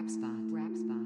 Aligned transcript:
Rap 0.00 0.08
spot. 0.08 0.30
Rap 0.50 0.74
spot. 0.74 0.99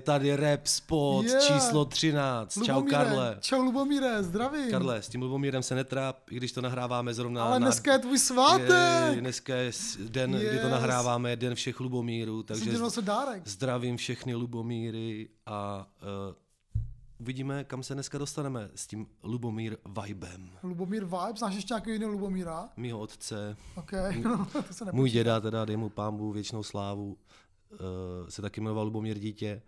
Je 0.00 0.04
tady 0.04 0.36
rap 0.36 0.66
spot 0.66 1.24
Yeah. 1.24 1.42
číslo 1.42 1.84
13. 1.84 2.54
Čau, 2.64 2.74
Lubomíre, 2.74 2.90
Karle. 2.98 3.36
Čau 3.40 3.62
Lubomíre, 3.62 4.22
zdravím. 4.22 4.70
Karle, 4.70 5.02
s 5.02 5.08
tím 5.08 5.22
Lubomírem 5.22 5.62
se 5.62 5.74
netráp, 5.74 6.30
i 6.30 6.36
když 6.36 6.52
to 6.52 6.60
nahráváme 6.60 7.14
zrovna 7.14 7.44
Ale 7.44 7.60
na... 7.60 7.66
dneska 7.66 7.92
je 7.92 7.98
tvůj 7.98 8.12
je, 8.12 8.18
svátek. 8.18 9.20
dneska 9.20 9.54
je 9.56 9.72
den, 10.08 10.34
yes. 10.34 10.42
kdy 10.50 10.58
to 10.58 10.68
nahráváme, 10.68 11.36
den 11.36 11.54
všech 11.54 11.80
Lubomírů, 11.80 12.42
Takže 12.42 12.78
nosil 12.78 13.02
dárek. 13.02 13.46
zdravím 13.48 13.96
všechny 13.96 14.34
Lubomíry 14.34 15.28
a 15.46 15.86
uh, 16.28 16.34
uvidíme, 17.18 17.64
kam 17.64 17.82
se 17.82 17.94
dneska 17.94 18.18
dostaneme 18.18 18.70
s 18.74 18.86
tím 18.86 19.06
Lubomír 19.22 19.76
vibem. 20.02 20.50
Lubomír 20.62 21.04
Vibe, 21.04 21.38
znáš 21.38 21.54
ještě 21.54 21.74
nějaký 21.74 21.90
jiný 21.90 22.04
Lubomíra? 22.04 22.68
Mýho 22.76 22.98
otce, 22.98 23.56
OK, 23.76 23.92
no, 24.24 24.46
to 24.52 24.62
se 24.62 24.84
nepočítá. 24.84 24.90
můj 24.92 25.10
děda, 25.10 25.40
teda 25.40 25.64
dej 25.64 25.76
mu 25.76 25.88
pámbu 25.88 26.32
věčnou 26.32 26.62
slávu, 26.62 27.16
uh, 27.72 27.78
se 28.28 28.42
taky 28.42 28.60
jmenoval 28.60 28.84
Lubomír 28.84 29.18
dítě. 29.18 29.62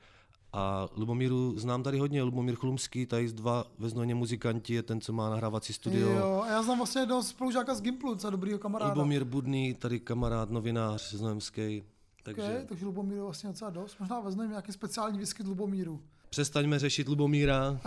A 0.52 0.88
Lubomíru 0.96 1.58
znám 1.58 1.82
tady 1.82 1.98
hodně, 1.98 2.22
Lubomír 2.22 2.54
Chlumský, 2.56 3.06
tady 3.06 3.28
z 3.28 3.32
dva 3.32 3.64
ve 3.78 4.14
muzikanti, 4.14 4.74
je 4.74 4.82
ten, 4.82 5.00
co 5.00 5.12
má 5.12 5.30
nahrávací 5.30 5.72
studio. 5.72 6.10
Jo, 6.10 6.42
a 6.44 6.50
já 6.50 6.62
znám 6.62 6.76
vlastně 6.76 7.02
jednoho 7.02 7.22
spolužáka 7.22 7.74
z 7.74 7.82
Gimplu, 7.82 8.14
co 8.14 8.30
dobrýho 8.30 8.58
kamaráda. 8.58 8.92
Lubomír 8.92 9.24
Budný, 9.24 9.74
tady 9.74 10.00
kamarád, 10.00 10.50
novinář 10.50 11.14
znojemský. 11.14 11.82
Takže 12.22 12.42
Okay, 12.42 12.64
takže 12.66 12.86
Lubomír 12.86 13.16
je 13.16 13.22
vlastně 13.22 13.48
docela 13.48 13.70
dost. 13.70 13.96
Možná 14.00 14.20
vezmeme 14.20 14.50
nějaký 14.50 14.72
speciální 14.72 15.18
výskyt 15.18 15.46
Lubomíru. 15.46 16.00
Přestaňme 16.36 16.78
řešit 16.78 17.08
Lubomíra. 17.08 17.80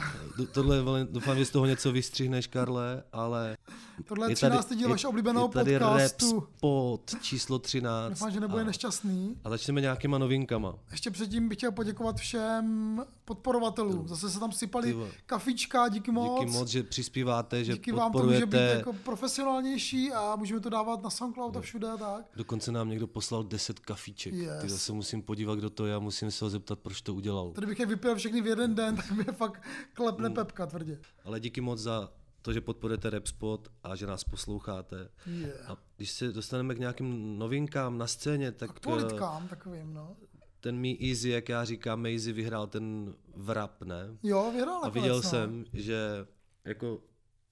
Tohle 0.52 0.78
doufám, 1.12 1.38
že 1.38 1.46
z 1.46 1.50
toho 1.50 1.66
něco 1.66 1.92
vystřihneš, 1.92 2.48
Karle, 2.48 3.04
ale 3.14 3.58
Tohle 4.08 4.28
je 4.28 4.32
je 4.32 4.36
tady, 4.36 4.52
13. 4.58 4.76
díl 4.76 4.90
vašeho 4.90 5.10
oblíbeného 5.10 5.46
je 5.46 5.54
tady 5.54 5.80
podcastu. 5.80 6.48
spot 6.58 7.12
číslo 7.22 7.60
13. 7.60 8.10
Doufám, 8.10 8.32
že 8.32 8.40
nebude 8.40 8.62
a, 8.62 8.66
nešťastný. 8.66 9.36
a 9.44 9.50
začneme 9.50 9.82
nějakýma 9.82 10.18
novinkama. 10.18 10.76
Ještě 10.92 11.12
předtím 11.12 11.50
bych 11.50 11.58
chtěl 11.58 11.72
poděkovat 11.72 12.16
všem 12.18 13.02
podporovatelům. 13.26 14.08
Zase 14.08 14.30
se 14.30 14.40
tam 14.40 14.52
sypali 14.52 14.94
vole. 14.94 15.09
kafička, 15.26 15.88
díky 15.88 16.12
moc. 16.12 16.40
Díky 16.40 16.52
moc, 16.52 16.68
že 16.70 16.84
přispíváte, 16.84 17.64
že 17.64 17.74
Díky 17.74 17.92
vám 17.92 18.12
to 18.12 18.18
může 18.24 18.36
být 18.36 18.42
podporujete. 18.42 18.78
jako 18.78 18.94
profesionálnější 18.94 20.12
a 20.12 20.36
můžeme 20.36 20.59
to 20.59 20.70
dávat 20.70 21.04
na 21.04 21.09
SoundCloud 21.09 21.58
a 21.58 21.62
všude 21.62 21.92
a 21.92 21.98
tak. 21.98 22.26
Dokonce 22.36 22.72
nám 22.72 22.90
někdo 22.90 23.08
poslal 23.08 23.44
10 23.44 23.80
kafíček. 23.80 24.34
Yes. 24.34 24.62
Ty 24.62 24.70
se 24.70 24.94
musím 24.94 25.22
podívat, 25.22 25.56
kdo 25.56 25.70
to 25.70 25.86
je 25.86 25.96
a 25.96 26.00
musím 26.00 26.32
se 26.32 26.46
ho 26.46 26.50
zeptat, 26.50 26.80
proč 26.80 27.02
to 27.02 27.14
udělal. 27.14 27.52
Tady 27.52 27.68
bych 27.68 27.80
je 27.80 27.86
vypil 27.86 28.16
všechny 28.16 28.34
v 28.41 28.47
jeden 28.47 28.75
den, 28.75 28.95
tak 28.95 29.11
mě 29.11 29.23
fakt 29.23 29.64
klepne 29.94 30.28
Hmm. 30.28 30.36
pepka 30.36 30.66
tvrdě. 30.66 31.00
Ale 31.23 31.39
díky 31.39 31.61
moc 31.61 31.80
za 31.80 32.14
to, 32.41 32.53
že 32.53 32.61
podporujete 32.61 33.09
Repspot 33.09 33.67
a 33.83 33.95
že 33.95 34.08
nás 34.08 34.23
posloucháte. 34.23 35.09
Yeah. 35.28 35.69
A 35.72 35.78
když 35.97 36.11
se 36.11 36.31
dostaneme 36.31 36.75
k 36.75 36.80
nějakým 36.80 37.39
novinkám 37.39 37.97
na 37.97 38.08
scéně, 38.08 38.52
tak 38.52 38.69
eh, 38.69 38.73
Aktualitkám 38.73 39.47
takovým, 39.47 39.94
no. 39.94 40.16
ten 40.59 40.75
mý 40.78 41.09
Easy, 41.09 41.30
jak 41.30 41.50
já 41.50 41.66
říkám, 41.66 42.02
Maisie 42.02 42.33
vyhrál 42.33 42.67
ten 42.67 43.13
vrap, 43.36 43.81
ne? 43.84 44.18
Jo, 44.24 44.51
vyhrál 44.51 44.85
A 44.85 44.90
viděl 44.90 45.16
no. 45.16 45.22
jsem, 45.22 45.66
že 45.74 46.25
jako 46.66 47.01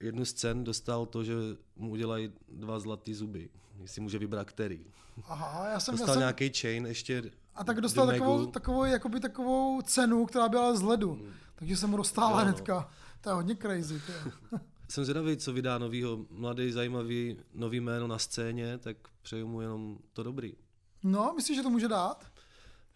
jednu 0.00 0.24
z 0.24 0.32
cen 0.32 0.64
dostal 0.64 1.06
to, 1.06 1.24
že 1.24 1.34
mu 1.76 1.90
udělají 1.90 2.32
dva 2.48 2.78
zlatý 2.80 3.14
zuby. 3.14 3.50
Jestli 3.82 4.00
může 4.00 4.18
vybrat 4.18 4.48
který. 4.48 4.86
Aha, 5.24 5.68
já 5.68 5.80
jsem, 5.80 5.92
já 5.92 5.96
Dostal 5.96 6.14
jsem 6.14 6.20
nějaký 6.20 6.52
chain 6.60 6.86
ještě 6.86 7.22
a 7.54 7.64
tak 7.64 7.80
dostal 7.80 8.06
do 8.06 8.12
takovou, 8.12 8.46
takovou, 8.46 8.84
jakoby 8.84 9.20
takovou 9.20 9.82
cenu, 9.82 10.26
která 10.26 10.48
byla 10.48 10.74
z 10.74 10.82
ledu. 10.82 11.22
Takže 11.54 11.76
jsem 11.76 11.90
mu 11.90 11.96
dostala 11.96 12.30
Jo, 12.30 12.36
no. 12.36 12.42
hnedka. 12.42 12.90
To 13.20 13.28
je 13.30 13.34
hodně 13.34 13.56
crazy. 13.56 14.00
Tyjo. 14.06 14.60
Jsem 14.88 15.04
zvědavý, 15.04 15.36
co 15.36 15.52
vydá 15.52 15.78
novýho, 15.78 16.26
mladý, 16.30 16.72
zajímavý, 16.72 17.38
nový 17.54 17.80
jméno 17.80 18.06
na 18.06 18.18
scéně, 18.18 18.78
tak 18.78 18.96
přeju 19.22 19.46
mu 19.48 19.60
jenom 19.60 19.98
to 20.12 20.22
dobrý. 20.22 20.54
No, 21.02 21.32
myslíš, 21.36 21.56
že 21.56 21.62
to 21.62 21.70
může 21.70 21.88
dát? 21.88 22.26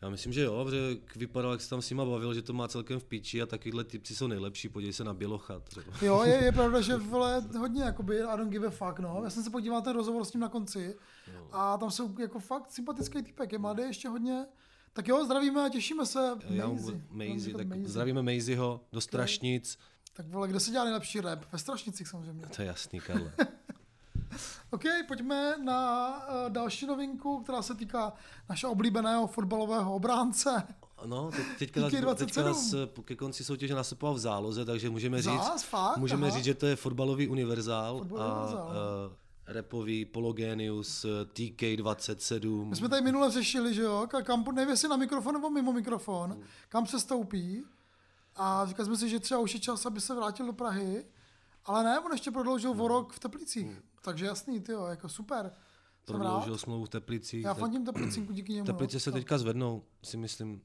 Já 0.02 0.08
myslím, 0.10 0.32
že 0.32 0.42
jo, 0.42 0.64
protože 0.64 0.96
vypadal, 1.16 1.52
jak 1.52 1.60
se 1.60 1.70
tam 1.70 1.82
s 1.82 1.90
nima 1.90 2.04
bavil, 2.04 2.34
že 2.34 2.42
to 2.42 2.52
má 2.52 2.68
celkem 2.68 3.00
v 3.00 3.04
píči 3.04 3.42
a 3.42 3.46
takovýhle 3.46 3.84
typci 3.84 4.16
jsou 4.16 4.26
nejlepší, 4.26 4.68
podívej 4.68 4.92
se 4.92 5.04
na 5.04 5.14
Bělocha 5.14 5.60
třeba. 5.60 5.92
Jo, 6.02 6.22
je, 6.24 6.44
je 6.44 6.52
pravda, 6.60 6.80
že 6.80 6.96
vole, 6.96 7.42
hodně 7.58 7.82
jakoby 7.82 8.22
I 8.22 8.36
don't 8.36 8.50
give 8.52 8.66
a 8.66 8.70
fuck, 8.70 8.98
no. 8.98 9.20
Já 9.24 9.30
jsem 9.30 9.42
se 9.44 9.50
podíval 9.50 9.82
ten 9.82 9.96
rozhovor 9.96 10.24
s 10.24 10.32
ním 10.32 10.40
na 10.40 10.48
konci 10.48 10.96
a 11.52 11.78
tam 11.78 11.90
jsou 11.90 12.14
jako 12.20 12.38
fakt 12.40 12.70
sympatický 12.70 13.22
typek, 13.22 13.52
je 13.52 13.58
mladý 13.58 13.82
ještě 13.82 14.08
hodně. 14.08 14.46
Tak 14.92 15.08
jo, 15.08 15.24
zdravíme 15.24 15.64
a 15.66 15.68
těšíme 15.68 16.06
se. 16.06 16.34
Maisie, 17.10 17.52
Budeme 17.52 17.58
tak 17.58 17.66
Maisie. 17.68 17.88
zdravíme 17.88 18.22
Maisieho 18.22 18.80
do 18.92 19.00
Strašnic. 19.00 19.78
Tak 20.12 20.26
vole, 20.28 20.48
kde 20.48 20.60
se 20.60 20.70
dělá 20.70 20.84
nejlepší 20.84 21.20
rap? 21.20 21.44
Ve 21.52 21.58
Strašnicích 21.58 22.08
samozřejmě. 22.08 22.46
To 22.56 22.62
je 22.62 22.68
jasný, 22.68 23.00
Karle. 23.00 23.32
OK, 24.70 24.82
pojďme 25.08 25.54
na 25.64 26.08
uh, 26.16 26.50
další 26.50 26.86
novinku, 26.86 27.40
která 27.42 27.62
se 27.62 27.74
týká 27.74 28.12
našeho 28.48 28.72
oblíbeného 28.72 29.26
fotbalového 29.26 29.94
obránce. 29.94 30.62
No, 31.06 31.30
teď, 31.30 31.46
teďka, 31.58 31.80
nás, 31.80 31.90
teďka 31.90 32.02
27. 32.02 32.46
nás 32.46 32.74
ke 33.04 33.16
konci 33.16 33.44
soutěže 33.44 33.74
nasypal 33.74 34.14
v 34.14 34.18
záloze, 34.18 34.64
takže 34.64 34.90
můžeme 34.90 35.22
říct, 35.22 35.32
Zás, 35.44 35.62
fakt? 35.62 35.96
můžeme 35.96 36.26
Aha. 36.26 36.36
říct, 36.36 36.44
že 36.44 36.54
to 36.54 36.66
je 36.66 36.76
fotbalový 36.76 37.28
univerzál 37.28 37.98
Fotbalový 37.98 38.24
a 38.30 38.34
univerzál. 38.34 38.66
uh, 38.66 39.12
repový 39.46 40.04
Pologenius 40.04 41.04
eh, 41.04 41.08
TK27. 41.24 42.64
My 42.64 42.76
jsme 42.76 42.88
tady 42.88 43.02
minule 43.02 43.30
řešili, 43.30 43.74
že 43.74 43.82
jo, 43.82 44.06
ka- 44.10 44.22
kam, 44.22 44.44
nevím 44.54 44.70
jestli 44.70 44.88
na 44.88 44.96
mikrofon 44.96 45.34
nebo 45.34 45.50
mimo 45.50 45.72
mikrofon, 45.72 46.40
kam 46.68 46.86
se 46.86 47.00
stoupí. 47.00 47.64
A 48.36 48.66
říkali 48.66 48.86
jsme 48.86 48.96
si, 48.96 49.08
že 49.08 49.20
třeba 49.20 49.40
už 49.40 49.54
je 49.54 49.60
čas, 49.60 49.86
aby 49.86 50.00
se 50.00 50.14
vrátil 50.14 50.46
do 50.46 50.52
Prahy. 50.52 51.04
Ale 51.68 51.84
ne, 51.84 52.00
on 52.00 52.12
ještě 52.12 52.30
prodloužil 52.30 52.70
o 52.70 52.88
rok 52.88 53.12
v 53.12 53.18
Teplicích. 53.18 53.82
Takže 54.02 54.26
jasný, 54.26 54.60
ty 54.60 54.72
jo, 54.72 54.84
jako 54.84 55.08
super. 55.08 55.52
Prodloužil 56.04 56.58
smlouvu 56.58 56.84
v 56.84 56.88
Teplicích. 56.88 57.44
Já 57.44 57.54
fandím 57.54 57.84
Teplicínku 57.84 58.32
díky 58.32 58.52
němu. 58.52 58.66
Teplice 58.66 58.96
no. 58.96 59.00
se 59.00 59.12
teďka 59.12 59.38
zvednou, 59.38 59.82
si 60.02 60.16
myslím. 60.16 60.60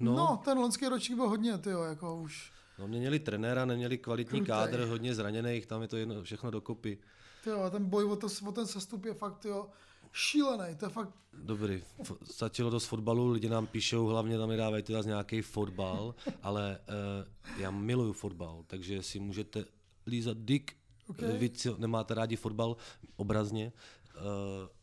No. 0.00 0.12
No, 0.12 0.16
no, 0.16 0.40
ten 0.44 0.58
loňský 0.58 0.88
ročník 0.88 1.18
byl 1.18 1.28
hodně, 1.28 1.58
ty 1.58 1.70
jo, 1.70 1.82
jako 1.82 2.16
už. 2.16 2.52
no 2.78 2.88
měli 2.88 3.18
trenéra, 3.18 3.64
neměli 3.64 3.98
kvalitní 3.98 4.38
Krutej. 4.38 4.46
kádr, 4.46 4.80
hodně 4.80 5.14
zraněných, 5.14 5.66
tam 5.66 5.82
je 5.82 5.88
to 5.88 5.96
jedno, 5.96 6.22
všechno 6.22 6.50
dokopy. 6.50 6.98
Ty 7.44 7.50
jo, 7.50 7.70
ten 7.70 7.84
boj 7.84 8.04
o, 8.04 8.16
to, 8.16 8.26
o 8.46 8.52
ten 8.52 8.66
sestup 8.66 9.04
je 9.04 9.14
fakt, 9.14 9.44
jo, 9.44 9.70
šílený. 10.12 10.76
To 10.76 10.86
je 10.86 10.90
fakt 10.90 11.10
Dobrý, 11.42 11.82
stačilo 12.22 12.70
to 12.70 12.80
z 12.80 12.84
fotbalu, 12.84 13.30
lidi 13.30 13.48
nám 13.48 13.66
píšou, 13.66 14.06
hlavně 14.06 14.38
tam 14.38 14.48
mi 14.48 14.56
dávají 14.56 14.82
teda 14.82 15.02
z 15.02 15.06
nějaký 15.06 15.42
fotbal, 15.42 16.14
ale 16.42 16.78
uh, 16.88 17.60
já 17.62 17.70
miluju 17.70 18.12
fotbal, 18.12 18.64
takže 18.66 19.02
si 19.02 19.18
můžete 19.18 19.64
lízat 20.06 20.36
dick, 20.38 20.72
Ok. 21.08 21.18
okay. 21.18 21.38
vy 21.38 21.50
co 21.50 21.76
nemáte 21.78 22.14
rádi 22.14 22.36
fotbal, 22.36 22.76
obrazně. 23.16 23.72
Uh, 24.16 24.22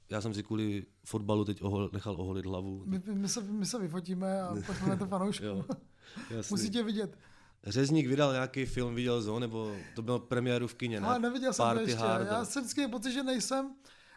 já 0.09 0.21
jsem 0.21 0.33
si 0.33 0.43
kvůli 0.43 0.85
fotbalu 1.05 1.45
teď 1.45 1.63
ohol, 1.63 1.89
nechal 1.93 2.15
oholit 2.21 2.45
hlavu. 2.45 2.83
My, 2.85 3.01
my, 3.13 3.29
se, 3.29 3.41
my 3.41 3.65
se 3.65 3.79
vyfotíme 3.79 4.41
a 4.41 4.55
pošleme 4.67 4.97
to 4.97 5.05
jasný. 6.29 6.53
Musíte 6.53 6.83
vidět. 6.83 7.17
Řezník 7.63 8.07
vydal 8.07 8.31
nějaký 8.33 8.65
film, 8.65 8.95
viděl 8.95 9.23
ho, 9.23 9.39
nebo 9.39 9.75
to 9.95 10.01
bylo 10.01 10.19
premiéru 10.19 10.67
v 10.67 10.75
kině, 10.75 11.01
ne? 11.01 11.07
Ale 11.07 11.19
neviděl 11.19 11.53
jsem 11.53 11.63
to 11.63 11.67
Party 11.67 11.83
ještě. 11.83 11.97
Hard. 11.97 12.27
Já 12.27 12.45
jsem 12.45 12.61
vždycky 12.63 12.87
pocit, 12.87 13.11
že 13.11 13.23
nejsem 13.23 13.75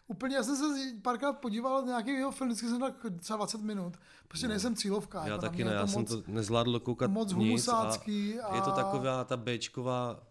úplně, 0.09 0.37
já 0.37 0.43
jsem 0.43 0.57
se 0.57 0.65
párkrát 1.03 1.33
podíval 1.33 1.81
na 1.81 1.87
nějaký 1.87 2.11
jeho 2.11 2.31
film, 2.33 2.51
vždycky 2.51 2.69
jsem 2.69 2.81
tak 2.81 3.07
třeba 3.19 3.37
20 3.37 3.61
minut, 3.61 3.97
protože 4.29 4.49
nejsem 4.49 4.75
cílovka. 4.77 5.21
Já 5.21 5.27
jako 5.27 5.41
taky 5.41 5.65
ne, 5.65 5.73
já 5.73 5.87
jsem 5.87 6.01
moc, 6.01 6.09
to 6.11 6.23
nezvládl 6.27 6.81
koukat 6.81 7.11
moc 7.11 7.29
nic 7.29 7.37
humusácký 7.37 8.41
a 8.41 8.55
je 8.57 8.61
to 8.63 8.73
a- 8.73 8.77
taková 8.77 9.25
ta 9.25 9.37
Bčková, 9.37 10.23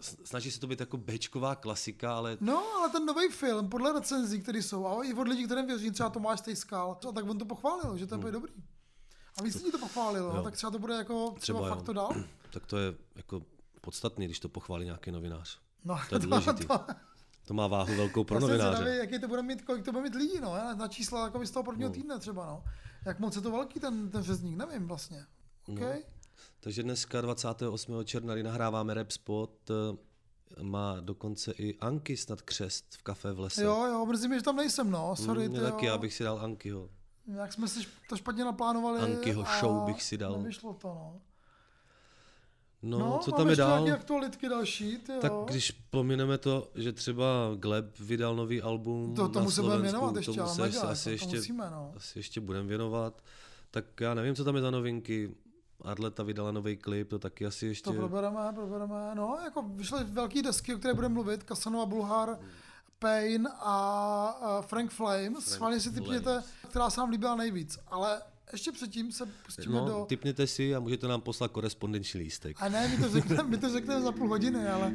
snaží 0.00 0.50
se 0.50 0.60
to 0.60 0.66
být 0.66 0.80
jako 0.80 0.96
Bčková 0.96 1.54
klasika, 1.54 2.16
ale 2.16 2.36
No, 2.40 2.64
ale 2.76 2.88
ten 2.88 3.06
nový 3.06 3.28
film, 3.28 3.68
podle 3.68 3.92
recenzí, 3.92 4.40
které 4.42 4.62
jsou, 4.62 4.86
a 4.86 5.04
i 5.04 5.14
od 5.14 5.28
lidí, 5.28 5.44
kterým 5.44 5.66
věří, 5.66 5.90
třeba 5.90 6.08
Tomáš 6.10 6.38
Stejskal, 6.38 6.98
a 7.08 7.12
tak 7.12 7.24
on 7.30 7.38
to 7.38 7.44
pochválil, 7.44 7.96
že 7.96 8.06
to 8.06 8.26
je 8.26 8.32
dobrý. 8.32 8.52
A 9.38 9.42
víc 9.42 9.54
lidí 9.54 9.70
to 9.70 9.78
pochválilo, 9.78 10.26
no, 10.26 10.30
Hmm. 10.30 10.38
Jo. 10.38 10.44
tak 10.44 10.54
třeba 10.56 10.70
to 10.70 10.78
bude 10.78 10.94
jako, 10.94 11.34
třeba, 11.38 11.58
Třeba 11.58 11.68
fakt 11.68 11.78
jo. 11.78 11.84
to 11.84 11.92
dál. 11.92 12.14
tak 12.52 12.66
to 12.66 12.78
je 12.78 12.94
jako 13.16 13.42
podstatný, 13.80 14.26
když 14.26 14.40
to 14.40 14.48
pochválí 14.48 14.84
nějaký 14.84 15.10
novinář. 15.10 15.58
No, 15.84 16.00
To 16.08 16.14
je 16.14 16.18
důležitý. 16.26 16.66
to, 16.66 16.80
To 17.46 17.54
má 17.54 17.66
váhu 17.66 17.96
velkou 17.96 18.24
pro 18.24 18.40
novináře. 18.40 18.76
zvědavý, 18.76 18.98
jaký 18.98 19.18
to 19.18 19.28
bude 19.28 19.42
mít, 19.42 19.62
kolik 19.62 19.84
to 19.84 19.92
bude 19.92 20.02
mít 20.04 20.14
lidí, 20.14 20.40
no, 20.40 20.54
na, 20.76 20.88
čísla 20.88 21.24
jako 21.24 21.46
z 21.46 21.50
toho 21.50 21.62
prvního 21.64 21.90
týdne 21.90 22.18
třeba, 22.18 22.46
no. 22.46 22.64
Jak 23.06 23.20
moc 23.20 23.36
je 23.36 23.42
to 23.42 23.50
velký 23.50 23.80
ten, 23.80 24.10
ten 24.10 24.22
řezník, 24.22 24.56
nevím 24.56 24.86
vlastně. 24.88 25.26
OK? 25.68 25.80
No. 25.80 25.86
Takže 26.60 26.82
dneska 26.82 27.20
28. 27.20 28.04
června, 28.04 28.34
kdy 28.34 28.42
nahráváme 28.42 28.94
Rap 28.94 29.10
Spot, 29.10 29.70
eh, 29.70 30.62
má 30.62 31.00
dokonce 31.00 31.52
i 31.52 31.78
Anky 31.78 32.16
snad 32.16 32.42
křest 32.42 32.94
v 32.96 33.02
kafe 33.02 33.32
v 33.32 33.40
lese. 33.40 33.64
Jo, 33.64 33.86
jo, 33.86 34.06
mrzí 34.06 34.28
mě, 34.28 34.38
že 34.38 34.42
tam 34.44 34.56
nejsem, 34.56 34.90
no, 34.90 35.16
sorry, 35.16 35.48
Mě 35.48 35.58
ty 35.58 35.64
taky, 35.64 35.86
jo. 35.86 35.92
já 35.92 35.98
bych 35.98 36.14
si 36.14 36.24
dal 36.24 36.38
Ankyho. 36.40 36.88
Jak 37.26 37.52
jsme 37.52 37.68
si 37.68 37.80
to 38.08 38.16
špatně 38.16 38.44
naplánovali 38.44 39.00
Ankyho 39.00 39.44
show 39.60 39.84
bych 39.86 40.02
si 40.02 40.18
dal. 40.18 40.38
Nevyšlo 40.38 40.74
to, 40.74 40.88
no. 40.88 41.20
No, 42.82 42.98
no 42.98 43.18
co 43.22 43.32
tam 43.32 43.48
je 43.48 43.56
dál? 43.56 43.92
aktualitky 43.92 44.48
další, 44.48 44.98
ty 44.98 45.12
Tak 45.20 45.32
jo. 45.32 45.46
když 45.48 45.70
pomineme 45.70 46.38
to, 46.38 46.70
že 46.74 46.92
třeba 46.92 47.24
Gleb 47.56 47.98
vydal 47.98 48.36
nový 48.36 48.62
album 48.62 49.14
To, 49.14 49.28
tomu 49.28 49.44
na 49.44 49.50
se 49.50 49.60
Slovensku, 49.60 49.82
věnovat 49.82 50.16
ještě, 50.16 50.32
tomu 50.32 50.48
se 50.48 50.62
mega, 50.62 50.80
asi 50.80 51.04
to, 51.04 51.10
ještě, 51.10 51.36
musíme, 51.36 51.70
no. 51.70 51.92
asi 51.96 52.18
ještě 52.18 52.40
budeme 52.40 52.68
věnovat. 52.68 53.22
Tak 53.70 54.00
já 54.00 54.14
nevím, 54.14 54.34
co 54.34 54.44
tam 54.44 54.56
je 54.56 54.62
za 54.62 54.70
novinky. 54.70 55.34
Arleta 55.84 56.22
vydala 56.22 56.52
nový 56.52 56.76
klip, 56.76 57.08
to 57.08 57.18
taky 57.18 57.46
asi 57.46 57.66
ještě... 57.66 57.84
To 57.84 57.92
probereme, 57.92 58.40
probereme. 58.54 59.14
No, 59.14 59.38
jako 59.44 59.62
vyšly 59.62 60.04
velký 60.04 60.42
desky, 60.42 60.74
o 60.74 60.78
které 60.78 60.94
budeme 60.94 61.14
mluvit. 61.14 61.42
Casanova 61.42 61.86
Bulhar, 61.86 62.38
Pain 62.98 63.48
a, 63.48 64.26
a 64.40 64.62
Frank 64.62 64.90
Flames. 64.90 65.44
Schválně 65.44 65.80
si 65.80 65.92
typněte, 65.92 66.42
která 66.68 66.90
se 66.90 67.00
nám 67.00 67.10
líbila 67.10 67.36
nejvíc. 67.36 67.78
Ale 67.88 68.22
ještě 68.52 68.72
předtím 68.72 69.12
se 69.12 69.26
pustíme 69.46 69.74
no, 69.74 69.86
do... 69.86 70.04
typněte 70.08 70.46
si 70.46 70.74
a 70.74 70.80
můžete 70.80 71.08
nám 71.08 71.20
poslat 71.20 71.50
korespondenční 71.50 72.20
lístek. 72.20 72.56
A 72.60 72.68
ne, 72.68 72.88
my 72.88 72.96
to 72.96 73.08
řekneme, 73.08 73.42
my 73.42 73.58
to 73.58 73.68
řekneme 73.68 74.00
za 74.00 74.12
půl 74.12 74.28
hodiny, 74.28 74.68
ale 74.68 74.92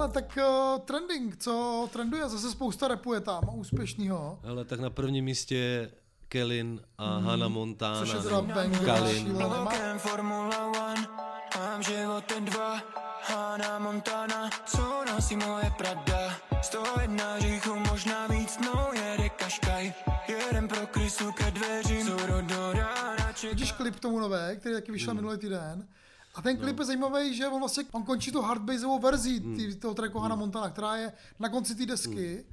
Hele, 0.00 0.12
tak 0.12 0.38
uh, 0.38 0.80
trending, 0.80 1.36
co 1.36 1.88
trenduje, 1.92 2.28
zase 2.28 2.50
spousta 2.50 2.88
repu 2.88 3.14
je 3.14 3.20
tam, 3.20 3.40
úspěšnýho. 3.54 4.38
Ale 4.48 4.64
tak 4.64 4.80
na 4.80 4.90
prvním 4.90 5.24
místě 5.24 5.56
je 5.56 5.90
Kellin 6.28 6.80
a 6.98 7.18
Hannah 7.18 7.48
Montana. 7.48 7.96
Hmm. 7.98 8.06
Což 8.06 8.14
je 8.14 8.22
teda 8.22 8.40
banger, 8.42 8.84
Kalin. 8.84 9.38
Formula 9.98 10.66
One, 10.66 11.06
mám 11.58 11.82
život 11.82 12.24
ten 12.24 12.44
dva, 12.44 12.76
Hana 13.22 13.78
Montana, 13.78 14.50
co 14.66 15.04
nosí 15.14 15.36
moje 15.36 15.72
Prada, 15.78 16.32
101 16.62 17.38
říchu, 17.38 17.74
možná 17.90 18.26
víc, 18.26 18.58
no 18.64 18.90
jede 18.92 19.28
Kaškaj, 19.28 19.92
jeden 20.28 20.68
pro 20.68 20.86
krysu 20.86 21.32
ke 21.32 21.50
dveřím, 21.50 22.06
co 22.06 22.16
do 22.40 22.72
rána 22.72 23.32
čeká. 23.32 23.50
Vidíš 23.50 23.72
klip 23.72 24.00
tomu 24.00 24.18
nové, 24.20 24.56
který 24.56 24.74
taky 24.74 24.86
Hmm. 24.86 24.92
vyšel 24.92 25.14
minulý 25.14 25.38
týden. 25.38 25.88
A 26.40 26.42
ten 26.42 26.56
No. 26.56 26.62
klip 26.62 26.78
je 26.78 26.84
zajímavý, 26.84 27.34
že 27.36 27.48
on 27.48 27.58
vlastně 27.60 27.84
on 27.92 28.02
končí 28.02 28.32
tu 28.32 28.40
hardbaseovou 28.42 28.98
verzi 28.98 29.38
Hmm. 29.40 29.56
tý, 29.56 29.74
toho 29.76 29.94
tracku 29.94 30.18
Hannah 30.18 30.38
Montana, 30.38 30.70
která 30.70 30.96
je 30.96 31.12
na 31.38 31.48
konci 31.48 31.74
té 31.74 31.86
desky. 31.86 32.44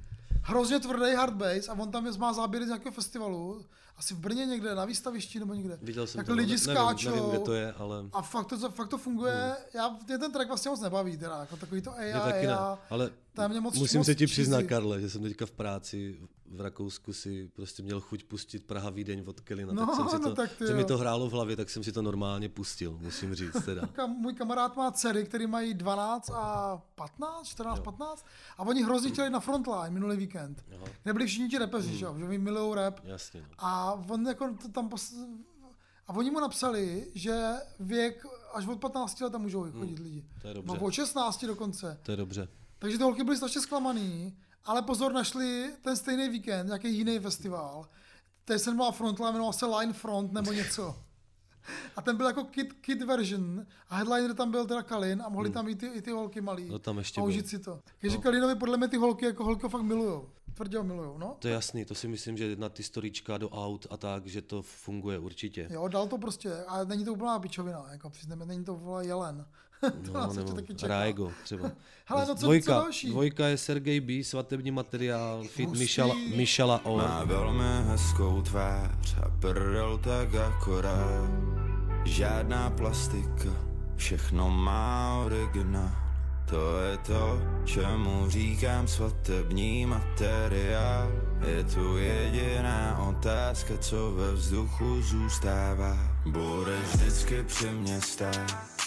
Hrozně 0.42 0.80
tvrdý 0.80 1.14
hardbase 1.14 1.68
a 1.68 1.72
on 1.72 1.90
tam 1.90 2.06
je, 2.06 2.12
má 2.12 2.32
záběry 2.32 2.64
z 2.64 2.68
nějakého 2.68 2.92
festivalu, 2.92 3.64
asi 3.96 4.14
v 4.14 4.18
Brně 4.18 4.46
někde, 4.46 4.74
na 4.74 4.84
výstavišti 4.84 5.38
nebo 5.40 5.54
někde. 5.54 5.78
Viděl 5.82 6.06
jsem 6.06 6.18
Jak 6.18 6.26
to, 6.26 6.32
no, 6.32 6.36
lidi 6.36 6.52
nevím, 6.52 6.64
skáčou. 6.74 7.10
nevím, 7.10 7.28
kde 7.30 7.38
to 7.38 7.52
je, 7.52 7.72
ale... 7.72 7.96
A 8.12 8.22
fakt 8.22 8.46
to, 8.46 8.70
fakt 8.70 8.88
to 8.88 8.98
funguje, 8.98 9.56
já, 9.74 9.96
mě 10.08 10.18
ten 10.18 10.32
track 10.32 10.48
vlastně 10.48 10.70
moc 10.70 10.80
nebaví, 10.80 11.16
teda, 11.16 11.40
jako 11.40 11.56
takový 11.56 11.80
to 11.82 11.92
AI, 11.98 12.12
taky 12.12 12.46
ne, 12.46 12.54
AI, 12.56 12.78
ale 12.90 13.10
to 13.34 13.42
je 13.42 13.48
mě 13.48 13.60
moc- 13.60 13.78
musím 13.78 13.98
moc 14.00 14.06
se 14.06 14.14
ti 14.14 14.26
přiznat. 14.26 14.62
Karle, 14.62 15.00
že 15.00 15.10
jsem 15.10 15.22
teďka 15.22 15.46
v 15.46 15.50
práci 15.50 16.16
v 16.50 16.60
Rakousku 16.60 17.12
si 17.12 17.50
prostě 17.54 17.82
měl 17.82 18.00
chuť 18.00 18.24
pustit 18.24 18.66
Praha 18.66 18.90
Vídeň 18.90 19.22
od 19.26 19.40
Kelina, 19.40 19.72
No, 19.72 19.86
tak 19.86 19.96
jsem 19.96 20.08
si 20.08 20.18
no 20.18 20.28
to, 20.30 20.34
tak 20.34 20.52
ty 20.58 20.66
že 20.66 20.74
mi 20.74 20.80
jo. 20.80 20.86
to 20.86 20.98
hrálo 20.98 21.28
v 21.28 21.32
hlavě, 21.32 21.56
tak 21.56 21.70
jsem 21.70 21.84
si 21.84 21.92
to 21.92 22.02
normálně 22.02 22.48
pustil, 22.48 22.98
musím 23.00 23.34
říct 23.34 23.64
teda. 23.64 23.82
Můj 24.06 24.34
kamarád 24.34 24.76
má 24.76 24.90
dcery, 24.92 25.24
který 25.24 25.46
mají 25.46 25.74
12 25.74 26.30
a 26.30 26.76
15, 26.94 27.46
14, 27.48 27.80
15 27.80 28.26
a 28.58 28.62
oni 28.62 28.82
hrozně 28.82 29.10
chtěli 29.10 29.30
na 29.30 29.40
Frontline 29.40 29.90
minulý 29.90 30.16
víkend, 30.16 30.64
kde 31.02 31.12
byli 31.12 31.26
všichni 31.26 31.48
ti 31.48 31.58
rapeři, 31.58 31.96
že 31.96 32.04
jo, 32.04 32.14
že 32.18 32.24
oni 32.24 32.38
milují 32.38 32.74
rap 32.74 33.00
Jasně, 33.04 33.40
no. 33.40 33.48
a 33.58 33.92
on 34.08 34.26
jako 34.26 34.54
to 34.62 34.68
tam 34.68 34.88
pos... 34.88 35.14
a 36.06 36.12
oni 36.12 36.30
mu 36.30 36.40
napsali, 36.40 37.10
že 37.14 37.52
věk 37.80 38.26
až 38.54 38.66
od 38.66 38.80
15 38.80 39.20
let 39.20 39.30
tam 39.30 39.42
můžou 39.42 39.72
chodit 39.72 39.98
lidi. 39.98 40.20
Hmm. 40.20 40.40
to 40.42 40.48
je 40.48 40.54
dobře. 40.54 40.72
Nebo 40.72 40.86
od 40.86 40.90
16 40.90 41.44
dokonce. 41.44 41.98
To 42.02 42.10
je 42.10 42.16
dobře. 42.16 42.48
Takže 42.78 42.98
ty 42.98 43.04
holky 43.04 43.24
byly 43.24 43.36
strašně 43.36 43.60
zklamaný, 43.60 44.36
ale 44.64 44.82
pozor, 44.82 45.12
našli 45.12 45.72
ten 45.82 45.96
stejný 45.96 46.28
víkend, 46.28 46.66
nějaký 46.66 46.94
jiný 46.94 47.18
festival. 47.18 47.88
Ten 48.44 48.58
se 48.58 48.70
jmenoval 48.70 48.92
Frontline, 48.92 49.32
jmenoval 49.32 49.52
se 49.52 49.66
Line 49.66 49.92
Front 49.92 50.32
nebo 50.32 50.52
něco. 50.52 50.96
A 51.96 52.02
ten 52.02 52.16
byl 52.16 52.26
jako 52.26 52.44
kid, 52.44 52.72
kid 52.72 53.02
version 53.02 53.66
a 53.88 53.96
headliner 53.96 54.34
tam 54.34 54.50
byl 54.50 54.66
teda 54.66 54.82
Kalin 54.82 55.22
a 55.22 55.28
mohli 55.28 55.50
tam 55.50 55.68
i 55.68 55.74
ty, 55.74 55.86
i 55.86 56.02
ty 56.02 56.10
holky 56.10 56.40
malý. 56.40 56.68
No 56.68 56.78
tam 56.78 56.98
ještě 56.98 57.20
a 57.20 57.24
byl. 57.24 57.28
užít 57.28 57.48
si 57.48 57.58
to. 57.58 57.80
Takže 58.00 58.18
Kalinovi 58.18 58.54
podle 58.54 58.76
mě 58.76 58.88
ty 58.88 58.96
holky 58.96 59.24
jako 59.24 59.44
holky 59.44 59.62
ho 59.62 59.68
fakt 59.68 59.82
milujou. 59.82 60.28
Tvrdě 60.54 60.78
ho 60.78 60.84
milujou, 60.84 61.18
no. 61.18 61.36
To 61.38 61.48
je 61.48 61.54
jasný, 61.54 61.84
to 61.84 61.94
si 61.94 62.08
myslím, 62.08 62.36
že 62.36 62.56
na 62.56 62.68
ty 62.68 62.82
storíčka 62.82 63.38
do 63.38 63.48
aut 63.50 63.86
a 63.90 63.96
tak, 63.96 64.26
že 64.26 64.42
to 64.42 64.62
funguje 64.62 65.18
určitě. 65.18 65.68
Jo, 65.70 65.88
dal 65.88 66.06
to 66.06 66.18
prostě, 66.18 66.64
a 66.64 66.84
není 66.84 67.04
to 67.04 67.12
úplná 67.12 67.38
pičovina, 67.38 67.86
jako 67.92 68.10
přiznáme, 68.10 68.46
není 68.46 68.64
to 68.64 68.74
vole 68.74 69.06
jelen. 69.06 69.46
to 70.04 70.12
No, 70.12 70.32
nebo 70.32 70.52
taky 70.52 70.74
čeká. 70.74 70.94
Raigo 70.94 71.32
třeba. 71.44 71.70
Hele, 72.04 72.20
no 72.20 72.26
co- 72.26 72.34
co 72.34 72.46
dvojka, 72.46 72.72
další? 72.72 73.10
dvojka 73.10 73.46
je 73.46 73.58
Sergej 73.58 74.00
B, 74.00 74.24
svatební 74.24 74.70
materiál, 74.70 75.42
fit. 75.44 75.70
Mišala, 75.70 76.14
Mišala 76.36 76.80
Or. 76.84 77.02
Má 77.02 77.24
velmi 77.24 77.64
hezkou 77.88 78.42
tvář 78.42 79.16
a 79.22 79.28
prdel 79.40 79.98
tak 79.98 80.34
akorát. 80.34 81.30
Žádná 82.04 82.70
plastika, 82.70 83.50
všechno 83.96 84.50
má 84.50 85.22
originál. 85.24 85.90
To 86.50 86.80
je 86.80 86.96
to, 86.98 87.40
čemu 87.64 88.30
říkám 88.30 88.88
svatební 88.88 89.86
materiál. 89.86 91.12
Je 91.46 91.64
tu 91.64 91.96
jediná 91.96 92.98
otázka, 93.08 93.78
co 93.78 94.10
ve 94.12 94.32
vzduchu 94.32 95.02
zůstává. 95.02 95.96
Bude 96.26 96.78
vždycky 96.92 97.42
při 97.42 97.70
mě 97.70 98.00
stát. 98.00 98.77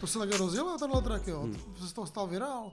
To 0.00 0.06
se 0.06 0.18
také 0.18 0.36
rozjelo, 0.36 0.78
tenhle 0.78 1.02
track, 1.02 1.26
jo. 1.26 1.48
To 1.74 1.80
se 1.82 1.88
z 1.88 1.92
toho 1.92 2.06
stal 2.06 2.26
virál. 2.26 2.72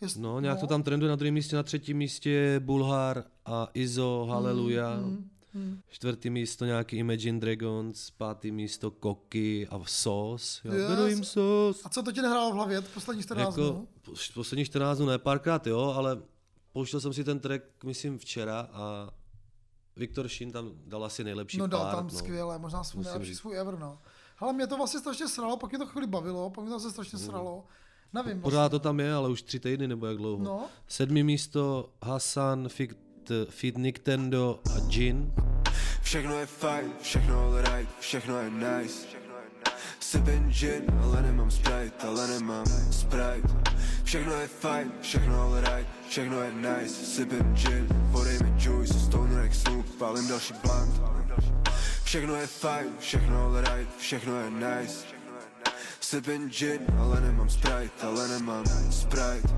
Jest, 0.00 0.16
No, 0.16 0.40
nějak 0.40 0.60
to 0.60 0.66
tam 0.66 0.82
trenduje 0.82 1.10
na 1.10 1.16
druhém 1.16 1.34
místě, 1.34 1.56
na 1.56 1.62
třetím 1.62 1.96
místě 1.96 2.60
Bulhar 2.64 3.24
a 3.46 3.68
Izo, 3.74 4.26
Haleluja. 4.30 4.96
Mm, 5.54 5.80
Čtvrtý 5.88 6.30
místo 6.30 6.64
nějaký 6.64 6.96
Imagine 6.96 7.40
Dragons, 7.40 8.10
pátý 8.10 8.50
místo 8.50 8.90
Koky 8.90 9.68
a 9.70 9.80
Sos. 9.86 10.60
Jo, 10.64 10.72
Yes. 10.72 10.88
beru 10.88 11.06
jim 11.06 11.24
Sos. 11.24 11.80
A 11.84 11.88
co 11.88 12.02
to 12.02 12.12
ti 12.12 12.22
nehrálo 12.22 12.50
v 12.50 12.54
hlavě 12.54 12.80
poslední 12.80 13.22
14 13.22 13.56
Jako, 13.58 13.70
dnů? 13.70 13.88
po- 14.02 14.12
posledních 14.34 14.66
14 14.66 14.98
dnů 14.98 15.06
ne, 15.06 15.18
párkrát 15.18 15.66
jo, 15.66 15.80
ale 15.96 16.22
pouštěl 16.72 17.00
jsem 17.00 17.12
si 17.12 17.24
ten 17.24 17.40
track, 17.40 17.64
myslím, 17.84 18.18
včera 18.18 18.60
a 18.72 19.10
Viktor 19.96 20.28
Šin 20.28 20.52
tam 20.52 20.70
dal 20.86 21.04
asi 21.04 21.24
nejlepší 21.24 21.58
No 21.58 21.66
dal 21.66 21.80
pár. 21.84 21.94
tam 21.94 22.10
skvěle, 22.10 22.58
možná 22.58 22.84
svůj 22.84 22.98
Musím 22.98 23.10
nejlepší 23.12 23.34
svůj 23.34 23.58
ever, 23.58 23.78
no. 23.78 23.98
Ale 24.40 24.52
mě 24.52 24.66
to 24.66 24.76
vlastně 24.76 25.00
strašně 25.00 25.28
sralo, 25.28 25.56
pak 25.56 25.70
mě 25.70 25.78
to 25.78 25.86
chvíli 25.86 26.06
bavilo, 26.06 26.50
pak 26.50 26.64
mě 26.64 26.72
to 26.72 26.78
zase 26.78 26.92
strašně 26.92 27.18
sralo. 27.18 27.64
Nevím 28.12 28.40
Pořád 28.40 28.58
vlastně. 28.58 28.70
to 28.70 28.78
tam 28.78 29.00
je, 29.00 29.14
ale 29.14 29.28
už 29.28 29.42
tři 29.42 29.60
týdny 29.60 29.88
nebo 29.88 30.06
jak 30.06 30.16
dlouho. 30.16 30.44
No. 30.44 30.66
Sedmý 30.88 31.22
místo 31.22 31.90
Hasan, 32.02 32.68
Fit, 32.68 32.98
Fit 33.48 33.78
Nintendo 33.78 34.60
a 34.74 34.78
Jin. 34.88 35.32
Všechno 36.02 36.34
je 36.34 36.46
fajn, 36.46 36.92
všechno 37.00 37.60
right, 37.62 37.90
všechno 38.00 38.36
je 38.38 38.50
nice. 38.50 39.06
Sipin 40.00 40.50
gin, 40.52 40.82
ale 41.02 41.22
nemám 41.22 41.50
Sprite, 41.50 42.06
ale 42.06 42.28
nemám 42.28 42.66
Sprite. 42.90 43.48
Všechno 44.04 44.32
je 44.32 44.48
fajn, 44.48 44.92
všechno 45.00 45.60
right, 45.60 45.88
všechno 46.08 46.42
je 46.42 46.52
nice. 46.52 46.94
Sipin 47.06 47.54
gin, 47.56 47.88
podej 48.12 48.38
mi 48.42 48.52
juice, 48.64 48.94
stoner 48.94 49.42
jak 49.42 49.54
Snoop, 49.54 49.86
pálím 49.98 50.28
další 50.28 50.54
blunt. 50.54 51.00
Všechno 52.10 52.34
je 52.34 52.46
fajn, 52.46 52.96
všechno 52.98 53.60
right, 53.60 53.96
všechno 53.96 54.40
je 54.40 54.50
nice. 54.50 55.06
Sipin 56.00 56.50
gin, 56.50 56.86
ale 56.98 57.20
nemám 57.20 57.50
Sprite, 57.50 58.06
ale 58.06 58.28
nemám 58.28 58.64
Sprite. 58.92 59.48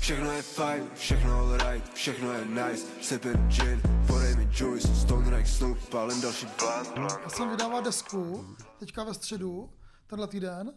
Všechno 0.00 0.32
je 0.32 0.42
fajn, 0.42 0.90
všechno 0.94 1.56
right, 1.56 1.94
všechno 1.94 2.32
je 2.32 2.44
nice. 2.44 2.86
Sipin 3.00 3.48
gin, 3.48 3.80
podej 4.06 4.36
mi 4.36 4.48
juice, 4.60 4.94
stoner 4.94 5.32
jak 5.32 5.46
Snoop, 5.46 5.78
pálím 5.88 6.20
další 6.20 6.46
blunt. 6.94 7.12
Já 7.22 7.28
jsem 7.28 7.50
vydával 7.50 7.82
desku, 7.82 8.46
teďka 8.78 9.04
ve 9.04 9.14
středu, 9.14 9.70
tenhle 10.06 10.28
týden, 10.28 10.72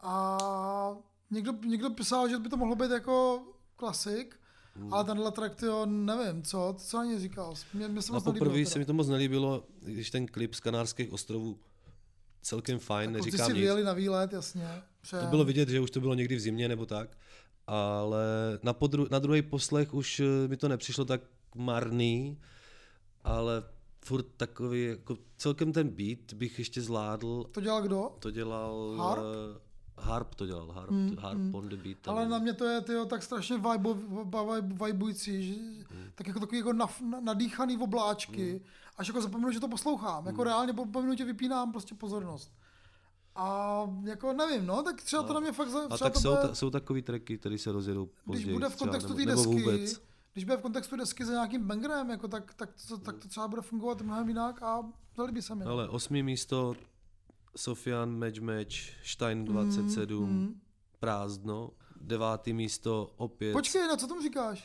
a 0.00 0.38
někdo, 1.30 1.52
někdo 1.52 1.90
psal, 1.90 2.28
že 2.28 2.38
by 2.38 2.48
to 2.48 2.56
mohlo 2.56 2.76
být 2.76 2.90
jako 2.90 3.42
klasik, 3.76 4.39
Hmm. 4.76 4.94
ale 4.94 5.04
tenhle 5.04 5.32
track, 5.32 5.54
tyjo, 5.54 5.86
nevím, 5.86 6.42
co, 6.42 6.74
co 6.78 6.96
na 6.96 7.04
něj 7.04 7.18
říkal. 7.18 7.54
Mě, 7.74 7.88
mě 7.88 8.02
se 8.02 8.12
Na 8.12 8.16
moc 8.16 8.24
poprvé 8.24 8.66
se 8.66 8.78
mi 8.78 8.84
to 8.84 8.92
moc 8.92 9.08
nelíbilo, 9.08 9.64
když 9.82 10.10
ten 10.10 10.26
klip 10.26 10.54
z 10.54 10.60
Kanárských 10.60 11.12
ostrovů 11.12 11.58
celkem 12.42 12.78
fajn, 12.78 13.10
Ty 13.10 13.16
neříkám 13.16 13.46
si 13.46 13.52
nic. 13.52 13.60
vyjeli 13.60 13.84
na 13.84 13.92
výlet, 13.92 14.32
jasně. 14.32 14.68
Přejem. 15.00 15.24
To 15.24 15.30
bylo 15.30 15.44
vidět, 15.44 15.68
že 15.68 15.80
už 15.80 15.90
to 15.90 16.00
bylo 16.00 16.14
někdy 16.14 16.36
v 16.36 16.40
zimě 16.40 16.68
nebo 16.68 16.86
tak, 16.86 17.18
ale 17.66 18.24
na, 18.62 18.72
podru, 18.72 19.06
na 19.10 19.18
druhý 19.18 19.42
poslech 19.42 19.94
už 19.94 20.20
eh, 20.20 20.48
mi 20.48 20.56
to 20.56 20.68
nepřišlo 20.68 21.04
tak 21.04 21.20
marný, 21.54 22.38
ale 23.24 23.62
furt 24.04 24.26
takový, 24.36 24.84
jako 24.84 25.16
celkem 25.36 25.72
ten 25.72 25.88
beat 25.88 26.32
bych 26.34 26.58
ještě 26.58 26.82
zvládl. 26.82 27.44
To 27.52 27.60
dělal 27.60 27.82
kdo? 27.82 28.10
To 28.18 28.30
dělal... 28.30 28.96
Harp? 28.98 29.22
Harp 30.00 30.34
to 30.34 30.46
dělal, 30.46 30.72
Harp, 30.72 30.90
mm, 30.90 31.16
harp 31.18 31.54
on 31.54 31.68
the 31.68 31.76
beat. 31.76 31.98
tam 32.00 32.14
Ale 32.16 32.28
na 32.28 32.38
mě 32.38 32.52
to 32.52 32.64
je 32.64 32.80
tyjo, 32.80 33.04
tak 33.04 33.22
strašně 33.22 33.56
vibe, 33.58 33.94
vibe, 34.24 34.86
vibující, 34.86 35.42
že, 35.54 35.54
Hmm. 35.94 36.10
tak 36.14 36.26
jako 36.26 36.40
takový 36.40 36.58
jako 36.58 36.72
naf, 36.72 37.00
na, 37.00 37.20
nadýchaný 37.20 37.78
obláčky, 37.78 38.60
až 38.96 39.08
jako 39.08 39.22
zapomenu, 39.22 39.52
že 39.52 39.60
to 39.60 39.68
poslouchám. 39.68 40.18
Hmm. 40.18 40.26
Jako 40.26 40.44
reálně 40.44 40.72
po 40.72 40.86
po 40.86 41.02
minutě 41.02 41.24
vypínám 41.24 41.72
prostě 41.72 41.94
pozornost. 41.94 42.52
A 43.36 43.80
jako 44.04 44.32
nevím, 44.32 44.66
no, 44.66 44.82
tak 44.82 45.02
třeba 45.02 45.22
to 45.22 45.32
na 45.32 45.40
mě 45.40 45.52
fakt... 45.52 45.68
za- 45.70 45.80
A 45.90 45.98
tak 45.98 46.12
to 46.12 46.20
jsou, 46.20 46.30
bude, 46.30 46.42
ta, 46.48 46.54
jsou 46.54 46.70
takový 46.70 47.02
tracky, 47.02 47.38
které 47.38 47.58
se 47.58 47.72
rozjedou 47.72 48.08
později. 48.24 48.44
když 48.44 48.54
bude 48.54 48.68
v 48.68 48.74
třeba, 48.76 48.86
kontextu 48.88 49.08
nebo, 49.08 49.18
té 49.18 49.26
nebo 49.26 49.42
desky, 49.54 49.62
vůbec. 49.70 50.02
když 50.32 50.44
bude 50.44 50.56
v 50.56 50.60
kontextu 50.60 50.96
desky 50.96 51.24
za 51.24 51.32
nějakým 51.32 51.66
bangerem, 51.66 52.10
jako 52.10 52.28
tak, 52.28 52.54
tak, 52.54 52.70
to, 52.88 52.98
tak 52.98 53.18
to 53.18 53.28
třeba 53.28 53.48
bude 53.48 53.62
fungovat 53.62 54.00
mnohem 54.02 54.28
jinak 54.28 54.62
a 54.62 54.82
zalíbí 55.16 55.42
se 55.42 55.54
mi. 55.54 55.64
Ale 55.64 55.88
osmý 55.88 56.22
místo 56.22 56.74
Sofian 57.56 58.18
Match 58.18 58.38
Match, 58.40 58.74
Stein 59.04 59.44
27, 59.44 60.30
mm. 60.30 60.60
Prázdno. 61.00 61.70
Devátý 62.00 62.52
místo 62.52 63.12
opět. 63.16 63.52
Počkej, 63.52 63.88
na 63.88 63.96
co 63.96 64.06
tomu 64.06 64.22
říkáš? 64.22 64.64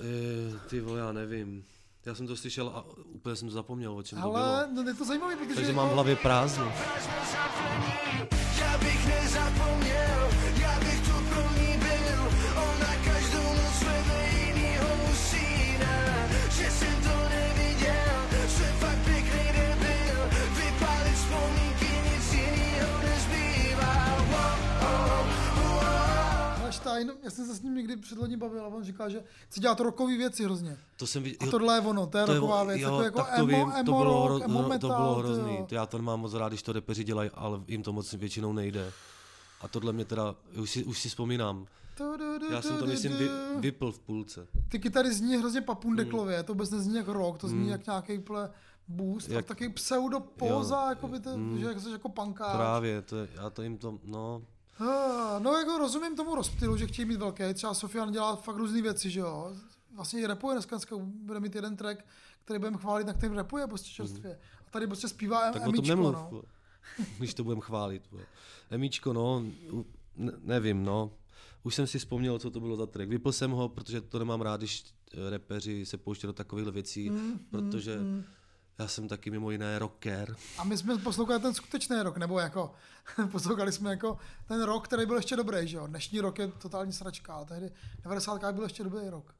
Eh, 0.00 0.58
ty 0.68 0.80
vole, 0.80 0.98
já 1.00 1.12
nevím. 1.12 1.64
Já 2.06 2.14
jsem 2.14 2.26
to 2.26 2.36
slyšel 2.36 2.68
a 2.68 2.84
úplně 3.04 3.36
jsem 3.36 3.48
to 3.48 3.54
zapomněl, 3.54 3.96
o 3.96 4.02
čem 4.02 4.20
to 4.22 4.24
Ale 4.34 4.66
bylo. 4.66 4.82
no, 4.84 4.90
je 4.90 4.94
to 4.94 5.04
zajímavé, 5.04 5.36
protože... 5.36 5.54
Takže 5.54 5.70
jako- 5.70 5.76
mám 5.76 5.88
v 5.88 5.92
hlavě 5.92 6.16
prázdno. 6.16 6.72
Já 8.60 8.78
bych 8.78 9.15
Stein, 26.96 27.12
já 27.22 27.30
jsem 27.30 27.46
se 27.46 27.54
s 27.54 27.62
ním 27.62 27.74
někdy 27.74 27.96
předloni 27.96 28.36
bavil 28.36 28.64
a 28.64 28.66
on 28.68 28.84
říká, 28.84 29.08
že 29.08 29.22
chce 29.48 29.60
dělat 29.60 29.80
rokový 29.80 30.16
věci 30.16 30.44
hrozně. 30.44 30.76
To 30.96 31.06
jsem 31.06 31.22
viděl. 31.22 31.48
A 31.48 31.50
tohle 31.50 31.74
je 31.76 31.80
ono, 31.80 32.06
to 32.06 32.18
je 32.18 32.24
to 32.24 32.32
je 32.32 32.38
roková 32.40 32.62
o- 32.62 32.66
věc, 32.66 32.80
jo, 32.80 32.88
takový 32.88 33.04
jako 33.04 33.18
tak 33.18 33.28
to 33.36 33.40
emo, 33.40 33.46
vím, 33.46 33.70
to 33.70 33.76
emo 33.78 33.98
bylo, 34.04 34.28
rock, 34.28 34.42
emo 34.44 34.62
hro- 34.62 34.68
metal, 34.68 34.90
to 34.90 34.96
bylo 34.96 35.14
hrozný. 35.14 35.58
To 35.68 35.74
já 35.74 35.86
to 35.86 35.96
nemám 35.98 36.20
moc 36.20 36.34
rád, 36.34 36.48
když 36.48 36.62
to 36.62 36.72
repeři 36.72 37.04
dělají, 37.04 37.30
ale 37.34 37.60
jim 37.68 37.82
to 37.82 37.92
moc 37.92 38.12
většinou 38.12 38.52
nejde. 38.52 38.92
A 39.60 39.68
tohle 39.68 39.92
mě 39.92 40.04
teda, 40.04 40.34
už 40.62 40.70
si, 40.70 40.84
už 40.84 41.00
si 41.00 41.08
vzpomínám. 41.08 41.66
Já 42.50 42.62
jsem 42.62 42.76
to 42.78 42.86
myslím 42.86 43.12
vy, 43.16 43.28
vypl 43.56 43.92
v 43.92 43.98
půlce. 43.98 44.46
Ty 44.68 44.78
kytary 44.78 45.12
zní 45.14 45.36
hrozně 45.36 45.60
papundeklově, 45.60 46.42
to 46.42 46.52
vůbec 46.52 46.70
nezní 46.70 46.96
jak 46.96 47.08
rock, 47.08 47.38
to 47.38 47.48
zní 47.48 47.58
Mm. 47.60 47.68
jak 47.68 47.86
nějaký 47.86 48.18
ple 48.18 48.50
boost, 48.88 49.28
jak 49.28 49.36
Jak- 49.36 49.46
taky 49.46 49.68
pseudo 49.68 50.20
póza, 50.20 50.88
jako 50.88 51.08
by 51.08 51.20
to, 51.20 51.36
mm. 51.38 51.58
že 51.58 51.80
jsi 51.80 51.90
jako 51.90 52.08
punkáč. 52.08 52.56
Právě, 52.56 53.02
to 53.02 53.16
je, 53.16 53.28
já 53.34 53.50
to 53.50 53.62
jim 53.62 53.78
to, 53.78 53.98
no, 54.04 54.42
No 55.38 55.52
jako 55.58 55.78
rozumím 55.78 56.16
tomu 56.16 56.34
rozptylu, 56.34 56.76
že 56.76 56.86
chtějí 56.86 57.06
mít 57.06 57.16
velké, 57.16 57.54
třeba 57.54 57.74
Sofian 57.74 58.12
dělá 58.12 58.36
fakt 58.36 58.56
různé 58.56 58.82
věci, 58.82 59.10
že 59.10 59.20
jo. 59.20 59.56
Vlastně 59.94 60.20
i 60.20 60.26
rapuje 60.26 60.54
dneska, 60.54 60.76
dneska 60.76 60.96
bude 61.00 61.40
mít 61.40 61.54
jeden 61.54 61.76
track, 61.76 62.04
který 62.44 62.58
budeme 62.58 62.78
chválit, 62.78 63.06
na 63.06 63.12
kterým 63.12 63.36
rapuje 63.36 63.66
prostě 63.66 63.90
čerstvě. 63.90 64.38
A 64.66 64.70
tady 64.70 64.86
prostě 64.86 65.08
zpívá 65.08 65.40
Mhm. 65.44 65.52
tak 65.52 65.62
o 65.62 65.64
tom 65.64 65.74
Emičko, 65.74 65.88
nemluv, 65.88 66.14
no. 66.32 66.42
když 67.18 67.34
to 67.34 67.44
budem 67.44 67.60
chválit. 67.60 68.02
vole. 68.10 68.24
Emíčko, 68.70 69.12
no, 69.12 69.44
nevím, 70.40 70.84
no. 70.84 71.12
Už 71.62 71.74
jsem 71.74 71.86
si 71.86 71.98
vzpomněl, 71.98 72.38
co 72.38 72.50
to 72.50 72.60
bylo 72.60 72.76
za 72.76 72.86
track. 72.86 73.08
Vypl 73.10 73.32
jsem 73.32 73.50
ho, 73.50 73.68
protože 73.68 74.00
to 74.00 74.18
nemám 74.18 74.40
rád, 74.40 74.56
když 74.60 74.84
eh, 75.14 75.30
repeři 75.30 75.86
se 75.86 75.96
pouští 75.96 76.26
do 76.26 76.32
takových 76.32 76.66
věcí, 76.68 77.10
Mm, 77.10 77.38
protože 77.50 77.98
já 78.78 78.88
jsem 78.88 79.08
taky 79.08 79.30
mimo 79.30 79.50
jiné 79.50 79.78
rocker. 79.78 80.36
A 80.58 80.64
my 80.64 80.78
jsme 80.78 80.98
poslouchali 80.98 81.40
ten 81.40 81.54
skutečný 81.54 81.96
rok, 82.02 82.16
nebo 82.16 82.38
jako, 82.38 82.74
poslouchali 83.32 83.72
jsme 83.72 83.90
jako 83.90 84.18
ten 84.48 84.62
rok, 84.62 84.84
který 84.88 85.06
byl 85.06 85.16
ještě 85.16 85.36
dobrý, 85.36 85.68
že 85.68 85.76
jo. 85.76 85.86
Dnešní 85.86 86.20
rok 86.20 86.38
je 86.38 86.48
totální 86.48 86.92
sračka, 86.92 87.34
ale 87.34 87.46
tehdy 87.46 87.70
90. 88.02 88.52
byl 88.52 88.64
ještě 88.64 88.84
dobrý 88.84 89.08
rok. 89.08 89.34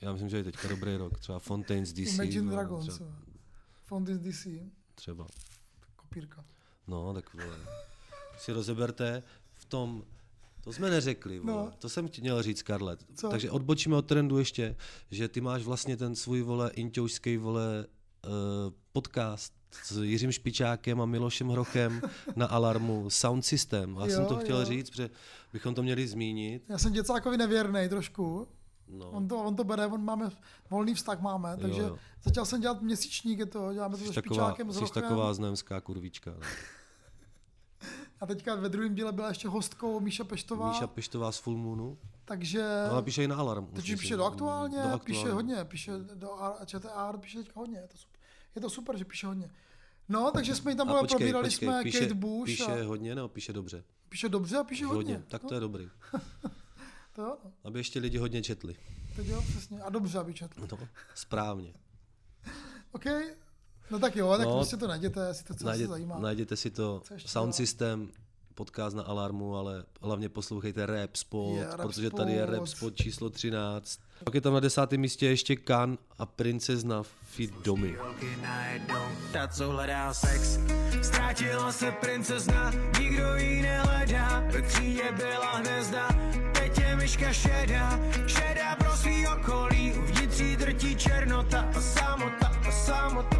Já 0.00 0.12
myslím, 0.12 0.28
že 0.28 0.36
je 0.36 0.44
teďka 0.44 0.68
dobrý 0.68 0.96
rok. 0.96 1.18
Třeba 1.18 1.38
Fontaines 1.38 1.92
DC. 1.92 2.14
Imagine 2.14 2.46
no, 2.46 2.52
Dragons, 2.52 2.94
Třeba, 2.94 3.10
jo. 3.10 3.16
Fountains 3.84 4.20
DC, 4.20 4.46
třeba. 4.94 5.26
kopírka. 5.96 6.44
No, 6.86 7.14
tak 7.14 7.34
vole. 7.34 7.58
Si 8.38 8.52
rozeberte 8.52 9.22
v 9.54 9.64
tom, 9.64 10.04
to 10.60 10.72
jsme 10.72 10.90
neřekli, 10.90 11.38
vole. 11.38 11.64
No. 11.64 11.72
To 11.78 11.88
jsem 11.88 12.08
ti 12.08 12.20
měl 12.20 12.42
říct, 12.42 12.58
Scarlett. 12.58 13.06
Co? 13.14 13.28
Takže 13.28 13.50
odbočíme 13.50 13.96
od 13.96 14.06
trendu 14.06 14.38
ještě, 14.38 14.76
že 15.10 15.28
ty 15.28 15.40
máš 15.40 15.62
vlastně 15.62 15.96
ten 15.96 16.16
svůj, 16.16 16.42
vole, 16.42 16.70
inťoušský, 16.70 17.36
vole, 17.36 17.86
podcast 18.92 19.52
s 19.84 20.02
Jiřím 20.02 20.32
Špičákem 20.32 21.00
a 21.00 21.06
Milošem 21.06 21.48
Hrochem 21.48 22.02
na 22.36 22.46
Alarmu 22.46 23.10
Sound 23.10 23.44
System. 23.44 23.96
Já 24.00 24.06
jsem 24.06 24.22
Jo, 24.22 24.28
to 24.28 24.36
chtěl 24.36 24.58
jo. 24.58 24.64
říct, 24.64 24.90
protože 24.90 25.10
bychom 25.52 25.74
to 25.74 25.82
měli 25.82 26.08
zmínit. 26.08 26.62
Já 26.68 26.78
jsem 26.78 26.92
děcákovi 26.92 27.36
nevěrný 27.36 27.88
trošku, 27.88 28.48
No. 28.92 29.10
On 29.10 29.28
to, 29.28 29.36
on 29.36 29.56
to 29.56 29.64
bere, 29.64 29.86
on 29.86 30.04
máme 30.04 30.30
volný 30.70 30.94
vztah 30.94 31.20
máme, 31.20 31.56
takže 31.56 31.80
jo. 31.80 31.98
začal 32.22 32.44
jsem 32.44 32.60
dělat 32.60 32.82
měsíčník, 32.82 33.38
je 33.38 33.46
to, 33.46 33.72
děláme 33.72 33.96
to 33.96 34.04
Jsi 34.04 34.12
taková, 34.14 34.34
špičákem, 34.50 34.72
s 34.72 34.74
jsi 34.74 34.80
Rochem. 34.80 35.02
taková 35.02 35.34
znojemská 35.34 35.80
kurvička. 35.80 36.30
No. 36.30 36.40
A 38.20 38.26
teďka 38.26 38.54
ve 38.54 38.68
druhém 38.68 38.94
díle 38.94 39.12
byla 39.12 39.28
ještě 39.28 39.48
hostkou 39.48 40.00
Míša 40.00 40.24
Peštová, 40.24 40.68
Míša 40.68 40.86
Peštová 40.86 41.32
z 41.32 41.38
Full 41.38 41.56
Moonu. 41.56 41.98
takže 42.24 42.64
Ona 42.90 43.02
píše 43.02 43.24
i 43.24 43.28
na 43.28 43.36
Alarm. 43.36 43.66
teď 43.66 43.74
myslím. 43.76 43.98
píše 43.98 44.16
do 44.16 44.24
aktuálně, 44.24 44.76
Do 44.92 44.98
píše 44.98 45.18
Aktuálně. 45.18 45.32
hodně, 45.32 45.64
píše 45.64 45.92
do 46.14 46.42
A- 46.42 46.64
ČTA, 46.64 47.12
píše 47.20 47.38
teďka 47.38 47.60
hodně, 47.60 47.78
je 47.78 47.88
to 47.88 47.96
super, 47.98 48.20
je 48.54 48.60
to 48.62 48.70
super 48.70 48.96
že 48.98 49.04
píše 49.04 49.26
hodně. 49.26 49.50
No, 50.08 50.30
takže 50.30 50.54
jsme 50.54 50.70
ji 50.72 50.76
tam 50.76 50.88
A 50.90 51.00
počkej, 51.00 51.16
probírali 51.18 51.44
počkej, 51.48 51.68
jsme 51.68 51.82
píše, 51.82 52.00
Kate 52.00 52.14
Bush 52.14 52.44
píše 52.46 52.64
a 52.82 52.84
hodně 52.86 53.14
nebo 53.14 53.28
píše 53.28 53.52
dobře? 53.52 53.84
píše 54.08 54.28
dobře 54.28 54.56
a 54.58 54.64
píše 54.64 54.86
hodně. 54.86 55.14
Hodně, 55.14 55.24
tak 55.28 55.44
to 55.44 55.54
je 55.54 55.60
dobrý. 55.60 55.88
To 57.12 57.22
jo, 57.22 57.36
no. 57.44 57.50
Aby 57.64 57.78
ještě 57.80 57.98
lidi 57.98 58.18
hodně 58.18 58.42
četli. 58.42 58.76
Teď 59.16 59.26
jo, 59.26 59.42
přesně. 59.42 59.82
A 59.82 59.90
dobře, 59.90 60.18
aby 60.18 60.34
četl. 60.34 60.60
No, 60.72 60.78
správně. 61.14 61.74
OK, 62.92 63.04
no 63.90 63.98
tak 63.98 64.16
jo, 64.16 64.34
tak 64.38 64.46
No, 64.46 64.56
prostě 64.56 64.76
to 64.76 64.86
najděte, 64.88 65.26
jestli 65.28 65.44
to 65.44 65.54
co 65.54 65.58
se 65.58 65.64
Najděte, 65.64 65.88
zajímá. 65.88 66.18
najděte 66.18 66.56
si 66.56 66.70
to 66.70 67.02
Sound? 67.26 67.54
System, 67.54 68.08
podcast 68.54 68.96
na 68.96 69.02
Alarmu, 69.02 69.56
ale 69.56 69.84
hlavně 70.00 70.28
poslouchejte 70.28 70.86
Rap 70.86 71.16
Spot, 71.16 71.56
Je, 71.56 71.66
Rap 71.66 71.80
protože 71.80 72.10
tady 72.10 72.32
je 72.32 72.46
Rap 72.46 72.54
Spot. 72.66 72.68
Spot 72.68 72.96
číslo 72.96 73.30
13. 73.30 74.00
Pak 74.24 74.34
je 74.34 74.40
tam 74.40 74.52
na 74.54 74.60
desátém 74.60 75.00
místě 75.00 75.26
ještě 75.26 75.56
Kan 75.56 75.98
a 76.18 76.26
princezna 76.26 77.02
Fit 77.24 77.54
Domy. 77.64 77.96
Ta 79.32 79.48
co 79.48 79.68
hledá 79.70 80.14
sex 80.14 80.58
Ztratila 81.02 81.72
se 81.72 81.92
princezna, 81.92 82.72
nikdo 83.00 83.34
ji 83.36 83.62
nehledá 83.62 84.40
Ve 84.52 84.62
třídě 84.62 85.12
byla 85.16 85.56
hvězda, 85.56 86.08
teď 86.54 86.78
je 86.78 86.96
myška 86.96 87.32
šedá 87.32 88.00
Šedá 88.26 88.76
pro 88.76 88.96
svý 88.96 89.26
okolí, 89.26 89.92
uvnitř 89.92 90.40
drtí 90.58 90.96
černota 90.96 91.60
A 91.76 91.80
samota, 91.80 92.49
a 92.90 93.08
samota 93.08 93.36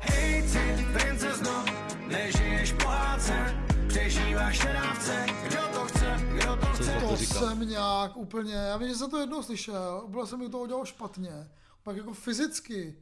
Hej 0.00 0.42
ty, 0.42 0.86
princezno, 0.92 1.64
nežiješ 2.08 2.72
pohádce 2.72 3.54
Přežíváš 3.88 4.64
nedávce, 4.64 5.26
kdo 5.48 5.60
to 5.74 5.84
chce, 5.84 6.16
kdo 6.34 6.56
to 6.56 6.66
chce 6.66 6.92
to 7.00 7.08
To 7.08 7.16
jsem 7.16 7.68
nějak 7.68 8.16
úplně, 8.16 8.54
já 8.54 8.76
vím, 8.76 8.88
že 8.88 8.94
jsem 8.94 9.10
to 9.10 9.18
jednou 9.20 9.42
slyšel, 9.42 10.04
bylo 10.08 10.26
jsem 10.26 10.38
mi 10.38 10.48
to 10.48 10.58
udělal 10.58 10.84
špatně, 10.84 11.50
pak 11.82 11.96
jako 11.96 12.12
fyzicky, 12.14 12.96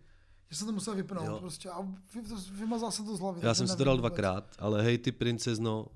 že 0.50 0.56
jsem 0.56 0.66
to 0.66 0.72
musel 0.72 0.94
vypnout 0.94 1.26
Jo. 1.26 1.38
prostě 1.40 1.70
a 1.70 1.80
vy- 2.14 2.22
to- 2.28 2.36
vymazal 2.52 2.90
jsem 2.90 3.04
to 3.06 3.16
z 3.16 3.20
hlavy. 3.20 3.40
Já 3.42 3.54
jsem 3.54 3.68
si 3.68 3.76
to 3.76 3.84
dal 3.84 3.96
vůbec. 3.96 4.10
dvakrát, 4.12 4.44
ale 4.58 4.82
hej 4.82 4.98
ty 4.98 5.12
princezno, 5.12 5.86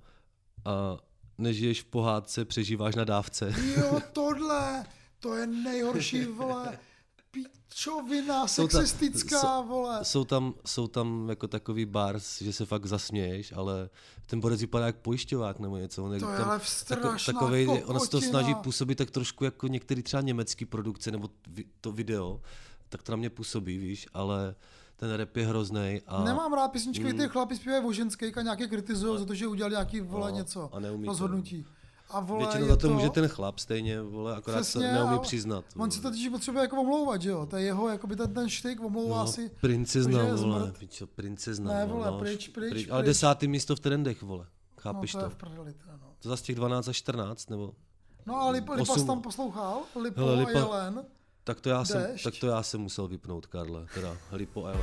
a 0.64 0.96
nežiješ 1.38 1.82
v 1.82 1.84
pohádce, 1.84 2.44
přežíváš 2.44 2.94
na 2.94 3.04
dávce. 3.04 3.54
Jo, 3.76 4.00
tohle, 4.12 4.84
to 5.20 5.34
je 5.36 5.46
nejhorší, 5.46 6.24
vole, 6.24 6.78
pičovina, 7.34 8.46
sexistická, 8.46 9.40
jsou- 9.40 9.68
vole. 9.68 10.04
Jsou 10.04 10.24
tam, 10.24 10.54
jsou 10.66 10.86
tam 10.86 11.28
jako 11.28 11.48
takový 11.48 11.84
bars, 11.84 12.42
že 12.42 12.52
se 12.52 12.66
fakt 12.66 12.86
zasměješ, 12.86 13.52
ale 13.52 13.90
ten 14.26 14.40
borec 14.40 14.60
vypadá 14.60 14.86
jak 14.86 14.96
pojišťovák 14.96 15.60
nebo 15.60 15.76
něco. 15.76 16.04
On 16.04 16.08
To 16.08 16.14
je 16.14 16.38
tam, 16.38 16.50
ale 16.50 16.60
strašná 16.64 17.32
takovej, 17.32 17.82
ono 17.86 18.00
se 18.00 18.10
to 18.10 18.20
snaží 18.20 18.54
působit 18.54 18.94
tak 18.94 19.10
trošku 19.10 19.44
jako 19.44 19.66
některý 19.66 20.02
třeba 20.02 20.20
německý 20.20 20.64
produkce 20.64 21.10
nebo 21.10 21.30
to 21.80 21.92
video, 21.92 22.40
tak 22.88 23.02
to 23.02 23.12
na 23.12 23.16
mě 23.16 23.30
působí, 23.30 23.78
víš, 23.78 24.08
ale 24.14 24.54
ten 24.96 25.10
rap 25.10 25.36
je 25.36 25.46
hrozný 25.46 26.00
a 26.06 26.24
Nemám 26.24 26.52
rád 26.52 26.68
písničky, 26.68 27.12
mm. 27.12 27.18
ty 27.18 27.28
chlapi 27.28 27.56
zpívají 27.56 27.84
o 27.84 27.92
ženských 27.92 28.38
a 28.38 28.42
nějaké 28.42 28.66
kritizují 28.66 29.18
za 29.18 29.24
to, 29.24 29.34
že 29.34 29.46
udělali 29.46 29.72
nějaký, 29.72 30.00
vole, 30.00 30.30
No, 30.30 30.36
něco, 30.36 30.74
a 30.74 30.80
neumí 30.80 31.06
to. 31.06 31.28
A 32.10 32.20
vole, 32.20 32.38
většinou 32.38 32.66
za 32.68 32.76
to 32.76 32.88
to 32.88 32.94
může 32.94 33.10
ten 33.10 33.28
chlap 33.28 33.58
stejně, 33.58 34.02
vole, 34.02 34.36
akorát 34.36 34.60
Přesně, 34.60 34.80
se 34.80 34.92
neumí 34.92 35.16
a 35.16 35.18
přiznat. 35.18 35.64
On 35.76 35.90
si 35.90 36.00
to 36.00 36.10
totiž 36.10 36.28
potřebuje 36.28 36.62
jako 36.62 36.80
omlouvat, 36.80 37.22
že 37.22 37.30
jo? 37.30 37.46
To 37.46 37.56
je 37.56 37.64
jeho, 37.64 37.88
jakoby 37.88 38.16
ten, 38.16 38.34
ten 38.34 38.48
štyk, 38.48 38.80
omlouvá 38.84 39.18
no, 39.24 39.26
si. 39.26 39.50
princezna, 39.60 40.24
že 40.24 40.32
vole, 40.34 40.72
pičo, 40.78 41.06
princezna. 41.06 41.72
Ne, 41.72 41.86
no, 41.86 41.94
vole, 41.94 42.06
no, 42.10 42.18
pryč, 42.18 42.48
pryč, 42.48 42.88
Ale 42.90 43.02
pryč. 43.02 43.06
desátý 43.06 43.48
místo 43.48 43.76
v 43.76 43.80
trendech, 43.80 44.22
vole. 44.22 44.44
No, 44.76 44.82
Chápeš 44.82 45.12
to 45.12 45.18
je 45.18 45.24
to? 45.24 45.30
v 45.30 45.36
prdeli, 45.36 45.72
teda, 45.72 45.96
no. 46.02 46.08
To 46.18 46.28
zase 46.28 46.42
těch 46.44 46.56
12 46.56 46.88
až 46.88 46.96
14, 46.96 47.50
nebo? 47.50 47.72
No 48.26 48.36
a 48.40 48.50
Lip, 48.50 48.68
Lipas 48.68 48.88
Osm. 48.88 49.06
tam 49.06 49.22
poslouchal, 49.22 49.80
Lipo 50.02 50.20
Hele, 50.20 50.42
a 50.42 50.46
Lipa- 50.46 50.56
Jelen. 50.58 51.04
Tak 51.44 51.60
to, 51.60 51.68
já 51.68 51.84
jsem, 51.84 52.06
tak 52.24 52.34
to 52.40 52.46
já 52.46 52.62
jsem 52.62 52.80
musel 52.80 53.08
vypnout, 53.08 53.46
Karle, 53.46 53.86
teda 53.94 54.16
Lipo 54.32 54.64
Ellen. 54.66 54.80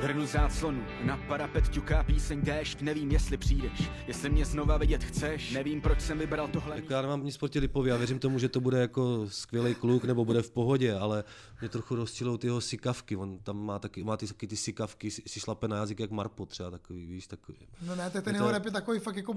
Odhrnu 0.00 0.26
záclonu 0.26 0.80
Na 1.04 1.16
parapet 1.28 1.68
ťuká 1.68 2.02
píseň 2.08 2.40
déšť 2.42 2.80
Nevím, 2.80 3.10
jestli 3.12 3.36
přijdeš, 3.36 3.90
jestli 4.06 4.30
mě 4.30 4.44
znova 4.44 4.76
vidět 4.76 5.04
chceš 5.04 5.52
Nevím, 5.52 5.80
proč 5.80 6.00
jsem 6.00 6.18
vybral 6.18 6.48
tohle 6.48 6.76
Jako 6.76 6.92
já 6.92 7.02
nemám 7.02 7.24
nic 7.24 7.36
proti 7.36 7.58
Lipovi, 7.58 7.90
já 7.90 7.96
věřím 7.96 8.18
tomu, 8.18 8.38
že 8.38 8.48
to 8.48 8.60
bude 8.60 8.80
jako 8.80 9.26
skvělý 9.28 9.74
kluk 9.74 10.04
nebo 10.04 10.24
bude 10.24 10.42
v 10.42 10.50
pohodě, 10.50 10.94
ale 10.94 11.24
mě 11.60 11.68
trochu 11.68 11.96
rozčilou 11.96 12.36
ty 12.36 12.46
jeho 12.46 12.60
sikavky. 12.60 13.16
On 13.16 13.38
tam 13.38 13.64
má 13.64 13.78
taky, 13.78 14.04
má 14.04 14.16
ty, 14.16 14.26
taky 14.26 14.46
ty 14.46 14.56
sikavky, 14.56 15.10
si, 15.10 15.22
si 15.26 15.40
šlape 15.40 15.68
na 15.68 15.76
jazyk 15.76 16.00
jak 16.00 16.10
Marpo 16.10 16.46
třeba 16.46 16.70
takový, 16.70 17.06
víš, 17.06 17.26
takový. 17.26 17.58
No 17.86 17.96
ne, 17.96 18.10
tak 18.10 18.24
ten 18.24 18.34
Je 18.34 18.38
jeho 18.38 18.46
to- 18.48 18.52
rap 18.52 18.64
je 18.64 18.70
takový 18.70 18.98
fakt 18.98 19.16
jako 19.16 19.34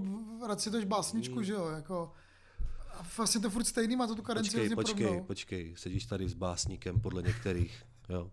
recituješ 0.47 0.85
básničku, 0.85 1.35
Mm. 1.35 1.43
že 1.43 1.53
jo, 1.53 1.67
jako 1.75 2.11
a 2.99 3.05
vlastně 3.17 3.41
to 3.41 3.49
furt 3.49 3.63
stejný, 3.63 3.95
má 3.95 4.07
to 4.07 4.15
tu 4.15 4.21
kadenci 4.21 4.49
Počkej, 4.51 4.75
počkej, 4.75 5.05
podobnou. 5.05 5.23
počkej, 5.25 5.73
sedíš 5.77 6.05
tady 6.05 6.29
s 6.29 6.33
básníkem 6.33 6.99
podle 6.99 7.21
některých, 7.21 7.83
jo. 8.09 8.29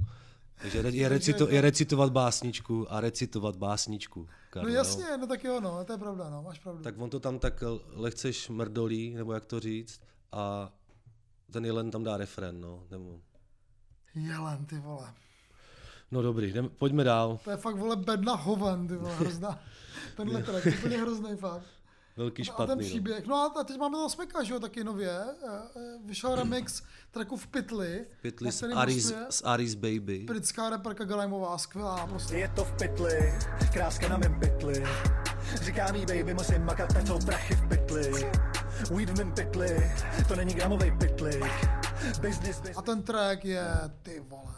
Takže 0.62 0.79
je, 0.79 1.09
recito, 1.09 1.49
je 1.49 1.61
recitovat 1.61 2.12
básničku 2.12 2.93
a 2.93 3.00
recitovat 3.00 3.57
básničku. 3.57 4.21
No 4.21 4.26
Karlo, 4.50 4.69
jo. 4.69 4.75
jasně, 4.75 5.05
no 5.17 5.26
tak 5.26 5.45
jo, 5.45 5.61
no, 5.61 5.85
to 5.85 5.93
je 5.93 5.99
pravda, 5.99 6.31
no, 6.31 6.43
máš 6.43 6.59
pravdu. 6.59 6.83
Tak 6.83 6.95
on 6.99 7.11
to 7.11 7.21
tam 7.21 7.38
tak 7.38 7.64
lehce 7.95 8.33
šmrdolí, 8.33 9.14
nebo 9.14 9.33
jak 9.33 9.45
to 9.45 9.61
říct, 9.61 10.00
a 10.33 10.73
ten 11.50 11.64
jelen 11.64 11.90
tam 11.90 12.05
dá 12.05 12.17
refren, 12.17 12.61
no. 12.61 12.85
Nebo... 12.90 13.21
Jelen, 14.14 14.67
ty 14.67 14.79
vole. 14.79 15.14
No 16.11 16.23
dobrý, 16.23 16.49
jdem, 16.49 16.69
pojďme 16.69 17.05
dál. 17.05 17.38
To 17.45 17.50
je 17.50 17.57
fakt, 17.57 17.76
vole, 17.76 17.97
bedna 17.97 18.35
hoven, 18.35 18.88
ty 18.88 18.97
vole, 18.97 19.14
hrozná. 19.14 19.61
Tenhle 20.17 20.43
track, 20.43 20.67
úplně 20.67 20.97
hrozný 20.97 21.37
fakt. 21.37 21.67
Velký 22.17 22.43
A 22.43 22.45
ten 22.45 22.55
špatný. 22.55 22.75
no. 22.85 22.88
příběh. 22.88 23.26
No 23.26 23.37
a 23.59 23.64
teď 23.64 23.79
máme 23.79 23.99
tam 23.99 24.09
Smeka, 24.11 24.43
že 24.43 24.55
jo, 24.55 24.61
taky 24.61 24.85
nově. 24.85 25.11
Eh, 25.11 25.61
eh, 25.76 25.81
Vyšel 26.05 26.35
remix 26.35 26.83
tracku 27.11 27.37
v 27.37 27.47
Pytli. 27.47 28.07
Pytli 28.23 28.47
na 28.47 28.52
s 28.52 28.62
Aris, 28.62 29.05
hostuje 29.05 29.26
s 29.31 29.45
Aris 29.47 29.75
Baby. 29.75 30.25
Britská 30.26 30.71
reperka 30.71 31.05
Galajmová, 31.05 31.59
skvělá 31.59 32.07
prostě. 32.07 32.37
Je 32.37 32.49
to 32.49 32.64
v 32.64 32.73
pytli, 32.73 33.35
kráska 33.73 34.09
na 34.09 34.17
mém 34.17 34.40
pytli. 34.40 34.85
Říká 35.62 35.93
mi 35.93 36.07
baby, 36.07 36.35
musím 36.35 36.64
makat, 36.64 36.93
tak 36.93 37.07
jsou 37.07 37.19
prachy 37.19 37.55
v 37.55 37.69
pytli. 37.69 38.31
Weed 38.90 39.11
v 39.11 39.19
mém 39.19 39.33
pytli, 39.33 39.93
to 40.29 40.37
není 40.37 40.55
gramovej 40.55 40.90
pytli. 40.99 41.40
Business, 42.21 42.38
business. 42.38 42.76
A 42.76 42.83
ten 42.83 43.02
track 43.02 43.45
je, 43.45 43.64
ty 44.02 44.21
vole. 44.21 44.55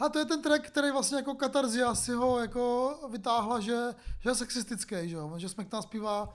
A 0.00 0.08
to 0.08 0.18
je 0.18 0.24
ten 0.24 0.42
track, 0.42 0.66
který 0.66 0.90
vlastně 0.90 1.16
jako 1.16 1.34
Katarzia 1.34 1.94
si 1.94 2.12
ho 2.12 2.38
jako 2.40 2.94
vytáhla, 3.10 3.60
že, 3.60 3.78
že 4.20 4.30
je 4.30 4.34
sexistický, 4.34 4.96
že 5.04 5.16
jo, 5.16 5.34
že 5.36 5.48
Smek 5.48 5.68
tam 5.68 5.82
zpívá, 5.82 6.34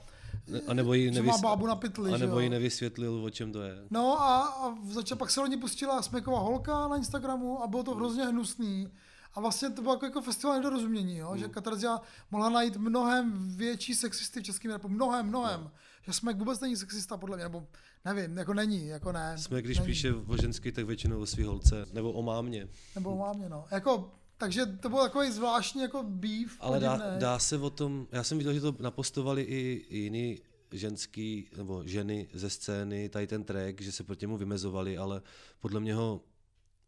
A 0.66 0.74
nebo 0.74 0.94
jí, 0.94 1.14
že 1.14 1.22
má 1.22 1.38
bábu 1.38 1.66
na 1.66 1.76
pytli, 1.76 2.12
a 2.12 2.16
nebo 2.16 2.40
jí 2.40 2.48
nevysvětlil, 2.48 3.24
o 3.24 3.30
čem 3.30 3.52
to 3.52 3.62
je. 3.62 3.74
No 3.90 4.20
a, 4.22 4.40
a 4.40 4.76
začal, 4.90 5.18
pak 5.18 5.30
se 5.30 5.40
loni 5.40 5.56
pustila 5.56 6.02
Smeková 6.02 6.38
holka 6.38 6.88
na 6.88 6.96
Instagramu 6.96 7.62
a 7.62 7.66
bylo 7.66 7.82
to 7.82 7.94
hrozně 7.94 8.24
hnusný. 8.24 8.88
A 9.34 9.40
vlastně 9.40 9.70
to 9.70 9.82
bylo 9.82 9.94
jako, 9.94 10.04
jako 10.04 10.20
festival 10.20 10.56
nedorozumění, 10.56 11.16
jo? 11.16 11.36
že 11.36 11.48
Katarzia 11.48 12.00
mohla 12.30 12.48
najít 12.48 12.76
mnohem 12.76 13.56
větší 13.56 13.94
sexisty 13.94 14.40
v 14.40 14.42
českém 14.42 14.70
rapu, 14.70 14.88
mnohem, 14.88 15.26
mnohem. 15.26 15.70
Že 16.02 16.12
Smek 16.12 16.36
vůbec 16.36 16.60
není 16.60 16.76
sexista 16.76 17.16
podle 17.16 17.36
mě, 17.36 17.44
nebo 17.44 17.66
nevím, 18.04 18.38
jako 18.38 18.54
není, 18.54 18.86
jako 18.86 19.12
ne. 19.12 19.38
Jsme, 19.38 19.62
když 19.62 19.78
není. 19.78 19.86
píše 19.86 20.14
o 20.14 20.36
ženský, 20.36 20.72
tak 20.72 20.86
většinou 20.86 21.20
o 21.20 21.26
svý 21.26 21.44
holce, 21.44 21.86
nebo 21.92 22.12
o 22.12 22.22
mámě. 22.22 22.68
Nebo 22.94 23.16
mámě, 23.16 23.48
no. 23.48 23.64
Jako, 23.70 24.10
takže 24.36 24.66
to 24.66 24.88
byl 24.88 24.98
takový 24.98 25.32
zvláštní 25.32 25.82
jako 25.82 26.02
beef. 26.02 26.56
Ale 26.60 26.80
dá, 26.80 27.18
dá 27.18 27.38
se 27.38 27.58
o 27.58 27.70
tom, 27.70 28.06
já 28.12 28.24
jsem 28.24 28.38
viděl, 28.38 28.54
že 28.54 28.60
to 28.60 28.76
napostovali 28.80 29.42
i 29.42 29.86
jiný 29.98 30.38
ženský 30.72 31.48
nebo 31.56 31.82
ženy 31.86 32.28
ze 32.32 32.50
scény, 32.50 33.08
tady 33.08 33.26
ten 33.26 33.44
track, 33.44 33.80
že 33.80 33.92
se 33.92 34.04
proti 34.04 34.24
němu 34.24 34.36
vymezovali, 34.36 34.98
ale 34.98 35.22
podle 35.60 35.80
mě 35.80 35.94
ho 35.94 36.20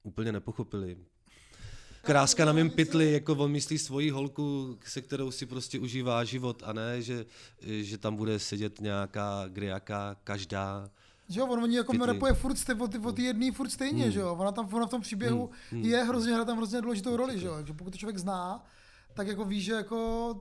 úplně 0.03 0.33
nepochopili. 0.33 0.97
Kráska 2.03 2.45
na 2.45 2.53
mém 2.53 2.71
pytli, 2.71 3.13
jako 3.13 3.33
on 3.33 3.51
myslí 3.51 3.79
svoji 3.79 4.11
holku, 4.11 4.79
se 4.85 5.03
kterou 5.03 5.31
si 5.31 5.47
prostě 5.47 5.79
užívá 5.79 6.25
život 6.25 6.63
a 6.67 6.73
ne, 6.73 7.03
že, 7.03 7.27
že 7.61 7.99
tam 7.99 8.17
bude 8.17 8.39
sedět 8.39 8.81
nějaká 8.81 9.45
griaka 9.49 10.17
každá. 10.25 10.91
Že 11.33 11.41
jo, 11.41 11.47
on, 11.47 11.65
on 11.65 11.71
jako 11.71 11.93
Pytli. 11.93 12.07
rapuje 12.07 12.35
furt 12.35 12.57
stej, 12.57 12.77
o, 12.81 13.09
o 13.09 13.13
ty 13.13 13.23
jedný 13.23 13.51
furt 13.51 13.69
stejně, 13.71 14.03
Hmm. 14.03 14.13
že 14.13 14.21
jo. 14.21 14.35
Ona 14.39 14.53
tam 14.53 14.75
ona 14.75 14.87
v 14.87 14.91
tom 14.91 15.01
příběhu 15.01 15.51
je 15.73 16.05
hrozně, 16.05 16.33
hraje 16.33 16.47
tam 16.47 16.57
hrozně 16.57 16.81
důležitou 16.81 17.17
roli, 17.17 17.39
že 17.39 17.47
jo. 17.47 17.55
Takže 17.55 17.73
pokud 17.73 17.91
to 17.91 17.99
člověk 17.99 18.19
zná, 18.19 18.65
tak 19.15 19.27
jako 19.27 19.45
ví, 19.45 19.61
že 19.61 19.73
jako 19.73 20.41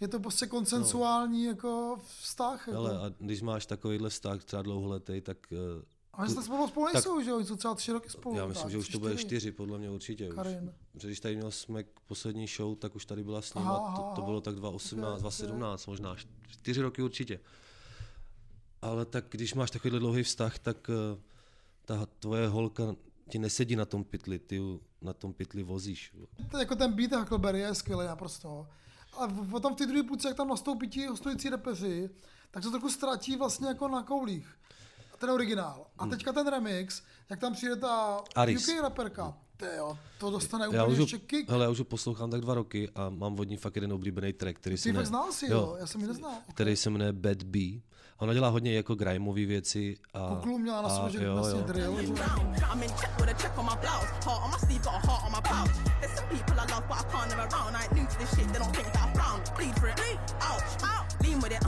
je 0.00 0.08
to 0.08 0.20
prostě 0.20 0.46
konsensuální 0.46 1.44
jako 1.44 1.98
vztah. 2.20 2.68
Jako. 2.68 2.78
Ale 2.80 2.98
a 2.98 3.12
když 3.18 3.42
máš 3.42 3.66
takovýhle 3.66 4.10
vztah 4.10 4.44
třeba 4.44 4.62
dlouholetý, 4.62 5.20
tak 5.20 5.38
eh, 5.52 5.84
Ale 6.12 6.34
tak 6.34 6.44
spolu 6.44 6.68
spolu 6.68 6.86
tak- 6.86 6.94
nejsou, 6.94 7.22
že 7.22 7.30
jo, 7.30 7.36
oni 7.36 7.46
jsou 7.46 7.56
třeba 7.56 7.74
tři 7.74 7.92
roky 7.92 8.08
spolu. 8.10 8.36
já 8.36 8.46
myslím, 8.46 8.62
tak, 8.62 8.72
že 8.72 8.78
už 8.78 8.88
to 8.88 8.98
bude 8.98 9.12
čtyři. 9.14 9.26
čtyři, 9.26 9.52
podle 9.52 9.78
mě 9.78 9.90
určitě 9.90 10.28
už. 10.28 10.34
Karin. 10.34 10.72
Protože 10.92 11.08
když 11.08 11.20
tady 11.20 11.36
měl 11.36 11.50
Smek 11.50 11.86
poslední 12.06 12.46
show, 12.46 12.76
tak 12.76 12.96
už 12.96 13.06
tady 13.06 13.24
byla 13.24 13.42
s 13.42 13.54
ním 13.54 13.64
Aha, 13.64 13.76
a 13.76 13.96
to, 13.96 14.20
to 14.20 14.22
bylo 14.22 14.40
tak 14.40 14.54
2018, 14.54 15.08
Ok, 15.10 15.16
ok. 15.16 15.20
2017 15.20 15.86
možná, 15.86 16.16
čtyři 16.48 16.80
roky 16.82 17.02
určitě. 17.02 17.40
Ale 18.82 19.04
tak 19.04 19.24
když 19.30 19.54
máš 19.54 19.70
takovýhle 19.70 20.00
dlouhý 20.00 20.22
vztah, 20.22 20.58
tak 20.58 20.90
eh, 20.90 21.20
ta 21.84 22.06
tvoje 22.18 22.48
holka 22.48 22.82
ti 23.28 23.38
nesedí 23.38 23.76
na 23.76 23.84
tom 23.84 24.04
pytli, 24.04 24.38
ty 24.38 24.56
ju 24.56 24.80
na 25.02 25.12
tom 25.12 25.32
pytli 25.32 25.62
vozíš. 25.62 26.12
To 26.50 26.58
jako 26.58 26.74
ten 26.76 26.92
beat 26.92 27.12
Huckleberry 27.12 27.60
je 27.60 27.74
skvělý 27.74 28.06
naprosto. 28.06 28.66
A 29.20 29.28
potom 29.50 29.74
v 29.74 29.76
té 29.76 29.86
druhé 29.86 30.02
půlce, 30.02 30.28
jak 30.28 30.36
tam 30.36 30.48
nastoupí 30.48 30.88
ti 30.88 31.06
hostující 31.06 31.48
repeři, 31.48 32.10
tak 32.50 32.64
se 32.64 32.70
trochu 32.70 32.88
ztratí 32.90 33.36
vlastně 33.36 33.68
jako 33.68 33.88
na 33.88 34.02
koulích. 34.02 34.48
Ten 35.18 35.30
originál. 35.30 35.86
A 35.98 36.06
teďka 36.06 36.32
ten 36.32 36.46
remix, 36.48 37.02
jak 37.30 37.40
tam 37.40 37.52
přijde 37.52 37.76
ta 37.76 38.10
Hmm. 38.16 38.24
Aris. 38.34 38.68
UK 38.68 38.82
raperka, 38.82 39.38
to 39.56 39.64
jo, 39.66 39.98
to 40.18 40.30
dostane 40.30 40.68
úplně 40.68 40.78
Já 40.78 40.84
už, 40.84 40.98
ještě 40.98 41.18
kick. 41.18 41.50
hele, 41.50 41.64
já 41.64 41.70
už 41.70 41.78
ho 41.78 41.84
poslouchám 41.84 42.30
tak 42.30 42.40
dva 42.40 42.54
roky 42.54 42.88
a 42.94 43.08
mám 43.08 43.38
od 43.40 43.44
ní 43.48 43.56
fakt 43.56 43.74
jeden 43.76 43.92
oblíbený 43.92 44.32
track, 44.32 44.56
který 44.58 44.76
se 44.76 44.82
Ty 44.82 44.88
fakt 44.88 44.94
jmenuje, 44.94 45.06
znal 45.06 45.32
si, 45.32 45.46
jo, 45.50 45.76
já 45.80 45.86
jsem 45.86 46.00
ji 46.00 46.06
neznal. 46.06 46.32
který 46.54 46.76
se 46.76 46.90
jmenuje 46.90 47.12
Bad 47.12 47.42
B. 47.42 47.58
Ona 48.22 48.34
dělá 48.34 48.48
hodně 48.48 48.76
jako 48.76 48.94
grimeové 48.94 49.46
věci. 49.46 49.96
A, 50.14 50.28
Kuklu 50.28 50.58
měla 50.58 50.82
na 50.82 50.88
sobě, 50.88 51.20
že 51.20 51.26
jo, 51.26 51.34
vlastně 51.34 51.60
jo. 51.60 51.66
drill. 51.66 51.98
I'm 52.72 52.82
in 52.82 52.90
check 52.90 53.20
with 53.20 53.30
a 53.30 53.34
check 53.34 53.58
on 53.58 53.64
my 53.64 53.76
blouse. 53.80 54.06
Heart 54.24 54.42
on 54.44 54.50
my 54.50 54.58
sleeve, 54.58 54.82
got 54.84 54.94
a 54.94 55.06
heart 55.06 55.22
on 55.26 55.32
my 55.32 55.40
pouch. 55.42 55.70
There's 56.00 56.14
some 56.18 56.28
people 56.28 56.54
I 56.54 56.66
love, 56.72 56.84
but 56.88 56.98
I 57.00 57.04
can't 57.12 57.28
live 57.30 57.40
around. 57.52 57.76
I 57.76 57.82
ain't 57.82 57.92
new 57.94 58.06
to 58.06 58.18
this 58.18 58.30
shit, 58.34 58.46
they 58.52 58.58
don't 58.62 58.76
think 58.76 58.92
that 58.92 59.08
I 59.08 59.18
found. 59.18 59.42
Bleed 59.56 59.74
for 59.80 59.88
it, 59.88 59.98
ouch, 60.40 60.62
ouch. 60.82 61.08
Lean 61.22 61.38
with 61.42 61.52
it, 61.52 61.64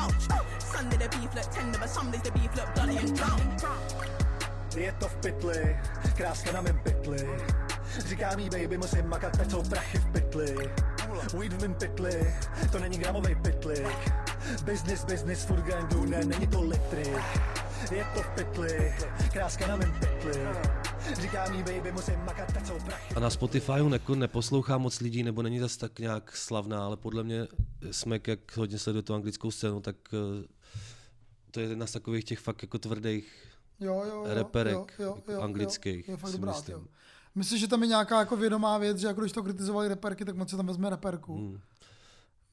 ouch. 0.00 0.22
Sunday 0.72 0.96
the 0.96 1.08
beef 1.14 1.30
look 1.36 1.48
tender, 1.56 1.78
but 1.78 1.90
some 1.90 2.10
days 2.10 2.22
the 2.22 2.32
beef 2.32 2.52
look 2.56 2.68
bloody 2.74 2.96
and 2.96 3.16
drown. 3.16 3.40
Je 4.76 4.92
to 4.92 5.08
v 5.08 5.14
pytli, 5.16 5.76
kráska 6.16 6.52
na 6.52 6.60
mém 6.60 6.78
pytli. 6.78 7.28
Říká 8.08 8.36
mi 8.36 8.50
baby, 8.50 8.78
musím 8.78 9.08
makat, 9.08 9.36
teď 9.38 9.50
jsou 9.50 9.62
prachy 9.62 9.98
v 9.98 10.06
pytli. 10.12 10.56
Weed 11.38 11.52
v 11.52 11.60
mém 11.60 11.74
pytli, 11.74 12.34
to 12.72 12.78
není 12.78 12.98
gramovej 12.98 13.34
pytlik. 13.34 14.12
Business, 14.64 15.04
business, 15.04 15.44
furt 15.44 15.62
gangu, 15.62 16.04
ne, 16.04 16.24
není 16.24 16.46
to 16.46 16.62
litry. 16.62 17.14
Je 17.92 18.06
to 18.14 18.22
v 18.22 18.30
pytli, 18.34 18.94
kráska 19.32 19.66
na 19.66 19.76
mém 19.76 19.92
pytli. 19.92 20.32
Říká 21.20 21.50
mi 21.50 21.62
baby, 21.62 21.92
musím 21.92 22.14
makat, 22.24 22.52
teď 22.52 22.66
jsou 22.66 22.78
prachy. 22.84 23.14
A 23.14 23.20
na 23.20 23.30
Spotify 23.30 23.72
jako 23.92 24.14
neposlouchá 24.14 24.78
moc 24.78 25.00
lidí, 25.00 25.22
nebo 25.22 25.42
není 25.42 25.58
zase 25.58 25.78
tak 25.78 25.98
nějak 25.98 26.36
slavná, 26.36 26.84
ale 26.84 26.96
podle 26.96 27.24
mě 27.24 27.46
Smek, 27.90 28.28
jak 28.28 28.56
hodně 28.56 28.78
sleduje 28.78 29.02
tu 29.02 29.14
anglickou 29.14 29.50
scénu, 29.50 29.80
tak 29.80 29.96
eh, 30.12 30.46
to 31.50 31.60
je 31.60 31.68
jedna 31.68 31.86
z 31.86 31.92
takových 31.92 32.24
těch 32.24 32.38
fakt 32.38 32.62
jako 32.62 32.78
tvrdých 32.78 33.44
Jo, 33.80 33.94
jo, 34.08 34.14
jo, 34.14 34.24
reperek 34.26 34.74
jo, 34.74 34.86
jo, 34.98 35.18
jo, 35.28 35.40
anglických, 35.40 36.08
Jo, 36.08 36.12
je 36.12 36.16
fakt 36.16 36.30
si 36.30 36.36
dobrá, 36.36 36.52
myslím. 36.52 36.76
jo. 36.76 36.84
Myslíš, 37.34 37.60
že 37.60 37.68
tam 37.68 37.82
je 37.82 37.88
nějaká 37.88 38.18
jako 38.18 38.36
vědomá 38.36 38.78
věc, 38.78 38.98
že 38.98 39.06
jako 39.06 39.20
když 39.20 39.32
to 39.32 39.42
kritizovali 39.42 39.88
reperky, 39.88 40.24
tak 40.24 40.36
moc 40.36 40.50
se 40.50 40.56
tam 40.56 40.66
vezme 40.66 40.90
reperku? 40.90 41.36
Hmm. 41.36 41.60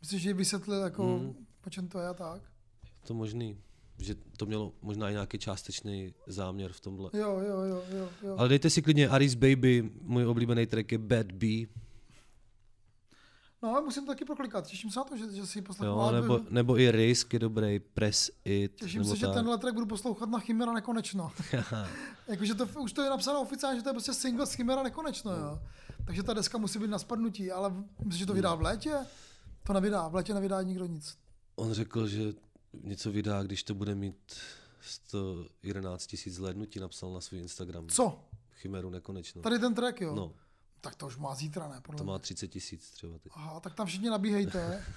Myslíš, 0.02 0.22
že 0.22 0.30
ji 0.30 0.34
vysvětlil 0.34 0.82
jako, 0.82 1.04
Hmm. 1.04 1.45
Po 1.66 1.70
čem 1.70 1.88
to 1.88 2.00
je 2.00 2.08
a 2.08 2.14
tak? 2.14 2.42
To 3.08 3.14
možný, 3.14 3.58
že 3.98 4.16
to 4.38 4.46
mělo 4.46 4.74
možná 4.82 5.10
i 5.10 5.14
nějaký 5.14 5.38
částečný 5.40 6.14
záměr 6.28 6.72
v 6.74 6.80
tomhle. 6.80 7.10
Jo, 7.14 7.40
jo, 7.40 7.62
jo, 7.62 7.84
jo, 7.90 8.10
jo. 8.22 8.36
Ale 8.38 8.50
dejte 8.50 8.70
si 8.70 8.82
klidně 8.82 9.10
Aris 9.10 9.34
Baby, 9.36 9.90
můj 10.02 10.26
oblíbený 10.26 10.66
track 10.66 10.92
je 10.92 10.98
Bad 10.98 11.32
B, 11.32 11.48
No, 13.64 13.72
ale 13.72 13.82
musím 13.82 14.06
to 14.06 14.12
taky 14.12 14.26
proklikat. 14.26 14.68
Těším 14.68 14.92
se 14.92 15.00
na 15.00 15.04
to, 15.04 15.18
že, 15.18 15.32
že 15.32 15.46
si 15.48 15.62
poslechnu. 15.62 15.96
jo, 15.96 16.12
nebo, 16.12 16.40
nebo 16.50 16.80
i 16.80 16.92
Risk 16.92 17.34
je 17.34 17.40
dobrý, 17.40 17.80
Press 17.80 18.32
It, 18.46 18.76
Těším 18.76 19.04
se, 19.04 19.16
že 19.16 19.26
tak. 19.26 19.36
tenhle 19.36 19.58
track 19.58 19.74
budu 19.74 19.86
poslouchat 19.86 20.30
na 20.30 20.40
Chimera 20.40 20.74
nekonečno. 20.74 21.32
Jakože 22.28 22.56
to, 22.56 22.66
už 22.80 22.94
to 22.94 23.02
je 23.02 23.10
napsáno 23.10 23.42
oficiálně, 23.42 23.80
že 23.80 23.84
to 23.84 23.90
je 23.90 23.94
prostě 23.94 24.14
single 24.14 24.46
z 24.46 24.54
Chimera 24.54 24.84
nekonečno, 24.84 25.32
jo. 25.32 25.60
Takže 26.06 26.24
ta 26.24 26.34
deska 26.34 26.58
musí 26.58 26.80
být 26.80 26.90
na 26.90 27.00
spadnutí, 27.00 27.52
ale 27.52 27.74
myslíš, 28.04 28.20
že 28.20 28.26
to 28.26 28.34
vydá 28.34 28.56
v 28.56 28.62
létě? 28.62 28.94
To 29.64 29.74
nevydá, 29.74 30.08
v 30.08 30.16
létě 30.16 30.34
nevydá 30.34 30.62
nikdo 30.62 30.86
nic. 30.86 31.18
On 31.56 31.74
řekl, 31.74 32.08
že 32.08 32.34
něco 32.84 33.12
vydá, 33.12 33.44
když 33.44 33.64
to 33.64 33.74
bude 33.76 33.96
mít 33.96 34.36
111 34.82 36.08
tisíc 36.08 36.34
zhlédnutí, 36.36 36.80
napsal 36.80 37.14
na 37.14 37.22
svůj 37.22 37.40
Instagram. 37.40 37.88
Co? 37.90 38.20
Chimeru 38.62 38.90
nekonečno. 38.90 39.42
Tady 39.42 39.60
ten 39.60 39.74
track, 39.76 40.02
jo? 40.02 40.16
No, 40.16 40.34
Tak 40.82 40.96
to 40.96 41.08
už 41.08 41.18
má 41.18 41.36
zítra, 41.36 41.68
ne? 41.70 41.82
Podle 41.82 41.98
to 41.98 42.04
mě. 42.04 42.12
má 42.12 42.20
30 42.20 42.48
tisíc 42.48 42.92
třeba. 42.92 43.20
Teď. 43.20 43.32
Aha, 43.36 43.60
tak 43.60 43.74
tam 43.74 43.88
všichni 43.88 44.10
nabíhejte. 44.10 44.84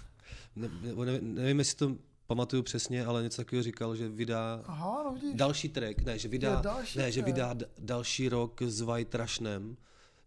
Ne, 0.56 0.68
ne, 1.04 1.20
nevím, 1.20 1.58
jestli 1.58 1.76
to 1.76 1.96
pamatuju 2.26 2.62
přesně, 2.62 3.04
ale 3.06 3.22
něco 3.22 3.36
takového 3.42 3.62
říkal, 3.62 3.96
že 3.96 4.08
vydá 4.08 4.62
Aha, 4.66 5.02
no 5.04 5.14
vidíš. 5.14 5.34
další 5.34 5.68
track, 5.68 6.00
ne, 6.02 6.18
že 6.18 6.28
vydá, 6.28 6.62
ne, 6.96 7.12
že 7.12 7.22
vydá 7.22 7.52
d- 7.54 7.66
další 7.78 8.28
rok 8.28 8.62
s 8.62 8.80
White 8.80 9.14
Rushnem, 9.14 9.76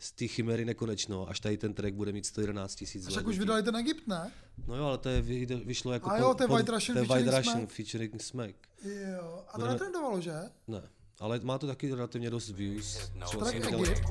z 0.03 0.11
té 0.11 0.27
chimery 0.27 0.65
nekonečno, 0.65 1.29
až 1.29 1.39
tady 1.39 1.57
ten 1.57 1.73
track 1.73 1.93
bude 1.95 2.11
mít 2.11 2.25
111 2.25 2.75
tisíc 2.75 3.07
Však 3.07 3.27
už 3.27 3.39
vydali 3.39 3.63
ten 3.63 3.75
Egypt, 3.75 4.07
ne? 4.07 4.31
No 4.67 4.75
jo, 4.75 4.85
ale 4.85 4.97
to 4.97 5.09
je, 5.09 5.21
vy- 5.21 5.45
vyšlo 5.45 5.93
jako 5.93 6.09
A 6.11 6.17
jo, 6.17 6.33
to 6.33 6.43
je 6.43 6.47
White 6.47 6.69
Russian 6.71 6.97
to 6.97 7.13
White 7.13 7.37
Russian 7.37 7.43
Smack. 7.57 7.71
featuring 7.71 8.21
Smack. 8.21 8.55
Jo. 8.83 9.43
A 9.47 9.51
to 9.51 9.57
Budeme- 9.57 9.73
netrendovalo, 9.73 10.21
že? 10.21 10.33
Ne, 10.67 10.81
ale 11.19 11.39
má 11.43 11.57
to 11.57 11.67
taky 11.67 11.95
relativně 11.95 12.29
dost 12.29 12.49
views. 12.49 13.11
Třeba 13.25 13.45
Track 13.51 13.65
Egypt. 13.73 14.01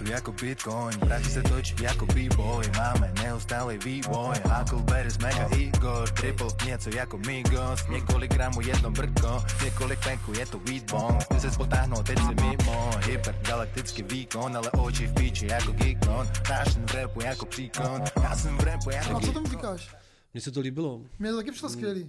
Rostu 0.00 0.12
jako 0.12 0.32
Bitcoin, 0.32 0.98
prachy 0.98 1.30
se 1.30 1.42
točí 1.42 1.74
jako 1.82 2.06
B-boy 2.06 2.70
Máme 2.76 3.12
neustále 3.22 3.78
vývoj. 3.78 4.36
Huckleberry, 4.58 5.10
Mega 5.22 5.48
Igor 5.56 6.10
Triple, 6.10 6.48
něco 6.66 6.90
jako 6.96 7.18
Migos. 7.18 7.88
Několik 7.88 8.34
gramů, 8.34 8.60
jedno 8.60 8.90
brko 8.90 9.44
Několik 9.64 10.04
penků, 10.04 10.32
je 10.32 10.46
to 10.46 10.58
weed 10.58 10.90
bomb. 10.90 11.22
Chci 11.22 11.40
se 11.40 11.50
spotáhnout, 11.50 12.06
teď 12.06 12.18
si 12.18 12.34
mimo. 12.34 12.90
Hypergalaktický 13.06 14.02
výkon, 14.02 14.56
ale 14.56 14.70
oči 14.70 15.06
v 15.06 15.14
píči 15.14 15.46
jako 15.46 15.72
Geekon 15.72 16.28
Já 16.50 16.64
jsem 16.64 16.86
v 16.86 16.94
rapu 16.94 17.20
jako 17.22 17.46
příkon. 17.46 18.04
Já 18.22 18.36
jsem 18.36 18.56
v 18.56 18.60
rapu 18.60 18.90
jako 18.90 19.16
A 19.16 19.20
co 19.20 19.32
tomu 19.32 19.46
říkáš? 19.46 19.96
Mně 20.34 20.40
se 20.40 20.50
to 20.50 20.60
líbilo. 20.60 21.00
Mně 21.18 21.30
to 21.30 21.36
taky 21.36 21.50
přišlo 21.50 21.68
skvělý. 21.68 22.08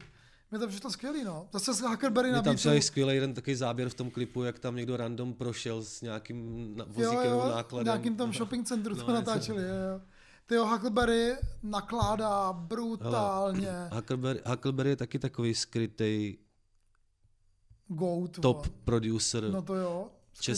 Mně 0.51 0.59
to 0.59 0.67
přišlo 0.67 0.89
skvělý, 0.91 1.23
no. 1.23 1.47
Zase 1.53 1.73
z 1.73 1.81
Huckleberry 1.81 2.31
na 2.31 2.35
tam 2.37 2.43
beatu. 2.43 2.55
přišel 2.55 2.81
skvělý 2.81 3.13
jeden 3.15 3.33
takový 3.33 3.55
záběr 3.55 3.89
v 3.89 3.93
tom 3.93 4.11
klipu, 4.11 4.43
jak 4.43 4.59
tam 4.59 4.75
někdo 4.75 4.97
random 4.97 5.33
prošel 5.33 5.83
s 5.83 6.01
nějakým 6.01 6.75
vozíkem 6.87 7.23
nebo 7.29 7.45
nákladem. 7.49 7.85
nějakým 7.85 8.15
tom 8.17 8.33
shopping 8.33 8.67
centru 8.67 8.95
to 8.95 9.01
No, 9.07 9.13
natáčeli, 9.13 9.61
jo, 9.63 9.69
jo. 9.69 10.01
Ty 10.45 10.55
jo, 10.55 10.65
Huckleberry 10.65 11.33
nakládá 11.63 12.53
brutálně 12.53 13.71
Huckleberry, 13.93 14.41
Huckleberry 14.45 14.89
je 14.89 14.95
taky 14.95 15.19
takový 15.19 15.55
skrytý 15.55 16.37
goat. 17.87 18.31
top 18.39 18.65
vole. 18.65 18.77
producer 18.83 19.43
No 19.51 19.61
to 19.61 19.75
jo. 19.75 20.07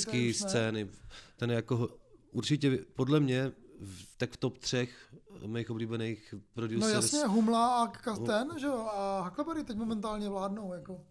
Ne. 0.07 0.33
scény. 0.33 0.89
Ten 1.37 1.49
je 1.49 1.55
jako 1.55 1.89
určitě 2.31 2.79
podle 2.95 3.19
mě 3.19 3.51
v, 3.81 4.17
tak 4.17 4.31
v 4.31 4.37
top 4.37 4.57
třech 4.57 5.13
mých 5.45 5.69
oblíbených 5.71 6.33
No 6.33 6.39
producers. 6.53 6.93
jasně, 6.93 7.19
Humla 7.25 7.83
a 7.83 7.87
Ka- 7.91 8.25
ten, 8.25 8.59
že 8.59 8.65
jo, 8.67 8.87
a 8.93 9.21
Huckleberry 9.21 9.63
teď 9.63 9.77
momentálně 9.77 10.29
vládnou, 10.29 10.73
jako. 10.73 11.01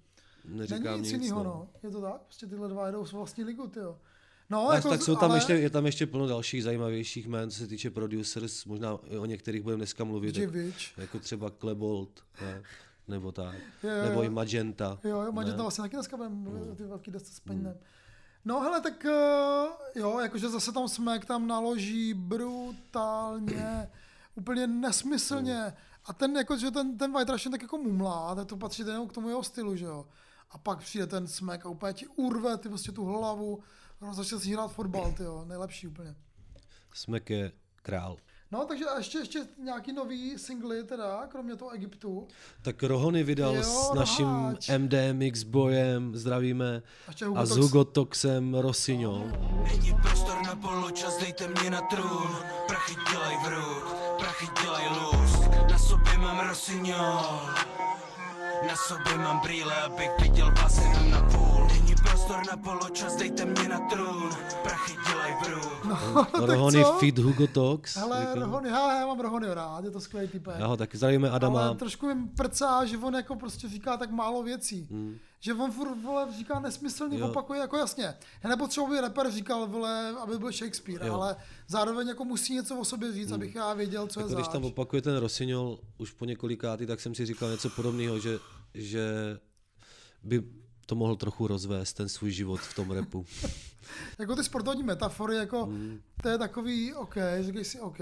Neříkám 0.44 0.82
Není 0.84 0.98
nic 0.98 1.12
nic, 1.12 1.22
jiného, 1.22 1.44
no. 1.44 1.50
no. 1.50 1.68
Je 1.82 1.90
to 1.90 2.00
tak? 2.00 2.20
Prostě 2.22 2.46
tyhle 2.46 2.68
dva 2.68 2.86
jedou 2.86 3.06
svou 3.06 3.18
vlastní 3.18 3.44
ligu, 3.44 3.66
ty 3.68 3.78
jo. 3.78 3.98
No, 4.50 4.66
Ale 4.66 4.74
jako, 4.76 4.88
tak 4.88 5.02
jsou 5.02 5.16
tam 5.16 5.30
ale, 5.30 5.36
ještě, 5.38 5.52
je 5.52 5.70
tam 5.70 5.86
ještě 5.86 6.06
plno 6.06 6.26
dalších 6.26 6.62
zajímavějších 6.64 7.26
jmén, 7.26 7.50
co 7.50 7.58
se 7.58 7.66
týče 7.66 7.90
producers, 7.90 8.64
možná 8.64 8.94
o 9.18 9.26
některých 9.26 9.62
budeme 9.62 9.76
dneska 9.80 10.04
mluvit, 10.04 10.36
jak, 10.36 10.54
Jivič. 10.54 10.94
jako 10.96 11.18
třeba 11.18 11.50
Klebold, 11.50 12.24
ne? 12.42 12.62
nebo 13.08 13.32
tak, 13.32 13.54
Jo, 13.82 13.90
jo, 13.90 14.02
nebo 14.08 14.22
i 14.22 14.28
Magenta. 14.30 14.98
Jo, 15.04 15.20
jo, 15.22 15.32
Magenta 15.32 15.56
ne? 15.56 15.62
vlastně 15.62 15.82
taky 15.82 15.96
dneska 15.96 16.16
budeme 16.16 16.34
mluvit 16.34 16.70
o 16.70 16.74
ty 16.74 16.84
velký 16.84 17.10
desce 17.10 17.34
s 17.34 17.40
penězem. 17.40 17.78
No 18.44 18.60
hele, 18.60 18.80
tak 18.80 19.04
eh, 19.04 19.66
jo, 20.00 20.18
jakože 20.20 20.48
zase 20.48 20.72
tam 20.72 20.88
Smek 20.88 21.24
tam 21.24 21.46
naloží 21.46 22.14
brutálně, 22.14 23.90
úplně 24.34 24.66
nesmyslně. 24.66 25.72
A 26.04 26.12
ten, 26.12 26.36
jako, 26.36 26.56
že 26.56 26.70
ten, 26.70 26.98
ten 26.98 27.12
White 27.12 27.28
Russian 27.28 27.52
tak 27.52 27.62
jako 27.62 27.78
mumlá, 27.78 28.34
tak 28.34 28.46
to 28.46 28.56
patří 28.56 28.82
jenom 28.82 29.08
k 29.08 29.12
tomu 29.12 29.28
jeho 29.28 29.42
stylu, 29.42 29.76
že 29.76 29.84
jo. 29.84 30.06
A 30.50 30.58
pak 30.58 30.78
přijde 30.78 31.06
ten 31.06 31.26
Smek 31.28 31.66
a 31.66 31.68
úplně 31.68 31.92
ti 31.92 32.06
urve 32.06 32.56
ty 32.56 32.68
prostě 32.68 32.92
tu 32.92 33.04
hlavu, 33.04 33.62
no, 34.00 34.14
začne 34.14 34.38
si 34.38 34.52
hrát 34.52 34.68
fotbal, 34.68 35.12
ty 35.12 35.22
jo, 35.22 35.44
nejlepší 35.48 35.86
úplně. 35.86 36.14
Smek 36.94 37.30
je 37.30 37.52
král. 37.82 38.16
No, 38.50 38.64
takže 38.64 38.84
a 38.84 38.98
ještě, 38.98 39.18
ještě 39.18 39.46
nějaký 39.58 39.92
nový 39.92 40.38
singly 40.38 40.84
teda, 40.84 41.26
kromě 41.26 41.56
toho 41.56 41.70
Egyptu. 41.70 42.28
Tak 42.62 42.82
Rohony 42.82 43.22
vydal 43.22 43.54
Jo, 43.56 43.62
s 43.62 43.94
naším 43.94 44.26
Roháč. 44.26 44.70
MDMX 44.78 45.42
bojem, 45.42 46.16
zdravíme, 46.16 46.82
a 47.34 47.46
s. 47.46 47.50
Hugo 47.56 47.84
Toxem 47.84 48.54
Rosinho. 48.54 49.26
Není 49.64 49.94
prostor 50.02 50.42
na 50.46 50.56
poločas, 50.56 51.18
dejte 51.18 51.48
mě 51.48 51.70
na 51.70 51.80
trůn 51.80 52.36
Prachy 52.66 52.94
dělaj 53.12 53.36
vrut, 53.44 54.01
prachy 54.22 54.46
dělaj 54.62 54.84
luz 54.88 55.32
Na 55.70 55.78
sobě 55.78 56.18
mám 56.18 56.48
rosinol 56.48 57.40
Na 58.68 58.76
sobě 58.76 59.18
mám 59.18 59.40
brýle, 59.40 59.74
abych 59.82 60.10
viděl 60.20 60.52
vás 60.62 60.78
jenom 60.78 61.10
na 61.10 61.20
půl 61.22 61.66
Není 61.72 61.94
prostor 61.94 62.36
na 62.50 62.56
poločas, 62.56 63.16
dejte 63.16 63.44
mě 63.44 63.68
na 63.68 63.78
trůn 63.78 64.30
Prachy 64.62 64.92
dělaj 65.08 65.34
vrut 65.46 65.84
No, 65.84 66.24
tak 66.32 66.40
Rohony 66.40 66.84
co? 66.84 66.92
feed 66.92 67.18
Hugo 67.18 67.46
Tox. 67.46 67.96
Hele, 67.96 68.20
jako- 68.20 68.40
Rohony, 68.40 68.68
já, 68.68 69.00
já 69.00 69.06
mám 69.06 69.20
Rohony 69.20 69.54
rád, 69.54 69.84
je 69.84 69.90
to 69.90 70.00
skvělý 70.00 70.28
typek. 70.28 70.54
Já 70.58 70.66
ho 70.66 70.76
taky 70.76 70.96
zdravíme 70.96 71.30
Adama. 71.30 71.66
Ale 71.66 71.74
trošku 71.74 72.08
jim 72.08 72.28
prcá, 72.28 72.84
že 72.84 72.98
on 72.98 73.14
jako 73.14 73.36
prostě 73.36 73.68
říká 73.68 73.96
tak 73.96 74.10
málo 74.10 74.42
věcí. 74.42 74.88
Hmm. 74.90 75.16
Že 75.44 75.54
on 75.54 75.72
furt 75.72 76.02
vole, 76.02 76.26
říká 76.38 76.60
nesmyslný, 76.60 77.18
Jo. 77.18 77.28
opakuje 77.28 77.60
jako 77.60 77.76
jasně. 77.76 78.14
Já 78.44 78.48
nepotřebuji, 78.50 78.86
aby 78.86 79.00
rapper 79.00 79.30
říkal, 79.30 79.66
vole, 79.66 80.08
aby 80.20 80.38
byl 80.38 80.52
Shakespeare, 80.52 81.06
Jo. 81.06 81.14
ale 81.14 81.36
zároveň 81.68 82.08
jako 82.08 82.24
musí 82.24 82.54
něco 82.54 82.78
o 82.78 82.84
sobě 82.84 83.12
říct, 83.12 83.32
abych 83.32 83.54
já 83.54 83.74
věděl, 83.74 84.06
co 84.06 84.20
Jako 84.20 84.30
je 84.30 84.34
když 84.34 84.44
zač. 84.46 84.52
tam 84.52 84.64
opakuje 84.64 85.02
ten 85.02 85.16
Rossignol 85.16 85.78
už 85.98 86.10
po 86.10 86.24
několikátý, 86.24 86.86
tak 86.86 87.00
jsem 87.00 87.14
si 87.14 87.26
říkal 87.26 87.50
něco 87.50 87.70
podobného, 87.70 88.18
že, 88.18 88.38
že 88.74 89.04
by 90.22 90.42
to 90.86 90.94
mohl 90.94 91.16
trochu 91.16 91.46
rozvést, 91.46 91.92
ten 91.92 92.08
svůj 92.08 92.30
život 92.30 92.60
v 92.60 92.74
tom 92.74 92.90
repu. 92.90 93.26
Jako 94.18 94.36
ty 94.36 94.44
sportovní 94.44 94.82
metafory, 94.82 95.36
jako 95.36 95.64
Hmm. 95.64 96.00
to 96.22 96.28
je 96.28 96.38
takový, 96.38 96.94
OK, 96.94 97.14
říkej 97.40 97.64
si 97.64 97.80
OK, 97.80 97.98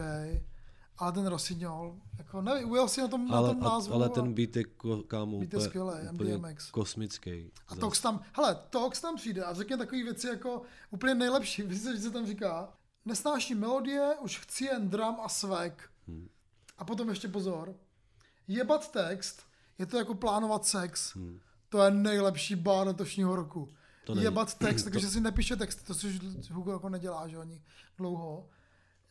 ale 1.01 1.13
ten 1.13 1.27
Rossignol, 1.27 1.97
jako 2.19 2.43
nevím, 2.43 2.71
ujel 2.71 2.89
si 2.89 3.01
na 3.01 3.09
tom, 3.09 3.29
na 3.29 3.37
Ale, 3.37 3.49
tom 3.49 3.67
a, 3.67 3.69
názvu. 3.69 3.95
ale 3.95 4.09
ten 4.09 4.35
beat 4.35 4.57
je 4.57 4.63
ko- 4.63 5.03
kámo 5.07 5.39
Beat 5.39 5.53
je 5.53 5.59
úplně, 5.59 5.69
skvělej, 5.69 6.09
úplně 6.13 6.39
MDMX. 6.39 6.71
kosmický. 6.71 7.51
A 7.69 7.77
Tox 7.77 8.01
tam, 8.01 8.23
hele, 8.37 8.59
Tox 8.71 9.01
tam 9.01 9.17
přijde 9.17 9.45
a 9.45 9.55
řekne 9.55 9.77
takové 9.77 10.03
věci 10.03 10.27
jako 10.27 10.63
úplně 10.91 11.15
nejlepší, 11.15 11.63
víš, 11.67 11.83
že 11.83 11.99
se 11.99 12.11
tam 12.11 12.27
říká, 12.27 12.73
nesnáším 13.05 13.59
melodie, 13.59 14.15
už 14.21 14.39
chci 14.39 14.65
jen 14.65 14.89
drum 14.91 15.17
a 15.23 15.29
swag. 15.29 15.91
Hmm. 16.09 16.29
A 16.79 16.85
potom 16.85 17.09
ještě 17.09 17.29
pozor, 17.29 17.75
jebat 18.49 18.91
text, 18.93 19.43
je 19.79 19.87
to 19.87 19.99
jako 19.99 20.15
plánovat 20.15 20.67
sex. 20.67 21.15
Hmm. 21.17 21.41
To 21.69 21.83
je 21.83 21.91
nejlepší 21.91 22.57
bar 22.57 22.87
letošního 22.87 23.37
roku. 23.37 23.69
To 24.05 24.19
jebat 24.21 24.55
text, 24.59 24.85
takže 24.93 25.09
si 25.11 25.21
nepíše 25.21 25.57
text, 25.57 25.87
to 25.87 25.95
si 25.95 26.07
už 26.07 26.51
Hugo 26.51 26.73
jako 26.73 26.89
nedělá, 26.89 27.29
že 27.29 27.37
ani 27.37 27.63
dlouho. 27.99 28.49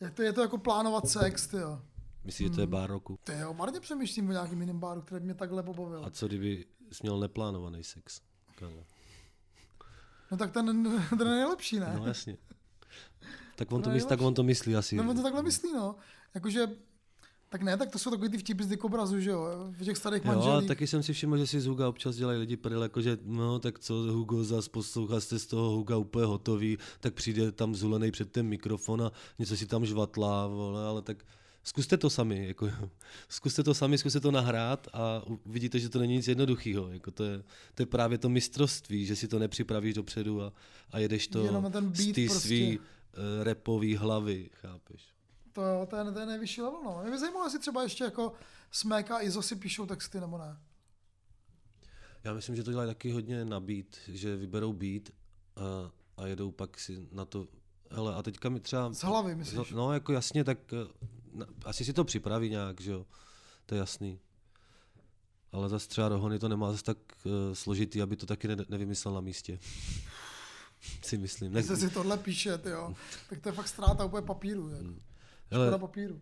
Je 0.00 0.10
to, 0.10 0.22
je 0.22 0.32
to 0.32 0.40
jako 0.40 0.58
plánovat 0.58 1.08
sex, 1.08 1.52
jo. 1.52 1.82
Myslíš, 2.24 2.48
že 2.48 2.54
to 2.54 2.60
je 2.60 2.66
bar 2.66 2.90
roku? 2.90 3.18
Ty 3.24 3.32
jo, 3.32 3.54
marně 3.54 3.80
přemýšlím 3.80 4.28
o 4.28 4.32
nějakým 4.32 4.60
jiným 4.60 4.78
baru, 4.78 5.02
který 5.02 5.20
by 5.20 5.24
mě 5.24 5.34
takhle 5.34 5.62
pobavil. 5.62 6.04
A 6.04 6.10
co 6.10 6.26
kdyby 6.26 6.66
jsi 6.92 6.98
měl 7.02 7.20
neplánovaný 7.20 7.84
sex? 7.84 8.20
Kámo. 8.54 8.84
No 10.30 10.36
tak 10.36 10.50
ten, 10.50 10.66
ten 11.18 11.28
je 11.28 11.34
nejlepší, 11.34 11.80
ne? 11.80 11.94
No 11.98 12.06
jasně. 12.06 12.36
Tak 13.56 13.72
on, 13.72 13.82
To 13.82 13.90
myslí, 13.90 14.08
tak 14.08 14.20
on 14.20 14.34
to 14.34 14.42
myslí 14.42 14.76
asi. 14.76 14.96
No 14.96 15.10
on 15.10 15.16
to 15.16 15.22
takhle 15.22 15.42
myslí, 15.42 15.72
no. 15.72 15.96
Jakože, 16.34 16.66
tak 17.50 17.62
ne, 17.62 17.76
tak 17.76 17.90
to 17.90 17.98
jsou 17.98 18.10
takový 18.10 18.28
ty 18.28 18.38
vtipy 18.38 18.62
z 18.64 18.66
dikobrazu, 18.66 19.20
že 19.20 19.30
jo, 19.30 19.46
v 19.70 19.84
těch 19.84 19.96
starých 19.96 20.24
Jo, 20.24 20.32
manželích. 20.32 20.68
taky 20.68 20.86
jsem 20.86 21.02
si 21.02 21.12
všiml, 21.12 21.36
že 21.38 21.46
si 21.46 21.60
z 21.60 21.66
Huga 21.66 21.88
občas 21.88 22.16
dělají 22.16 22.38
lidi 22.38 22.56
prdel, 22.56 22.82
jakože 22.82 23.18
no 23.24 23.58
tak 23.58 23.78
co 23.78 23.94
Hugo 23.94 24.44
zas 24.44 24.68
poslouchá, 24.68 25.20
jste 25.20 25.38
z 25.38 25.46
toho 25.46 25.70
Huga 25.70 25.96
úplně 25.96 26.26
hotový, 26.26 26.78
tak 27.00 27.14
přijde 27.14 27.52
tam 27.52 27.74
zulený 27.74 28.10
před 28.10 28.32
ten 28.32 28.46
mikrofon 28.46 29.02
a 29.02 29.12
něco 29.38 29.56
si 29.56 29.66
tam 29.66 29.86
žvatlá, 29.86 30.46
vole, 30.46 30.84
ale 30.86 31.02
tak 31.02 31.24
zkuste 31.64 31.96
to 31.96 32.10
sami, 32.10 32.46
jako, 32.46 32.70
zkuste 33.28 33.62
to 33.62 33.74
sami, 33.74 33.98
zkuste 33.98 34.20
to 34.20 34.30
nahrát 34.30 34.88
a 34.92 35.22
uvidíte, 35.44 35.78
že 35.78 35.88
to 35.88 35.98
není 35.98 36.14
nic 36.14 36.28
jednoduchého, 36.28 36.88
jako 36.92 37.10
to 37.10 37.24
je, 37.24 37.42
to 37.74 37.82
je 37.82 37.86
právě 37.86 38.18
to 38.18 38.28
mistrovství, 38.28 39.06
že 39.06 39.16
si 39.16 39.28
to 39.28 39.38
nepřipravíš 39.38 39.94
dopředu 39.94 40.42
a, 40.42 40.52
a 40.92 40.98
jedeš 40.98 41.26
to 41.28 41.44
Jenom 41.44 41.72
ten 41.72 41.94
z 41.94 41.98
beat 42.04 42.14
té 42.14 42.26
prostě. 42.26 42.40
svý 42.48 42.78
uh, 42.78 42.84
repový 43.42 43.96
hlavy, 43.96 44.50
chápeš? 44.52 45.02
To, 45.52 45.62
je, 45.62 45.86
to 46.12 46.18
je 46.18 46.26
nejvyšší 46.26 46.62
level, 46.62 46.82
no. 46.84 46.98
Mě 47.02 47.10
by 47.10 47.18
zajímalo, 47.18 47.46
jestli 47.46 47.58
třeba 47.58 47.82
ještě 47.82 48.04
jako 48.04 48.32
Smek 48.70 49.10
a 49.10 49.22
Izo 49.22 49.42
si 49.42 49.56
píšou 49.56 49.86
texty, 49.86 50.20
nebo 50.20 50.38
ne. 50.38 50.56
Já 52.24 52.34
myslím, 52.34 52.56
že 52.56 52.62
to 52.62 52.70
dělají 52.70 52.90
taky 52.90 53.10
hodně 53.10 53.44
na 53.44 53.60
beat, 53.60 53.86
že 54.08 54.36
vyberou 54.36 54.72
beat 54.72 55.02
a, 55.56 55.90
a 56.16 56.26
jedou 56.26 56.50
pak 56.50 56.80
si 56.80 57.08
na 57.12 57.24
to, 57.24 57.48
hele 57.90 58.14
a 58.14 58.22
teďka 58.22 58.48
mi 58.48 58.60
třeba... 58.60 58.92
Z 58.92 59.02
hlavy, 59.02 59.34
myslíš? 59.34 59.70
No 59.70 59.92
jako 59.92 60.12
jasně, 60.12 60.44
tak 60.44 60.58
eh, 60.72 61.08
na, 61.32 61.46
asi 61.64 61.84
si 61.84 61.92
to 61.92 62.04
připraví 62.04 62.50
nějak, 62.50 62.80
že 62.80 62.90
jo, 62.90 63.06
to 63.66 63.74
je 63.74 63.78
jasný. 63.78 64.20
Ale 65.52 65.68
zase 65.68 65.88
třeba 65.88 66.08
Rohony 66.08 66.38
to 66.38 66.48
nemá 66.48 66.72
zase 66.72 66.84
tak 66.84 66.98
uh, 67.24 67.32
složitý, 67.52 68.02
aby 68.02 68.16
to 68.16 68.26
taky 68.26 68.48
ne, 68.48 68.56
nevymyslel 68.68 69.14
na 69.14 69.20
místě. 69.20 69.58
si 71.02 71.18
myslím. 71.18 71.52
Ne, 71.52 71.58
Jestli 71.58 71.76
si 71.76 71.90
tohle 71.90 72.18
píše, 72.18 72.60
jo, 72.64 72.94
tak 73.30 73.40
to 73.40 73.48
je 73.48 73.52
fakt 73.52 73.68
ztráta 73.68 74.04
úplně 74.04 74.26
papíru. 74.26 74.68
Jako. 74.68 75.09
Škoda 75.52 75.78
papíru. 75.78 76.20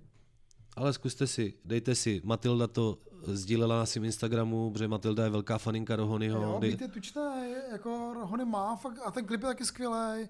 ale 0.77 0.93
zkuste 0.93 1.27
si, 1.27 1.55
dejte 1.65 1.95
si, 1.95 2.21
Matilda 2.25 2.67
to 2.67 2.99
sdílela 3.23 3.79
na 3.79 3.87
svém 3.87 4.05
Instagramu, 4.05 4.71
protože 4.73 4.89
Matilda 4.89 5.25
je 5.25 5.31
velká 5.31 5.59
faninka 5.59 5.97
Rohonyho. 5.97 6.43
Jo, 6.43 6.59
dej- 6.61 6.71
beat 6.71 6.81
je 6.81 6.89
tučné, 6.89 7.55
jako 7.73 8.15
Rohony 8.15 8.45
má 8.45 8.77
fakt, 8.77 8.99
a 9.05 9.11
ten 9.11 9.25
klip 9.27 9.41
je 9.43 9.47
taky 9.47 9.65
skvělý. 9.65 10.29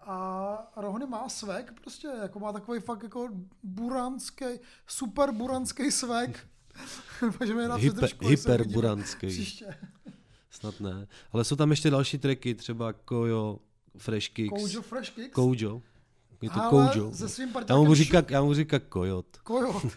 A 0.00 0.72
Rohony 0.76 1.06
má 1.06 1.28
svek 1.28 1.72
prostě, 1.80 2.08
jako 2.22 2.40
má 2.40 2.52
takový 2.52 2.80
fakt 2.80 3.02
jako 3.02 3.28
buranský, 3.62 4.44
super 4.86 5.32
buranský 5.32 5.90
svek. 5.90 6.46
Můžeme 7.40 7.64
hrát 7.64 7.80
Hyper- 7.80 8.28
hyperburanský. 8.28 9.26
Příště. 9.26 9.74
snad 10.50 10.80
ne. 10.80 11.06
Ale 11.32 11.44
jsou 11.44 11.56
tam 11.56 11.70
ještě 11.70 11.90
další 11.90 12.18
tracky, 12.18 12.54
třeba 12.54 12.92
Kojo, 12.92 13.58
Fresh 13.98 14.28
Kicks. 14.28 14.62
Kojo 14.62 14.82
Fresh 14.82 15.10
Kicks? 15.10 15.34
Kojo. 15.34 15.82
Je 16.42 16.50
to 16.50 16.60
Ale 16.62 16.70
Kojo. 16.70 17.14
se 17.14 17.28
svým 17.28 17.48
Já 17.68 17.76
mu 17.76 17.94
říkat, 17.94 18.30
já 18.30 18.42
mu 18.42 18.54
říkat 18.54 18.82
Kojot. 18.88 19.26
Kojot. 19.42 19.86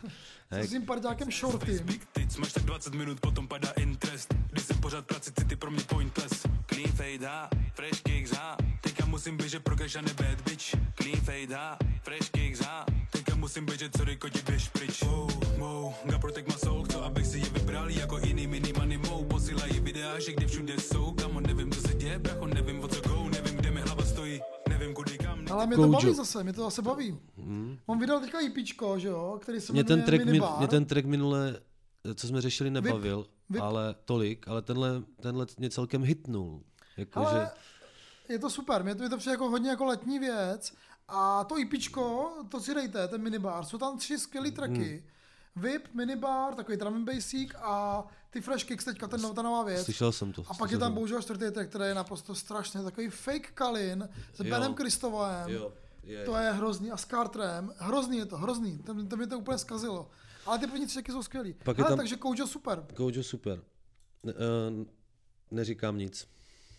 Se 0.53 0.67
svým 0.67 0.86
parťákem 0.86 1.31
Shortym. 1.31 1.86
Tyc, 2.12 2.38
máš 2.38 2.53
tak 2.53 2.63
20 2.63 2.93
minut, 2.93 3.19
potom 3.19 3.47
padá 3.47 3.69
interest. 3.69 4.34
Když 4.51 4.63
jsem 4.65 4.77
pořád 4.77 5.05
práci, 5.05 5.31
ty 5.31 5.55
pro 5.55 5.71
mě 5.71 5.84
pointless. 5.84 6.45
Clean 6.65 6.91
fade, 6.91 7.27
ha, 7.27 7.49
fresh 7.73 8.01
kicks, 8.01 8.31
ha. 8.31 8.58
Teďka 8.81 9.05
musím 9.05 9.38
běžet 9.38 9.63
pro 9.63 9.75
cash 9.75 9.95
a 9.95 10.01
ne 10.01 10.13
bad 10.13 10.41
bitch. 10.41 10.75
Clean 10.95 11.21
fade, 11.21 11.55
ha, 11.55 11.77
fresh 12.03 12.29
kicks, 12.29 12.60
ha. 12.60 12.86
Teďka 13.12 13.36
musím 13.36 13.65
běžet, 13.65 13.97
sorry, 13.97 14.15
kodi 14.17 14.41
běž 14.45 14.69
pryč. 14.69 15.01
Wow, 15.01 15.31
wow, 15.58 15.93
ga 16.05 16.19
protect 16.19 16.47
my 16.47 16.53
soul 16.53 16.84
Chci, 16.84 16.97
abych 16.97 17.25
si 17.27 17.38
je 17.39 17.45
vybral 17.45 17.89
jako 17.89 18.17
jiný 18.17 18.47
mini 18.47 18.73
money 18.73 18.97
mou 18.97 19.23
Posílají 19.23 19.79
videa, 19.79 20.19
že 20.19 20.31
kde 20.34 20.47
všude 20.47 20.73
jsou 20.79 21.12
Ale 25.56 25.68
mě 25.68 25.76
to 25.76 25.88
baví 25.88 26.13
zase, 26.13 26.44
mě 26.44 26.54
to 26.54 26.62
zase 26.63 26.82
baví. 26.82 27.20
On 27.86 28.00
vydal 28.00 28.20
teďka 28.20 28.41
EPčko, 28.41 29.00
že 29.00 29.08
jo, 29.08 29.39
který 29.41 29.62
se 29.62 29.74
Mě 29.74 29.84
ten, 29.84 30.02
track, 30.02 30.26
min, 30.26 30.44
mě 30.58 30.68
ten 30.68 30.86
track 30.86 31.06
minule, 31.06 31.60
co 32.15 32.28
jsme 32.28 32.41
řešili, 32.41 32.70
nebavil, 32.70 33.28
Vip. 33.50 33.62
ale 33.62 33.96
tolik, 34.06 34.48
ale 34.48 34.62
tenhle, 34.62 35.04
tenhle 35.22 35.46
mě 35.58 35.70
celkem 35.70 36.04
hitnul. 36.04 36.63
Jako, 36.98 37.20
Ale 37.20 37.52
že, 38.28 38.34
je 38.34 38.39
to 38.39 38.50
super, 38.50 38.84
mě 38.84 38.96
to, 38.96 39.00
mě 39.00 39.10
to 39.10 39.18
přijde 39.18 39.34
jako 39.34 39.50
hodně 39.50 39.70
jako 39.70 39.86
letní 39.86 40.20
věc. 40.20 40.74
A 41.08 41.44
to 41.44 41.56
EPčko, 41.62 42.32
to 42.50 42.60
si 42.60 42.74
dejte, 42.76 43.08
ten 43.08 43.22
minibar, 43.22 43.65
jsou 43.65 43.78
tam 43.78 43.98
tři 43.98 44.20
skvělé 44.20 44.52
tracky. 44.52 45.04
VIP, 45.56 45.94
minibar, 45.94 46.56
takový 46.56 46.78
drum 46.78 46.94
and 46.96 47.06
bassík 47.06 47.56
a 47.56 48.06
ty 48.30 48.41
fresh 48.41 48.65
kicks, 48.65 48.86
teďka 48.86 49.08
ten, 49.08 49.34
ta 49.36 49.41
nová 49.41 49.63
věc. 49.63 49.84
slyšel 49.86 50.12
jsem 50.12 50.34
to. 50.34 50.44
A 50.48 50.54
pak 50.54 50.72
je 50.72 50.78
tam 50.78 50.88
jsem. 50.88 50.94
bohužel 50.96 51.22
čtvrtý 51.22 51.52
track, 51.52 51.70
který 51.70 51.86
je 51.86 51.94
naprosto 51.94 52.36
strašný, 52.36 52.84
takový 52.84 53.10
fake 53.10 53.52
Kalin 53.52 54.10
s 54.34 54.39
Jo. 54.39 54.46
Benem 54.50 54.74
Kristovem. 54.74 55.50
Jo, 55.50 55.74
je. 56.04 56.26
To 56.26 56.36
je 56.36 56.52
hrozný. 56.52 56.91
A 56.91 56.98
s 56.98 57.06
Carterem. 57.06 57.74
Hrozný 57.78 58.18
je 58.18 58.26
to, 58.26 58.38
hrozný. 58.38 58.78
To, 58.78 59.06
to 59.08 59.18
mě 59.18 59.28
to 59.28 59.39
úplně 59.39 59.58
zkazilo. 59.58 60.10
Ale 60.46 60.60
ty 60.60 60.68
první 60.68 60.88
tři 60.88 61.04
jsou 61.12 61.24
skvělý. 61.24 61.54
Pak 61.63 61.78
Hele, 61.78 61.89
tam- 61.89 61.98
takže 61.98 62.15
Kojo 62.15 62.48
super. 62.48 62.86
Kojo 62.94 63.24
super. 63.24 63.62
Ne, 64.24 64.34
uh, 64.34 64.39
neříkám 65.52 65.98
nic. 65.98 66.28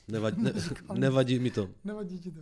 Nevadí, 0.08 0.42
ne, 0.42 0.52
nevadí 0.92 1.38
mi 1.38 1.50
to. 1.50 1.68
Nevadí 1.84 2.18
ti 2.20 2.30
to. 2.30 2.40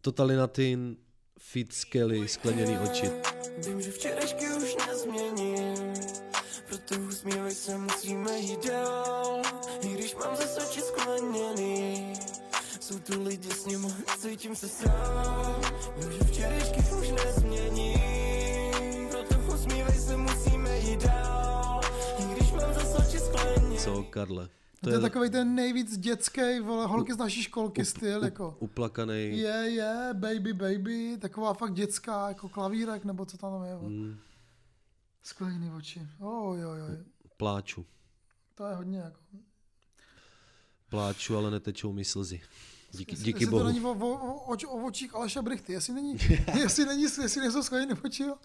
Totalinatin, 0.00 0.96
Fit 1.38 1.72
Skelly, 1.72 2.28
skleněný 2.28 2.78
oči. 2.78 3.10
Vím, 3.58 3.82
že 3.82 3.90
včerejšky 3.90 4.46
už 4.48 4.76
nezměním 4.86 5.94
Proto 6.68 6.94
usmívej 6.94 7.54
se, 7.54 7.78
musíme 7.78 8.38
jít 8.38 8.66
dál. 8.66 9.42
I 9.80 9.88
když 9.88 10.14
mám 10.14 10.36
ze 10.36 10.64
oči 10.66 10.80
skleněný 10.80 12.12
Jsou 12.80 12.98
tu 12.98 13.22
lidi 13.22 13.50
s 13.50 13.66
ním, 13.66 13.96
cítím 14.18 14.56
se 14.56 14.68
sám. 14.68 15.60
Vím, 15.96 16.12
že 16.12 16.24
včerejšky 16.24 16.80
už 17.00 17.08
nezměním 17.24 19.08
Proto 19.10 19.34
usmívej 19.54 20.00
se, 20.00 20.16
musíme 20.16 20.78
jít 20.78 21.00
dál. 21.00 21.80
I 22.18 22.22
když 22.34 22.50
mám 22.52 22.74
ze 22.74 22.98
oči 22.98 23.18
skleněný. 23.18 23.78
Co, 23.78 24.02
Karle? 24.02 24.48
To 24.82 24.90
je 24.90 25.00
takový 25.00 25.30
ten 25.30 25.54
nejvíc 25.54 25.98
dětský, 25.98 26.60
vole, 26.60 26.86
holky 26.86 27.14
z 27.14 27.16
naší 27.16 27.42
školky 27.42 27.84
styl, 27.84 28.24
jako. 28.24 28.56
uplakaný. 28.60 29.38
Je, 29.38 29.70
je, 29.70 30.08
baby, 30.12 30.52
baby, 30.52 31.16
taková 31.20 31.54
fakt 31.54 31.74
dětská, 31.74 32.28
jako 32.28 32.48
klavírek, 32.48 33.04
nebo 33.04 33.26
co 33.26 33.38
tam 33.38 33.64
je. 33.64 33.74
Mm. 33.88 34.18
Skleněný 35.22 35.70
oči. 35.70 36.00
Oj, 36.20 36.66
oj, 36.66 36.82
oj. 36.82 36.96
Pláču. 37.36 37.86
To 38.54 38.66
je 38.66 38.74
hodně, 38.74 38.98
jako. 38.98 39.20
Pláču, 40.88 41.36
ale 41.36 41.50
netečou 41.50 41.92
mi 41.92 42.04
slzy. 42.04 42.40
Díky, 42.90 43.12
Jestli- 43.12 43.24
díky 43.24 43.36
jestli 43.44 43.50
bohu. 43.50 43.62
to 43.62 43.68
není 43.68 43.80
o, 43.80 43.90
o, 43.90 44.54
o, 44.54 44.68
o 44.68 44.86
očích 44.86 45.14
Aleša 45.14 45.42
Brichty, 45.42 45.72
jestli 45.72 45.94
není, 45.94 46.16
jestli 46.60 46.84
není, 46.86 47.02
jestli 47.02 47.40
nejsou 47.40 47.62
skleněný 47.62 47.92
oči, 48.04 48.22
jo. 48.22 48.36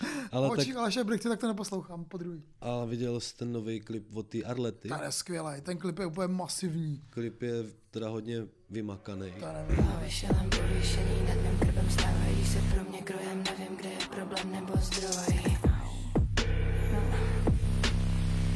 Ale 0.32 0.50
o 0.50 0.56
tak, 0.56 0.76
Aleša 0.76 1.04
Brichty, 1.04 1.28
tak 1.28 1.40
to 1.40 1.46
neposlouchám, 1.48 2.04
po 2.04 2.18
druhý. 2.18 2.42
a 2.60 2.84
viděl 2.84 3.20
jsi 3.20 3.36
ten 3.36 3.52
nový 3.52 3.80
klip 3.80 4.16
od 4.16 4.28
té 4.28 4.42
Arlety? 4.42 4.88
Ten 4.88 5.00
je 5.04 5.12
skvělý, 5.12 5.60
ten 5.62 5.78
klip 5.78 5.98
je 5.98 6.06
úplně 6.06 6.28
masivní. 6.28 7.02
Klip 7.10 7.42
je 7.42 7.64
teda 7.90 8.08
hodně 8.08 8.46
vymakaný. 8.70 9.32
To 9.40 9.46
nevím. 9.52 9.88
Vyšelem 10.04 10.50
povýšený 10.50 11.26
nad 11.28 11.34
mým 11.34 11.58
krvem 11.58 11.90
stávají 11.90 12.46
se 12.46 12.58
pro 12.74 12.84
mě 12.90 13.02
krojem, 13.02 13.44
nevím, 13.58 13.76
kde 13.76 13.88
je 13.88 13.98
problém 14.14 14.52
nebo 14.52 14.72
zdroj. 14.76 15.42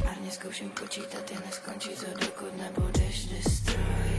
Marně 0.05 0.31
zkouším 0.31 0.69
počítat, 0.69 1.31
jen 1.31 1.41
neskončí 1.45 1.89
to, 1.89 2.05
dokud 2.19 2.57
nebudeš 2.57 3.25
destroyed. 3.25 4.10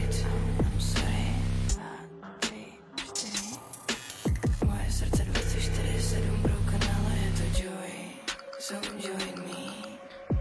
So 8.63 8.75
join 8.97 9.43
me. 9.47 9.83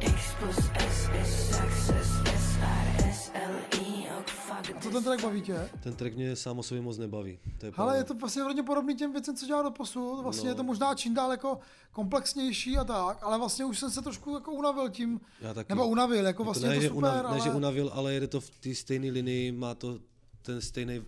X 0.01 0.15
plus 0.39 0.57
S 0.57 1.09
is 1.23 1.49
success, 1.49 2.09
S 2.35 2.59
R 2.63 3.09
S 3.11 3.31
L 3.35 3.55
E, 3.81 4.23
fuck 4.27 4.77
A 4.77 4.81
co 4.81 4.91
ten 4.91 5.05
track 5.05 5.23
baví 5.23 5.43
tě? 5.43 5.69
Ten 5.83 5.95
track 5.97 6.15
mě 6.17 6.37
sám 6.37 6.59
o 6.59 6.63
sobě 6.63 6.83
moc 6.83 6.99
nebaví. 6.99 7.39
To 7.59 7.67
je 7.67 7.73
Ale 7.77 7.97
je 7.97 8.05
to 8.05 8.15
vlastně 8.15 8.43
hodně 8.43 8.63
podobný 8.63 8.95
těm 8.97 9.13
věcem, 9.13 9.37
co 9.37 9.47
dělá 9.47 9.63
do 9.63 9.71
posud. 9.71 10.23
Vlastně 10.23 10.45
No. 10.45 10.51
je 10.51 10.55
to 10.55 10.63
možná 10.63 10.95
čím 10.95 11.15
dál 11.15 11.31
jako 11.31 11.59
komplexnější 11.93 12.79
a 12.79 12.85
tak, 12.85 13.19
ale 13.23 13.39
vlastně 13.39 13.65
už 13.65 13.79
jsem 13.79 13.91
se 13.91 14.03
trošku 14.03 14.35
jako 14.35 14.53
unavil 14.53 14.91
tím, 14.91 15.21
Já 15.41 15.55
taky. 15.55 15.73
nebo 15.73 15.89
unavil, 15.89 16.17
jako 16.17 16.27
Jako 16.27 16.45
vlastně 16.45 16.69
ne, 16.69 16.75
je 16.75 16.81
to 16.81 16.95
super, 16.95 16.99
unav, 16.99 17.25
ale... 17.27 17.35
ne, 17.39 17.41
že 17.45 17.51
unavil, 17.51 17.91
ale 17.95 18.15
jede 18.15 18.27
to 18.27 18.41
v 18.41 18.51
té 18.51 18.75
stejné 18.75 19.11
linii, 19.11 19.53
má 19.53 19.75
to 19.75 19.99
ten 20.43 20.61
stejný 20.61 21.03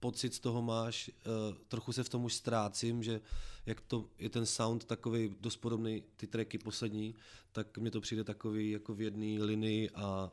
pocit 0.00 0.34
z 0.34 0.40
toho 0.40 0.62
máš, 0.62 1.10
uh, 1.26 1.56
trochu 1.68 1.92
se 1.92 2.04
v 2.04 2.08
tom 2.08 2.24
už 2.24 2.34
ztrácím, 2.34 3.02
že 3.02 3.20
jak 3.66 3.80
to 3.80 4.04
je 4.18 4.30
ten 4.30 4.46
sound 4.46 4.84
takový 4.84 5.36
dost 5.40 5.56
podobný, 5.56 6.02
ty 6.16 6.26
tracky 6.26 6.58
poslední, 6.58 7.14
tak 7.52 7.78
mně 7.78 7.90
to 7.90 8.00
přijde 8.00 8.24
takový 8.24 8.70
jako 8.70 8.94
v 8.94 9.00
jedné 9.00 9.44
linii 9.44 9.90
a 9.90 10.30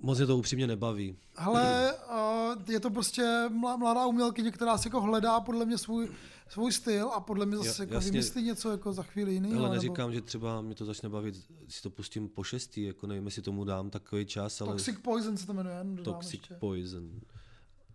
moc 0.00 0.18
mě 0.18 0.26
to 0.26 0.38
upřímně 0.38 0.66
nebaví. 0.66 1.16
Uh, 1.48 1.56
je 2.68 2.80
to 2.80 2.90
prostě 2.90 3.22
mla- 3.48 3.78
mladá 3.78 4.06
umělkyně, 4.06 4.50
která 4.50 4.78
si 4.78 4.88
jako 4.88 5.00
hledá 5.00 5.40
podle 5.40 5.64
mě 5.64 5.78
svůj, 5.78 6.08
svůj 6.48 6.72
styl 6.72 7.08
a 7.08 7.20
podle 7.20 7.46
mě 7.46 7.56
zase 7.56 7.82
jako 7.82 8.00
vymyslí 8.00 8.42
něco 8.42 8.70
jako 8.70 8.92
za 8.92 9.02
chvíli 9.02 9.32
jiný. 9.32 9.54
Ale 9.54 9.70
neříkám, 9.70 10.12
že 10.12 10.20
třeba 10.20 10.60
mě 10.60 10.74
to 10.74 10.84
začne 10.84 11.08
bavit, 11.08 11.34
si 11.68 11.82
to 11.82 11.90
pustím 11.90 12.28
po 12.28 12.44
šestý, 12.44 12.82
jako 12.82 13.06
nevím, 13.06 13.24
jestli 13.24 13.42
tomu 13.42 13.64
dám 13.64 13.90
takový 13.90 14.26
čas, 14.26 14.60
ale 14.60 14.70
Toxic 14.70 14.98
Poison 15.02 15.36
se 15.36 15.46
to 15.46 15.52
jmenuje, 15.52 15.76
Toxic 16.04 16.32
ještě. 16.32 16.54
Poison. 16.54 17.20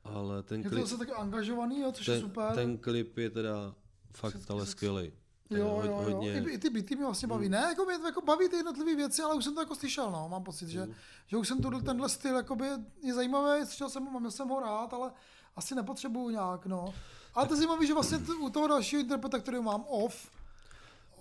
Ale 0.04 0.44
ten 0.44 0.58
Je 0.60 0.64
to 0.64 0.70
klip, 0.70 0.82
zase 0.84 0.98
taky 0.98 1.12
angažovaný, 1.12 1.82
jo, 1.82 1.92
což 1.92 2.08
je 2.08 2.14
ten, 2.14 2.22
super. 2.22 2.56
ten 2.56 2.78
klip 2.78 3.18
je 3.18 3.30
teda 3.30 3.74
fakt 4.14 4.38
ale 4.52 4.66
skvělý. 4.66 5.12
Jo, 5.50 5.82
jo, 5.86 6.06
jo. 6.08 6.22
I, 6.24 6.52
I 6.54 6.58
ty 6.58 6.70
byty 6.70 6.96
mě 6.96 7.06
vlastně 7.06 7.28
baví. 7.28 7.46
Mm. 7.46 7.52
Ne, 7.52 7.58
jako 7.70 7.86
mě 7.86 7.98
to 7.98 8.06
jako 8.06 8.22
baví 8.22 8.50
ty 8.50 8.56
jednotlivé 8.56 8.96
věci, 8.96 9.22
ale 9.22 9.36
už 9.36 9.44
jsem 9.44 9.54
to 9.56 9.62
jako 9.62 9.76
slyšel, 9.76 10.12
no. 10.12 10.28
Mám 10.30 10.44
pocit, 10.44 10.70
že, 10.70 10.86
Mm. 10.86 10.94
že 11.28 11.38
už 11.38 11.48
jsem 11.48 11.62
tu, 11.62 11.82
tenhle 11.82 12.10
styl 12.10 12.36
jakoby, 12.36 12.66
je 13.04 13.14
zajímavý, 13.14 13.66
slyšel 13.66 13.90
jsem, 13.90 14.06
ho, 14.06 14.20
měl 14.20 14.32
jsem 14.32 14.48
ho 14.48 14.60
rád, 14.60 14.94
ale 14.94 15.12
asi 15.56 15.76
nepotřebuju 15.76 16.30
nějak, 16.30 16.66
no. 16.66 16.94
Ale 17.36 17.48
to 17.48 17.54
je 17.54 17.58
zajímavé, 17.58 17.86
že 17.86 17.94
vlastně 17.94 18.18
t- 18.20 18.34
u 18.34 18.50
toho 18.50 18.68
dalšího 18.68 19.00
interpreta, 19.02 19.40
který 19.40 19.60
mám, 19.62 19.84
off, 19.88 20.30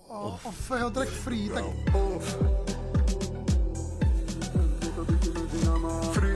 off, 0.07 0.45
off 0.45 0.71
jeho 0.71 0.89
track 0.89 1.09
free, 1.09 1.49
tak 1.49 1.63
Free 6.13 6.28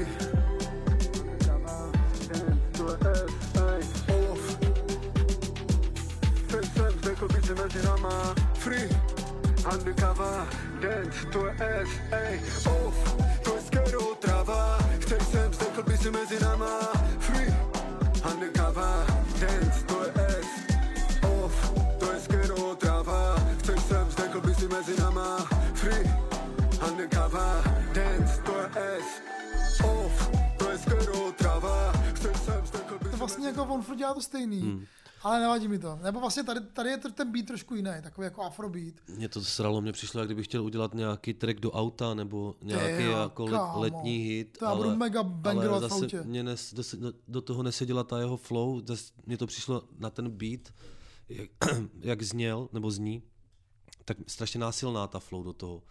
řekl 7.53 7.63
být 7.63 7.71
si 7.71 7.77
mezi 7.77 7.87
nama 7.87 8.35
Free 8.53 8.89
Undercover 9.73 10.47
Dance, 10.81 11.25
to 11.31 11.45
je 11.45 11.53
S, 11.59 11.89
ej, 12.11 12.41
off 12.67 13.15
To 13.43 13.55
je 13.55 13.61
skero 13.61 14.15
trava 14.19 14.77
Chceš 14.99 15.23
jsem 15.23 15.53
řekl 15.53 15.83
být 15.83 16.01
si 16.01 16.11
mezi 16.11 16.39
nama 16.41 16.79
Free 17.19 17.53
Undercover 18.31 19.05
Dance, 19.39 19.85
to 19.85 20.03
je 20.03 20.11
S 20.27 20.47
Off, 21.23 21.73
to 21.99 22.11
je 22.11 22.19
skero 22.19 22.75
trava 22.75 23.35
Chceš 23.59 23.83
jsem 23.83 24.07
řekl 24.09 24.41
být 24.41 24.59
si 24.59 24.67
mezi 24.67 25.01
nama 25.01 25.37
Free 25.73 26.11
Undercover 26.89 27.63
Dance, 27.93 28.41
to 28.41 28.51
je 28.57 28.99
S 28.99 29.81
Off, 29.83 30.29
to 30.57 30.71
je 30.71 30.77
skero 30.77 31.31
trava 31.31 31.91
Chceš 32.13 32.37
jsem 32.37 32.61
řekl 32.65 32.99
být 32.99 33.11
to 33.11 33.17
si 33.17 33.17
vlastně 33.17 33.47
jako 33.47 33.63
on 33.63 33.81
furt 33.81 33.95
dělá 33.95 34.13
to 34.13 34.21
stejný. 34.21 34.61
Hmm. 34.61 34.85
Ale 35.23 35.39
nevadí 35.39 35.67
mi 35.67 35.79
to. 35.79 35.99
Nebo 36.03 36.19
vlastně 36.19 36.43
tady, 36.43 36.61
tady 36.61 36.89
je 36.89 36.97
ten 36.97 37.31
beat 37.31 37.45
trošku 37.45 37.75
jiný, 37.75 37.91
takový 38.03 38.25
jako 38.25 38.41
afrobeat. 38.41 38.93
Mě 39.07 39.29
to 39.29 39.43
sralo, 39.43 39.81
mě 39.81 39.91
přišlo, 39.91 40.19
jak 40.19 40.27
kdybych 40.27 40.45
chtěl 40.45 40.63
udělat 40.63 40.93
nějaký 40.93 41.33
track 41.33 41.59
do 41.59 41.71
auta, 41.71 42.13
nebo 42.13 42.55
nějaký 42.61 43.03
jo, 43.03 43.17
jako 43.17 43.45
let, 43.45 43.61
letní 43.75 44.17
hit. 44.17 44.57
To 44.57 44.65
já 44.65 44.75
budu 44.75 44.95
mega 44.95 45.23
ale 45.43 45.79
zase 45.79 45.95
autě. 45.95 46.23
mě 46.23 46.43
nes, 46.43 46.73
do, 46.73 47.13
do, 47.27 47.41
toho 47.41 47.63
neseděla 47.63 48.03
ta 48.03 48.19
jeho 48.19 48.37
flow, 48.37 48.81
zase 48.85 49.13
mně 49.25 49.37
to 49.37 49.47
přišlo 49.47 49.83
na 49.99 50.09
ten 50.09 50.29
beat, 50.29 50.73
jak, 51.29 51.49
jak 51.99 52.23
zněl, 52.23 52.69
nebo 52.73 52.91
zní, 52.91 53.23
tak 54.05 54.17
strašně 54.27 54.59
násilná 54.59 55.07
ta 55.07 55.19
flow 55.19 55.43
do 55.43 55.53
toho. 55.53 55.83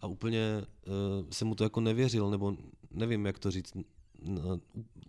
a 0.00 0.06
úplně 0.06 0.64
uh, 0.86 1.30
jsem 1.30 1.48
mu 1.48 1.54
to 1.54 1.64
jako 1.64 1.80
nevěřil, 1.80 2.30
nebo 2.30 2.56
nevím, 2.90 3.26
jak 3.26 3.38
to 3.38 3.50
říct. 3.50 3.72
N- 4.22 4.60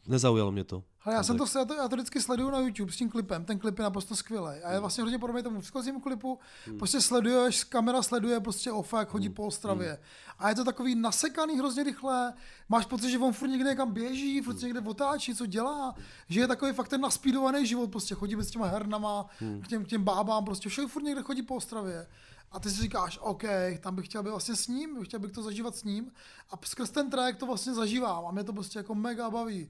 Nezaujalo 0.08 0.52
mě 0.52 0.64
to. 0.64 0.84
Ale 1.04 1.16
já, 1.16 1.24
jsem 1.24 1.38
to, 1.38 1.46
já, 1.60 1.66
to, 1.66 1.74
já 1.74 1.88
to 1.88 1.96
vždycky 1.96 2.22
sleduju 2.22 2.50
na 2.50 2.60
YouTube 2.60 2.92
s 2.92 2.96
tím 2.96 3.10
klipem, 3.10 3.46
ten 3.46 3.60
klip 3.60 3.78
je 3.80 3.84
naprosto 3.84 4.16
skvělý. 4.16 4.48
A 4.64 4.72
je 4.72 4.80
vlastně 4.80 5.04
hodně 5.04 5.20
podobný 5.20 5.44
tomu 5.44 5.60
předchozímu 5.62 6.00
klipu, 6.00 6.40
Hmm. 6.66 6.78
prostě 6.78 7.02
sleduješ, 7.02 7.64
kamera 7.64 8.02
sleduje 8.02 8.40
prostě 8.40 8.72
ofa, 8.72 9.00
jak 9.00 9.10
chodí 9.10 9.30
po 9.30 9.42
Hmm. 9.42 9.48
Ostravě. 9.48 10.00
A 10.40 10.50
je 10.50 10.56
to 10.56 10.64
takový 10.64 10.96
nasekaný 10.96 11.58
hrozně 11.58 11.84
rychle, 11.84 12.34
máš 12.70 12.86
pocit, 12.86 13.10
že 13.12 13.18
on 13.20 13.34
furt 13.34 13.48
někde 13.50 13.70
někam 13.70 13.92
běží, 13.92 14.42
furt 14.42 14.60
se 14.60 14.66
někde 14.66 14.82
otáčí, 14.82 15.36
co 15.36 15.46
dělá, 15.46 15.96
že 16.30 16.40
je 16.40 16.48
takový 16.48 16.74
fakt 16.74 16.88
ten 16.88 17.02
naspídovaný 17.02 17.66
život, 17.66 17.92
prostě 17.92 18.16
chodí 18.16 18.36
s 18.40 18.52
těma 18.52 18.66
hernama, 18.66 19.26
Hmm. 19.40 19.62
k, 19.62 19.68
těm, 19.68 19.86
k 19.86 19.88
těm 19.88 20.04
bábám, 20.04 20.46
prostě 20.46 20.70
všude 20.70 20.88
furt 20.88 21.04
někde 21.04 21.22
chodí 21.22 21.42
po 21.42 21.56
Ostravě. 21.56 22.08
A 22.52 22.60
ty 22.60 22.70
si 22.70 22.82
říkáš, 22.82 23.20
OK, 23.22 23.44
tam 23.80 23.96
bych 23.96 24.06
chtěl 24.06 24.24
být 24.24 24.30
vlastně 24.30 24.56
s 24.56 24.68
ním, 24.68 25.00
bych 25.00 25.08
chtěl 25.08 25.20
bych 25.20 25.32
to 25.32 25.44
zažívat 25.44 25.76
s 25.76 25.84
ním. 25.84 26.12
A 26.52 26.60
skrz 26.66 26.90
ten 26.90 27.10
track 27.10 27.38
to 27.38 27.46
vlastně 27.46 27.74
zažívám 27.74 28.26
a 28.26 28.32
mě 28.32 28.44
to 28.44 28.54
prostě 28.54 28.80
jako 28.80 28.96
mega 28.96 29.30
baví. 29.30 29.70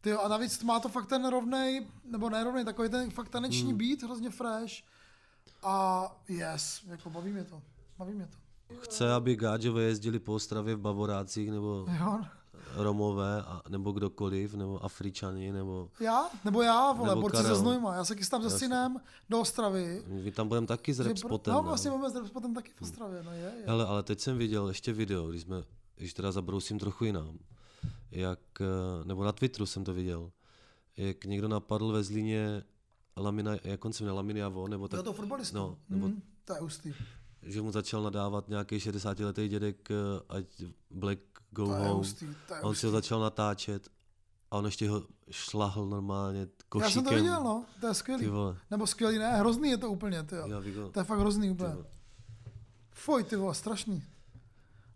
Ty 0.00 0.12
a 0.12 0.28
navíc 0.28 0.62
má 0.62 0.80
to 0.80 0.88
fakt 0.88 1.06
ten 1.06 1.28
rovnej, 1.28 1.86
nebo 2.04 2.30
nerovnej, 2.30 2.64
takový 2.64 2.88
ten 2.88 3.10
fakt 3.10 3.28
taneční 3.28 3.68
Hmm. 3.68 3.78
beat, 3.78 4.02
hrozně 4.02 4.30
fresh. 4.30 4.74
A 5.62 6.06
yes, 6.28 6.80
jako 6.86 7.10
baví 7.10 7.32
mě 7.32 7.44
to. 7.44 7.62
Baví 7.98 8.14
mě 8.14 8.26
to. 8.26 8.36
Chce, 8.80 9.12
aby 9.12 9.36
gáďové 9.36 9.82
jezdili 9.82 10.18
po 10.18 10.34
Ostravě 10.34 10.74
v 10.74 10.80
Bavorácích, 10.80 11.50
nebo 11.50 11.86
Jo. 12.00 12.20
Romové, 12.76 13.42
a, 13.42 13.62
nebo 13.68 13.92
kdokoliv, 13.92 14.54
nebo 14.54 14.84
Afričani, 14.84 15.52
nebo... 15.52 15.88
Já? 16.00 16.30
Nebo 16.44 16.62
já, 16.62 16.92
vole, 16.92 17.08
Nebo 17.08 17.20
borci 17.20 17.36
Karel. 17.36 17.54
ze 17.54 17.60
Znojma. 17.60 17.94
Já 17.94 18.04
se 18.04 18.14
chystám 18.16 18.42
se 18.42 18.58
synem 18.58 19.00
do 19.30 19.40
Ostravy. 19.40 20.02
My 20.06 20.32
tam 20.32 20.48
budeme 20.48 20.66
taky 20.66 20.94
s 20.94 21.00
Repspotem. 21.00 21.54
No, 21.54 21.60
no. 21.62 21.68
vlastně 21.68 21.90
máme 21.90 22.10
s 22.10 22.14
Repspotem 22.14 22.54
taky 22.54 22.72
v 22.76 22.82
Ostravě, 22.82 23.22
no 23.22 23.32
je, 23.32 23.38
je. 23.58 23.66
Ale, 23.66 23.86
ale 23.86 24.02
teď 24.02 24.20
jsem 24.20 24.38
viděl 24.38 24.68
ještě 24.68 24.92
video, 24.92 25.26
když 25.28 25.42
jsme, 25.42 25.64
když 25.96 26.14
teda 26.14 26.32
zabrousím 26.32 26.78
trochu 26.78 27.04
jinam, 27.04 27.38
jak, 28.10 28.40
eh, 28.60 29.04
nebo 29.04 29.24
na 29.24 29.32
Twitteru 29.32 29.66
jsem 29.66 29.84
to 29.84 29.94
viděl, 29.94 30.30
jak 30.96 31.24
někdo 31.24 31.48
napadl 31.48 31.92
ve 31.92 32.02
Zlíně 32.04 32.62
Lamina, 33.16 33.52
jak 33.64 33.84
on 33.84 33.92
se 33.92 34.04
jmenuje, 34.04 34.16
Laminiavo, 34.16 34.68
nebo 34.68 34.88
tak, 34.88 34.98
Jo, 34.98 35.02
to 35.02 35.12
fotbalistu. 35.12 35.56
no, 35.56 35.78
nebo, 35.88 36.06
Mhm, 36.08 36.22
to 36.44 36.54
je 36.54 36.60
hustý. 36.60 36.94
že 37.42 37.62
mu 37.62 37.72
začal 37.72 38.02
nadávat 38.02 38.48
nějaký 38.48 38.76
60-letý 38.80 39.48
dědek, 39.48 39.90
eh, 39.90 39.94
ať 40.28 40.44
Black 40.90 41.18
go 41.54 41.64
To 41.66 41.72
home, 41.72 41.88
hustý, 41.88 42.26
on 42.62 42.74
si 42.74 42.86
ho 42.86 42.92
začal 42.92 43.20
natáčet 43.20 43.88
a 44.50 44.56
on 44.56 44.64
ještě 44.64 44.88
ho 44.90 45.02
šlahl 45.30 45.86
normálně 45.86 46.48
košíkem. 46.68 46.88
Já 46.88 46.90
jsem 46.94 47.04
to 47.04 47.14
viděl, 47.14 47.44
no, 47.44 47.64
to 47.80 47.86
je 47.86 47.94
skvělý. 47.94 48.24
Ty. 48.24 48.30
Nebo 48.70 48.86
skvělý, 48.86 49.18
ne, 49.18 49.36
hrozný 49.36 49.68
je 49.70 49.78
to 49.78 49.90
úplně, 49.90 50.22
ty 50.22 50.34
jo. 50.36 50.46
Ho- 50.82 50.88
To 50.90 51.00
je 51.00 51.04
fakt 51.04 51.18
hrozný 51.18 51.46
Ty 51.48 51.50
úplně. 51.54 51.74
vole. 51.74 51.84
Fuj, 52.92 53.24
ty 53.24 53.36
vole, 53.36 53.54
strašný. 53.54 54.02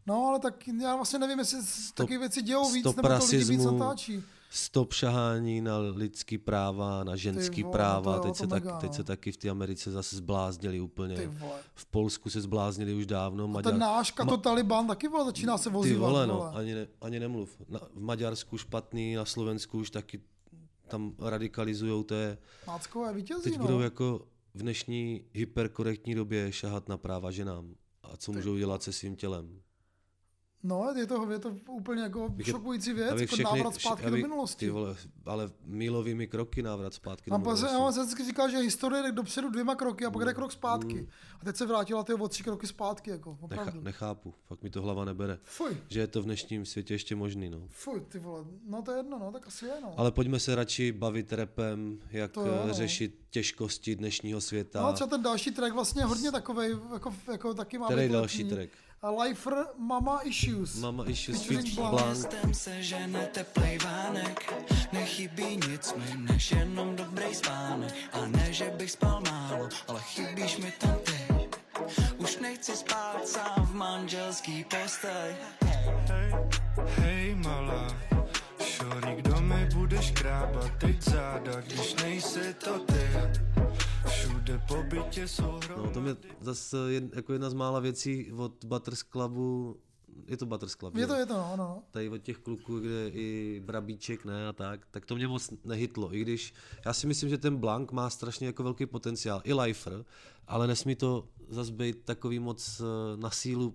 No, 0.06 0.26
ale 0.28 0.38
tak 0.38 0.68
já 0.68 0.96
vlastně 0.96 1.18
nevím, 1.18 1.38
jestli 1.38 1.62
stop, 1.62 2.06
taky 2.06 2.18
věci 2.18 2.42
dějou 2.42 2.72
víc, 2.72 2.84
nebo 2.84 3.08
to 3.08 3.24
lidi 3.24 3.44
víc 3.44 3.64
natáčí. 3.64 4.24
Stop 4.50 4.92
šahání 4.92 5.60
na 5.60 5.78
lidský 5.78 6.38
práva, 6.38 7.04
na 7.04 7.16
ženský 7.16 7.62
vole, 7.62 7.72
práva. 7.72 8.16
to 8.16 8.22
teď, 8.22 8.30
to 8.30 8.34
se 8.34 8.46
tak, 8.46 8.64
mega, 8.64 8.78
teď 8.78 8.90
no. 8.90 8.94
se 8.96 9.04
taky 9.04 9.32
v 9.32 9.36
té 9.36 9.48
Americe 9.50 9.90
zase 9.90 10.16
zbláznili 10.16 10.76
Ty 10.76 10.80
úplně. 10.80 11.26
vole. 11.26 11.60
V 11.74 11.86
Polsku 11.86 12.30
se 12.30 12.40
zbláznili 12.40 12.94
už 12.94 13.06
dávno. 13.06 13.52
A 13.58 13.62
ten 13.62 13.78
náš 13.78 14.10
kato 14.10 14.36
Taliban 14.36 14.86
taky 14.86 15.08
vole, 15.08 15.24
začíná 15.24 15.58
se 15.58 15.68
Ty 15.68 15.74
vozívat. 15.74 16.08
vole, 16.08 16.26
vole. 16.26 16.38
no, 16.38 16.56
ani, 16.56 16.74
ne, 16.74 16.86
ani 17.00 17.20
nemluv. 17.20 17.56
Na, 17.68 17.80
v 17.94 18.00
Maďarsku 18.00 18.58
špatný, 18.58 19.14
na 19.14 19.24
Slovensku 19.24 19.78
už 19.78 19.90
taky 19.90 20.20
tam 20.88 21.14
radikalizujou, 21.18 22.02
to 22.02 22.14
je... 22.14 22.38
Náckové 22.66 23.12
vítězí, 23.12 23.42
Teď 23.42 23.58
no. 23.58 23.64
budou 23.66 23.80
jako 23.80 24.26
v 24.54 24.58
dnešní 24.58 25.24
hyperkorektní 25.34 26.14
době 26.14 26.52
šahat 26.52 26.88
na 26.88 26.96
práva 26.96 27.30
ženám. 27.30 27.74
A 28.02 28.16
co 28.16 28.32
můžou 28.32 28.56
dělat 28.56 28.82
se 28.82 28.92
svým 28.92 29.16
tělem. 29.16 29.60
No, 30.62 30.92
je 30.96 31.06
to, 31.06 31.30
je 31.32 31.38
to 31.38 31.56
úplně 31.68 32.02
jako 32.02 32.28
Bych 32.28 32.46
je- 32.46 32.52
šokující 32.52 32.92
věc, 32.92 33.20
jako 33.20 33.36
návrat 33.42 33.74
zpátky 33.74 34.06
abych- 34.06 34.22
do 34.22 34.28
minulosti. 34.28 34.66
Ty 34.66 34.70
vole, 34.70 34.96
ale 35.26 35.50
mílovými 35.64 36.26
kroky 36.26 36.62
návrat 36.62 36.94
zpátky 36.94 37.30
Mám 37.30 37.42
do 37.42 37.50
minulosti. 37.50 37.76
já 37.82 37.92
jsem 37.92 38.02
vždycky 38.02 38.24
říkal, 38.24 38.50
že 38.50 38.58
historie 38.58 39.02
jde 39.02 39.12
dopředu 39.12 39.50
dvěma 39.50 39.74
kroky 39.74 40.04
a 40.04 40.10
pak 40.10 40.24
jde 40.24 40.34
krok 40.34 40.52
zpátky. 40.52 41.08
A 41.40 41.44
teď 41.44 41.56
se 41.56 41.66
vrátila 41.66 42.02
ty 42.04 42.14
o 42.14 42.28
tři 42.28 42.42
kroky 42.42 42.66
zpátky, 42.66 43.10
jako, 43.10 43.38
opravdu. 43.40 43.80
nechápu, 43.80 44.34
fakt 44.46 44.62
mi 44.62 44.70
to 44.70 44.82
hlava 44.82 45.04
nebere. 45.04 45.38
Fuj. 45.44 45.76
Že 45.88 46.00
je 46.00 46.06
to 46.06 46.22
v 46.22 46.24
dnešním 46.24 46.66
světě 46.66 46.94
ještě 46.94 47.16
možný, 47.16 47.50
no. 47.50 47.62
Fuj, 47.68 48.00
ty 48.00 48.18
vole, 48.18 48.44
no 48.68 48.82
to 48.82 48.90
je 48.92 48.96
jedno, 48.98 49.18
no, 49.18 49.32
tak 49.32 49.46
asi 49.46 49.64
je, 49.64 49.72
no. 49.82 49.94
Ale 49.96 50.10
pojďme 50.12 50.40
se 50.40 50.54
radši 50.54 50.92
bavit 50.92 51.32
repem, 51.32 51.98
jak 52.10 52.32
To 52.32 52.46
jo, 52.46 52.60
eh, 52.64 52.66
no. 52.68 52.74
řešit 52.74 53.18
těžkosti 53.30 53.96
dnešního 53.96 54.40
světa. 54.40 54.82
No, 54.82 54.92
třeba 54.92 55.10
ten 55.10 55.22
další 55.22 55.50
track 55.50 55.74
vlastně 55.74 56.02
je 56.02 56.06
hodně 56.06 56.32
takovej, 56.32 56.76
jako, 56.92 57.14
jako 57.32 57.54
taky 57.54 57.78
má 57.78 57.86
Který 57.86 58.02
být 58.06 58.12
další 58.12 58.44
track? 58.44 58.70
A 59.00 59.10
Lifer 59.10 59.66
Mama 59.78 60.20
Issues. 60.24 60.80
Mama 60.80 61.04
Issues 61.06 61.44
Featuring. 61.44 61.90
Blanc. 61.90 62.18
Městem 62.18 62.54
se 62.54 62.82
žene 62.82 63.26
teplej 63.26 63.78
vánek 63.78 64.54
Nechybí 64.92 65.56
nic 65.68 65.94
mi, 65.94 66.32
než 66.32 66.50
jenom 66.50 66.96
dobrý 66.96 67.34
spánek 67.34 67.94
A 68.12 68.26
ne, 68.26 68.52
že 68.52 68.70
bych 68.70 68.90
spal 68.90 69.22
málo, 69.30 69.68
ale 69.88 70.00
chybíš 70.00 70.56
mi 70.58 70.72
tam 70.72 70.96
ty 71.04 71.48
Už 72.16 72.38
nechci 72.38 72.76
spát 72.76 73.28
sám 73.28 73.66
v 73.66 73.74
manželský 73.74 74.64
posteli 74.64 75.34
Hej, 76.08 76.34
hej 76.96 77.34
malá, 77.34 77.96
šory, 78.62 79.14
kdo 79.16 79.40
mi 79.40 79.68
budeš 79.74 80.10
krábat 80.10 80.70
teď 80.78 81.02
záda, 81.02 81.60
když 81.60 81.94
nejsi 81.94 82.54
to 82.54 82.78
ty. 82.78 83.57
Všude 84.08 84.62
po 84.68 84.82
bytě 84.82 85.28
jsou. 85.28 85.60
No, 85.76 85.90
to 85.90 86.06
je 86.06 86.16
zase 86.40 86.76
jed, 86.88 87.16
jako 87.16 87.32
jedna 87.32 87.50
z 87.50 87.54
mála 87.54 87.80
věcí 87.80 88.32
od 88.32 88.64
Butters 88.64 89.02
Clubu, 89.02 89.76
je 90.26 90.36
to 90.36 90.46
Butters 90.46 90.74
Club, 90.74 90.96
Je 90.96 91.06
to, 91.06 91.14
je 91.14 91.26
to, 91.26 91.34
no, 91.34 91.54
no. 91.56 91.82
Tady 91.90 92.08
od 92.08 92.18
těch 92.18 92.38
kluků, 92.38 92.80
kde 92.80 93.08
i 93.08 93.60
Brabíček, 93.64 94.24
ne, 94.24 94.48
a 94.48 94.52
tak, 94.52 94.86
tak 94.90 95.06
to 95.06 95.14
mě 95.14 95.28
moc 95.28 95.50
nehytlo, 95.64 96.14
i 96.14 96.20
když 96.20 96.54
já 96.86 96.92
si 96.92 97.06
myslím, 97.06 97.30
že 97.30 97.38
ten 97.38 97.56
Blank 97.56 97.92
má 97.92 98.10
strašně 98.10 98.46
jako 98.46 98.62
velký 98.62 98.86
potenciál, 98.86 99.40
i 99.44 99.54
Lifer, 99.54 100.04
ale 100.46 100.66
nesmí 100.66 100.94
to 100.94 101.28
zase 101.48 101.72
být 101.72 102.04
takový 102.04 102.38
moc 102.38 102.80
eh, 102.80 103.16
na 103.16 103.30
sílu 103.30 103.74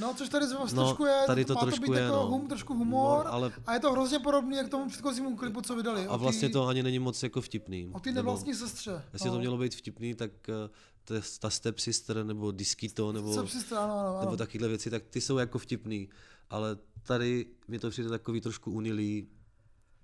No, 0.00 0.14
což 0.14 0.28
tady 0.28 0.46
zase 0.46 0.76
No, 0.76 0.84
trošku 0.84 1.04
je, 1.04 1.22
tady 1.26 1.44
to 1.44 1.54
má 1.54 1.60
trošku 1.60 1.84
to 1.86 1.92
být 1.92 1.96
je, 1.98 2.02
jako 2.02 2.16
no. 2.16 2.26
hum, 2.26 2.48
trošku 2.48 2.74
humor, 2.74 3.26
ale- 3.26 3.52
a 3.66 3.74
je 3.74 3.80
to 3.80 3.92
hrozně 3.92 4.18
podobný 4.18 4.56
jak 4.56 4.68
tomu 4.68 4.88
předchozímu 4.88 5.36
klipu, 5.36 5.60
co 5.60 5.76
vydali. 5.76 6.06
a 6.06 6.12
o 6.14 6.18
vlastně 6.18 6.48
tý- 6.48 6.52
to 6.52 6.66
ani 6.66 6.82
není 6.82 6.98
moc 6.98 7.22
jako 7.22 7.40
vtipný. 7.40 7.90
O 7.92 8.00
Nebo- 8.06 8.14
nevlastní 8.14 8.54
sestře. 8.54 9.02
Jestli 9.12 9.28
no. 9.28 9.34
to 9.34 9.40
mělo 9.40 9.58
být 9.58 9.74
vtipný, 9.74 10.14
tak 10.14 10.30
eh, 10.48 10.70
to 11.04 11.14
je 11.14 11.20
ta 11.40 11.50
Step 11.50 11.78
Sister 11.78 12.24
nebo 12.24 12.50
Diskito 12.50 13.12
nebo, 13.12 13.32
Step 13.32 13.48
Sister, 13.48 13.78
ano, 13.78 13.98
ano, 13.98 14.08
ano. 14.08 14.20
nebo 14.20 14.36
takovéhle 14.36 14.68
věci, 14.68 14.90
tak 14.90 15.02
ty 15.10 15.20
jsou 15.20 15.38
jako 15.38 15.58
vtipný. 15.58 16.08
Ale 16.50 16.76
tady 17.02 17.46
mi 17.68 17.78
to 17.78 17.90
přijde 17.90 18.08
takový 18.08 18.40
trošku 18.40 18.70
unilý. 18.72 19.28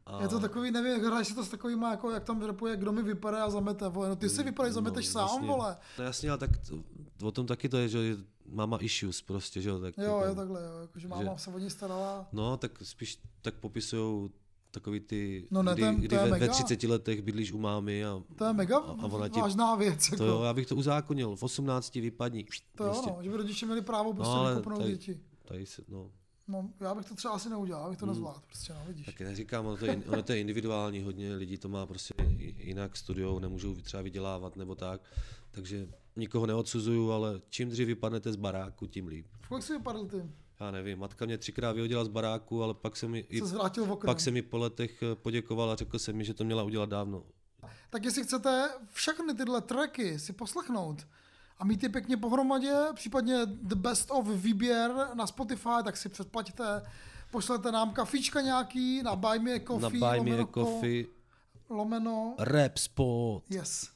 A... 0.07 0.23
Je 0.23 0.29
to 0.29 0.41
takový, 0.41 0.71
nevím, 0.71 1.05
hraje 1.05 1.25
se 1.25 1.35
to 1.35 1.45
s 1.45 1.49
takovýma, 1.49 1.91
jako 1.91 2.11
jak 2.11 2.25
tam 2.25 2.43
rapuje, 2.43 2.77
kdo 2.77 2.93
mi 2.93 3.03
vypadá 3.03 3.45
a 3.45 3.51
zamete, 3.51 3.89
vole. 3.89 4.09
No 4.09 4.17
ty 4.17 4.29
si 4.29 4.43
vypadají, 4.43 4.75
zameteš 4.75 5.07
sám, 5.07 5.29
vlastně. 5.29 5.49
vole. 5.49 5.77
No 5.99 6.05
jasně, 6.05 6.31
ale 6.31 6.39
tak 6.39 6.51
to, 6.69 6.83
o 7.27 7.31
tom 7.33 7.47
taky 7.47 7.69
to 7.69 7.77
je, 7.79 7.89
že 7.89 8.17
mama 8.49 8.79
issues 8.81 9.23
prostě, 9.23 9.63
že 9.63 9.69
jo. 9.69 9.81
Tak 9.81 9.95
Jo, 9.99 10.05
jako, 10.05 10.25
je 10.25 10.35
takhle, 10.35 10.63
jo, 10.63 10.79
jakože 10.81 11.09
máma 11.09 11.37
se 11.39 11.51
o 11.51 11.59
ní 11.59 11.71
starala. 11.71 12.29
No, 12.33 12.57
tak 12.57 12.73
spíš 12.83 13.19
tak 13.43 13.55
popisují 13.55 14.31
takový 14.71 15.01
ty, 15.01 15.49
No 15.51 15.63
ne, 15.63 15.73
kdy, 15.73 15.83
je- 15.83 15.95
kdy 15.95 16.17
ve, 16.17 16.25
ve 16.25 16.31
mega. 16.31 16.53
30 16.53 16.83
letech 16.83 17.23
bydlíš 17.23 17.53
u 17.53 17.59
mámy 17.59 18.05
a, 18.05 18.23
To 18.37 18.45
je 18.45 18.53
mega 18.53 18.79
a, 18.79 18.93
ona 18.93 19.29
ti, 19.29 19.41
vážná 19.41 19.75
věc, 19.75 20.05
jako. 20.07 20.17
To 20.17 20.25
jo, 20.25 20.43
já 20.43 20.55
bych 20.55 20.67
to 20.67 20.77
uzákonil, 20.77 21.37
v 21.37 21.43
18 21.43 21.95
vypadni. 21.95 22.47
To 22.75 22.85
jo, 22.85 23.03
no, 23.07 23.23
že 23.23 23.31
by 23.31 23.37
rodiče 23.37 23.67
měli 23.67 23.83
právo 23.83 24.15
prostě 24.15 24.35
no, 24.35 24.61
tady, 24.79 24.91
děti. 24.91 25.21
tady 25.45 25.67
se, 25.67 25.83
no, 25.89 26.11
No, 26.49 26.71
já 26.81 26.95
bych 26.95 27.07
to 27.07 27.15
třeba 27.15 27.35
asi 27.35 27.51
neudělal, 27.51 27.87
abych 27.87 27.99
to 27.99 28.05
Hmm. 28.07 28.15
nezvládl, 28.15 28.41
prostě, 28.47 28.73
no, 28.75 28.81
vidíš. 28.87 29.07
tak 29.07 29.21
neříkám, 29.21 29.67
ono 29.67 29.77
to, 29.77 29.87
je, 29.87 30.03
ono 30.09 30.23
to 30.23 30.33
je 30.33 30.41
individuální, 30.41 31.03
hodně 31.03 31.35
lidí 31.35 31.59
to 31.59 31.69
má 31.69 31.87
prostě 31.87 32.15
jinak, 32.59 32.97
studujou, 32.97 33.39
nemůžou 33.39 33.75
třeba 33.75 34.03
vydělávat 34.03 34.57
nebo 34.57 34.75
tak, 34.75 35.01
takže 35.51 35.89
nikoho 36.17 36.47
neodsuzuju, 36.47 37.11
ale 37.11 37.41
čím 37.49 37.69
dřív 37.69 37.87
vypadnete 37.87 38.33
z 38.33 38.37
baráku, 38.37 38.87
tím 38.87 39.07
líp. 39.07 39.27
V 39.41 39.49
kolik 39.49 39.65
jsi 39.65 39.73
vypadl 39.73 40.07
ty? 40.07 40.23
Já 40.61 40.71
nevím, 40.71 40.99
matka 40.99 41.27
mě 41.27 41.39
třikrát 41.39 41.73
vyhodila 41.73 42.05
z 42.05 42.09
baráku, 42.09 42.63
ale 42.63 42.75
pak 42.75 42.97
se 42.97 43.09
mi, 43.09 43.19
i, 43.29 43.41
Se 43.41 43.57
pak 44.05 44.21
se 44.21 44.31
mi 44.31 44.43
po 44.43 44.59
letech 44.59 45.03
eh, 45.03 45.15
poděkovala 45.15 45.73
a 45.73 45.77
řekl 45.77 45.99
jsem 45.99 46.17
mi, 46.17 46.25
že 46.25 46.35
to 46.35 46.45
měla 46.45 46.63
udělat 46.63 46.89
dávno. 46.89 47.23
Tak 47.91 48.05
jestli 48.05 48.23
chcete 48.25 48.69
všechny 48.93 49.35
tyhle 49.35 49.61
tracky 49.61 50.19
si 50.19 50.33
poslechnout 50.33 51.07
a 51.65 51.67
mít 51.67 51.83
je 51.83 51.89
pěkně 51.89 52.17
pohromadě, 52.17 52.73
případně 52.95 53.39
the 53.47 53.75
best 53.75 54.11
of 54.11 54.29
výběr 54.29 54.91
na 55.15 55.27
Spotify, 55.27 55.69
tak 55.85 55.97
si 55.97 56.09
předplaťte, 56.09 56.83
pošlete 57.31 57.73
nám 57.73 57.91
kafíčka 57.91 58.41
nějaký 58.41 59.03
na 59.03 59.17
Buy 59.17 59.39
Me 59.39 59.53
a 59.53 59.59
Na 59.59 59.65
Coffee, 59.65 60.01
Buy 60.01 60.01
Me 60.01 60.17
lomeno, 60.17 60.43
a 60.43 60.47
Coffee, 60.47 61.07
lomeno, 61.71 62.35
Rap 62.39 62.77
Spot. 62.77 63.45
yes. 63.51 63.89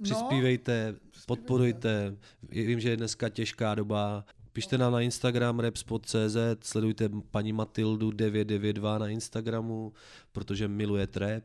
No, 0.00 0.04
Přispívejte, 0.04 0.94
podporujte. 1.26 2.16
Vím, 2.50 2.80
že 2.80 2.90
je 2.90 2.96
dneska 2.96 3.28
těžká 3.28 3.74
doba. 3.74 4.24
Pište 4.52 4.78
nám 4.78 4.92
na 4.92 5.00
Instagram 5.00 5.60
rapspot.cz, 5.60 6.36
sledujte 6.60 7.08
paní 7.30 7.52
Matildu 7.52 8.10
992 8.10 8.98
na 8.98 9.08
Instagramu, 9.08 9.92
protože 10.32 10.68
miluje 10.68 11.06
trap 11.06 11.44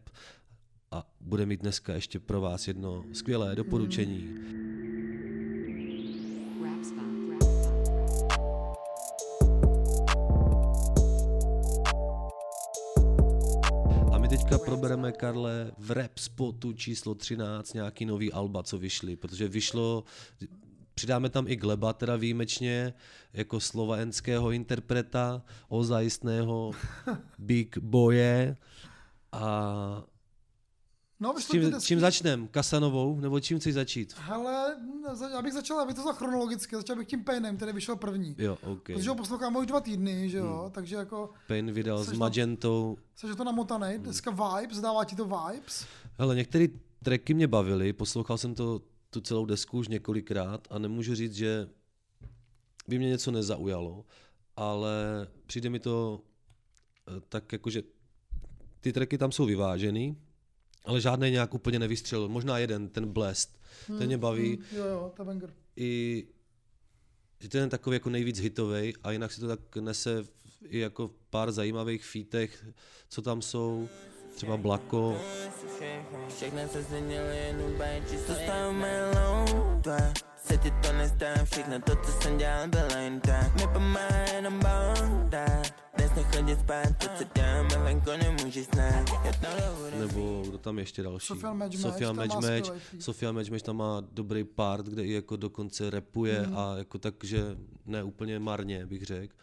a 0.92 1.04
bude 1.22 1.46
mít 1.46 1.62
dneska 1.62 1.94
ještě 1.94 2.20
pro 2.20 2.42
vás 2.42 2.68
jedno 2.68 3.04
skvělé 3.14 3.56
doporučení. 3.56 4.28
Rap 4.28 4.69
teďka 14.50 14.66
probereme, 14.66 15.12
Karle, 15.12 15.72
v 15.78 15.92
rap 15.92 16.18
spotu 16.18 16.74
číslo 16.74 17.16
13 17.16 17.74
nějaký 17.74 18.06
nový 18.06 18.34
alba, 18.34 18.64
co 18.64 18.78
vyšly, 18.78 19.16
protože 19.16 19.48
vyšlo, 19.48 20.04
přidáme 20.94 21.30
tam 21.30 21.48
i 21.48 21.56
Gleba, 21.56 21.94
teda 21.94 22.16
výjimečně, 22.16 22.94
jako 23.34 23.60
slovenského 23.60 24.52
interpreta, 24.52 25.42
ozajistného 25.68 26.72
big 27.40 27.78
boye 27.78 28.58
a 29.32 30.04
No, 31.22 31.34
čím, 31.52 31.74
čím 31.82 32.00
začneme? 32.00 32.48
Kasanovou? 32.48 33.20
Nebo 33.20 33.40
čím 33.40 33.60
chceš 33.60 33.74
začít? 33.74 34.14
Hele, 34.18 34.78
za- 35.14 35.30
já 35.30 35.42
bych 35.42 35.54
začal, 35.54 35.80
aby 35.80 35.94
to 35.94 36.04
za 36.04 36.14
chronologicky, 36.14 36.76
začal 36.76 36.96
bych 36.96 37.08
tím 37.08 37.24
Painem, 37.24 37.58
který 37.58 37.72
vyšel 37.74 37.96
první. 37.96 38.36
Jo, 38.38 38.58
OK. 38.64 38.84
Protože 38.84 39.10
ho 39.10 39.16
poslouchám 39.16 39.56
už 39.56 39.66
dva 39.68 39.82
týdny, 39.82 40.30
že 40.30 40.38
jo, 40.38 40.72
takže 40.74 40.96
jako, 40.96 41.30
Pain 41.48 41.72
vydal 41.72 42.04
s 42.04 42.08
Seš 42.10 42.18
Magentou. 42.18 42.98
jsi 43.16 43.36
to 43.36 43.44
namotaný, 43.44 43.98
dneska 43.98 44.32
Vibes, 44.32 44.80
dává 44.82 45.06
ti 45.06 45.16
to 45.16 45.26
Vibes. 45.26 45.86
Hele, 46.20 46.36
některé 46.36 46.66
tracky 47.04 47.34
mě 47.34 47.48
bavily, 47.48 47.94
poslouchal 47.94 48.38
jsem 48.38 48.56
to 48.56 48.82
tu 49.10 49.22
celou 49.22 49.46
desku 49.46 49.78
už 49.78 49.88
několikrát 49.88 50.68
a 50.70 50.80
nemůžu 50.80 51.16
říct, 51.16 51.34
že 51.34 51.70
by 52.88 52.98
mě 52.98 53.08
něco 53.10 53.32
nezaujalo, 53.32 54.06
ale 54.56 55.28
přijde 55.46 55.70
mi 55.70 55.80
to 55.80 56.22
eh, 57.08 57.22
tak 57.30 57.52
jako, 57.52 57.70
že 57.70 57.84
ty 58.80 58.94
tracky 58.94 59.18
tam 59.18 59.32
jsou 59.32 59.46
vyvážený, 59.46 60.18
ale 60.86 61.02
žádný 61.02 61.32
nějak 61.32 61.54
úplně 61.54 61.80
nevystřelil. 61.80 62.30
Možná 62.30 62.58
jeden, 62.58 62.90
ten 62.90 63.06
Blast, 63.08 63.62
ten 63.88 64.08
mě 64.08 64.18
baví. 64.18 64.56
Hmm, 64.56 64.66
jo, 64.72 64.86
jo, 64.86 65.12
to 65.16 65.22
je 65.22 65.26
banger. 65.26 65.54
I 65.76 66.24
že 67.40 67.50
ten 67.50 67.62
je 67.62 67.68
takový 67.68 67.96
jako 67.96 68.10
nejvíc 68.10 68.40
hitový 68.40 68.94
a 69.04 69.12
jinak 69.12 69.32
si 69.32 69.42
to 69.42 69.48
tak 69.48 69.76
nese 69.76 70.24
i 70.64 70.80
jako 70.80 71.08
v 71.08 71.14
pár 71.30 71.52
zajímavých 71.52 72.06
fítech, 72.06 72.66
co 73.10 73.22
tam 73.22 73.42
jsou, 73.42 73.90
třeba 74.36 74.58
Blako, 74.58 75.22
Všechno 76.28 76.68
se 76.68 76.84
změnilo, 76.84 77.26
dva 77.76 77.86
Se 80.36 80.58
ti 80.58 80.72
to 80.72 80.94
nestá, 80.94 81.46
všechno 81.46 81.82
to, 81.82 81.96
co 81.96 82.12
jsem 82.12 82.38
dělal, 82.38 82.68
bylo 82.68 82.98
jen 82.98 83.20
tak 83.20 83.56
Mi 83.56 83.68
pomáhá 83.74 84.26
jenom 84.36 84.60
banda 84.60 85.62
nechodit 86.20 86.60
spát, 86.60 86.98
to, 86.98 87.08
co 87.18 87.24
děláme 87.36 87.78
venku, 87.78 88.10
nemůžeš 88.24 88.66
znát 88.66 89.06
nebo 90.00 90.44
kdo 90.48 90.58
tam 90.58 90.80
ještě 90.80 91.04
další? 91.04 91.34
Matchmatch, 91.34 91.78
Sofia 91.78 92.08
tam 92.10 92.16
má 92.16 92.26
Matchmatch. 92.26 92.72
Sofia 93.00 93.32
Matchmatch 93.32 93.64
tam 93.64 93.78
má 93.78 94.02
dobrý 94.12 94.44
part, 94.44 94.86
kde 94.86 95.06
i 95.06 95.12
jako 95.12 95.36
dokonce 95.36 95.90
repuje 95.90 96.42
Mhm. 96.42 96.58
a 96.58 96.78
jako 96.78 96.98
tak, 96.98 97.14
že 97.24 97.58
ne 97.86 98.04
úplně 98.04 98.40
marně, 98.40 98.86
bych 98.86 99.04
řekl. 99.06 99.36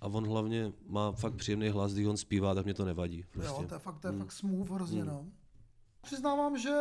A 0.00 0.06
on 0.06 0.28
hlavně 0.28 0.72
má 0.88 1.12
fakt 1.12 1.34
příjemný 1.34 1.68
hlas, 1.68 1.92
když 1.92 2.06
on 2.06 2.16
zpívá, 2.16 2.54
tak 2.54 2.64
mě 2.64 2.74
to 2.74 2.84
nevadí. 2.84 3.24
Prostě. 3.30 3.62
Jo, 3.62 3.66
to 3.68 3.74
je 3.74 3.78
fakt, 3.78 3.98
to 3.98 4.08
je 4.08 4.12
Mm. 4.12 4.18
fakt 4.18 4.32
smooth 4.32 4.70
hrozně, 4.70 5.00
Mm. 5.02 5.08
no. 5.08 5.24
Přiznávám, 6.08 6.58
že 6.58 6.74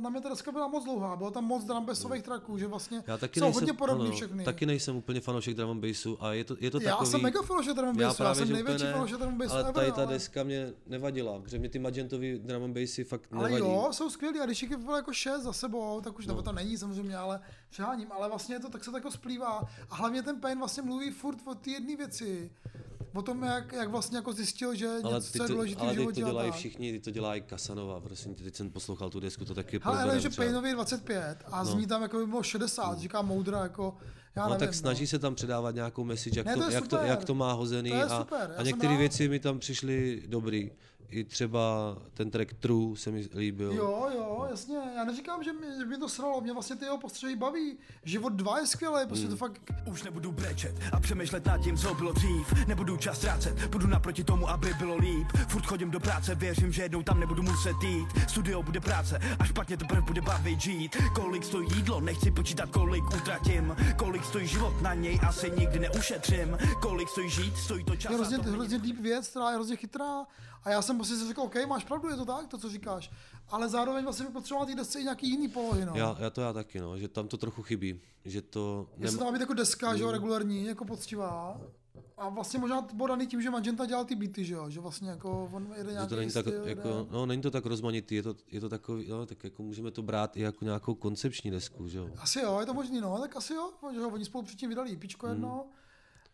na 0.00 0.10
mě 0.10 0.20
ta 0.20 0.28
deska 0.28 0.52
byla 0.52 0.68
moc 0.68 0.84
dlouhá, 0.84 1.16
bylo 1.16 1.30
tam 1.30 1.44
moc 1.44 1.64
drumbasových 1.64 2.22
tracků, 2.22 2.58
že 2.58 2.66
vlastně 2.66 3.02
Já 3.06 3.18
taky 3.18 3.40
jsou 3.40 3.44
nejsem, 3.46 3.60
hodně 3.60 3.72
podobný 3.72 4.06
ano, 4.06 4.16
všechny. 4.16 4.44
taky 4.44 4.66
nejsem 4.66 4.96
úplně 4.96 5.20
fanoušek 5.20 5.54
drum 5.54 5.70
and 5.70 5.80
bassu 5.80 6.24
a 6.24 6.32
je 6.32 6.44
to, 6.44 6.56
je 6.60 6.70
to 6.70 6.80
Já 6.82 6.90
takový... 6.90 7.10
jsem 7.10 7.22
mega 7.22 7.42
fanoušek 7.42 7.74
drum 7.76 7.88
and 7.88 7.96
bassu, 7.96 8.02
já 8.08 8.14
právě, 8.14 8.46
jsem 8.46 8.52
největší 8.54 8.84
ne, 8.84 8.92
fanoušek 8.92 9.16
drum 9.18 9.28
and 9.28 9.38
bassu 9.38 9.52
Ale 9.52 9.60
ever, 9.62 9.72
tady 9.74 9.92
ta 9.92 10.02
ale- 10.02 10.12
deska 10.12 10.42
mě 10.42 10.72
nevadila, 10.86 11.40
protože 11.40 11.58
mě 11.58 11.68
ty 11.68 11.78
Magentový 11.78 12.38
drum 12.38 12.64
and 12.64 12.74
bassy 12.74 13.04
fakt 13.04 13.22
Ale 13.32 13.50
nevadí. 13.50 13.64
jo, 13.74 13.88
jsou 13.92 14.10
skvělí 14.10 14.40
a 14.40 14.46
když 14.46 14.62
jich 14.62 14.76
bylo 14.76 14.96
jako 14.96 15.12
šest 15.12 15.42
za 15.42 15.52
sebou, 15.52 16.00
tak 16.00 16.18
už 16.18 16.26
no. 16.26 16.42
to 16.42 16.52
není 16.52 16.78
samozřejmě, 16.78 17.16
ale 17.16 17.40
přeháním, 17.70 18.12
ale 18.12 18.28
vlastně 18.28 18.60
to 18.60 18.68
tak 18.70 18.84
se 18.84 18.90
to 18.90 18.96
jako 18.96 19.10
splývá 19.10 19.68
a 19.90 19.94
hlavně 19.94 20.22
ten 20.22 20.40
Pain 20.40 20.58
vlastně 20.58 20.82
mluví 20.82 21.10
furt 21.10 21.38
o 21.46 21.54
ty 21.54 21.70
jedné 21.70 21.96
věci, 21.96 22.52
o 23.14 23.22
tom, 23.22 23.42
jak, 23.42 23.72
jak 23.72 23.88
vlastně 23.88 24.16
jako 24.16 24.32
zjistil, 24.32 24.74
že 24.74 24.88
Ale 25.04 25.14
něco 25.14 25.32
ty 25.32 25.38
co 25.38 25.44
je 25.44 25.46
to, 25.46 25.52
důležité 25.52 25.80
ale 25.80 25.94
teď 25.94 26.04
to 26.04 26.12
dělají 26.12 26.52
všichni, 26.52 26.92
ty 26.92 27.00
to 27.00 27.10
dělá 27.10 27.36
i 27.36 27.40
Kasanova, 27.40 28.00
prosím 28.00 28.34
tě, 28.34 28.44
teď 28.44 28.56
jsem 28.56 28.70
poslouchal 28.70 29.10
tu 29.10 29.20
desku, 29.20 29.44
to 29.44 29.54
taky 29.54 29.80
Hele, 29.82 30.02
ale 30.02 30.20
že. 30.20 30.30
Painovi 30.30 30.68
je 30.68 30.74
25 30.74 31.38
a 31.52 31.62
No. 31.62 31.70
zní 31.70 31.86
tam 31.86 32.02
jako 32.02 32.18
by 32.18 32.26
bylo 32.26 32.42
60, 32.42 32.98
říká 32.98 33.22
moudra 33.22 33.62
jako, 33.62 33.96
já 34.36 34.42
no, 34.42 34.48
nevím. 34.50 34.66
tak 34.66 34.74
snaží 34.74 35.06
se 35.06 35.18
tam 35.18 35.34
předávat 35.34 35.74
nějakou 35.74 36.04
message, 36.04 36.40
jak, 36.40 36.46
Ne, 36.46 36.54
to, 36.54 36.64
to 36.64 36.70
jak, 36.70 36.88
to, 36.88 36.96
jak 36.96 37.24
to 37.24 37.34
má 37.34 37.52
hozený 37.52 37.90
To 37.90 38.12
a, 38.12 38.26
a 38.56 38.62
některé 38.62 38.96
věci 38.96 39.28
mi 39.28 39.40
tam 39.40 39.58
přišly 39.58 40.22
dobrý. 40.26 40.70
I 41.10 41.24
třeba 41.24 41.96
ten 42.14 42.30
track 42.30 42.52
True 42.54 42.96
se 42.96 43.10
mi 43.10 43.28
líbil. 43.34 43.72
Jo, 43.72 44.08
jo, 44.16 44.46
jasně. 44.50 44.76
Já 44.96 45.04
neříkám, 45.04 45.42
že 45.42 45.52
mě, 45.52 45.66
že 45.78 45.84
mě 45.84 45.98
to 45.98 46.08
sralo, 46.08 46.40
mě 46.40 46.52
vlastně 46.52 46.76
ty 46.76 46.84
jeho 46.84 46.98
postřehy 46.98 47.36
baví. 47.36 47.76
Život 48.04 48.32
2 48.32 48.58
je 48.58 48.66
skvělý, 48.66 49.06
prostě 49.06 49.26
Hmm. 49.26 49.36
to 49.36 49.36
fakt... 49.36 49.60
Už 49.86 50.02
nebudu 50.02 50.32
brečet 50.32 50.74
a 50.92 51.00
přemýšlet 51.00 51.46
nad 51.46 51.58
tím, 51.58 51.76
co 51.76 51.94
bylo 51.94 52.12
dřív. 52.12 52.66
Nebudu 52.66 52.96
čas 52.96 53.18
ztrácet, 53.18 53.66
budu 53.68 53.86
naproti 53.86 54.24
tomu, 54.24 54.48
aby 54.50 54.74
bylo 54.74 54.96
líp. 54.96 55.26
Furt 55.48 55.66
chodím 55.66 55.90
do 55.90 56.00
práce, 56.00 56.34
věřím, 56.34 56.72
že 56.72 56.82
jednou 56.82 57.02
tam 57.02 57.20
nebudu 57.20 57.42
muset 57.42 57.76
jít. 57.82 58.08
Studio 58.28 58.62
bude 58.62 58.80
práce 58.80 59.18
a 59.38 59.44
špatně 59.44 59.76
teprve 59.76 60.00
bude 60.00 60.20
bavit 60.20 60.60
žít. 60.60 60.96
Kolik 61.14 61.44
stojí 61.44 61.68
jídlo, 61.76 62.00
nechci 62.00 62.30
počítat, 62.30 62.70
kolik 62.70 63.04
utratím. 63.04 63.76
Kolik 63.96 64.24
stojí 64.24 64.46
život, 64.46 64.82
na 64.82 64.94
něj 64.94 65.20
asi 65.28 65.50
nikdy 65.58 65.78
neušetřím. 65.78 66.58
Kolik 66.82 67.08
stojí 67.08 67.30
žít, 67.30 67.56
stojí 67.56 67.84
to 67.84 67.96
čas. 67.96 68.10
je 68.10 68.16
hrozně, 68.16 68.38
to 68.38 68.50
hrozně 68.50 68.78
deep 68.78 68.96
věc, 69.00 69.28
která 69.28 69.48
je 69.50 69.54
hrozně 69.54 69.76
chytrá. 69.76 70.26
A 70.64 70.70
já 70.70 70.82
jsem 70.82 70.96
prostě 70.96 71.16
si 71.16 71.26
řekl, 71.28 71.40
OK, 71.40 71.54
máš 71.68 71.84
pravdu, 71.84 72.08
je 72.08 72.16
to 72.16 72.24
tak, 72.24 72.46
to, 72.46 72.58
co 72.58 72.68
říkáš. 72.68 73.10
Ale 73.48 73.68
zároveň 73.68 74.04
vlastně 74.04 74.24
bych 74.24 74.32
potřeboval 74.32 74.66
té 74.66 74.74
desce 74.74 75.00
i 75.00 75.02
nějaký 75.02 75.30
jiný 75.30 75.48
polohy, 75.48 75.84
no. 75.84 75.92
Já, 75.94 76.16
já 76.20 76.30
to 76.30 76.40
já 76.40 76.52
taky, 76.52 76.80
no, 76.80 76.98
že 76.98 77.08
tam 77.08 77.28
to 77.28 77.36
trochu 77.36 77.62
chybí. 77.62 78.00
Že 78.24 78.42
to 78.42 78.88
Jestli 78.98 79.18
to 79.18 79.24
má 79.24 79.32
být 79.32 79.40
jako 79.40 79.54
deska, 79.54 79.96
že 79.96 80.02
jo, 80.02 80.10
regulární, 80.10 80.64
jako 80.64 80.84
poctivá. 80.84 81.60
A 82.16 82.28
vlastně 82.28 82.58
možná 82.58 82.82
to 82.82 82.94
bylo 82.94 83.08
daný 83.08 83.26
tím, 83.26 83.42
že 83.42 83.50
Magenta 83.50 83.86
dělal 83.86 84.04
ty 84.04 84.14
beaty, 84.14 84.44
že 84.44 84.54
jo, 84.54 84.70
že 84.70 84.80
vlastně 84.80 85.10
jako 85.10 85.50
on 85.52 85.74
jede 85.76 85.92
nějaký 85.92 86.08
to 86.08 86.16
není 86.16 86.30
tak, 86.30 86.46
styl, 86.46 86.68
jako, 86.68 87.06
no, 87.10 87.26
není 87.26 87.42
to 87.42 87.50
tak 87.50 87.66
rozmanitý, 87.66 88.14
je 88.14 88.22
to, 88.22 88.34
je 88.50 88.60
to 88.60 88.68
takový, 88.68 89.08
no, 89.08 89.26
tak 89.26 89.44
jako 89.44 89.62
můžeme 89.62 89.90
to 89.90 90.02
brát 90.02 90.36
i 90.36 90.40
jako 90.40 90.64
nějakou 90.64 90.94
koncepční 90.94 91.50
desku, 91.50 91.88
že 91.88 91.98
jo. 91.98 92.08
Asi 92.18 92.40
jo, 92.40 92.60
je 92.60 92.66
to 92.66 92.74
možný, 92.74 93.00
no, 93.00 93.18
tak 93.20 93.36
asi 93.36 93.54
jo, 93.54 93.70
že 93.92 93.98
jo, 94.00 94.10
oni 94.10 94.24
spolu 94.24 94.44
předtím 94.44 94.68
vydali 94.68 94.96
pičko 94.96 95.26
Hmm. 95.26 95.34
jedno. 95.34 95.66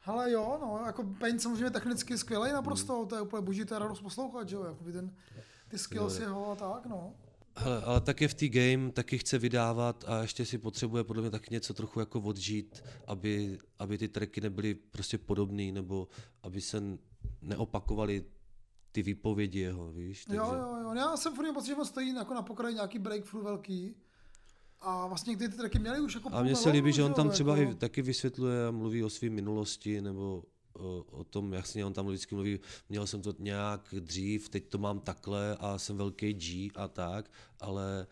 Hele 0.07 0.33
jo, 0.33 0.59
no, 0.61 0.83
jako 0.87 1.05
Paint 1.05 1.43
samozřejmě 1.43 1.71
technicky 1.71 2.19
skvělý 2.19 2.53
naprosto, 2.53 3.07
to 3.07 3.15
je 3.15 3.21
úplně 3.21 3.43
boží, 3.43 3.65
to 3.65 3.75
je 3.75 3.81
radost 3.81 4.01
poslouchat, 4.01 4.49
že 4.49 4.57
jo, 4.57 4.65
jako 4.65 4.85
ten, 4.85 5.17
ty 5.69 5.79
skills 5.79 6.19
jeho 6.19 6.51
a 6.51 6.57
tak, 6.57 6.87
no. 6.87 7.15
Hele, 7.57 7.83
ale 7.83 8.01
tak 8.01 8.21
je 8.21 8.29
v 8.29 8.35
té 8.35 8.49
game, 8.49 8.93
taky 8.93 9.19
chce 9.19 9.39
vydávat 9.39 10.05
a 10.09 10.23
ještě 10.23 10.47
si 10.47 10.59
potřebuje 10.59 11.05
podle 11.05 11.23
mě 11.23 11.31
taky 11.31 11.55
něco 11.55 11.75
trochu 11.75 12.01
jako 12.01 12.21
odžít, 12.21 12.85
aby, 13.07 13.59
aby 13.79 13.99
ty 13.99 14.09
tracky 14.09 14.41
nebyly 14.41 14.75
prostě 14.75 15.19
podobný, 15.19 15.73
nebo 15.73 16.09
aby 16.43 16.61
se 16.61 16.83
neopakovaly 17.43 18.25
ty 18.93 19.03
výpovědi 19.03 19.59
jeho, 19.59 19.93
víš? 19.93 20.27
Jo, 20.31 20.55
jo, 20.59 20.77
jo, 20.83 20.95
já 20.95 21.17
jsem 21.17 21.35
furt 21.35 21.53
pocit, 21.53 21.67
že 21.67 21.75
on 21.75 21.85
stojí 21.85 22.15
jako 22.15 22.35
na 22.35 22.43
pokraji 22.43 22.75
nějaký 22.75 22.99
breakthrough 22.99 23.45
velký. 23.45 23.97
A 24.81 25.07
vlastně 25.07 25.31
některé 25.31 25.51
ty 25.51 25.57
tracky 25.57 25.79
měly 25.79 26.01
už 26.01 26.15
jako 26.15 26.29
A 26.33 26.43
mně 26.43 26.57
se 26.57 26.71
líbí, 26.71 26.93
že 26.93 27.05
on 27.05 27.15
tam 27.15 27.27
jo, 27.27 27.33
třeba 27.33 27.57
jako... 27.57 27.71
i 27.73 27.75
taky 27.75 28.03
vysvětluje 28.03 28.67
a 28.67 28.71
mluví 28.71 29.05
o 29.05 29.11
své 29.11 29.29
minulosti, 29.31 30.01
nebo 30.01 30.43
o, 30.73 31.05
o 31.11 31.25
tom, 31.25 31.53
jasně, 31.53 31.85
on 31.85 31.93
tam 31.93 32.07
vždycky 32.07 32.35
mluví, 32.35 32.61
měl 32.89 33.07
jsem 33.07 33.23
to 33.23 33.35
nějak 33.39 33.95
dřív, 34.01 34.49
teď 34.49 34.69
to 34.69 34.79
mám 34.79 35.01
takhle 35.01 35.57
a 35.61 35.79
jsem 35.79 35.97
velký 35.97 36.33
G 36.35 36.71
a 36.75 36.89
tak, 36.89 37.31
ale 37.61 38.07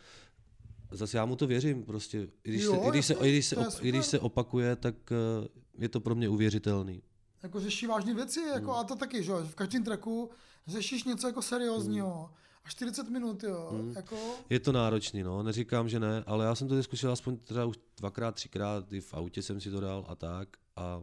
zase 0.90 1.16
já 1.16 1.24
mu 1.26 1.36
to 1.36 1.46
věřím 1.46 1.82
prostě. 1.84 2.28
I 2.44 2.50
když, 2.50 2.62
Jo, 2.62 2.72
se, 2.72 2.78
i 2.86 2.90
když, 2.90 3.06
se, 3.06 3.14
jasně, 3.14 3.28
i 3.28 3.32
když, 3.32 3.46
se, 3.46 3.56
op, 3.56 3.66
i 3.80 3.88
když 3.88 4.06
se 4.06 4.18
opakuje, 4.20 4.76
tak 4.76 4.94
eh, 5.12 5.48
je 5.78 5.88
to 5.88 6.00
pro 6.00 6.14
mě 6.14 6.28
uvěřitelný. 6.28 7.02
jako 7.42 7.60
řeší 7.60 7.86
vážné 7.86 8.14
věci, 8.14 8.40
jako, 8.40 8.70
Hmm. 8.70 8.80
a 8.80 8.84
to 8.84 8.96
taky, 8.96 9.22
že 9.22 9.32
v 9.32 9.54
každém 9.54 9.84
tracku 9.84 10.30
řešíš 10.66 11.04
něco 11.04 11.26
jako 11.26 11.42
seriózního. 11.42 12.30
A 12.64 12.68
40 12.68 13.08
minut, 13.08 13.42
jo, 13.44 13.68
Hmm. 13.72 13.92
jako... 13.96 14.16
Je 14.50 14.60
to 14.60 14.72
náročný, 14.72 15.22
no, 15.22 15.42
neříkám, 15.42 15.88
že 15.88 16.00
ne, 16.00 16.24
ale 16.26 16.44
já 16.44 16.54
jsem 16.54 16.68
to 16.68 16.82
zkusil 16.82 17.12
aspoň 17.12 17.36
teda 17.36 17.64
už 17.64 17.76
dvakrát, 17.96 18.34
třikrát, 18.34 18.92
i 18.92 19.00
v 19.00 19.14
autě 19.14 19.42
jsem 19.42 19.60
si 19.60 19.70
to 19.70 19.80
dal 19.80 20.04
a 20.08 20.14
tak. 20.14 20.48
A 20.76 21.02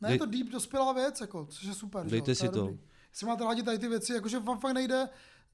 Ne, 0.00 0.12
je 0.12 0.18
to 0.18 0.26
deep, 0.26 0.48
dospělá 0.48 0.92
věc, 0.92 1.20
jako, 1.20 1.46
což 1.50 1.62
je 1.62 1.74
super. 1.74 2.06
Dejte 2.06 2.30
jo, 2.30 2.34
si 2.34 2.48
to. 2.48 2.60
dobrý. 2.60 2.78
Jestli 3.10 3.26
máte 3.26 3.44
rádi 3.44 3.62
tady 3.62 3.78
ty 3.78 3.88
věci, 3.88 4.12
jakože 4.12 4.38
vám 4.40 4.58
fakt 4.60 4.72
nejde, 4.74 5.08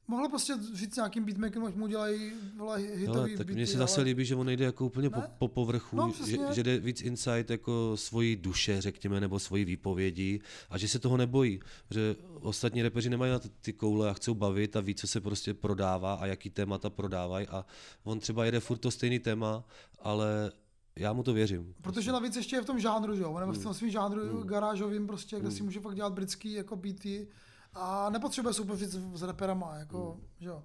mohlo 0.09 0.29
prostě 0.29 0.55
říct 0.75 0.97
nějakým 0.97 1.25
beatmakerům, 1.25 1.67
ať 1.67 1.75
mu 1.75 1.87
dělají 1.87 2.33
vole, 2.57 2.79
hitový 2.79 3.07
Hele, 3.07 3.29
tak 3.29 3.37
beaty, 3.37 3.53
mně 3.55 3.67
se 3.67 3.79
zase 3.79 3.97
ale... 3.97 4.05
líbí, 4.05 4.25
že 4.25 4.35
on 4.37 4.47
nejde 4.47 4.65
jako 4.65 4.87
úplně 4.87 5.11
po, 5.11 5.21
po 5.39 5.49
povrchu, 5.49 5.97
No, 5.97 6.13
že, 6.27 6.39
že 6.53 6.63
jde 6.63 6.79
víc 6.79 7.03
insight 7.03 7.51
jako 7.51 7.93
svojí 7.97 8.37
duše, 8.37 8.81
řekněme, 8.81 9.21
nebo 9.21 9.39
svojí 9.39 9.65
výpovědi 9.65 10.41
a 10.71 10.79
že 10.79 10.89
se 10.89 10.99
toho 10.99 11.17
nebojí. 11.17 11.61
Že 11.91 12.17
ostatní 12.41 12.83
repeři 12.83 13.11
nemají 13.11 13.33
na 13.33 13.41
ty 13.61 13.73
koule 13.73 14.11
a 14.11 14.13
chcou 14.13 14.35
bavit 14.35 14.77
a 14.77 14.81
ví, 14.81 14.95
co 14.95 15.07
se 15.07 15.21
prostě 15.21 15.55
prodává 15.55 16.15
a 16.15 16.27
jaký 16.27 16.51
témata 16.51 16.91
prodávají 16.91 17.47
a 17.49 17.67
on 18.05 18.21
třeba 18.21 18.45
jede 18.45 18.61
furt 18.61 18.79
to 18.79 18.91
stejný 18.91 19.19
téma, 19.19 19.65
ale 20.01 20.53
já 20.97 21.13
mu 21.13 21.23
to 21.23 21.33
věřím. 21.33 21.75
Protože 21.83 22.13
navíc 22.13 22.37
ještě 22.37 22.57
je 22.57 22.63
v 22.63 22.67
tom 22.67 22.81
žánru, 22.81 23.17
že 23.17 23.23
jo, 23.23 23.31
on 23.33 23.41
je 23.43 23.47
v 23.47 23.51
Hmm. 23.55 23.63
tom 23.63 23.75
svým 23.75 23.91
žánru 23.91 24.43
garážovým 24.43 25.07
prostě, 25.07 25.41
kde 25.41 25.51
si 25.51 25.63
může 25.63 25.81
fakt 25.81 25.95
dělat 25.95 26.13
britský 26.13 26.53
jako 26.53 26.77
beaty 26.77 27.29
a 27.75 28.11
nepotřebuje 28.11 28.55
soupeřit 28.55 28.91
s, 28.91 28.99
s 29.19 29.23
reperama, 29.23 29.77
jako, 29.77 30.13
Hmm. 30.13 30.21
že 30.41 30.49
jo, 30.49 30.65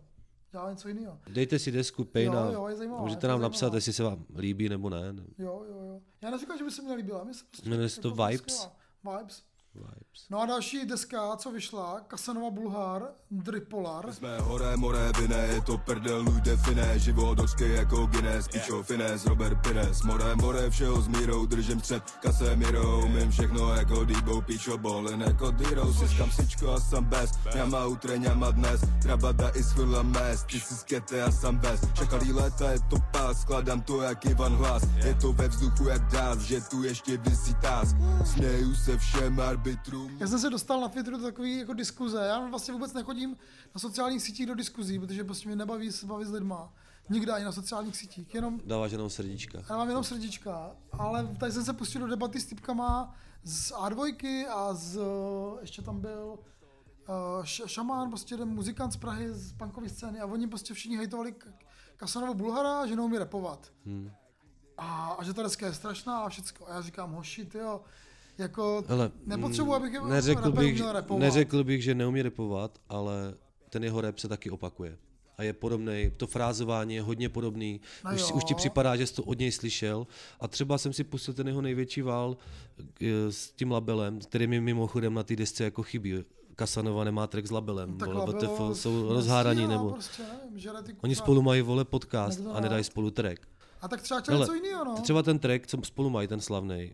dělá 0.52 0.70
něco 0.72 0.88
jiného. 0.88 1.20
Dejte 1.30 1.60
si 1.60 1.72
desku 1.72 2.06
Pain 2.06 2.26
Jo, 2.34 2.38
a 2.40 2.52
jo, 2.52 2.68
je 2.68 2.76
zajímavá, 2.76 3.02
můžete 3.02 3.28
nám 3.28 3.34
zajímavá. 3.34 3.50
napsat, 3.50 3.74
jestli 3.74 3.94
se 3.94 4.04
vám 4.04 4.26
líbí 4.38 4.70
nebo 4.70 4.90
ne. 4.90 5.14
Jo, 5.38 5.64
jo, 5.70 5.82
jo. 5.82 6.02
Já 6.22 6.30
neříkám, 6.32 6.58
že 6.58 6.64
by 6.64 6.72
se 6.72 6.82
mi 6.82 6.88
nelíbila, 6.88 7.24
mi 7.24 7.34
se 7.34 7.44
prostě 7.52 7.70
Jmenuje 7.70 7.90
se 7.90 8.02
to 8.02 8.08
jako 8.10 8.24
Vibes? 8.28 8.70
Vibes. 9.20 9.44
Vibes. 9.78 10.30
No 10.30 10.42
a 10.42 10.46
další 10.46 10.86
deska, 10.86 11.36
co 11.38 11.52
vyšla, 11.52 12.00
Kasanova 12.08 12.50
Bulhar, 12.50 13.04
Dripolar. 13.32 14.14
Jsme 14.14 14.40
hore, 14.40 14.78
more, 14.78 15.12
vine, 15.20 15.36
je 15.36 15.62
to 15.62 15.78
prdel, 15.78 16.24
nuj 16.24 16.42
define, 16.42 17.00
život 17.00 17.40
hořký 17.40 17.64
jako 17.70 18.06
Guinness, 18.06 18.48
pičo, 18.48 18.84
fines, 18.84 19.26
Robert 19.26 19.62
Pires, 19.62 20.02
more, 20.02 20.36
more, 20.36 20.70
všeho 20.70 21.02
s 21.02 21.08
mírou, 21.08 21.46
držím 21.46 21.80
střed, 21.80 22.04
Casemirou, 22.22 23.08
mím 23.08 23.32
všechno 23.32 23.74
jako 23.74 24.06
Debo, 24.06 24.42
pičo, 24.42 24.78
bolin 24.78 25.22
jako 25.22 25.52
Diro, 25.52 25.94
siskam 25.94 26.32
sičko 26.32 26.72
a 26.72 26.80
sam 26.80 27.06
bez, 27.06 27.32
ňama 27.56 27.86
utre, 27.86 28.18
ňama 28.18 28.52
dnes, 28.52 28.82
trabada 29.02 29.50
i 29.50 29.64
schvila 29.64 30.04
mes, 30.04 30.44
ty 30.44 30.60
si 30.60 30.76
skete 30.76 31.24
a 31.24 31.32
sam 31.32 31.58
bez, 31.58 31.82
čakalý 31.94 32.34
léta, 32.34 32.72
je 32.72 32.80
to 32.90 32.98
pás, 33.12 33.42
skladám 33.42 33.82
to 33.82 34.02
jak 34.02 34.26
Ivan 34.26 34.56
Hlas, 34.56 34.84
je 35.06 35.14
to 35.14 35.34
ve 35.34 35.48
vzduchu 35.48 35.88
jak 35.88 36.12
dás, 36.12 36.40
že 36.40 36.62
tu 36.62 36.84
ještě 36.84 37.18
vysí 37.18 37.56
tás, 37.62 37.96
směju 38.26 38.76
se 38.76 38.98
všem 38.98 39.40
arbitrům, 39.72 40.18
Já 40.20 40.28
jsem 40.28 40.40
se 40.40 40.50
dostal 40.50 40.82
na 40.82 40.88
Twitteru 40.90 41.18
do 41.18 41.24
takové 41.24 41.50
jako 41.50 41.74
diskuze. 41.74 42.26
Já 42.26 42.48
vlastně 42.48 42.74
vůbec 42.74 42.94
nechodím 42.94 43.38
na 43.76 43.80
sociálních 43.80 44.22
sítích 44.22 44.46
do 44.46 44.56
diskuzí, 44.56 45.00
protože 45.00 45.24
prostě 45.24 45.48
mě 45.48 45.56
nebaví 45.56 45.92
se 45.92 46.06
bavit 46.06 46.26
s 46.28 46.32
lidma. 46.32 46.74
Nikdy 47.10 47.32
ani 47.32 47.46
na 47.46 47.52
sociálních 47.52 47.96
sítích, 47.98 48.36
jenom 48.36 48.60
Dáváš 48.66 48.92
jenom 48.92 49.10
srdíčka. 49.10 49.60
já 49.70 49.78
mám 49.78 49.88
jenom 49.90 50.04
srdíčka, 50.04 50.72
ale 50.92 51.36
tady 51.40 51.52
jsem 51.52 51.66
se 51.66 51.74
pustil 51.74 52.02
do 52.02 52.08
debaty 52.08 52.40
s 52.40 52.46
typkama 52.46 53.16
z 53.44 53.72
A2 53.72 54.46
a 54.50 54.74
z, 54.74 55.00
ještě 55.62 55.82
tam 55.82 56.00
byl 56.00 56.40
uh, 56.40 57.44
šamán, 57.46 58.10
prostě 58.10 58.38
ten 58.38 58.48
muzikant 58.50 58.94
z 58.94 58.98
Prahy, 58.98 59.34
z 59.34 59.54
punkové 59.54 59.90
scény 59.90 60.20
a 60.20 60.26
oni 60.26 60.48
prostě 60.48 60.74
všichni 60.74 60.98
hejtovali 60.98 61.32
K- 61.32 61.48
Kasanovu 61.98 62.34
Bulhara, 62.34 62.86
že 62.88 62.96
neumí 62.96 63.18
repovat. 63.18 63.72
Hmm. 63.86 64.12
A, 64.78 65.16
a 65.20 65.24
že 65.24 65.34
ta 65.34 65.44
deska 65.44 65.66
je 65.66 65.74
strašná 65.74 66.20
a 66.20 66.30
všecko. 66.30 66.68
A 66.68 66.74
já 66.74 66.82
říkám, 66.82 67.12
hoši, 67.12 67.46
ty 67.46 67.58
jo, 67.58 67.82
jako 68.38 68.84
Hele, 68.88 69.12
nepotřebuji, 69.26 69.74
abych 69.74 70.02
mm, 70.02 70.10
neřekl 70.10 70.42
rapper 70.42 70.60
bych, 70.64 70.82
repovat. 70.92 71.22
neřekl 71.22 71.64
bych, 71.64 71.84
že 71.84 71.96
neumí 71.96 72.22
repovat, 72.22 72.78
ale 72.90 73.34
ten 73.70 73.84
jeho 73.84 74.02
rap 74.02 74.20
se 74.20 74.28
taky 74.28 74.50
opakuje. 74.50 74.98
A 75.38 75.44
je 75.44 75.54
podobný, 75.54 76.12
to 76.18 76.28
frázování 76.28 76.96
je 76.96 77.02
hodně 77.02 77.30
podobný. 77.30 77.82
No 78.06 78.16
už, 78.16 78.22
jo. 78.22 78.36
už 78.36 78.44
ti 78.44 78.56
připadá, 78.56 78.96
že 78.96 79.08
jsi 79.08 79.14
to 79.14 79.24
od 79.24 79.40
něj 79.40 79.52
slyšel. 79.52 80.08
A 80.40 80.48
třeba 80.48 80.78
jsem 80.78 80.94
si 80.94 81.04
pustil 81.04 81.34
ten 81.34 81.48
jeho 81.48 81.62
největší 81.62 82.02
vál 82.02 82.38
eh, 83.02 83.32
s 83.32 83.52
tím 83.52 83.72
labelem, 83.72 84.20
který 84.20 84.48
mi 84.48 84.62
mimochodem 84.62 85.14
na 85.14 85.24
té 85.24 85.36
desce 85.36 85.64
jako 85.64 85.84
chybí. 85.84 86.24
Kasanova 86.56 87.04
nemá 87.04 87.28
track 87.28 87.48
s 87.48 87.52
labelem, 87.52 87.98
Tak 87.98 88.10
vole, 88.10 88.20
Labelo 88.20 88.40
WTF, 88.40 88.78
jsou 88.78 89.14
rozhádaní, 89.14 89.68
nebo 89.68 89.90
Prostě, 89.92 90.24
nevím, 90.74 90.98
oni 91.02 91.16
spolu 91.16 91.42
mají 91.42 91.62
vole 91.62 91.86
podcast 91.86 92.42
a 92.54 92.60
nedají 92.60 92.84
spolu 92.84 93.12
track. 93.12 93.48
A 93.82 93.88
tak 93.88 94.02
třeba 94.02 94.20
chtěl 94.20 94.40
něco 94.40 94.54
jiného, 94.54 94.86
no. 94.86 94.96
Třeba 95.02 95.24
ten 95.24 95.40
track, 95.40 95.68
co 95.68 95.78
spolu 95.84 96.10
mají, 96.10 96.28
ten 96.28 96.42
slavný. 96.42 96.94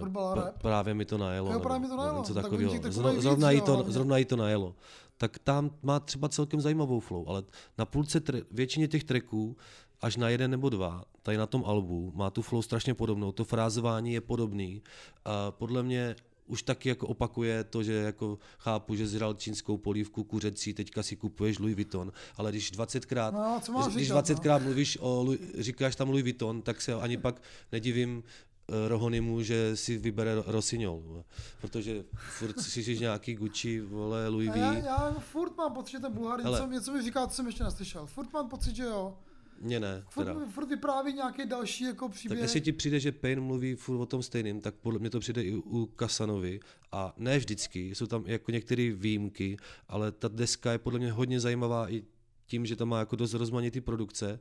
Fotbal 0.00 0.34
rap. 0.34 0.62
právě 0.62 0.94
mi 0.94 1.04
to 1.04 1.18
najelo. 1.18 1.52
Jo, 1.52 1.60
právě 1.60 1.80
mi 1.80 1.88
to 1.88 1.96
najelo. 1.96 2.18
Něco 2.18 2.34
Tak 2.34 2.42
takového. 2.42 2.78
ti 2.78 2.92
Zro, 2.92 3.20
zrovna, 3.20 3.50
jí 3.50 3.60
to, 3.60 3.84
zrovna 3.88 4.16
jí 4.18 4.24
to 4.24 4.36
najelo. 4.36 4.74
Tak 5.16 5.38
tam 5.38 5.70
má 5.82 6.00
třeba 6.00 6.28
celkem 6.28 6.60
zajímavou 6.60 7.00
flow, 7.00 7.28
ale 7.28 7.42
na 7.78 7.84
půlce, 7.84 8.20
tre, 8.20 8.42
většině 8.50 8.88
těch 8.88 9.04
tracků, 9.04 9.56
až 10.00 10.16
na 10.16 10.28
jeden 10.28 10.50
nebo 10.50 10.68
dva, 10.68 11.04
tady 11.22 11.36
na 11.36 11.46
tom 11.46 11.64
albu, 11.66 12.12
má 12.14 12.30
tu 12.30 12.42
flow 12.42 12.62
strašně 12.62 12.94
podobnou, 12.94 13.32
to 13.32 13.44
frázování 13.44 14.12
je 14.12 14.20
podobný. 14.20 14.82
A 15.24 15.50
podle 15.50 15.82
mě 15.82 16.16
už 16.46 16.62
taky 16.62 16.88
jako 16.88 17.06
opakuje 17.06 17.64
to, 17.64 17.82
že 17.82 17.92
jako 17.94 18.38
chápu, 18.58 18.94
že 18.94 19.06
zral 19.06 19.34
čínskou 19.34 19.76
polívku 19.76 20.24
kuřecí, 20.24 20.74
teďka 20.74 21.02
si 21.02 21.16
kupuješ 21.16 21.58
Louis 21.58 21.74
Vuitton, 21.74 22.12
ale 22.36 22.50
když 22.50 22.72
20krát, 22.72 23.32
No, 23.32 23.60
když 23.94 24.06
říkat, 24.06 24.24
20krát 24.28 24.62
mluvíš 24.62 24.98
o, 25.00 25.26
říkáš 25.58 25.96
tam 25.96 26.08
Louis 26.08 26.22
Vuitton, 26.22 26.62
tak 26.62 26.80
se 26.80 26.94
ani 26.94 27.16
pak 27.16 27.42
nedivím 27.72 28.22
eh, 28.22 28.47
Rohonimu, 28.88 29.42
že 29.42 29.76
si 29.76 29.98
vybere 29.98 30.32
Rossignol, 30.46 31.24
protože 31.60 32.04
furt 32.38 32.60
si 32.60 32.84
si 32.84 32.98
nějaký 32.98 33.34
Gucci, 33.34 33.80
vole, 33.80 34.28
Louis 34.28 34.50
A 34.50 34.56
já, 34.56 34.72
V. 34.72 34.84
já 34.84 35.16
furt 35.20 35.56
mám 35.56 35.72
pocit, 35.74 35.90
že 35.92 35.98
ten 35.98 36.12
Bulhar 36.12 36.44
něco, 36.44 36.66
něco 36.66 36.92
mi 36.92 37.02
říká, 37.02 37.26
co 37.26 37.34
jsem 37.36 37.46
ještě 37.46 37.64
neslyšel. 37.64 38.06
Furt 38.06 38.32
mám 38.32 38.48
pocit, 38.48 38.76
že 38.76 38.82
jo. 38.82 39.18
Mně 39.60 39.80
ne, 39.80 40.04
teda. 40.14 40.34
Furt, 40.34 40.46
furt 40.50 40.66
vypráví 40.68 41.12
nějaký 41.12 41.46
další 41.46 41.84
jako 41.84 42.08
Tak 42.08 42.14
příběh. 42.16 42.40
jestli 42.40 42.60
ti 42.60 42.72
přijde, 42.72 43.00
že 43.00 43.12
Payne 43.12 43.40
mluví 43.40 43.74
furt 43.74 43.96
o 44.00 44.06
tom 44.06 44.22
stejným, 44.22 44.60
tak 44.60 44.74
podle 44.74 44.98
mě 44.98 45.10
to 45.10 45.20
přijde 45.20 45.42
i 45.42 45.54
u 45.54 45.86
Kasanovi. 45.86 46.60
A 46.92 47.14
ne 47.16 47.38
vždycky, 47.38 47.94
jsou 47.94 48.06
tam 48.06 48.24
jako 48.26 48.50
některé 48.50 48.92
výjimky, 48.94 49.56
ale 49.88 50.12
ta 50.12 50.28
deska 50.28 50.72
je 50.72 50.78
podle 50.78 50.98
mě 50.98 51.12
hodně 51.12 51.40
zajímavá 51.40 51.92
i 51.92 52.04
tím, 52.46 52.66
že 52.66 52.76
tam 52.76 52.88
má 52.88 52.98
jako 52.98 53.16
dost 53.16 53.34
rozmanitý 53.34 53.80
produkce 53.80 54.40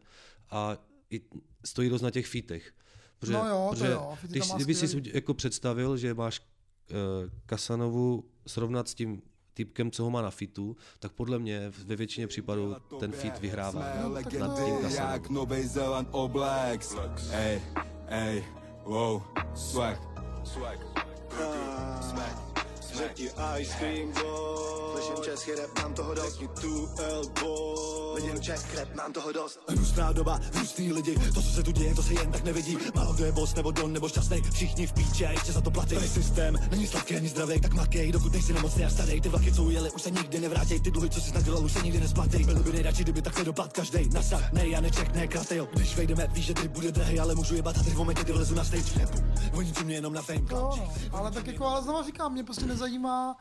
a 0.49 0.77
i 1.11 1.21
stojí 1.65 1.89
dost 1.89 2.01
na 2.01 2.11
těch 2.11 2.27
fítech. 2.27 2.73
Protože, 3.19 3.33
No 3.33 3.47
jo, 3.47 3.67
to 3.69 3.75
protože 3.75 3.91
jo, 3.91 4.17
featy 4.21 4.27
když, 4.27 4.51
kdyby 4.51 4.75
si 4.75 5.01
jako 5.13 5.33
představil, 5.33 5.97
že 5.97 6.13
máš 6.13 6.39
uh, 6.39 6.95
Kasanovu 7.45 8.23
srovnat 8.47 8.87
s 8.87 8.93
tím 8.93 9.21
typkem, 9.53 9.91
co 9.91 10.03
ho 10.03 10.09
má 10.09 10.21
na 10.21 10.31
fitu, 10.31 10.75
tak 10.99 11.11
podle 11.11 11.39
mě 11.39 11.71
ve 11.85 11.95
většině 11.95 12.27
případů 12.27 12.75
ten 12.99 13.11
fit 13.11 13.39
vyhrává 13.39 13.71
Jsme 13.71 14.09
nad 14.09 14.29
tím 14.29 14.41
legendy 14.41 14.95
jak 14.95 15.29
Nový 15.29 15.67
Zéland 15.67 16.09
All 16.13 16.27
Blacks 16.27 16.95
Ej, 17.31 17.61
ej, 18.07 18.43
wow, 18.83 19.21
swag 19.55 20.01
Swag 20.43 20.79
Řekni 22.93 23.29
ice 23.59 23.77
cream 23.77 24.13
boy 24.13 24.46
Slyším 25.07 25.23
český 25.23 25.51
rap, 25.51 25.83
mám 25.83 25.93
toho 25.93 26.13
dost. 26.13 26.25
Řekni 26.25 26.47
tu 26.47 26.89
L 26.97 27.21
boy 27.41 27.97
Vidím 28.15 28.41
Czech 28.41 28.75
rap, 28.75 28.95
mám 28.95 29.13
toho 29.13 29.31
dost. 29.31 29.59
Hnusná 29.67 30.11
doba, 30.11 30.39
hnusný 30.53 30.93
lidi. 30.93 31.15
To, 31.33 31.41
co 31.41 31.49
se 31.49 31.63
tu 31.63 31.71
děje, 31.71 31.95
to 31.95 32.03
se 32.03 32.13
jen 32.13 32.31
tak 32.31 32.43
nevidí. 32.43 32.77
Málo 32.95 33.13
kdo 33.13 33.25
je 33.25 33.31
boss, 33.31 33.55
nebo 33.55 33.71
don, 33.71 33.93
nebo 33.93 34.09
šťastný. 34.09 34.41
Všichni 34.41 34.87
v 34.87 34.93
píči 34.93 35.25
a 35.25 35.31
ještě 35.31 35.51
za 35.51 35.61
to 35.61 35.71
platí. 35.71 35.95
Tady 35.95 36.07
systém, 36.07 36.59
není 36.71 36.87
sladký 36.87 37.15
ani 37.15 37.27
zdravý 37.27 37.61
Tak 37.61 37.73
makej, 37.73 38.11
dokud 38.11 38.33
nejsi 38.33 38.53
nemocný 38.53 38.85
a 38.85 38.89
starý 38.89 39.21
Ty 39.21 39.29
vlaky, 39.29 39.51
co 39.53 39.63
ujeli, 39.63 39.91
už 39.91 40.01
se 40.01 40.11
nikdy 40.11 40.39
nevrátěj 40.39 40.79
Ty 40.79 40.91
dluhy, 40.91 41.09
co 41.09 41.21
jsi 41.21 41.33
nadělal, 41.33 41.65
už 41.65 41.71
se 41.71 41.81
nikdy 41.81 41.99
nesplatí. 41.99 42.43
Byl 42.43 42.63
by 42.63 42.73
nejradši, 42.73 43.03
kdyby 43.03 43.21
takhle 43.21 43.45
dopad 43.45 43.73
každej 43.73 44.09
Nasad, 44.09 44.53
nej, 44.53 44.71
já 44.71 44.81
neček, 44.81 45.13
ne 45.13 45.27
kratej 45.27 45.67
Když 45.73 45.95
vejdeme, 45.95 46.27
víš, 46.27 46.45
že 46.45 46.53
trip 46.53 46.71
bude 46.71 46.91
drahý 46.91 47.19
Ale 47.19 47.35
můžu 47.35 47.55
jebat 47.55 47.77
a 47.77 47.83
teď 47.83 47.93
v 47.93 47.97
momentě, 47.97 48.23
kdy 48.23 48.33
vlezu 48.33 48.55
na 48.55 48.63
stage. 48.63 48.99
Nebu, 48.99 49.17
oni 49.53 49.71
tu 49.71 49.83
mě 49.83 49.95
jenom 49.95 50.13
na 50.13 50.21
fame 50.21 50.41
no. 50.51 50.89
Ale 51.11 51.31
tak 51.31 51.47
jako, 51.47 51.65
ale 51.65 51.83
znovu 51.83 52.03
říkám, 52.03 52.33
mě 52.33 52.43
prostě 52.43 52.65
nezajímá, 52.65 53.35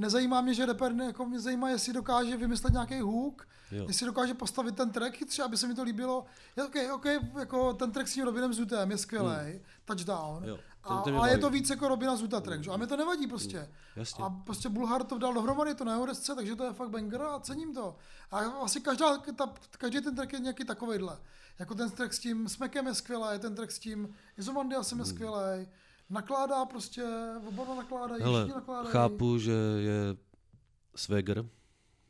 nezajímá 0.00 0.40
mě, 0.40 0.54
že 0.54 0.66
rapper, 0.66 0.92
ne- 0.94 1.04
jako 1.04 1.24
mě 1.26 1.40
zajímá, 1.40 1.68
jestli 1.70 1.92
dokáže 1.92 2.36
vymyslet 2.36 2.72
nějaký 2.72 3.00
hook, 3.00 3.48
Jo. 3.70 3.84
jestli 3.88 4.06
dokáže 4.06 4.34
postavit 4.34 4.76
ten 4.76 4.90
track 4.90 5.14
chytře, 5.16 5.42
aby 5.42 5.56
se 5.56 5.66
mi 5.66 5.74
to 5.74 5.82
líbilo. 5.82 6.24
Je, 6.56 6.64
okay, 6.64 6.90
okay, 6.90 7.18
jako 7.38 7.72
ten 7.74 7.92
track 7.92 8.08
s 8.08 8.14
tím 8.14 8.24
Robinem 8.24 8.52
Zutem 8.54 8.90
je 8.90 8.98
skvělý, 8.98 9.28
Hmm. 9.28 9.60
touchdown. 9.84 10.44
Jo, 10.44 10.56
ten- 10.56 10.92
A, 10.96 11.02
ten 11.02 11.16
ale 11.16 11.30
je 11.30 11.38
to 11.38 11.50
víc 11.50 11.70
jako 11.70 11.88
Robina 11.88 12.16
Zuta 12.16 12.40
track, 12.40 12.64
že? 12.64 12.70
a 12.70 12.76
mě 12.76 12.86
to 12.86 12.96
nevadí 12.96 13.26
prostě. 13.26 13.58
Hmm, 13.58 13.68
jasně. 13.96 14.24
A 14.24 14.30
prostě 14.30 14.68
Bulhar 14.68 15.04
to 15.04 15.18
dal 15.18 15.34
dohromady, 15.34 15.74
to 15.74 15.84
na 15.84 15.92
jeho 15.92 16.06
desce, 16.06 16.34
takže 16.34 16.56
to 16.56 16.64
je 16.64 16.72
fakt 16.72 16.90
banger 16.90 17.22
a 17.22 17.40
cením 17.40 17.74
to. 17.74 17.96
A 18.30 18.38
asi 18.38 18.80
každá, 18.80 19.18
ta, 19.18 19.52
každý 19.78 20.00
ten 20.00 20.16
track 20.16 20.32
je 20.32 20.38
nějaký 20.40 20.64
takovejhle. 20.64 21.18
Jako 21.58 21.74
ten 21.74 21.90
track 21.90 22.12
s 22.12 22.18
tím 22.18 22.48
Smekem 22.48 22.86
je 22.86 22.94
skvělý, 22.94 23.38
ten 23.38 23.54
track 23.54 23.70
s 23.72 23.78
tím 23.78 24.14
Izomandiasem 24.38 24.98
Hmm. 24.98 25.06
je 25.06 25.12
skvělý. 25.12 25.68
Nakládá 26.10 26.64
prostě, 26.64 27.04
oba 27.48 27.74
nakládají, 27.74 28.22
Hele, 28.22 28.46
nakládají. 28.46 28.92
chápu, 28.92 29.38
že 29.38 29.52
je 29.78 30.16
Swagger, 30.96 31.44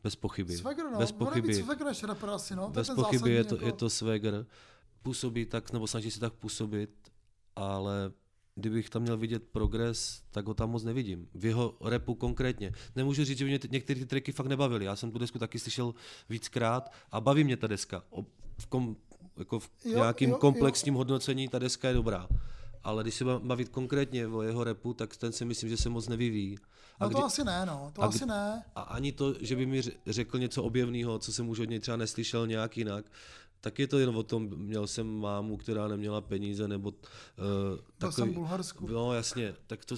bez 0.03 0.17
pochyby. 0.17 0.57
Swagger, 0.57 0.87
no. 0.93 0.99
bez 0.99 1.13
pochyby. 1.13 1.55
Swagger 1.55 1.87
než 1.87 2.03
rapper 2.03 2.31
asi, 2.31 2.57
no. 2.57 2.71
Bez 2.71 2.91
pochyby 2.91 3.31
je 3.31 3.45
to, 3.45 3.55
jako... 3.55 3.67
je 3.67 3.73
to 3.73 3.91
Swagger. 3.91 4.47
Působí 5.03 5.47
tak, 5.47 5.73
nebo 5.73 5.87
snaží 5.87 6.11
se 6.11 6.21
tak 6.21 6.33
působit, 6.33 6.91
ale 7.57 8.13
kdybych 8.55 8.91
tam 8.91 9.03
měl 9.03 9.17
vidět 9.17 9.43
progres, 9.53 10.23
tak 10.31 10.47
ho 10.47 10.55
tam 10.55 10.71
moc 10.71 10.85
nevidím. 10.85 11.29
V 11.35 11.45
jeho 11.45 11.77
repu 11.81 12.15
konkrétně. 12.15 12.73
Nemůžu 12.97 13.25
říct, 13.25 13.39
že 13.39 13.45
mě 13.45 13.59
některé 13.71 14.01
ty 14.01 14.07
tracky 14.07 14.33
fakt 14.33 14.47
nebavily. 14.47 14.85
Já 14.85 14.97
jsem 14.97 15.11
tu 15.11 15.19
desku 15.19 15.39
taky 15.39 15.59
slyšel 15.59 15.95
víckrát 16.29 16.93
a 17.11 17.21
baví 17.21 17.45
mě 17.45 17.57
ta 17.57 17.67
deska. 17.67 18.05
O, 18.11 18.23
v, 18.59 18.67
kom, 18.67 18.97
jako 19.37 19.59
v 19.61 19.71
Jo, 19.85 19.99
nějakým 19.99 20.31
jo, 20.31 20.37
komplexním 20.39 20.95
hodnocení 20.95 21.49
ta 21.49 21.59
deska 21.59 21.89
je 21.89 21.95
dobrá. 21.95 22.29
Ale 22.85 23.03
když 23.03 23.15
se 23.15 23.25
mám 23.25 23.49
bavit 23.49 23.69
konkrétně 23.69 24.27
o 24.27 24.43
jeho 24.43 24.65
repu, 24.65 24.95
tak 24.95 25.17
ten 25.17 25.33
si 25.33 25.45
myslím, 25.45 25.71
že 25.71 25.77
se 25.77 25.89
moc 25.89 26.09
nevyvíjí. 26.09 26.59
No 27.01 27.11
to 27.11 27.25
asi 27.25 27.45
ne, 27.45 27.67
no. 27.67 27.91
To 27.95 28.03
a 28.03 28.07
asi 28.07 28.19
kdy- 28.19 28.27
ne. 28.27 28.65
A 28.75 28.81
ani 28.83 29.13
to, 29.13 29.35
že 29.41 29.57
by 29.57 29.67
mi 29.67 29.81
ře- 29.81 29.93
řekl 30.07 30.39
něco 30.39 30.63
objevného, 30.63 31.19
co 31.19 31.33
jsem 31.33 31.49
už 31.49 31.59
od 31.59 31.65
něj 31.69 31.81
třeba 31.81 31.97
neslyšel 31.97 32.47
nějak 32.47 32.77
jinak, 32.77 33.05
tak 33.61 33.79
je 33.79 33.87
to 33.87 33.99
jen 33.99 34.17
o 34.17 34.23
tom, 34.23 34.49
měl 34.57 34.87
jsem 34.87 35.07
mámu, 35.21 35.57
která 35.57 35.89
neměla 35.89 36.21
peníze, 36.21 36.69
nebo 36.69 36.89
uh, 36.89 36.95
Byl 37.99 38.13
jsem 38.13 38.31
v 38.31 38.35
Bulharsku. 38.35 38.87
No 38.93 39.13
jasně, 39.15 39.55
tak 39.67 39.85
to, 39.85 39.97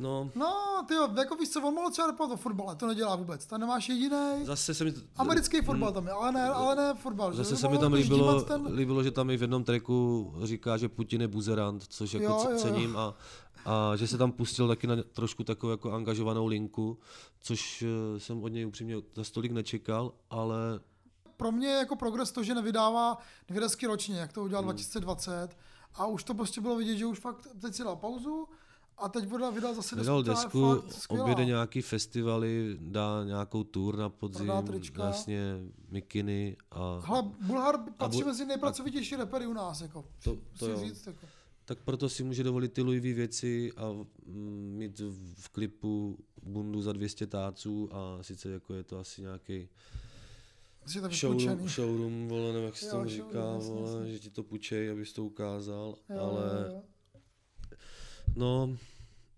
no, 0.00 0.30
No, 0.34 0.84
ty 0.88 0.94
jo, 0.94 1.08
jako 1.18 1.36
víš 1.36 1.48
co, 1.50 1.62
on 1.62 1.74
mohl 1.74 1.90
třeba 1.90 2.06
rapovat 2.08 2.32
o 2.32 2.36
fotbale, 2.36 2.76
to 2.76 2.86
nedělá 2.86 3.16
vůbec. 3.16 3.46
Tam 3.46 3.60
nemáš 3.60 3.88
jediný. 3.88 4.44
zase 4.44 4.74
se 4.74 4.84
mi... 4.84 4.92
to- 4.92 5.00
Americký 5.16 5.60
fotbal 5.60 5.88
Hmm. 5.88 5.94
tam 5.94 6.06
je, 6.06 6.12
ale 6.12 6.32
ne, 6.32 6.42
ale 6.48 6.76
ne 6.76 6.94
fotbal. 6.94 7.32
Zase 7.32 7.50
že? 7.50 7.56
se 7.56 7.68
mi 7.68 7.78
tam 7.78 7.92
líbilo, 7.92 8.42
Ten... 8.42 8.66
líbilo, 8.74 9.02
že 9.02 9.10
tam 9.10 9.30
i 9.30 9.36
v 9.36 9.40
jednom 9.40 9.64
tracku 9.64 10.32
říká, 10.42 10.76
že 10.76 10.88
Putin 10.88 11.20
je 11.20 11.28
buzerant, 11.28 11.82
což 11.88 12.12
jako 12.12 12.24
Jo, 12.24 12.30
jo, 12.38 12.44
jo, 12.44 12.50
jo. 12.50 12.58
cením 12.58 12.96
a, 12.96 13.14
a 13.66 13.96
že 13.96 14.06
se 14.06 14.18
tam 14.18 14.32
pustil 14.32 14.68
taky 14.68 14.86
na 14.86 14.96
trošku 15.12 15.44
takovou 15.44 15.70
jako 15.70 15.92
angažovanou 15.92 16.46
linku, 16.46 16.98
což 17.40 17.82
eh, 18.16 18.20
jsem 18.20 18.42
od 18.42 18.48
něj 18.48 18.66
upřímně 18.66 18.96
za 19.14 19.24
stolik 19.24 19.52
nečekal, 19.52 20.12
ale 20.30 20.56
Pro 21.36 21.52
mě 21.52 21.68
je 21.68 21.76
jako 21.78 21.96
progres 21.96 22.32
to, 22.32 22.42
že 22.42 22.54
nevydává 22.54 23.18
dvě 23.48 23.60
desky 23.60 23.86
ročně, 23.86 24.18
jak 24.20 24.32
to 24.32 24.40
Hmm. 24.40 24.46
udělal 24.46 24.64
2020. 24.64 25.48
A 25.94 26.06
už 26.06 26.24
to 26.24 26.34
prostě 26.34 26.60
bylo 26.60 26.76
vidět, 26.76 26.96
že 26.96 27.06
už 27.06 27.18
fakt 27.20 27.46
teď 27.60 27.74
si 27.74 27.84
dal 27.84 27.96
pauzu 27.96 28.48
A 29.00 29.08
teď 29.08 29.24
vydal, 29.24 29.52
vydal 29.52 29.74
zase 29.74 29.96
desku, 29.96 30.02
Vydal 30.02 30.22
desku, 30.22 30.82
objede 31.08 31.44
nějaký 31.44 31.82
festivaly, 31.82 32.76
dá 32.80 33.24
nějakou 33.24 33.64
tour 33.64 33.98
na 33.98 34.08
podzim, 34.08 34.52
vlastně 34.94 35.58
mikiny 35.90 36.56
a... 36.70 37.00
Hele, 37.04 37.22
Bulhar 37.46 37.78
patří 37.96 38.22
bu- 38.22 38.26
mezi 38.26 38.44
nejpracovitější 38.46 39.16
repery 39.16 39.46
u 39.46 39.52
nás, 39.52 39.80
jako. 39.80 40.04
To, 40.24 40.36
to 40.58 40.68
jo. 40.68 40.80
říct, 40.80 41.06
jako. 41.06 41.26
Tak 41.64 41.78
proto 41.84 42.08
si 42.08 42.24
může 42.24 42.42
dovolit 42.42 42.72
ty 42.72 42.82
Louis 42.82 43.02
V 43.02 43.14
věci 43.14 43.72
a 43.76 43.92
mm, 44.26 44.74
mít 44.78 45.00
v 45.34 45.48
klipu 45.48 46.18
bundu 46.42 46.82
za 46.82 46.92
200 46.92 47.26
táců 47.26 47.88
a 47.92 48.18
sice 48.22 48.50
jako 48.50 48.74
je 48.74 48.84
to 48.84 48.98
asi 48.98 49.22
nějaký 49.22 49.68
to 51.00 51.08
showroom, 51.10 51.68
showroom, 51.68 52.28
vole, 52.28 52.52
nevím, 52.52 52.66
jak 52.66 52.76
se 52.76 52.86
showroom, 52.86 53.08
říká, 53.08 53.56
vole, 53.58 54.08
že 54.08 54.18
ti 54.18 54.30
to 54.30 54.42
půjčej, 54.42 54.90
abys 54.90 55.12
to 55.12 55.24
ukázal, 55.24 55.94
Jo, 56.08 56.20
ale 56.20 56.42
jo, 56.42 56.74
jo. 56.74 56.82
No, 58.36 58.76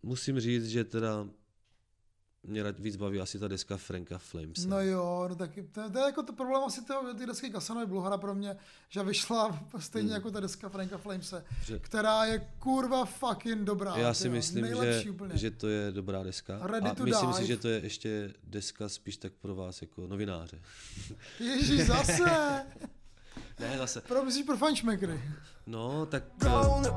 musím 0.03 0.41
říct, 0.41 0.67
že 0.69 0.85
teda 0.85 1.27
mě 2.45 2.63
rad- 2.63 2.79
víc 2.81 2.97
baví 2.97 3.21
asi 3.21 3.39
ta 3.39 3.49
deska 3.49 3.77
Franka 3.77 4.19
Flames. 4.19 4.65
No 4.67 4.81
jo, 4.81 5.27
no 5.29 5.35
taky, 5.35 5.63
to, 5.63 5.91
to 5.91 5.99
je 5.99 6.05
jako 6.05 6.23
to 6.23 6.33
problém 6.33 6.63
asi 6.67 6.85
toho, 6.85 7.15
ty 7.15 7.27
desky 7.27 7.51
Kasanovy 7.51 7.87
Bulhara 7.87 8.19
pro 8.19 8.35
mě, 8.35 8.57
že 8.89 9.03
vyšla 9.03 9.61
stejně 9.79 10.07
Hmm. 10.09 10.15
jako 10.15 10.31
ta 10.31 10.41
deska 10.41 10.69
Franka 10.69 10.99
Flamese, 10.99 11.45
Že- 11.65 11.79
která 11.79 12.25
je 12.25 12.49
kurva 12.59 13.05
fucking 13.05 13.59
dobrá. 13.65 13.97
Já 13.97 14.15
si 14.15 14.23
tyjo, 14.23 14.33
myslím, 14.33 14.67
že, 14.67 15.05
úplně. 15.11 15.37
že 15.39 15.51
to 15.51 15.69
je 15.69 15.93
dobrá 15.93 16.23
deska. 16.23 16.59
Ready 16.67 16.89
a 16.91 16.95
to 16.95 17.05
myslím 17.05 17.33
si, 17.33 17.39
dive. 17.43 17.47
že 17.49 17.57
to 17.57 17.69
je 17.69 17.81
ještě 17.83 18.35
deska 18.45 18.89
spíš 18.89 19.17
tak 19.17 19.33
pro 19.33 19.55
vás 19.55 19.83
jako 19.83 20.07
novináře. 20.07 20.61
Ježíš, 21.41 21.87
zase! 21.87 22.25
ne, 23.61 23.79
zase. 23.79 24.01
Pro, 24.01 24.25
myslíš 24.25 24.45
pro 24.47 24.57
fanšmekry. 24.57 25.21
No, 25.67 26.07
tak... 26.07 26.25
Stoner. 26.41 26.93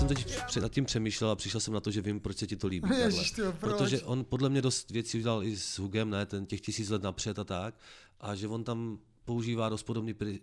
Jsem 0.00 0.08
teď 0.08 0.44
před 0.46 0.60
nad 0.60 0.72
tím 0.72 0.84
přemýšlel 0.84 1.30
a 1.30 1.36
přišel 1.36 1.60
jsem 1.60 1.74
na 1.74 1.80
to, 1.80 1.90
že 1.90 2.00
vím, 2.00 2.20
proč 2.20 2.36
se 2.36 2.46
ti 2.46 2.56
to 2.56 2.66
líbí. 2.66 2.90
Ježiš, 2.98 3.30
tyjo, 3.30 3.52
proč? 3.52 3.72
Protože 3.72 4.02
on 4.02 4.24
podle 4.24 4.48
mě 4.48 4.62
dost 4.62 4.90
věcí 4.90 5.18
udělal 5.18 5.44
i 5.44 5.56
s 5.56 5.78
Hugem, 5.78 6.10
ne, 6.10 6.26
ten 6.26 6.46
těch 6.46 6.60
tisíc 6.60 6.88
let 6.90 7.02
napřed 7.02 7.38
a 7.38 7.44
tak, 7.44 7.74
a 8.20 8.34
že 8.34 8.48
on 8.48 8.64
tam 8.64 8.98
používá 9.24 9.68
dost 9.68 9.82
podobný 9.82 10.14
pri, 10.14 10.40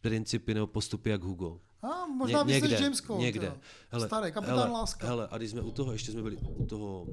principy 0.00 0.54
nebo 0.54 0.66
postupy 0.66 1.10
jak 1.10 1.22
Hugo. 1.22 1.60
A 1.82 2.06
možná 2.06 2.42
víc 2.42 2.62
než 2.62 2.80
James 2.80 3.00
Cole, 3.00 3.20
Někde. 3.20 3.52
tyjo. 3.90 4.06
Starý, 4.06 4.32
kapitán 4.32 4.58
hele, 4.58 4.70
Láska. 4.70 5.06
Hele, 5.06 5.28
a 5.30 5.38
když 5.38 5.50
jsme 5.50 5.60
u 5.60 5.70
toho, 5.70 5.92
ještě 5.92 6.12
jsme 6.12 6.22
byli 6.22 6.36
u 6.36 6.66
toho... 6.66 7.06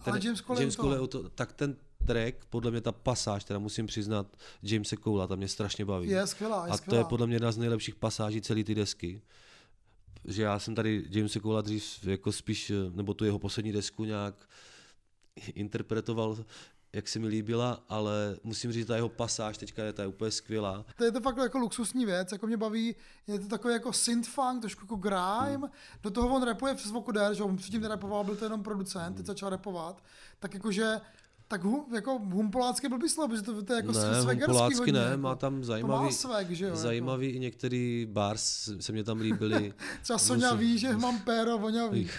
Ale 0.00 0.20
James 0.22 0.40
Cole 0.40 0.60
James 0.60 0.74
u 0.74 0.76
toho. 0.76 0.88
Cole 0.88 1.00
u 1.00 1.06
toho. 1.06 1.28
Tak 1.28 1.52
ten 1.52 1.76
track, 2.06 2.44
podle 2.50 2.70
mě 2.70 2.80
ta 2.80 2.92
pasáž, 2.92 3.44
teda 3.44 3.58
musím 3.58 3.86
přiznat, 3.86 4.36
Jamese 4.62 4.96
Cola, 4.96 5.26
ta 5.26 5.36
mě 5.36 5.48
strašně 5.48 5.84
baví. 5.84 6.08
Je 6.08 6.26
skvělá, 6.26 6.56
je 6.56 6.62
a 6.62 6.66
to 6.66 6.72
je 6.72 6.78
skvělá. 6.78 7.04
podle 7.04 7.26
mě 7.26 7.36
jedna 7.36 7.52
z 7.52 7.58
nejlepších 7.58 7.94
pasáží 7.94 8.40
celé 8.40 8.64
ty 8.64 8.74
desky. 8.74 9.22
Že 10.24 10.42
já 10.42 10.58
jsem 10.58 10.74
tady 10.74 11.04
Jamesa 11.10 11.40
Cola 11.40 11.60
dřív 11.60 12.06
jako 12.06 12.32
spíš, 12.32 12.72
nebo 12.94 13.14
tu 13.14 13.24
jeho 13.24 13.38
poslední 13.38 13.72
desku 13.72 14.04
nějak 14.04 14.34
interpretoval, 15.54 16.44
jak 16.92 17.08
se 17.08 17.18
mi 17.18 17.26
líbila, 17.26 17.84
ale 17.88 18.36
musím 18.42 18.72
říct, 18.72 18.86
ta 18.86 18.96
jeho 18.96 19.08
pasáž 19.08 19.58
teďka 19.58 19.84
je, 19.84 19.92
ta 19.92 20.02
je 20.02 20.08
úplně 20.08 20.30
skvělá. 20.30 20.84
To 20.96 21.04
je 21.04 21.12
to 21.12 21.20
fakt 21.20 21.36
jako 21.36 21.58
luxusní 21.58 22.06
věc, 22.06 22.32
jako 22.32 22.46
mě 22.46 22.56
baví, 22.56 22.96
je 23.26 23.38
to 23.38 23.46
takový 23.48 23.74
jako 23.74 23.92
synth 23.92 24.28
funk, 24.28 24.60
trošku 24.60 24.82
jako 24.84 24.96
grime, 24.96 25.56
Hmm. 25.56 25.68
do 26.02 26.10
toho 26.10 26.36
on 26.36 26.42
rapuje 26.42 26.74
přes 26.74 26.90
vokoder, 26.90 27.34
že 27.34 27.42
on 27.42 27.56
předtím 27.56 27.80
nerapoval, 27.80 28.24
byl 28.24 28.36
to 28.36 28.44
jenom 28.44 28.62
producent, 28.62 29.16
teď 29.16 29.26
začal 29.26 29.50
rapovat, 29.50 30.04
tak 30.38 30.54
jakože 30.54 31.00
tak 31.48 31.64
hu, 31.64 31.86
jako 31.94 32.18
humpolácky 32.18 32.88
blbý 32.88 33.08
slovo, 33.08 33.28
protože 33.28 33.42
to, 33.42 33.62
to 33.62 33.72
je 33.72 33.76
jako 33.76 33.92
ne, 33.92 34.20
Humpolácky 34.34 34.78
hodně, 34.78 34.92
ne, 34.92 34.98
jako. 35.00 35.20
má 35.22 35.34
tam 35.34 35.60
To 35.60 35.66
zajímavý, 35.66 36.04
má 36.04 36.10
swag, 36.12 36.50
že 36.50 36.64
jo, 36.64 36.68
jako. 36.68 36.80
zajímavý 36.80 37.26
i 37.28 37.38
některý 37.38 38.06
bars 38.10 38.68
se 38.80 38.92
mě 38.92 39.04
tam 39.04 39.20
líbily. 39.20 39.74
Třeba 40.02 40.18
Sonja 40.18 40.52
Musím- 40.52 40.68
ví, 40.68 40.78
že 40.78 40.96
mám 40.96 41.18
péro 41.20 41.58
voňavý. 41.58 42.10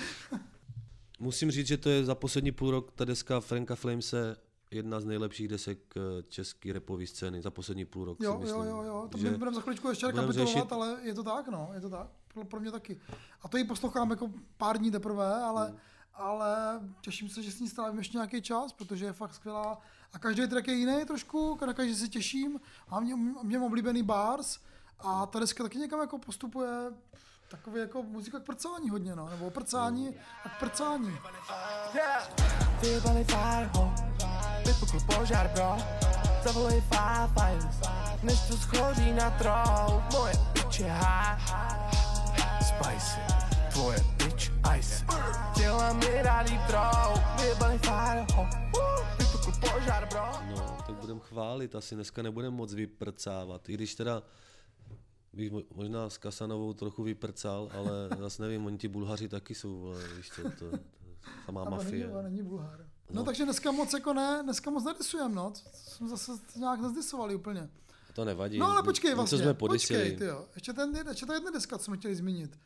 Musím 1.20 1.52
říct, 1.52 1.68
že 1.68 1.78
to 1.78 1.90
je 1.90 2.06
za 2.06 2.16
poslední 2.16 2.52
půl 2.52 2.72
rok 2.72 2.92
ta 2.92 3.06
deska 3.06 3.40
Franka 3.40 3.76
Flamese 3.76 4.38
jedna 4.72 5.00
z 5.00 5.06
nejlepších 5.06 5.48
desek 5.48 5.80
eh, 5.98 6.24
české 6.28 6.74
repové 6.74 7.08
scény 7.08 7.42
za 7.42 7.52
poslední 7.52 7.86
půl 7.86 8.06
rok. 8.06 8.18
Jo, 8.22 8.40
myslím. 8.40 8.60
jo, 8.62 8.66
jo, 8.66 8.84
jo, 8.84 9.08
to 9.12 9.18
Že 9.18 9.32
budeme 9.32 9.56
za 9.56 9.62
chviličku 9.62 9.90
ještě 9.90 10.08
rekapitulovat, 10.08 10.48
řešit- 10.54 10.72
ale 10.72 10.98
je 11.02 11.14
to 11.14 11.24
tak, 11.24 11.48
no, 11.48 11.70
je 11.74 11.82
to 11.82 11.90
tak, 11.90 12.08
pro, 12.34 12.46
pro 12.46 12.60
mě 12.60 12.72
taky. 12.72 13.00
A 13.42 13.48
to 13.48 13.58
ji 13.58 13.64
poslouchám 13.64 14.10
jako 14.10 14.30
pár 14.58 14.78
dní 14.78 14.92
teprve, 14.92 15.34
ale, 15.36 15.68
Hmm. 15.68 15.78
Ale 16.18 16.80
těším 17.02 17.30
se, 17.30 17.44
že 17.44 17.52
s 17.52 17.60
ní 17.60 17.70
strávím 17.70 17.98
ještě 17.98 18.18
nějaký 18.18 18.42
čas, 18.42 18.74
protože 18.74 19.06
je 19.06 19.14
fakt 19.14 19.34
skvělá. 19.34 19.82
A 20.14 20.20
každý 20.20 20.48
track 20.48 20.68
je 20.68 20.74
jiný 20.74 21.06
trošku, 21.06 21.60
na 21.66 21.74
každý 21.74 21.96
se 21.96 22.08
těším, 22.08 22.60
mám 22.92 23.04
mě, 23.04 23.16
mě 23.44 23.60
oblíbený 23.60 24.04
bars 24.04 24.60
a 25.00 25.26
ta 25.26 25.40
deska 25.40 25.64
taky 25.64 25.78
někam 25.78 26.00
jako 26.00 26.18
postupuje 26.18 26.92
takový 27.48 27.80
jako 27.80 28.04
muzika 28.04 28.40
k 28.40 28.44
prcání 28.44 28.90
hodně, 28.90 29.16
no, 29.16 29.30
nebo 29.30 29.50
prcání 29.50 30.16
a 30.44 30.50
k 30.50 30.60
prcání. 30.60 31.18
Vyjebali 32.82 33.24
firehole, 33.24 33.96
vypukl 34.66 35.00
požár, 35.16 35.48
bro. 35.54 35.78
Zavolej 36.44 36.82
firefighters, 36.82 37.90
než 38.24 38.40
to 38.48 38.58
schoří 38.58 39.14
na 39.14 39.30
trou. 39.30 40.02
Moje 40.14 40.34
je 40.80 40.92
high, 40.92 41.40
spicy. 42.62 43.45
Tvoje 43.76 43.98
bitch 44.18 44.52
ice. 44.80 45.06
Těla 45.58 45.94
mi 45.94 46.22
rádi 46.22 46.60
trou. 46.68 47.14
Vyjebali 47.42 47.78
firehole, 47.80 48.50
vypukl 49.20 49.52
požár, 49.74 50.08
bro. 50.10 50.32
No, 50.56 50.78
tak 50.88 50.96
budeme 50.96 51.20
chválit, 51.20 51.76
asi 51.76 51.96
dneska 51.96 52.22
nebudeme 52.22 52.56
moc 52.56 52.74
vyprcávat, 52.74 53.70
i 53.70 53.74
když 53.74 53.96
teda 53.96 54.24
bych 55.34 55.52
mo- 55.52 55.64
možná 55.76 56.10
s 56.10 56.18
Kasanovou 56.18 56.74
trochu 56.74 57.04
vyprcal, 57.04 57.70
ale 57.74 58.10
zase 58.20 58.42
nevím, 58.44 58.66
oni 58.66 58.78
ti 58.78 58.88
Bulhaři 58.88 59.30
taky 59.30 59.56
jsou, 59.56 59.80
vole, 59.80 60.00
víš 60.18 60.32
co, 60.36 60.42
to, 60.44 60.50
to 60.72 60.78
samá 61.46 61.62
Ale 61.62 61.70
mafie. 61.72 62.08
Není, 62.08 62.24
není 62.24 62.44
Bulhár. 62.44 62.80
No, 62.80 62.86
No. 63.16 63.24
takže 63.24 63.44
dneska 63.44 63.72
moc 63.72 63.94
jako 63.94 64.14
ne, 64.14 64.40
dneska 64.44 64.70
moc 64.72 64.84
nedisujeme, 64.84 65.36
no. 65.36 65.52
To 65.52 65.60
jsme 65.74 66.10
zase 66.10 66.32
nějak 66.56 66.80
nezdisovali 66.82 67.36
úplně. 67.36 67.70
To 68.14 68.26
nevadí. 68.26 68.58
No 68.60 68.72
ale 68.72 68.84
počkej 68.84 69.16
vlastně, 69.16 69.38
to 69.38 69.44
jsme 69.44 69.54
počkej, 69.54 69.98
podisili. 69.98 70.18
tyjo. 70.18 70.46
Ještě, 70.56 70.74
ten, 70.74 70.94
ještě 71.10 71.26
ta 71.26 71.34
jedna 71.34 71.52
deska, 71.52 71.78
co 71.78 71.84
jsme 71.84 71.98
chtěli 71.98 72.16
zmínit. 72.16 72.60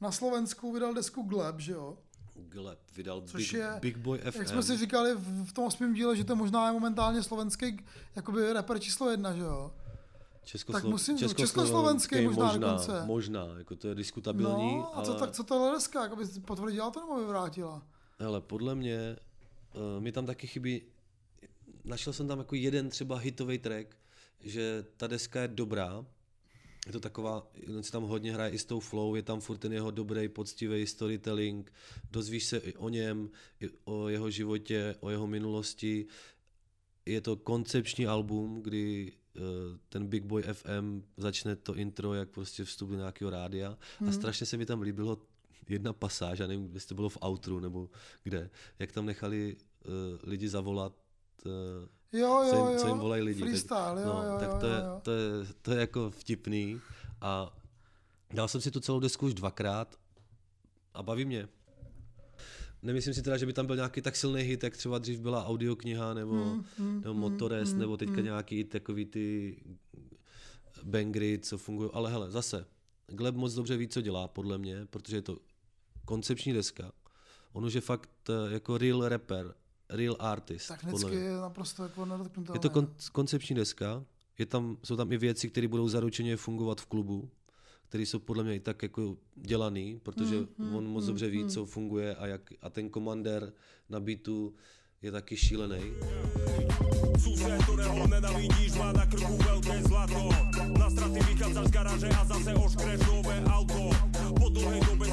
Na 0.00 0.12
Slovensku 0.12 0.72
vydal 0.72 0.94
desku 0.94 1.22
Gleb, 1.22 1.60
že 1.60 1.72
jo? 1.72 1.98
Gleb 2.34 2.78
vydal 2.96 3.20
Což 3.26 3.42
Big, 3.42 3.52
je, 3.52 3.78
Big 3.80 3.96
Boy 3.96 4.18
FM. 4.18 4.38
jak 4.38 4.48
jsme 4.48 4.62
si 4.62 4.76
říkali 4.76 5.14
v, 5.14 5.44
v 5.48 5.52
tom 5.52 5.64
osmém 5.64 5.94
díle, 5.94 6.16
že 6.16 6.24
to 6.24 6.36
možná 6.36 6.66
je 6.66 6.72
momentálně 6.72 7.22
slovenský 7.22 7.84
jakoby 8.16 8.52
rapper 8.52 8.78
číslo 8.78 9.10
jedna, 9.10 9.32
že 9.34 9.40
jo? 9.42 9.72
Českoslo- 10.44 10.72
tak 10.72 10.84
musím- 10.84 11.18
československý 11.18 11.42
československý 11.42 12.20
možná 12.26 12.44
možná, 12.44 12.58
dokonce. 12.68 13.02
možná, 13.06 13.46
jako 13.58 13.76
to 13.76 13.88
je 13.88 13.94
diskutabilní, 13.94 14.76
No, 14.76 14.92
a 14.92 14.96
ale... 14.96 15.06
co, 15.06 15.14
tak 15.14 15.30
co 15.30 15.44
tohle 15.44 15.72
deska, 15.72 16.02
jakoby 16.02 16.24
potvrdila 16.46 16.90
to 16.90 17.00
nebo 17.00 17.16
vyvrátila? 17.20 17.82
Hele, 18.18 18.40
podle 18.40 18.74
mě 18.74 19.16
uh, 19.96 20.02
mi 20.02 20.12
tam 20.12 20.26
taky 20.26 20.46
chybí, 20.46 20.82
našel 21.84 22.12
jsem 22.12 22.28
tam 22.28 22.38
jako 22.38 22.54
jeden 22.54 22.88
třeba 22.88 23.16
hitový 23.18 23.58
track, 23.58 23.96
že 24.40 24.84
ta 24.96 25.06
deska 25.06 25.40
je 25.40 25.48
dobrá, 25.48 26.04
je 26.86 26.92
to 26.92 27.00
taková, 27.00 27.46
on 27.76 27.82
si 27.82 27.92
tam 27.92 28.02
hodně 28.02 28.32
hraje 28.32 28.50
i 28.50 28.58
s 28.58 28.64
tou 28.64 28.80
flow, 28.80 29.14
je 29.14 29.22
tam 29.22 29.40
furt 29.40 29.58
ten 29.58 29.72
jeho 29.72 29.90
dobrý, 29.90 30.28
poctivý 30.28 30.86
storytelling, 30.86 31.72
dozvíš 32.10 32.44
se 32.44 32.56
i 32.58 32.74
o 32.74 32.88
něm, 32.88 33.30
i 33.60 33.68
o 33.84 34.08
jeho 34.08 34.30
životě, 34.30 34.94
o 35.00 35.10
jeho 35.10 35.26
minulosti. 35.26 36.06
Je 37.06 37.20
to 37.20 37.36
koncepční 37.36 38.06
album, 38.06 38.62
kdy 38.62 39.12
uh, 39.36 39.42
ten 39.88 40.06
Big 40.06 40.24
Boy 40.24 40.42
FM 40.42 41.02
začne 41.16 41.56
to 41.56 41.74
intro, 41.74 42.14
jak 42.14 42.28
prostě 42.30 42.64
vstup 42.64 42.90
do 42.90 42.96
nějakého 42.96 43.30
rádia 43.30 43.70
a 44.00 44.04
Mhm. 44.04 44.12
strašně 44.12 44.46
se 44.46 44.56
mi 44.56 44.66
tam 44.66 44.80
líbilo 44.80 45.18
jedna 45.68 45.92
pasáž, 45.92 46.38
já 46.38 46.46
nevím, 46.46 46.70
jestli 46.74 46.88
to 46.88 46.94
bylo 46.94 47.08
v 47.08 47.18
outru 47.24 47.60
nebo 47.60 47.90
kde, 48.22 48.50
jak 48.78 48.92
tam 48.92 49.06
nechali 49.06 49.56
uh, 49.56 49.92
lidi 50.30 50.48
zavolat 50.48 50.92
uh, 51.46 51.52
Jo, 52.18 52.46
co, 52.50 52.56
jo, 52.56 52.68
jim, 52.68 52.78
co 52.78 52.88
jim 52.88 52.98
volají 52.98 53.22
lidi. 53.22 53.40
freestyle, 53.40 54.02
jo, 54.02 54.06
no, 54.06 54.22
jo, 54.22 54.36
tak 54.40 54.60
to, 54.60 54.66
jo, 54.66 54.72
je, 54.72 54.78
jo. 54.78 55.00
To, 55.02 55.10
je, 55.10 55.46
to 55.62 55.72
je 55.72 55.80
jako 55.80 56.10
vtipný 56.10 56.80
a 57.20 57.56
dal 58.34 58.48
jsem 58.48 58.60
si 58.60 58.70
tu 58.70 58.80
celou 58.80 59.00
desku 59.00 59.26
už 59.26 59.34
dvakrát 59.34 59.98
a 60.94 61.02
baví 61.02 61.24
mě. 61.24 61.48
Nemyslím 62.82 63.14
si 63.14 63.22
teda, 63.22 63.36
že 63.36 63.46
by 63.46 63.52
tam 63.52 63.66
byl 63.66 63.76
nějaký 63.76 64.02
tak 64.02 64.16
silný 64.16 64.42
hit, 64.42 64.62
jak 64.62 64.76
třeba 64.76 64.98
dřív 64.98 65.20
byla 65.20 65.46
audiokniha 65.46 66.14
nebo, 66.14 66.32
Hmm, 66.32 66.64
hmm, 66.78 67.00
nebo 67.00 67.12
hmm, 67.12 67.20
Motorest, 67.20 67.72
hmm, 67.72 67.80
nebo 67.80 67.96
teďka 67.96 68.14
hmm. 68.14 68.24
nějaký 68.24 68.64
takový 68.64 69.06
ty 69.06 69.56
bangry, 70.82 71.38
co 71.38 71.58
fungují. 71.58 71.90
Ale 71.92 72.10
hele, 72.10 72.30
zase, 72.30 72.66
Gleb 73.08 73.34
moc 73.34 73.54
dobře 73.54 73.76
ví, 73.76 73.88
co 73.88 74.00
dělá, 74.00 74.28
podle 74.28 74.58
mě, 74.58 74.86
protože 74.90 75.16
je 75.16 75.22
to 75.22 75.38
koncepční 76.04 76.52
deska. 76.52 76.92
On 77.52 77.64
už 77.64 77.74
je 77.74 77.80
fakt 77.80 78.10
eh, 78.30 78.52
jako 78.52 78.78
real 78.78 79.08
rapper, 79.08 79.54
real 79.88 80.16
artist. 80.18 80.68
podle 80.68 80.98
Technicky 81.00 81.16
je 81.16 81.36
naprosto 81.36 81.82
jako 81.82 82.04
nedotknutelné. 82.04 82.56
Je 82.56 82.60
to 82.60 82.68
kon- 82.68 82.88
koncepční 83.12 83.56
deska, 83.56 84.04
je 84.38 84.46
tam, 84.46 84.76
jsou 84.84 84.96
tam 84.96 85.12
i 85.12 85.16
věci, 85.18 85.50
které 85.50 85.68
budou 85.68 85.88
zaručeně 85.88 86.36
fungovat 86.36 86.80
v 86.80 86.86
klubu, 86.86 87.30
který 87.88 88.06
jsou 88.06 88.18
podle 88.18 88.44
mě 88.44 88.54
i 88.54 88.60
tak 88.60 88.82
jako 88.82 89.16
dělaný, 89.36 90.00
protože 90.02 90.36
Mm, 90.36 90.48
mm, 90.58 90.74
on 90.74 90.86
moc 90.86 91.04
mm, 91.04 91.08
dobře 91.08 91.28
ví, 91.28 91.42
mm. 91.42 91.48
co 91.48 91.66
funguje 91.66 92.14
a, 92.14 92.26
jak, 92.26 92.52
a 92.62 92.70
ten 92.70 92.90
komandér 92.90 93.52
na 93.88 94.00
beatu 94.00 94.54
je 95.02 95.12
taky 95.12 95.36
šílený. 95.36 95.92
Sused, 97.18 97.62
ktorého 97.62 98.06
nenavidíš, 98.06 98.74
má 98.80 98.92
na 98.92 99.06
krku 99.06 99.36
veľké 99.38 99.82
zlato 99.88 100.28
Na 100.78 100.88
straty 100.90 101.20
vychádzaš 101.20 101.66
z 101.66 101.70
garáže 101.70 102.08
a 102.08 102.22
zase 102.24 102.50
oškreš 102.54 103.00
nové 103.06 103.36
auto 103.50 103.90
Po 104.36 104.46
dlhej 104.50 104.80
dobe 104.84 105.06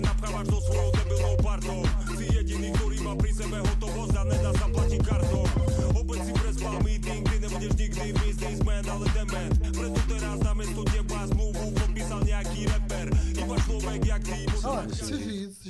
napchávaš 0.00 0.46
so 0.48 0.58
svojou 0.60 0.90
debilnou 0.92 1.34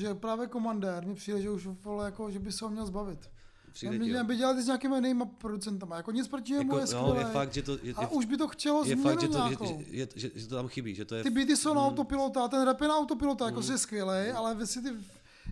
že 0.09 0.15
právě 0.15 0.47
komandér 0.47 1.07
mi 1.07 1.15
přijde, 1.15 1.43
že 1.43 1.51
už 1.51 1.67
vole, 1.67 2.05
jako, 2.05 2.31
že 2.31 2.39
by 2.39 2.53
se 2.53 2.65
ho 2.65 2.71
měl 2.71 2.87
zbavit. 2.87 3.31
Přijde 3.73 3.99
Mě 3.99 4.25
by 4.25 4.37
dělat 4.37 4.57
s 4.59 4.67
nějakými 4.67 4.95
jinými 4.97 5.25
producentama. 5.39 5.97
Jako 5.97 6.11
nic 6.13 6.29
proti 6.29 6.53
němu 6.53 6.63
Jako, 6.63 6.77
je 6.77 6.81
no, 6.81 6.87
skvělé. 6.87 7.19
je 7.19 7.25
fakt, 7.25 7.53
že 7.53 7.63
to, 7.63 7.73
je, 7.83 7.95
a 7.95 8.03
je, 8.03 8.09
už 8.09 8.25
by 8.25 8.37
to 8.37 8.49
chtělo 8.49 8.85
je 8.85 8.97
fakt, 8.97 9.21
že 9.21 9.29
to, 9.29 9.33
že, 9.33 9.39
nějakou. 9.39 9.67
že, 9.67 9.97
že, 9.97 10.09
že, 10.15 10.31
že 10.35 10.47
to 10.49 10.55
tam 10.57 10.69
chybí, 10.69 10.95
že 10.95 11.05
to 11.05 11.15
je... 11.15 11.23
Ty 11.23 11.31
beaty 11.31 11.57
jsou 11.57 11.75
na 11.75 11.81
Mm. 11.81 11.87
autopilota, 11.87 12.45
a 12.45 12.49
ten 12.49 12.63
rap 12.63 12.81
je 12.81 12.89
na 12.89 12.97
autopilota, 12.97 13.47
jako 13.47 13.63
si 13.63 13.73
je 13.73 13.79
skvělý, 13.79 14.31
ale 14.31 14.55
vy 14.55 14.67
si 14.67 14.83
ty, 14.83 14.89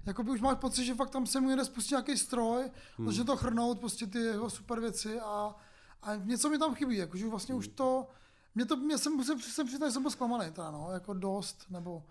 jako 0.06 0.22
by 0.22 0.30
už 0.30 0.40
máš 0.40 0.58
pocit, 0.58 0.84
že 0.84 0.94
fakt 0.94 1.10
tam 1.10 1.26
se 1.26 1.40
mu 1.40 1.50
jede 1.50 1.64
spustit 1.64 1.90
nějaký 1.90 2.16
stroj, 2.18 2.70
Hmm. 2.96 3.06
začne 3.06 3.24
to 3.24 3.36
chrnout, 3.36 3.78
prostě 3.78 4.06
ty 4.06 4.18
jeho 4.18 4.50
super 4.50 4.80
věci 4.80 5.20
a, 5.20 5.54
a 6.02 6.14
něco 6.16 6.48
mi 6.50 6.58
tam 6.58 6.74
chybí, 6.74 6.96
jako, 6.96 7.16
že 7.16 7.28
vlastně 7.28 7.54
už 7.54 7.68
to, 7.68 8.06
mě 8.54 8.64
to, 8.66 8.76
mě 8.76 8.98
jsem, 8.98 9.24
jsem, 9.24 9.40
jsem 9.40 9.66
přiznal, 9.66 9.88
že 9.88 9.92
jsem 9.92 10.02
byl 10.02 10.10
zklamaný, 10.10 10.50
teda, 10.52 10.70
no, 10.70 10.88
jako 10.92 11.14
dost, 11.14 11.64
nebo 11.70 12.02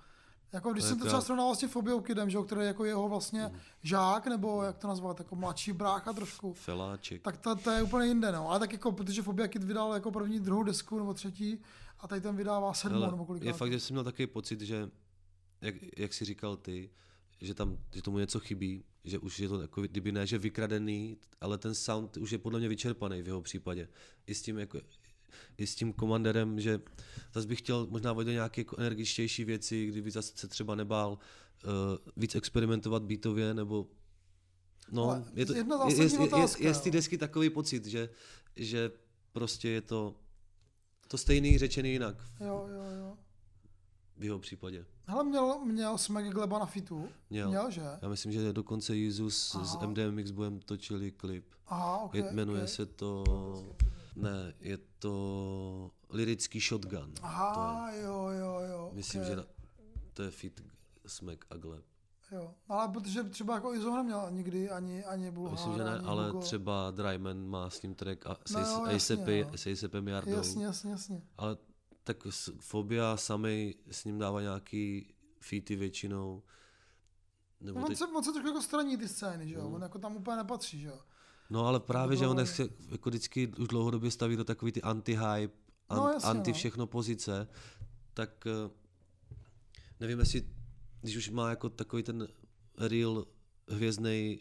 jako 0.56 0.74
když 0.74 0.84
To 0.84 0.88
jsem 0.90 1.00
to 1.00 1.06
třeba 1.06 1.22
srovnal 1.22 1.46
vlastně 1.46 1.68
Fobiou 1.68 2.02
Kidem, 2.02 2.30
že, 2.30 2.38
který 2.46 2.62
je 2.62 2.68
jako 2.68 2.86
jeho 2.86 3.10
vlastně 3.10 3.42
Hmm. 3.46 3.60
žák, 3.84 4.28
nebo 4.28 4.64
jak 4.64 4.78
to 4.78 4.88
nazvat, 4.88 5.20
jako 5.20 5.36
mladší 5.36 5.72
brácha 5.74 6.14
trošku. 6.14 6.54
Feláček. 6.54 7.22
Tak 7.22 7.38
to, 7.38 7.56
to, 7.56 7.72
je 7.72 7.82
úplně 7.84 8.08
jinde, 8.08 8.32
no. 8.32 8.50
Ale 8.50 8.60
tak 8.60 8.74
jako, 8.74 8.92
protože 8.92 9.22
Fobia 9.22 9.48
Kid 9.48 9.64
vydal 9.64 9.94
jako 9.94 10.12
první, 10.12 10.40
druhou 10.40 10.64
desku 10.64 11.00
nebo 11.00 11.14
třetí 11.14 11.62
a 12.00 12.08
tady 12.08 12.22
ten 12.22 12.36
vydává 12.36 12.74
sedmou 12.74 13.00
Hele, 13.00 13.12
nebo 13.12 13.26
kolik. 13.26 13.44
je 13.44 13.54
fakt, 13.54 13.72
že 13.72 13.80
jsem 13.80 13.94
měl 13.94 14.04
takový 14.04 14.28
pocit, 14.28 14.62
že, 14.62 14.90
jak, 15.62 15.76
jak 15.98 16.14
jsi 16.14 16.26
říkal 16.26 16.58
ty, 16.58 16.90
že 17.42 17.54
tam, 17.54 17.78
že 17.94 18.02
tomu 18.02 18.20
něco 18.20 18.40
chybí, 18.40 18.84
že 19.04 19.20
už 19.20 19.40
je 19.40 19.50
to 19.50 19.62
jako, 19.62 19.82
kdyby 19.82 20.12
ne, 20.12 20.28
že 20.28 20.38
vykradený, 20.38 21.18
ale 21.42 21.58
ten 21.58 21.76
sound 21.76 22.18
už 22.18 22.32
je 22.32 22.38
podle 22.38 22.60
mě 22.60 22.68
vyčerpaný 22.70 23.22
v 23.22 23.28
jeho 23.28 23.42
případě. 23.42 23.88
I 24.28 24.36
s 24.36 24.42
tím, 24.42 24.58
jako, 24.60 24.80
i 25.58 25.68
s 25.68 25.76
tím 25.76 25.94
komandérem, 25.94 26.60
že 26.60 26.82
zase 27.34 27.48
bych 27.48 27.60
chtěl 27.60 27.88
možná 27.90 28.14
do 28.14 28.22
nějaké 28.22 28.62
jako 28.62 28.78
energičtější 28.78 29.44
věci, 29.44 29.86
kdyby 29.88 30.12
zase 30.12 30.32
se 30.36 30.48
třeba 30.48 30.76
nebál 30.76 31.12
uh, 31.12 31.70
víc 32.18 32.36
experimentovat 32.36 33.04
beatově, 33.04 33.54
nebo 33.54 33.88
no, 34.92 35.04
Ale 35.04 35.24
je 35.34 35.46
to, 35.46 35.54
jedna 35.56 35.76
je, 35.88 35.96
je, 35.96 36.12
je, 36.14 36.20
otázka, 36.20 36.64
je, 36.64 36.70
je 36.70 36.74
z 36.74 36.82
té 36.82 36.92
desky 36.92 37.18
takový 37.18 37.50
pocit, 37.50 37.86
že, 37.86 38.10
že 38.56 38.92
prostě 39.34 39.70
je 39.70 39.82
to 39.82 40.16
to 41.08 41.18
stejný 41.18 41.58
řečený 41.58 41.92
jinak 41.92 42.16
Jo, 42.40 42.68
jo, 42.72 42.84
jo. 43.00 43.18
v 44.18 44.24
jeho 44.24 44.40
případě. 44.40 44.86
Hele, 45.08 45.24
měl, 45.24 45.60
měl 45.66 45.98
Smack 45.98 46.26
Gleba 46.28 46.60
na 46.60 46.66
fitu? 46.66 47.10
Měl. 47.30 47.50
Měl, 47.50 47.72
že? 47.72 47.82
Já 48.02 48.10
myslím, 48.10 48.32
že 48.32 48.54
dokonce 48.54 48.96
Jizus 48.96 49.38
s 49.38 49.76
Aha. 49.76 49.88
MDMX 49.88 50.32
Bojem 50.32 50.60
točili 50.60 51.12
klip. 51.12 51.46
Aha, 51.68 51.98
ok, 51.98 52.16
Je- 52.16 52.32
Jmenuje 52.32 52.62
ok. 52.64 52.70
se 52.70 52.86
to... 52.86 53.24
Ne, 54.16 54.54
je 54.60 54.78
to 55.00 55.92
Lirický 56.10 56.60
shotgun. 56.60 57.14
Aha, 57.22 57.92
jo, 57.92 58.28
jo, 58.28 58.60
jo. 58.70 58.90
Myslím, 58.94 59.22
ok. 59.22 59.28
že 59.28 59.36
na, 59.36 59.44
to 60.14 60.24
je 60.24 60.32
fit 60.32 60.64
Smack 61.08 61.46
a 61.50 61.58
Gleb. 61.58 61.86
Jo, 62.32 62.54
ale 62.70 62.88
protože 62.88 63.24
třeba 63.24 63.54
jako 63.56 63.74
Izo 63.74 63.96
neměl 63.96 64.28
nikdy 64.32 64.70
ani, 64.70 65.06
ani 65.06 65.32
Bulhara, 65.32 65.56
Myslím, 65.56 65.74
že 65.78 65.84
ne, 65.84 65.98
ani 65.98 66.08
ale 66.08 66.28
Hugo. 66.28 66.40
třeba 66.40 66.92
Dryman 66.92 67.48
má 67.48 67.70
s 67.70 67.82
ním 67.82 67.96
track 67.96 68.26
a 68.26 68.38
s 68.46 68.52
No 68.52 68.60
jo, 68.60 68.66
no, 68.86 68.92
jasně, 68.92 69.16
no. 69.16 69.58
s 69.58 69.68
ASAPem 69.68 70.08
Jardou. 70.08 70.32
Jasně, 70.32 70.66
jasně, 70.66 70.92
jasně. 70.92 71.22
Ale 71.38 71.58
tak 72.04 72.18
Fobia 72.60 73.18
samej 73.18 73.76
s 73.92 74.06
ním 74.06 74.20
dává 74.20 74.42
nějaký 74.42 75.14
featy 75.42 75.76
většinou. 75.76 76.44
Nebo 77.62 77.80
No, 77.80 77.86
on, 77.86 77.90
teď, 77.90 77.98
se, 77.98 78.06
on 78.08 78.24
se 78.24 78.32
trošku 78.32 78.48
jako 78.48 78.62
straní 78.62 78.98
ty 78.98 79.08
scény, 79.08 79.48
že 79.50 79.56
jo? 79.56 79.64
Mhm. 79.66 79.74
On 79.74 79.82
jako 79.82 80.00
tam 80.00 80.16
úplně 80.16 80.38
nepatří, 80.38 80.80
že 80.80 80.88
jo? 80.88 81.00
No 81.50 81.68
ale 81.68 81.80
právě, 81.80 82.18
že 82.18 82.28
on 82.28 82.46
se 82.46 82.70
jako 82.90 83.10
vždycky 83.10 83.48
už 83.48 83.68
dlouhodobě 83.68 84.12
staví 84.12 84.36
do 84.36 84.44
takový 84.44 84.72
ty 84.72 84.82
anti-hype, 84.82 85.52
an, 85.90 85.98
No, 85.98 86.10
jasně, 86.10 86.30
anti 86.30 86.52
no. 86.52 86.56
všechno 86.56 86.88
pozice, 86.88 87.48
tak 88.14 88.30
eh, 88.48 88.70
nevím, 90.00 90.20
jestli, 90.20 90.44
když 91.02 91.18
už 91.18 91.30
má 91.30 91.50
jako 91.50 91.70
takový 91.70 92.04
ten 92.04 92.28
real 92.78 93.26
hvězdný 93.68 94.40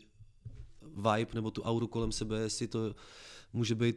vibe 0.82 1.34
nebo 1.34 1.50
tu 1.50 1.62
auru 1.62 1.86
kolem 1.86 2.12
sebe, 2.12 2.38
jestli 2.40 2.68
to 2.68 2.94
může 3.52 3.74
být 3.74 3.96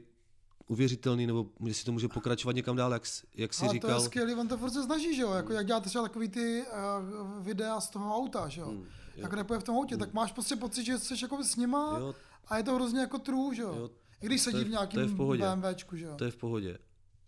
uvěřitelný, 0.68 1.28
nebo 1.28 1.49
jestli 1.66 1.86
to 1.86 1.91
může 1.91 2.08
pokračovat 2.08 2.55
někam 2.55 2.76
dál, 2.76 2.93
jak, 2.93 3.03
jak 3.34 3.53
jsi 3.53 3.64
Ale 3.64 3.74
říkal. 3.74 3.89
to 3.89 3.95
je 3.95 4.05
skvělý, 4.05 4.34
on 4.34 4.47
to 4.47 4.58
furt 4.58 4.72
se 4.72 4.84
snaží, 4.84 5.16
že 5.16 5.22
jo? 5.22 5.32
Jako 5.32 5.53
jak 5.53 5.66
děláte 5.66 5.89
třeba 5.89 6.03
takový 6.03 6.30
ty 6.30 6.64
uh, 6.64 7.43
videa 7.45 7.82
z 7.82 7.89
toho 7.89 8.16
auta, 8.16 8.47
že 8.47 8.62
jo? 8.62 8.68
Hmm, 8.68 8.86
jak 9.16 9.34
repuje 9.34 9.60
v 9.60 9.64
tom 9.64 9.76
autě, 9.76 9.97
tak 9.97 10.14
máš 10.14 10.32
prostě 10.32 10.55
pocit, 10.55 10.84
že 10.84 10.99
jsi 10.99 11.14
jako 11.22 11.43
s 11.43 11.55
nima 11.55 11.95
Jo. 11.99 12.16
A 12.48 12.58
je 12.58 12.64
to 12.64 12.76
hrozně 12.76 13.00
jako 13.00 13.20
true, 13.20 13.56
že 13.56 13.62
jo? 13.62 13.76
Jo, 13.76 13.89
I 14.22 14.26
když 14.26 14.41
sedí 14.41 14.64
v 14.64 14.68
v 14.68 14.70
nějakém 14.70 15.18
pohodě. 15.18 15.43
BMWčku, 15.56 15.95
že 15.95 16.06
jo? 16.06 16.16
To 16.16 16.24
je 16.26 16.32
v 16.32 16.38
pohodě. 16.38 16.78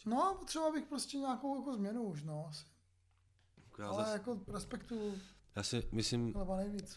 No 0.06 0.24
a 0.24 0.34
potřeba 0.34 0.72
bych 0.72 0.86
prostě 0.86 1.18
nějakou 1.18 1.56
jako 1.56 1.76
změnu 1.76 2.04
už, 2.04 2.24
no 2.24 2.46
asi. 2.50 2.66
Já, 3.80 3.88
Ale 3.88 4.04
zas, 4.04 4.14
jako 4.14 4.40
respektu 4.48 5.14
já 5.56 5.64
si 5.64 5.88
myslím, 5.92 6.34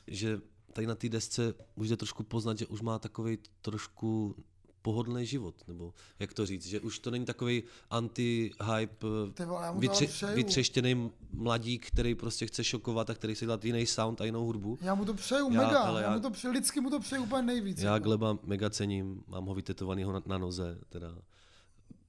že 0.07 0.41
tady 0.73 0.87
na 0.87 0.95
té 0.95 1.09
desce 1.09 1.55
můžete 1.77 1.97
trošku 1.97 2.23
poznat, 2.23 2.59
že 2.59 2.67
už 2.67 2.81
má 2.81 2.99
takový 2.99 3.39
trošku 3.61 4.37
pohodlný 4.83 5.27
život, 5.27 5.55
nebo 5.69 5.95
jak 6.19 6.35
to 6.35 6.47
říct, 6.47 6.67
že 6.67 6.81
už 6.81 6.99
to 6.99 7.11
není 7.11 7.25
takový 7.25 7.63
anti-hype, 7.91 8.97
to 9.35 9.73
vytře, 9.79 10.35
vytřeštěný 10.35 11.11
mladík, 11.33 11.87
který 11.87 12.15
prostě 12.15 12.47
chce 12.47 12.65
šokovat 12.65 13.11
a 13.11 13.15
který 13.15 13.35
chce 13.35 13.45
dělat 13.45 13.65
jiný 13.65 13.87
sound 13.87 14.21
a 14.21 14.25
jinou 14.25 14.45
hudbu. 14.45 14.79
Já 14.81 14.95
mu 14.95 15.05
to 15.05 15.15
přeju 15.15 15.53
Já- 15.53 15.63
mega, 15.63 15.79
ale 15.81 16.03
já, 16.03 16.09
já- 16.09 16.15
mu 16.17 16.21
to 16.23 16.31
přeju, 16.31 16.53
lidsky 16.53 16.81
mu 16.81 16.91
to 16.91 17.01
přeju 17.01 17.23
úplně 17.23 17.43
nejvíc. 17.43 17.79
Já 17.79 17.95
jako. 17.95 18.05
Gleba 18.05 18.39
mega 18.45 18.71
cením, 18.71 19.25
mám 19.27 19.47
ho 19.47 19.55
vytetovanýho 19.55 20.13
na, 20.13 20.23
na 20.27 20.39
noze, 20.39 20.79
teda 20.89 21.19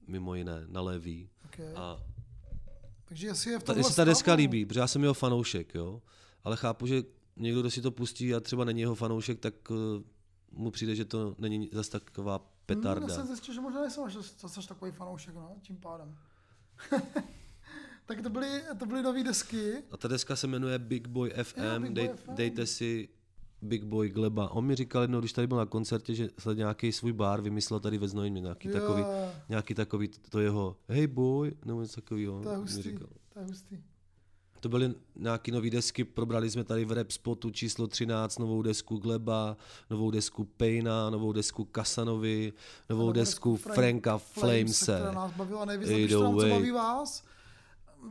mimo 0.06 0.34
jiné, 0.34 0.64
na 0.68 0.80
levý. 0.80 1.28
Okay. 1.44 1.74
A 1.76 2.00
Takže 3.04 3.26
jestli 3.26 3.50
je 3.50 3.58
v 3.58 3.62
tomhle 3.62 3.80
jestli 3.80 3.94
ta 3.94 4.04
deska 4.04 4.32
stavu- 4.32 4.36
líbí, 4.38 4.66
protože 4.66 4.80
já 4.80 4.86
jsem 4.86 5.02
jeho 5.02 5.14
fanoušek, 5.14 5.74
jo, 5.74 6.02
ale 6.44 6.56
chápu, 6.56 6.86
že 6.86 7.02
někdo, 7.36 7.60
kdo 7.60 7.70
si 7.70 7.82
to 7.82 7.90
pustí 7.90 8.34
a 8.34 8.40
třeba 8.40 8.64
není 8.64 8.80
jeho 8.80 8.94
fanoušek, 8.94 9.38
tak 9.38 9.70
uh, 9.70 9.76
mu 10.52 10.70
přijde, 10.70 10.94
že 10.94 11.04
to 11.04 11.34
není 11.38 11.70
zase 11.72 11.90
taková 11.90 12.53
Hmm, 12.68 12.80
petarda. 12.82 13.06
já 13.08 13.14
jsem 13.14 13.26
zjistil, 13.26 13.54
že 13.54 13.60
možná 13.60 13.80
nejsem 13.80 14.04
až 14.04 14.14
zase 14.40 14.68
takový 14.68 14.90
fanoušek, 14.92 15.34
no, 15.34 15.56
tím 15.62 15.76
pádem. 15.76 16.16
tak 18.06 18.22
to 18.22 18.30
byly, 18.30 18.62
to 18.78 18.86
byly 18.86 19.02
nové 19.02 19.24
desky. 19.24 19.72
A 19.90 19.96
ta 19.96 20.08
deska 20.08 20.36
se 20.36 20.46
jmenuje 20.46 20.78
Big 20.78 21.08
Boy 21.08 21.30
FM, 21.42 21.60
Jo, 21.62 21.80
Big 21.80 21.90
Boy 21.90 21.94
Dej, 21.94 22.08
FM. 22.08 22.34
dejte 22.34 22.66
si 22.66 23.08
Big 23.62 23.84
Boy 23.84 24.08
Gleba. 24.08 24.50
On 24.50 24.64
mi 24.64 24.74
říkal 24.74 25.02
jednou, 25.02 25.20
když 25.20 25.32
tady 25.32 25.46
byl 25.46 25.56
na 25.58 25.66
koncertě, 25.66 26.14
že 26.14 26.28
se 26.38 26.54
nějaký 26.54 26.92
svůj 26.92 27.12
bar 27.12 27.40
vymyslel 27.40 27.80
tady 27.80 27.98
ve 27.98 28.08
Znojmě, 28.08 28.40
nějaký 28.40 28.68
Jo. 28.68 28.74
takový, 28.80 29.02
nějaký 29.48 29.74
takový 29.74 30.08
to 30.08 30.40
jeho 30.40 30.76
hey 30.88 31.06
boy, 31.06 31.56
nebo 31.64 31.82
něco 31.82 32.00
takového. 32.00 32.42
To 32.42 32.50
je 32.50 32.56
hustý, 32.56 32.82
říkal. 32.82 33.08
to 33.32 33.38
je 33.40 33.44
hustý. 33.46 33.78
To 34.64 34.68
byly 34.68 34.94
nějaké 35.16 35.52
nové 35.52 35.70
desky, 35.70 36.04
probrali 36.04 36.50
jsme 36.50 36.64
tady 36.64 36.84
v 36.84 36.92
rap 36.92 37.10
spotu 37.10 37.50
číslo 37.50 37.86
13, 37.86 38.38
novou 38.38 38.62
desku 38.62 38.96
Gleba, 38.96 39.56
novou 39.90 40.10
desku 40.10 40.44
Payna, 40.44 41.10
novou 41.10 41.32
desku 41.32 41.64
Kasanovi, 41.64 42.52
novou 42.90 43.12
desku 43.12 43.56
Frank- 43.56 43.74
Franka 43.74 44.18
Flamese, 44.18 44.96
která 44.96 45.12
nás 45.12 45.32
bavila 45.32 45.64
nejvíc. 45.64 46.10
Co 46.10 46.32
baví 46.32 46.70
vás, 46.70 47.24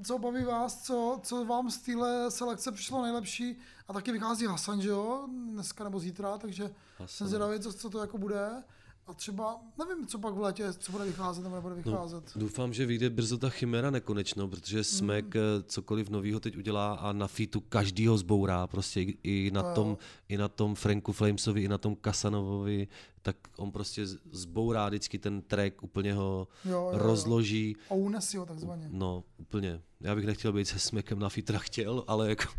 co 0.03 0.17
baví 0.17 0.43
vás, 0.43 0.83
co, 0.83 1.19
co 1.23 1.45
vám 1.45 1.71
z 1.71 1.77
téhle 1.77 2.31
selekce 2.31 2.71
přišlo 2.71 3.03
nejlepší. 3.03 3.57
A 3.87 3.93
taky 3.93 4.11
vychází 4.11 4.45
Hasan, 4.45 4.81
že 4.81 4.89
jo, 4.89 5.27
dneska 5.51 5.83
nebo 5.83 5.99
zítra, 5.99 6.37
takže 6.37 6.63
Hasan. 6.63 7.07
jsem 7.07 7.27
zvědavý, 7.27 7.59
co, 7.59 7.73
co 7.73 7.89
to 7.89 7.99
jako 7.99 8.17
bude. 8.17 8.63
A 9.07 9.13
třeba, 9.13 9.59
nevím, 9.79 10.07
co 10.07 10.19
pak 10.19 10.33
v 10.33 10.39
létě, 10.39 10.73
co 10.73 10.91
bude 10.91 11.05
vycházet 11.05 11.43
nebo 11.43 11.55
nebude 11.55 11.75
vycházet. 11.75 12.23
No, 12.35 12.39
doufám, 12.41 12.73
že 12.73 12.85
vyjde 12.85 13.09
brzo 13.09 13.37
ta 13.37 13.49
chimera 13.49 13.91
nekonečno, 13.91 14.47
protože 14.47 14.83
Smek 14.83 15.35
Mm. 15.35 15.41
mm. 15.41 15.63
cokoliv 15.67 16.09
novýho 16.09 16.39
teď 16.39 16.57
udělá 16.57 16.93
a 16.93 17.11
na 17.13 17.27
fitu 17.27 17.61
každýho 17.61 18.17
zbourá, 18.17 18.67
prostě 18.67 19.01
i- 19.01 19.17
i 19.23 19.51
na, 19.53 19.61
To 19.63 19.69
jo. 19.69 19.75
tom, 19.75 19.97
i 20.29 20.37
na 20.37 20.47
tom 20.47 20.75
Franku 20.75 21.11
Flamesovi, 21.11 21.63
i 21.63 21.67
na 21.67 21.77
tom 21.77 21.95
Kasanovovi, 21.95 22.87
tak 23.25 23.35
on 23.57 23.71
prostě 23.71 24.07
zbourá 24.31 24.87
vždycky 24.87 25.19
ten 25.19 25.41
track, 25.41 25.83
úplně 25.83 26.13
ho 26.13 26.47
Jo, 26.65 26.71
jo, 26.71 26.89
jo. 26.91 26.97
rozloží. 26.97 27.75
A 27.89 27.93
unesi 27.93 28.37
ho 28.37 28.45
takzvaně. 28.45 28.87
No, 28.91 29.23
úplně. 29.37 29.81
Já 30.01 30.15
bych 30.15 30.25
nechtěl 30.25 30.53
být 30.53 30.65
se 30.65 30.79
Smekem 30.79 31.19
na 31.19 31.29
fitra 31.29 31.59
chtěl, 31.59 32.03
ale 32.07 32.29
jako... 32.29 32.43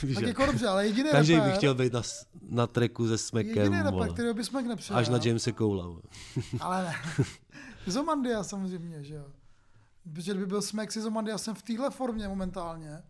Tak 0.00 0.02
jak. 0.02 0.22
jako 0.22 0.46
dobře, 0.46 0.66
ale 0.66 0.86
jediný 0.86 1.08
Každý 1.12 1.34
rapper- 1.34 1.50
by 1.50 1.56
chtěl 1.56 1.74
být 1.74 1.92
na, 1.92 2.02
na 2.42 2.66
tracku 2.66 3.08
se 3.08 3.18
Smekem, 3.18 3.56
Jediný 3.56 3.82
rapper, 3.82 4.12
kterýho 4.12 4.34
by 4.34 4.44
Smek 4.44 4.66
nepřijal. 4.66 4.98
Až 5.00 5.08
na 5.08 5.18
Jamese 5.24 5.52
Cola. 5.52 5.86
vole. 5.86 6.02
Ale 6.60 6.84
ne. 6.84 6.94
Zomandia 7.86 8.44
samozřejmě, 8.44 9.04
že 9.04 9.14
jo. 9.14 9.24
Protože 10.12 10.32
kdyby 10.32 10.46
byl 10.46 10.62
Smack 10.62 10.92
Sizomandiasem 10.92 11.54
v 11.54 11.62
téhle 11.62 11.90
formě 11.90 12.28
momentálně, 12.28 13.02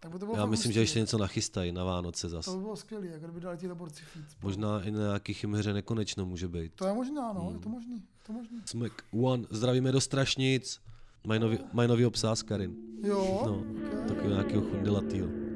tak 0.00 0.12
by 0.12 0.18
to 0.18 0.26
bylo 0.26 0.38
Já 0.38 0.46
myslím, 0.46 0.72
že 0.72 0.80
ještě 0.80 0.98
jako. 0.98 1.02
něco 1.02 1.18
nachystají 1.18 1.72
na 1.72 1.84
Vánoce 1.84 2.28
zas. 2.28 2.44
To 2.44 2.52
by 2.54 2.58
bylo 2.62 2.76
skvělé, 2.76 3.06
jako 3.06 3.24
kdyby 3.24 3.40
dali 3.40 3.58
ti 3.58 3.68
borci 3.74 4.02
feed. 4.04 4.24
Možná 4.42 4.82
i 4.82 4.90
na 4.90 4.98
nějaký 5.00 5.34
chimheře 5.34 5.72
nekonečno 5.72 6.26
může 6.26 6.48
být. 6.48 6.72
To 6.74 6.86
je 6.86 6.94
možná, 6.94 7.32
no, 7.32 7.40
Hmm. 7.40 7.54
je 7.54 7.58
to 7.60 7.68
možný, 7.68 7.94
je 7.94 8.02
to 8.26 8.32
možný. 8.32 8.58
Smack 8.64 8.92
One, 9.22 9.44
zdravíme 9.50 9.92
do 9.92 10.00
Strašnic. 10.00 10.80
Mají 11.26 11.40
nový, 11.40 11.58
mají 11.72 11.88
nový 11.88 12.04
Karin. 12.42 12.76
Jo, 13.02 13.42
No, 13.46 13.64
takového 14.08 14.30
nějakého 14.30 14.62
chundelatýho. 14.62 15.47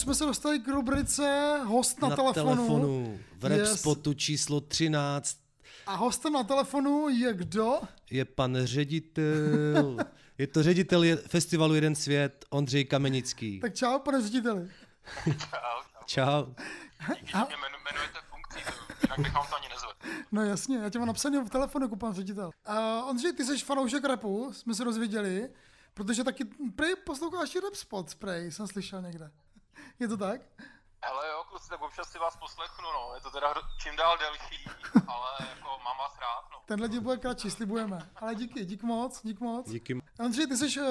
Už 0.00 0.04
jsme 0.04 0.14
se 0.14 0.24
dostali 0.24 0.58
k 0.58 0.68
rubrice 0.68 1.56
host 1.64 2.02
na, 2.02 2.08
na 2.08 2.16
telefonu. 2.16 2.54
telefonu. 2.56 3.18
V 3.38 3.44
rap 3.44 3.58
Yes. 3.58 3.80
spotu 3.80 4.14
číslo 4.14 4.60
13 4.60 5.36
A 5.86 5.94
hostem 5.96 6.32
na 6.32 6.42
telefonu 6.44 7.08
je 7.08 7.34
kdo? 7.34 7.80
je 8.10 8.24
pan 8.24 8.56
ředitel. 8.64 9.96
Je 10.38 10.46
to 10.46 10.62
ředitel 10.62 11.02
festivalu 11.28 11.74
Jeden 11.74 11.94
svět, 11.94 12.44
Ondřej 12.50 12.84
Kamenický. 12.84 13.60
Tak 13.60 13.74
čau, 13.74 13.98
pane 13.98 14.22
řediteli. 14.22 14.68
Čau. 16.06 16.22
A, 16.24 16.44
Mě 17.08 17.16
jmen- 17.32 17.76
jmenujete 17.80 18.18
funkcí, 18.30 18.72
jinak 19.02 19.18
bych 19.18 19.32
vám 19.34 19.46
to 19.50 19.56
ani 19.56 19.68
nezvedl. 19.68 20.22
no 20.32 20.44
jasně, 20.44 20.76
já 20.78 20.90
tě 20.90 20.98
mám 20.98 21.08
napsaný 21.08 21.38
v 21.44 21.50
telefonu 21.50 21.84
jako 21.84 21.96
pan 21.96 22.14
ředitel. 22.14 22.50
Uh, 22.68 23.08
Ondřej, 23.10 23.32
ty 23.32 23.44
jsi 23.44 23.58
fanoušek 23.58 24.04
rapu, 24.04 24.52
jsme 24.52 24.74
se 24.74 24.84
dozvěděli, 24.84 25.48
protože 25.94 26.24
taky 26.24 26.44
prej 26.76 26.94
posloucháš 27.06 27.54
i 27.54 27.60
rap 27.60 27.74
spot, 27.74 28.14
prej, 28.14 28.50
jsem 28.52 28.66
slyšel 28.66 29.02
někde. 29.02 29.30
Je 29.98 30.08
to 30.08 30.16
tak? 30.16 30.40
Hele 31.04 31.28
jo, 31.28 31.44
kluci, 31.48 31.68
tak 31.68 31.82
občas 31.82 32.08
si 32.12 32.18
vás 32.18 32.36
poslechnu, 32.36 32.92
no. 32.92 33.10
Je 33.14 33.20
to 33.20 33.30
teda 33.30 33.54
čím 33.82 33.96
dál 33.96 34.18
delší, 34.18 34.64
ale 35.08 35.30
jako 35.48 35.78
mám 35.84 35.98
vás 35.98 36.18
rád, 36.18 36.44
no. 36.52 36.58
Tenhle 36.66 36.88
díl 36.88 37.00
bude 37.00 37.16
kratší, 37.16 37.50
slibujeme. 37.50 38.10
Ale 38.16 38.34
díky, 38.34 38.64
dík 38.64 38.82
moc, 38.82 39.22
dík 39.22 39.40
moc. 39.40 39.68
Díky. 39.70 40.00
Ondřej, 40.20 40.46
ty 40.46 40.56
jsi 40.56 40.80
uh, 40.80 40.86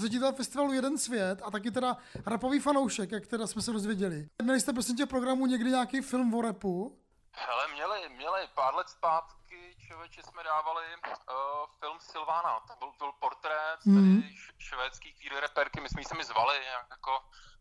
ředitel 0.00 0.32
festivalu 0.32 0.72
Jeden 0.72 0.98
svět 0.98 1.42
a 1.44 1.50
taky 1.50 1.70
teda 1.70 1.96
rapový 2.26 2.60
fanoušek, 2.60 3.12
jak 3.12 3.26
teda 3.26 3.46
jsme 3.46 3.62
se 3.62 3.72
dozvěděli. 3.72 4.28
Měli 4.42 4.60
jste 4.60 4.72
prosím 4.72 4.96
tě 4.96 5.06
v 5.06 5.08
programu 5.08 5.46
někdy 5.46 5.70
nějaký 5.70 6.00
film 6.00 6.34
o 6.34 6.42
rapu? 6.42 6.98
Hele, 7.32 7.68
měli, 7.74 8.08
měli 8.08 8.48
pár 8.54 8.74
let 8.74 8.88
zpátky, 8.88 9.76
člověče, 9.86 10.22
jsme 10.22 10.42
dávali 10.44 10.84
uh, 11.04 11.14
film 11.80 11.98
Silvana. 12.00 12.60
To 12.60 12.74
byl, 12.78 12.92
byl 12.98 13.12
portrét 13.20 13.78
Mhm. 13.86 14.20
tady 14.22 14.34
š- 14.34 14.52
švédský 14.58 15.12
queer 15.12 15.42
reperky, 15.42 15.80
my 15.80 15.88
jsme 15.88 16.00
ji 16.00 16.04
sami 16.04 16.24
zvali 16.24 16.54
nějak 16.60 16.86
jako 16.90 17.12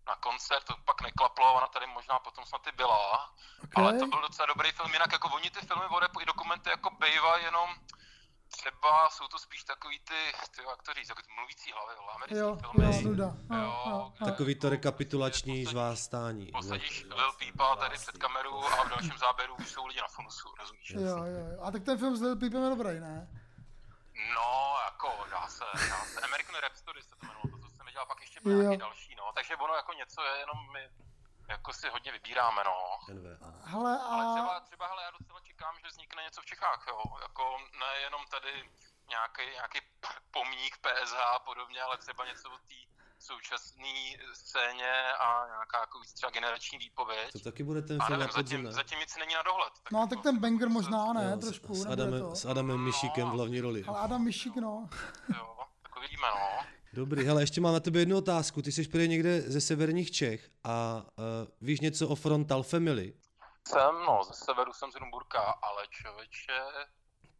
na 0.10 0.16
koncert, 0.16 0.64
to 0.64 0.74
pak 0.86 1.02
neklaplo, 1.02 1.54
ona 1.54 1.68
tady 1.68 1.88
možná 1.88 2.20
potom 2.20 2.46
snad 2.46 2.68
i 2.68 2.72
byla. 2.72 3.30
Okay. 3.64 3.84
Ale 3.84 4.00
to 4.00 4.06
byl 4.08 4.22
docela 4.22 4.46
dobrý 4.46 4.72
film, 4.72 4.94
jinak 4.94 5.12
jako 5.12 5.28
oni 5.30 5.50
ty 5.50 5.60
filmy 5.66 5.86
o 5.90 6.00
repu 6.00 6.22
i 6.22 6.26
dokumenty 6.26 6.70
jako 6.70 6.90
bejva 6.90 7.38
jenom 7.38 7.70
třeba 8.52 9.10
jsou 9.10 9.28
to 9.28 9.40
spíš 9.40 9.64
takový 9.64 10.00
ty, 10.00 10.20
ty 10.56 10.62
jak 10.70 10.82
to 10.84 10.94
říct, 10.94 11.08
takový 11.08 11.28
ty 11.28 11.34
mluvící 11.36 11.72
hlavy, 11.72 11.94
jo, 11.96 12.04
americký 12.16 12.38
Jo, 12.40 12.58
filmy. 12.62 12.86
jo. 13.04 13.14
Jo, 13.18 13.34
jo, 13.58 13.74
jo. 13.90 14.14
Takový 14.26 14.56
to 14.56 14.70
rekapitulační 14.70 15.66
žvástání. 15.66 16.46
Posadíš 16.52 17.06
Lil 17.16 17.32
Peepa 17.40 17.76
tady 17.76 17.98
před 17.98 18.18
kameru 18.18 18.66
a 18.66 18.84
v 18.84 18.90
dalším 18.90 19.18
záběru 19.18 19.56
už 19.56 19.70
jsou 19.72 19.86
lidi 19.86 20.02
na 20.02 20.08
funusu, 20.08 20.50
rozumíš? 20.60 20.90
Jo, 20.90 21.02
jo, 21.02 21.24
jo. 21.26 21.62
A 21.64 21.72
tak 21.72 21.84
ten 21.84 21.98
film 21.98 22.16
s 22.18 22.22
Lil 22.22 22.36
Peepem 22.36 22.64
je 22.64 22.70
dobrý, 22.70 23.00
ne? 23.00 23.28
No, 24.36 24.76
jako, 24.86 25.26
dá 25.32 25.48
se, 25.48 25.64
dá 25.90 25.98
se. 26.06 26.22
American 26.22 26.56
Rap 26.62 26.76
Story 26.76 27.04
se 27.04 27.10
to 27.10 27.16
jmenovalo, 27.26 27.58
to, 27.58 27.58
co 27.69 27.69
viděl, 28.00 28.06
pak 28.08 28.22
ještě 28.22 28.40
byl 28.44 28.54
nějaký 28.54 28.74
Jo. 28.74 28.80
další, 28.88 29.16
no. 29.16 29.32
Takže 29.36 29.56
ono 29.56 29.74
jako 29.74 29.94
něco 29.94 30.22
je, 30.24 30.34
jenom 30.40 30.58
my 30.74 30.84
jako 31.50 31.74
si 31.74 31.90
hodně 31.90 32.12
vybíráme, 32.12 32.62
no. 32.66 32.78
Hele, 33.64 34.00
Ale 34.04 34.26
a... 34.26 34.34
třeba, 34.36 34.60
třeba, 34.60 34.88
hele, 34.88 35.04
já 35.04 35.12
docela 35.20 35.40
čekám, 35.40 35.74
že 35.82 35.88
vznikne 35.88 36.24
něco 36.24 36.42
v 36.42 36.46
Čechách, 36.46 36.86
jo. 36.90 37.00
Jako 37.22 37.44
nejenom 37.80 38.22
tady 38.32 38.54
nějaký, 39.10 39.44
nějaký 39.54 39.80
pomník 40.32 40.74
PSH 40.86 41.16
a 41.36 41.40
podobně, 41.40 41.82
ale 41.82 41.98
třeba 41.98 42.26
něco 42.26 42.50
o 42.50 42.58
té 42.58 42.76
současné 43.20 43.94
scéně 44.34 45.14
a 45.14 45.46
nějaká 45.48 45.80
jako 45.80 46.00
víc 46.00 46.14
třeba 46.14 46.30
generační 46.30 46.78
výpověď. 46.78 47.32
To 47.32 47.40
taky 47.40 47.64
bude 47.64 47.82
ten 47.82 48.02
a 48.02 48.06
film 48.06 48.28
zatím, 48.32 48.64
ne? 48.64 48.72
zatím 48.72 49.00
nic 49.00 49.18
není 49.18 49.34
na 49.36 49.42
dohled. 49.42 49.74
No, 49.92 50.08
tak 50.08 50.22
ten 50.24 50.40
banger 50.40 50.70
možná 50.70 51.14
ne, 51.14 51.30
Jo, 51.32 51.38
s- 51.38 51.46
trošku. 51.46 51.76
s, 51.76 51.84
to. 52.20 52.36
s 52.36 52.46
Adamem 52.46 52.80
Mišíkem 52.86 53.30
v 53.30 53.32
hlavní 53.34 53.62
roli. 53.62 53.84
Ale 53.88 54.00
Adam 54.00 54.24
Mišík, 54.24 54.56
no. 54.56 54.90
Tak 55.82 55.98
uvidíme, 55.98 56.28
no. 56.28 56.66
Dobrý, 56.94 57.26
hele, 57.26 57.42
ještě 57.42 57.62
mám 57.62 57.74
na 57.74 57.80
tebe 57.80 58.00
jednu 58.00 58.18
otázku. 58.18 58.62
Ty 58.62 58.72
jsi 58.72 58.88
prý 58.88 59.08
někde 59.08 59.42
ze 59.42 59.62
severních 59.62 60.12
Čech 60.12 60.50
a 60.64 61.06
uh, 61.18 61.24
víš 61.62 61.80
něco 61.80 62.08
o 62.08 62.16
Frontal 62.16 62.64
Family? 62.64 63.14
Jsem, 63.68 63.96
no, 64.08 64.22
ze 64.28 64.34
severu 64.34 64.74
jsem 64.74 64.92
z 64.92 64.96
Rumburka, 64.96 65.40
ale 65.40 65.88
člověče, 65.90 66.60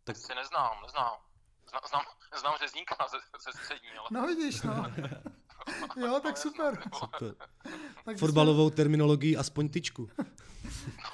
tak 0.04 0.18
si 0.18 0.36
neznám, 0.36 0.72
neznám. 0.84 1.14
Zna, 1.70 1.80
znám, 1.90 2.02
znám 2.40 2.54
řezníka 2.60 2.96
ze, 3.12 3.18
ze 3.44 3.60
střední, 3.60 3.90
ale... 3.90 4.08
No 4.12 4.28
vidíš, 4.28 4.62
no. 4.62 4.86
Jo, 5.96 6.20
tak 6.24 6.38
super. 6.38 6.84
Super. 7.00 7.36
Tak 8.06 8.18
Fotbalovou 8.18 8.70
terminologii 8.70 9.38
aspoň 9.38 9.70
tyčku. 9.70 10.10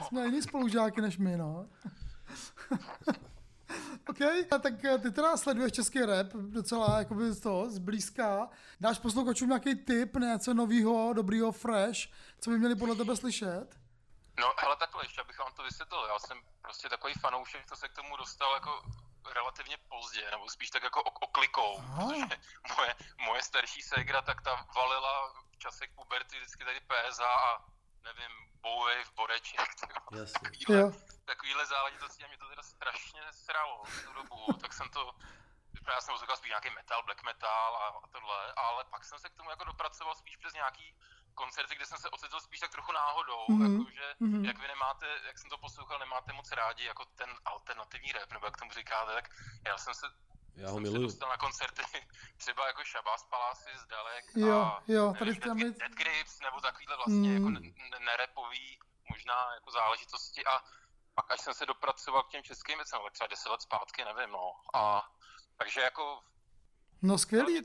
Jsme 0.07 0.25
jiný 0.25 0.41
spolužáky 0.41 1.01
než 1.01 1.17
my, 1.17 1.37
no. 1.37 1.69
OK, 4.09 4.21
a 4.51 4.57
tak 4.57 4.85
eh, 4.85 4.97
ty 4.97 5.11
teda 5.11 5.37
sleduješ 5.37 5.71
český 5.71 6.01
rap 6.01 6.27
docela 6.33 6.99
jakoby 6.99 7.33
z 7.33 7.39
toho, 7.39 7.69
zblízka. 7.69 8.49
Dáš 8.79 8.99
posluchačům 8.99 9.49
nějaký 9.49 9.75
tip, 9.75 10.15
něco 10.15 10.53
novýho, 10.53 11.13
dobrýho, 11.13 11.51
fresh, 11.51 11.99
co 12.39 12.49
by 12.49 12.57
měli 12.57 12.75
podle 12.75 12.95
tebe 12.95 13.15
slyšet? 13.15 13.67
No, 14.39 14.53
hele, 14.59 14.75
takhle, 14.75 15.05
ještě 15.05 15.21
abych 15.21 15.39
vám 15.39 15.53
to 15.55 15.63
vysvětlil. 15.63 16.05
Já 16.07 16.19
jsem 16.19 16.37
prostě 16.61 16.89
takový 16.89 17.13
fanoušek, 17.13 17.65
co 17.69 17.75
se 17.75 17.87
k 17.89 17.93
tomu 17.93 18.17
dostal 18.17 18.53
jako 18.53 18.71
relativně 19.33 19.77
pozdě, 19.89 20.31
nebo 20.31 20.49
spíš 20.49 20.69
tak 20.69 20.83
jako 20.83 20.99
ok- 21.01 21.17
oklikou, 21.21 21.81
protože 21.95 22.37
moje, 22.77 22.95
moje 23.25 23.43
starší 23.43 23.81
ségra, 23.81 24.21
tak 24.21 24.41
ta 24.41 24.65
valila 24.75 25.33
v 25.51 25.57
časech 25.57 25.89
puberty 25.95 26.37
vždycky 26.37 26.63
tady 26.65 26.79
PSA 26.79 27.25
a 27.25 27.65
nevím, 28.03 28.31
Bowie 28.61 29.03
v 29.05 29.15
Boreček. 29.15 29.59
Jasně. 30.15 30.39
Takovýhle, 30.49 30.77
Jo. 30.81 30.91
Takovýhle 31.45 31.65
záležitosti 31.65 32.23
a 32.23 32.27
mě 32.27 32.37
to 32.37 32.49
teda 32.49 32.63
strašně 32.63 33.21
sralo 33.31 33.83
v 33.83 34.05
tu 34.05 34.13
dobu, 34.13 34.53
tak 34.61 34.73
jsem 34.73 34.89
to, 34.89 35.11
já 35.87 36.01
jsem 36.01 36.13
poslouchal 36.13 36.37
spíš 36.37 36.49
nějaký 36.49 36.69
metal, 36.69 37.03
black 37.03 37.23
metal 37.23 37.75
a, 37.75 37.87
a 37.87 38.07
tohle, 38.07 38.53
ale 38.53 38.83
pak 38.85 39.05
jsem 39.05 39.19
se 39.19 39.29
k 39.29 39.33
tomu 39.35 39.49
jako 39.49 39.63
dopracoval 39.63 40.15
spíš 40.15 40.37
přes 40.37 40.53
nějaký 40.53 40.95
koncerty, 41.35 41.75
kde 41.75 41.85
jsem 41.85 41.97
se 41.97 42.09
ocitl 42.09 42.39
spíš 42.39 42.59
tak 42.59 42.71
trochu 42.71 42.91
náhodou, 42.91 43.45
Mhm, 43.49 43.59
mm-hmm. 43.61 43.79
jakože, 43.79 44.15
mhm. 44.19 44.33
mm-hmm. 44.33 44.45
jak 44.47 44.57
vy 44.59 44.67
nemáte, 44.67 45.19
jak 45.27 45.37
jsem 45.39 45.49
to 45.49 45.57
poslouchal, 45.57 45.99
nemáte 45.99 46.33
moc 46.33 46.51
rádi 46.51 46.83
jako 46.85 47.05
ten 47.05 47.29
alternativní 47.45 48.11
rap, 48.11 48.31
nebo 48.31 48.45
jak 48.45 48.57
tomu 48.57 48.71
říkáte, 48.71 49.13
tak 49.13 49.29
já 49.67 49.77
jsem 49.77 49.93
se 49.93 50.05
Já 50.55 50.67
ho 50.69 50.73
jsem 50.75 50.85
se 50.85 50.91
miluju. 50.91 51.07
dostal 51.07 51.29
na 51.29 51.37
koncerty 51.37 51.81
třeba 52.37 52.67
jako 52.67 52.81
Shabazz 52.85 53.23
Palace 53.23 53.69
z 53.77 53.85
Dalek 53.87 54.25
Jo, 54.35 54.61
a 54.61 54.83
jo, 54.87 55.03
nevím, 55.05 55.19
tady 55.19 55.31
Dead, 55.33 55.43
tam 55.43 55.57
je- 55.59 55.71
Dead 55.71 55.91
Grips, 55.91 56.39
nebo 56.39 56.61
takovýhle 56.61 56.95
vlastně 56.97 57.29
Mm. 57.29 57.35
jako 57.35 57.49
ne- 57.49 57.59
ne- 57.91 57.99
nerepový 58.05 58.79
možná 59.11 59.53
jako 59.53 59.71
záležitosti 59.71 60.45
a 60.45 60.61
pak 61.15 61.31
až 61.31 61.39
jsem 61.41 61.53
se 61.53 61.65
dopracoval 61.65 62.23
k 62.23 62.29
těm 62.29 62.43
českým 62.43 62.77
věcem, 62.77 62.99
tak 63.03 63.13
třeba 63.13 63.27
10 63.27 63.49
let 63.49 63.61
zpátky, 63.61 64.05
nevím, 64.05 64.31
no. 64.33 64.51
A 64.73 65.09
takže 65.57 65.81
jako 65.81 66.19
No 67.01 67.17
skvělý. 67.17 67.61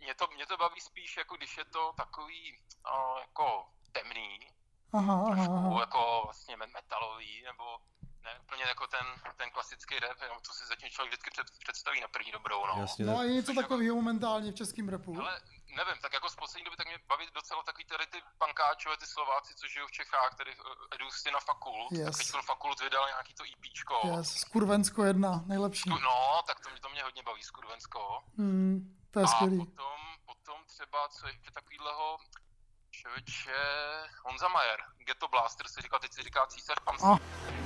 mě 0.00 0.14
to, 0.14 0.26
mě 0.34 0.46
to 0.46 0.56
baví 0.56 0.80
spíš, 0.80 1.16
jako 1.16 1.36
když 1.36 1.56
je 1.56 1.64
to 1.64 1.92
takový 1.96 2.58
uh, 2.92 3.18
jako 3.20 3.68
temný, 3.92 4.40
Aha, 4.92 5.24
trošku 5.34 5.52
aha. 5.54 5.80
jako 5.80 6.20
vlastně 6.24 6.56
me- 6.56 6.66
metalový, 6.66 7.42
nebo 7.42 7.64
ne 8.24 8.40
úplně 8.42 8.62
jako 8.68 8.86
ten, 8.86 9.06
ten 9.36 9.50
klasický 9.50 9.98
rap, 9.98 10.22
jenom 10.22 10.38
to 10.40 10.52
si 10.52 10.66
zatím 10.66 10.88
člověk 10.90 11.10
vždycky 11.12 11.30
před, 11.30 11.46
představí 11.58 12.00
na 12.00 12.08
první 12.08 12.32
dobrou, 12.32 12.66
no. 12.66 12.80
Jasně, 12.80 13.04
No 13.04 13.18
a 13.18 13.22
je 13.24 13.30
něco 13.32 13.54
takového 13.54 13.96
momentálně 13.96 14.52
v 14.52 14.54
českém 14.54 14.88
rapu? 14.88 15.20
Ale 15.20 15.40
nevím, 15.76 15.98
tak 16.02 16.12
jako 16.12 16.28
z 16.30 16.36
poslední 16.36 16.64
doby 16.64 16.76
tak 16.76 16.86
mě 16.86 16.98
baví 17.08 17.26
docela 17.34 17.62
takový 17.62 17.84
tady 17.84 18.06
ty 18.06 18.18
pankáčové, 18.38 18.96
ty 18.96 19.06
Slováci, 19.06 19.54
co 19.54 19.66
žijou 19.66 19.86
v 19.86 19.96
Čechách, 19.98 20.34
tedy 20.34 20.52
eh, 20.52 20.94
Edu 20.94 21.06
na 21.32 21.40
fakult. 21.40 21.92
Yes. 21.92 22.04
Tak 22.06 22.16
teď 22.16 22.44
Fakult 22.46 22.80
vydal 22.80 23.06
nějaký 23.06 23.34
to 23.34 23.44
EPčko. 23.52 24.00
Yes, 24.04 24.28
Skurvensko 24.44 25.04
jedna, 25.04 25.42
nejlepší. 25.46 25.90
No, 25.90 26.42
tak 26.46 26.60
to 26.60 26.70
mě, 26.70 26.80
to 26.80 26.88
mě 26.88 27.02
hodně 27.02 27.22
baví, 27.22 27.42
Skurvensko. 27.42 28.00
Hmm, 28.38 28.96
to 29.10 29.18
je 29.18 29.24
A 29.24 29.28
skvělý. 29.28 29.58
potom, 29.58 30.00
potom 30.26 30.64
třeba, 30.66 31.08
co 31.08 31.26
ještě 31.26 31.50
takovýhleho, 31.50 32.18
člověče, 32.90 33.58
Honza 34.24 34.48
Majer, 34.48 34.80
Ghetto 34.98 35.28
Blaster 35.28 35.68
si 35.68 35.80
říkal, 35.80 35.98
teď 35.98 36.12
si 36.12 36.22
říká 36.22 36.46
císař 36.46 36.78
panství. 36.84 37.10
A. 37.10 37.65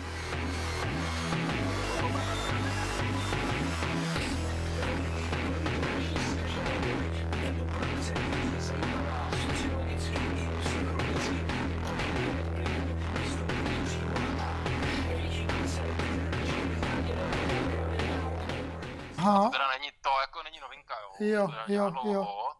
Aha. 19.21 19.45
To 19.45 19.51
teda 19.51 19.69
není, 19.69 19.89
to 20.03 20.11
jako 20.21 20.43
není 20.43 20.61
novinka, 20.61 20.95
jo. 21.01 21.11
Jo, 21.19 21.47
to 21.49 21.53
je 21.71 21.77
jo, 21.77 21.91
nějak 21.91 21.95
jo. 21.95 22.03
dlouho, 22.03 22.53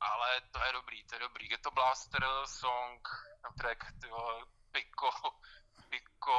ale 0.00 0.28
to 0.52 0.58
je 0.66 0.72
dobrý, 0.72 1.04
to 1.04 1.14
je 1.14 1.20
dobrý. 1.20 1.48
Ghetto 1.48 1.70
Blaster 1.70 2.22
song, 2.44 3.08
track, 3.58 3.84
ty 4.00 4.08
vole, 4.08 4.34
Pico, 4.72 5.10
Pico, 5.90 6.38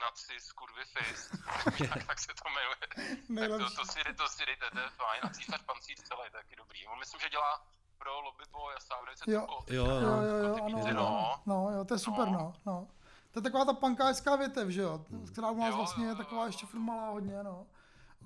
Nacis, 0.00 0.52
kurvy 0.52 0.84
fist, 0.84 1.30
tak, 1.90 2.06
tak 2.06 2.18
se 2.18 2.32
to 2.42 2.48
jmenuje. 2.50 2.76
tak 2.80 2.94
to, 2.94 3.32
Nejlepší. 3.32 3.76
to, 3.76 3.84
si, 3.84 4.00
to 4.14 4.28
si 4.28 4.46
dejte, 4.46 4.70
to 4.70 4.78
je 4.78 4.88
fajn. 4.90 5.20
A 5.22 5.28
císař 5.28 5.62
pancíř 5.62 5.98
celý, 6.08 6.30
taky 6.32 6.56
dobrý. 6.56 6.86
On 6.86 6.98
myslím, 6.98 7.20
že 7.20 7.28
dělá 7.28 7.62
pro 7.98 8.20
Lobby 8.20 8.44
Boy 8.52 8.74
a 8.76 8.80
Soundwave 8.80 9.16
Jo, 9.26 9.46
Jo, 9.68 9.84
jo, 9.84 10.00
jo. 10.00 10.22
jo, 10.22 10.36
jo, 10.36 10.64
ano, 10.64 10.84
Ty 10.84 10.90
ano, 10.90 11.00
no. 11.02 11.42
no, 11.46 11.70
jo, 11.70 11.84
to 11.84 11.94
je 11.94 11.98
super, 11.98 12.28
no, 12.28 12.54
no. 12.66 12.88
To 13.32 13.38
je 13.38 13.42
taková 13.42 13.64
ta 13.64 13.72
pankářská 13.72 14.36
větev, 14.36 14.68
že 14.68 14.80
jo, 14.80 15.04
která 15.32 15.50
u 15.50 15.56
nás 15.60 15.74
vlastně 15.74 16.06
je 16.06 16.14
taková 16.14 16.46
ještě 16.46 16.66
furt 16.66 16.80
malá 16.80 17.08
hodně, 17.10 17.42
no. 17.42 17.66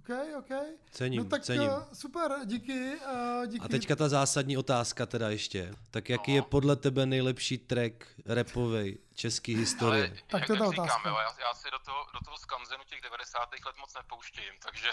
OK, 0.04 0.16
OK. 0.38 0.50
Cením, 0.90 1.22
no 1.22 1.28
tak 1.28 1.42
cením. 1.42 1.70
eh, 1.70 1.94
super, 1.94 2.32
díky, 2.44 2.96
uh, 2.96 3.46
díky. 3.46 3.64
A 3.64 3.68
teďka 3.68 3.96
ta 3.96 4.08
zásadní 4.08 4.56
otázka 4.56 5.06
teda 5.06 5.30
ještě. 5.30 5.74
Tak 5.90 6.08
jaký 6.08 6.34
je 6.34 6.42
podle 6.42 6.76
tebe 6.76 7.06
nejlepší 7.06 7.58
track 7.58 7.94
repovej 8.26 8.98
český 9.14 9.56
historie? 9.56 10.16
Tak 10.26 10.46
to 10.46 10.52
je 10.52 10.58
ta 10.58 10.64
jak 10.64 10.72
říkám, 10.72 10.84
otázka. 10.84 11.08
jo, 11.08 11.16
já, 11.16 11.46
já 11.48 11.54
si 11.54 11.70
do 11.70 11.78
toho, 11.78 12.06
do 12.14 12.20
toho 12.24 12.38
skanzenu 12.38 12.84
těch 12.86 13.00
90. 13.00 13.38
let 13.66 13.76
moc 13.80 13.94
nepouštím, 13.94 14.52
takže 14.64 14.88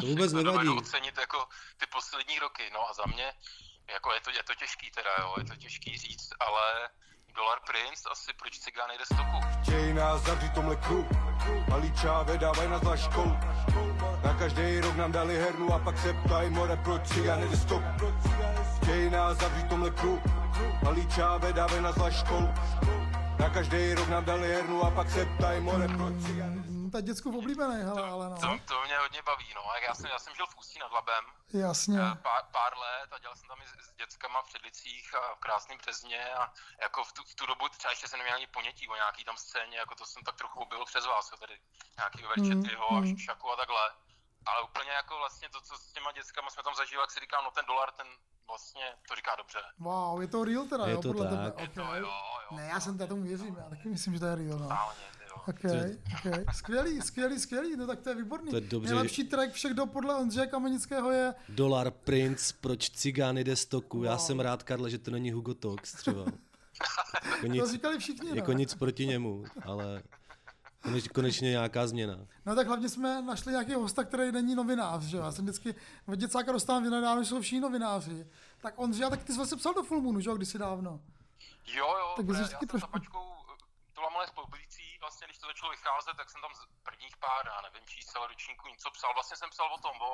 To 0.00 0.06
vůbec 0.06 0.32
nevadí. 0.42 0.68
ocenit 0.68 1.18
jako 1.18 1.48
ty 1.76 1.86
poslední 1.92 2.38
roky. 2.38 2.62
No 2.72 2.90
a 2.90 2.92
za 2.92 3.02
mě, 3.14 3.32
jako 3.92 4.12
je 4.14 4.20
to, 4.20 4.30
je 4.30 4.42
to 4.42 4.54
těžký 4.54 4.90
teda, 4.90 5.10
jo, 5.20 5.34
je 5.38 5.44
to 5.44 5.56
těžký 5.56 5.98
říct, 5.98 6.28
ale 6.40 6.88
Dollar 7.36 7.58
Prince 7.66 8.08
asi 8.12 8.32
proč 8.32 8.58
cigán 8.58 8.90
jde 8.98 9.04
z 9.04 9.08
toku. 9.08 9.38
Chtějí 9.62 9.92
nás 9.94 10.22
zavřít 10.22 10.52
tomhle 10.54 10.76
kruh 10.76 11.06
Malý 11.68 11.92
čáve 11.92 12.38
dávaj 12.38 12.68
na 12.68 12.96
školu 12.96 13.36
Na 14.24 14.34
každý 14.38 14.80
rok 14.80 14.96
nám 14.96 15.12
dali 15.12 15.36
hernu 15.38 15.74
a 15.74 15.78
pak 15.78 15.98
se 15.98 16.12
ptají 16.12 16.50
more 16.50 16.76
proč 16.76 17.08
cigán 17.08 17.40
jde 17.48 17.56
stop 17.56 17.82
Chtějí 18.76 19.10
nás 19.10 19.36
zavřít 19.38 19.68
tomhle 19.68 19.90
kruh 19.90 20.20
Malý 20.82 21.06
čáve 21.08 21.52
dávaj 21.52 21.80
na 21.80 21.92
školu 22.10 22.48
Na 23.38 23.48
každý 23.50 23.94
rok 23.94 24.08
nám 24.08 24.24
dali 24.24 24.48
hernu 24.54 24.82
a 24.84 24.90
pak 24.90 25.10
se 25.10 25.26
ptají 25.26 25.60
more 25.60 25.88
proč 25.88 26.14
cigán 26.26 26.52
Mm, 26.66 26.90
To 26.90 26.96
je 26.98 27.02
dětskou 27.02 27.38
oblíbený, 27.38 27.82
hele, 27.82 28.02
ale 28.10 28.30
no. 28.30 28.36
To, 28.36 28.46
to 28.64 28.74
mě 28.86 28.96
hodně 28.98 29.22
baví, 29.26 29.46
no. 29.54 29.60
Jak 29.74 29.84
Já 29.88 29.94
jsem, 29.94 30.10
já 30.10 30.18
jsem 30.18 30.34
žil 30.36 30.46
v 30.46 30.58
Ústí 30.58 30.78
nad 30.78 30.92
Labem 30.92 31.24
Jasně. 31.52 31.98
eh, 31.98 32.14
pár, 32.22 32.42
pár 32.52 32.72
let 32.84 33.08
a 33.12 33.18
dělal 33.18 33.36
jsem 33.36 33.48
tam 33.48 33.58
i 33.64 33.66
dětskama 33.96 34.42
v 34.42 34.46
Předlicích 34.46 35.14
a 35.14 35.34
v 35.34 35.38
Krásném 35.38 35.78
Březně 35.78 36.34
a 36.34 36.52
jako 36.82 37.04
v 37.04 37.12
tu, 37.12 37.22
v 37.24 37.34
tu 37.34 37.46
dobu 37.46 37.68
třeba 37.68 37.90
ještě 37.92 38.08
jsem 38.08 38.18
neměl 38.18 38.36
ani 38.36 38.46
ponětí 38.46 38.88
o 38.88 38.94
nějaký 38.94 39.24
tam 39.24 39.36
scéně, 39.36 39.78
jako 39.78 39.94
to 39.94 40.06
jsem 40.06 40.22
tak 40.22 40.36
trochu 40.36 40.60
objevil 40.60 40.86
přes 40.86 41.06
vás, 41.06 41.30
jo, 41.32 41.38
tady 41.38 41.60
nějaký 41.98 42.22
Mm, 42.22 42.28
Verčetyho 42.28 42.90
a 42.92 43.00
mm. 43.00 43.18
Šaku 43.18 43.50
a 43.50 43.56
takhle. 43.56 43.90
Ale 44.46 44.62
úplně 44.62 44.90
jako 44.90 45.18
vlastně 45.18 45.48
to, 45.48 45.60
co 45.60 45.78
s 45.78 45.92
těma 45.92 46.12
dětskama 46.12 46.50
jsme 46.50 46.62
tam 46.62 46.74
zažili, 46.74 47.00
jak 47.00 47.10
si 47.10 47.20
říkám, 47.20 47.44
no 47.44 47.50
ten 47.50 47.64
dolar, 47.66 47.92
ten 47.92 48.06
vlastně 48.46 48.94
to 49.08 49.14
říká 49.14 49.36
dobře. 49.36 49.62
Wow, 49.78 50.20
je 50.22 50.28
to 50.28 50.44
real 50.44 50.64
teda, 50.64 50.86
Je 50.86 50.92
jo, 50.92 51.02
to 51.02 51.08
podle 51.08 51.30
tak. 51.30 51.54
tebe. 51.54 51.62
Je 51.62 52.04
Okay. 52.46 52.58
Ne, 52.58 52.68
já 52.68 52.80
jsem 52.80 52.98
tomu 52.98 53.22
věřím, 53.22 53.56
já 53.56 53.68
taky 53.70 53.88
myslím, 53.88 54.14
že 54.14 54.20
to 54.20 54.26
je 54.26 54.34
real, 54.36 54.58
no. 54.58 54.68
OK, 55.48 55.64
OK. 56.26 56.54
Skvělý, 56.56 57.00
skvělý, 57.02 57.38
skvělý, 57.40 57.76
no 57.76 57.86
tak 57.86 58.00
to 58.00 58.08
je 58.08 58.14
výborný. 58.14 58.50
To 58.50 58.56
je 58.56 58.60
dobře. 58.60 58.94
Nejlepší 58.94 59.24
track 59.24 59.52
všech 59.52 59.74
do 59.74 59.86
podle 59.86 60.16
Ondřeje 60.16 60.46
Kamenického 60.46 61.10
je 61.10 61.34
Dolar 61.48 61.90
Prince, 61.90 62.54
proč 62.60 62.90
cigán 62.90 63.38
jde 63.38 63.56
z 63.56 63.64
toku. 63.66 64.04
Já 64.04 64.18
jsem 64.18 64.40
rád, 64.40 64.62
Karle, 64.62 64.90
že 64.90 64.98
to 64.98 65.10
není 65.10 65.32
Hugo 65.32 65.54
Talks 65.54 65.92
třeba. 65.92 66.24
Jako 67.42 67.58
To 67.60 67.66
říkali 67.72 67.98
všichni, 67.98 68.28
no. 68.30 68.34
Jako 68.36 68.52
nic 68.52 68.74
proti 68.74 69.06
němu, 69.06 69.44
ale 69.64 70.02
koneč, 70.82 71.08
konečně 71.08 71.50
nějaká 71.50 71.86
změna. 71.86 72.18
No 72.46 72.54
tak 72.54 72.66
hlavně 72.66 72.88
jsme 72.88 73.22
našli 73.22 73.52
nějakého 73.52 73.80
hosta, 73.80 74.04
který 74.04 74.32
není 74.32 74.54
novinář, 74.54 75.02
že 75.02 75.16
jo? 75.16 75.22
Já 75.22 75.32
jsem 75.32 75.44
vždycky 75.44 75.74
od 76.08 76.14
děcáka 76.14 76.52
dostávám 76.52 76.82
vynadávno, 76.82 77.22
že 77.22 77.28
jsou 77.28 77.40
všichni 77.40 77.60
novináři. 77.60 78.26
Tak 78.62 78.74
Ondřej, 78.76 79.10
tak 79.10 79.24
ty 79.24 79.32
jsi 79.32 79.36
vlastně 79.36 79.56
psal 79.58 79.74
do 79.74 79.82
Full 79.82 80.00
Moonu, 80.00 80.20
že 80.20 80.30
jo, 80.30 80.36
kdysi 80.36 80.58
dávno. 80.58 81.00
Jo, 81.74 81.86
jo, 81.88 82.12
Tak 82.16 82.26
ještě 82.28 82.42
já 82.42 82.48
taky 82.48 82.58
jsem 82.58 82.68
trošku- 82.68 82.80
za 82.86 82.92
pačkou, 82.92 83.18
to 83.94 84.00
byla 84.00 84.10
malé 84.10 84.26
spoluplicí, 84.26 84.82
vlastně 85.06 85.26
když 85.26 85.38
to 85.42 85.46
začalo 85.52 85.70
vycházet, 85.76 86.14
tak 86.20 86.28
jsem 86.30 86.40
tam 86.44 86.52
z 86.60 86.60
prvních 86.88 87.16
pár, 87.26 87.42
já 87.54 87.58
nevím, 87.66 87.84
čísel 87.94 88.26
ročníků 88.26 88.64
něco 88.74 88.88
psal, 88.96 89.10
vlastně 89.18 89.36
jsem 89.36 89.50
psal 89.54 89.68
o 89.76 89.78
tom, 89.86 89.96
o 90.08 90.10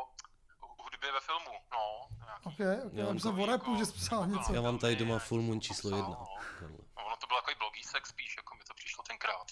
hudbě 0.85 1.13
ve 1.13 1.21
filmu, 1.29 1.55
no. 1.77 1.83
nějaký- 2.27 2.47
OK, 2.49 2.61
OK, 2.87 2.93
Já 2.95 3.01
já 3.01 3.05
mám 3.07 3.19
jsem 3.21 3.37
to- 3.37 3.43
o 3.43 3.47
rapu, 3.47 3.71
že 3.77 3.87
jsi 3.87 3.93
psal 3.93 4.27
něco. 4.27 4.51
Já 4.55 4.61
mám 4.61 4.79
tady 4.79 4.97
doma 4.97 5.19
Full 5.19 5.43
Moon 5.43 5.61
číslo 5.61 5.89
jedna. 5.97 6.17
Karle. 6.61 6.79
No, 6.97 7.05
ono 7.07 7.17
to 7.21 7.27
byl 7.27 7.37
takový 7.41 7.57
blogísek 7.59 8.07
spíš, 8.07 8.37
jako 8.37 8.51
mi 8.55 8.65
to 8.69 8.75
přišlo 8.75 9.05
tenkrát. 9.13 9.47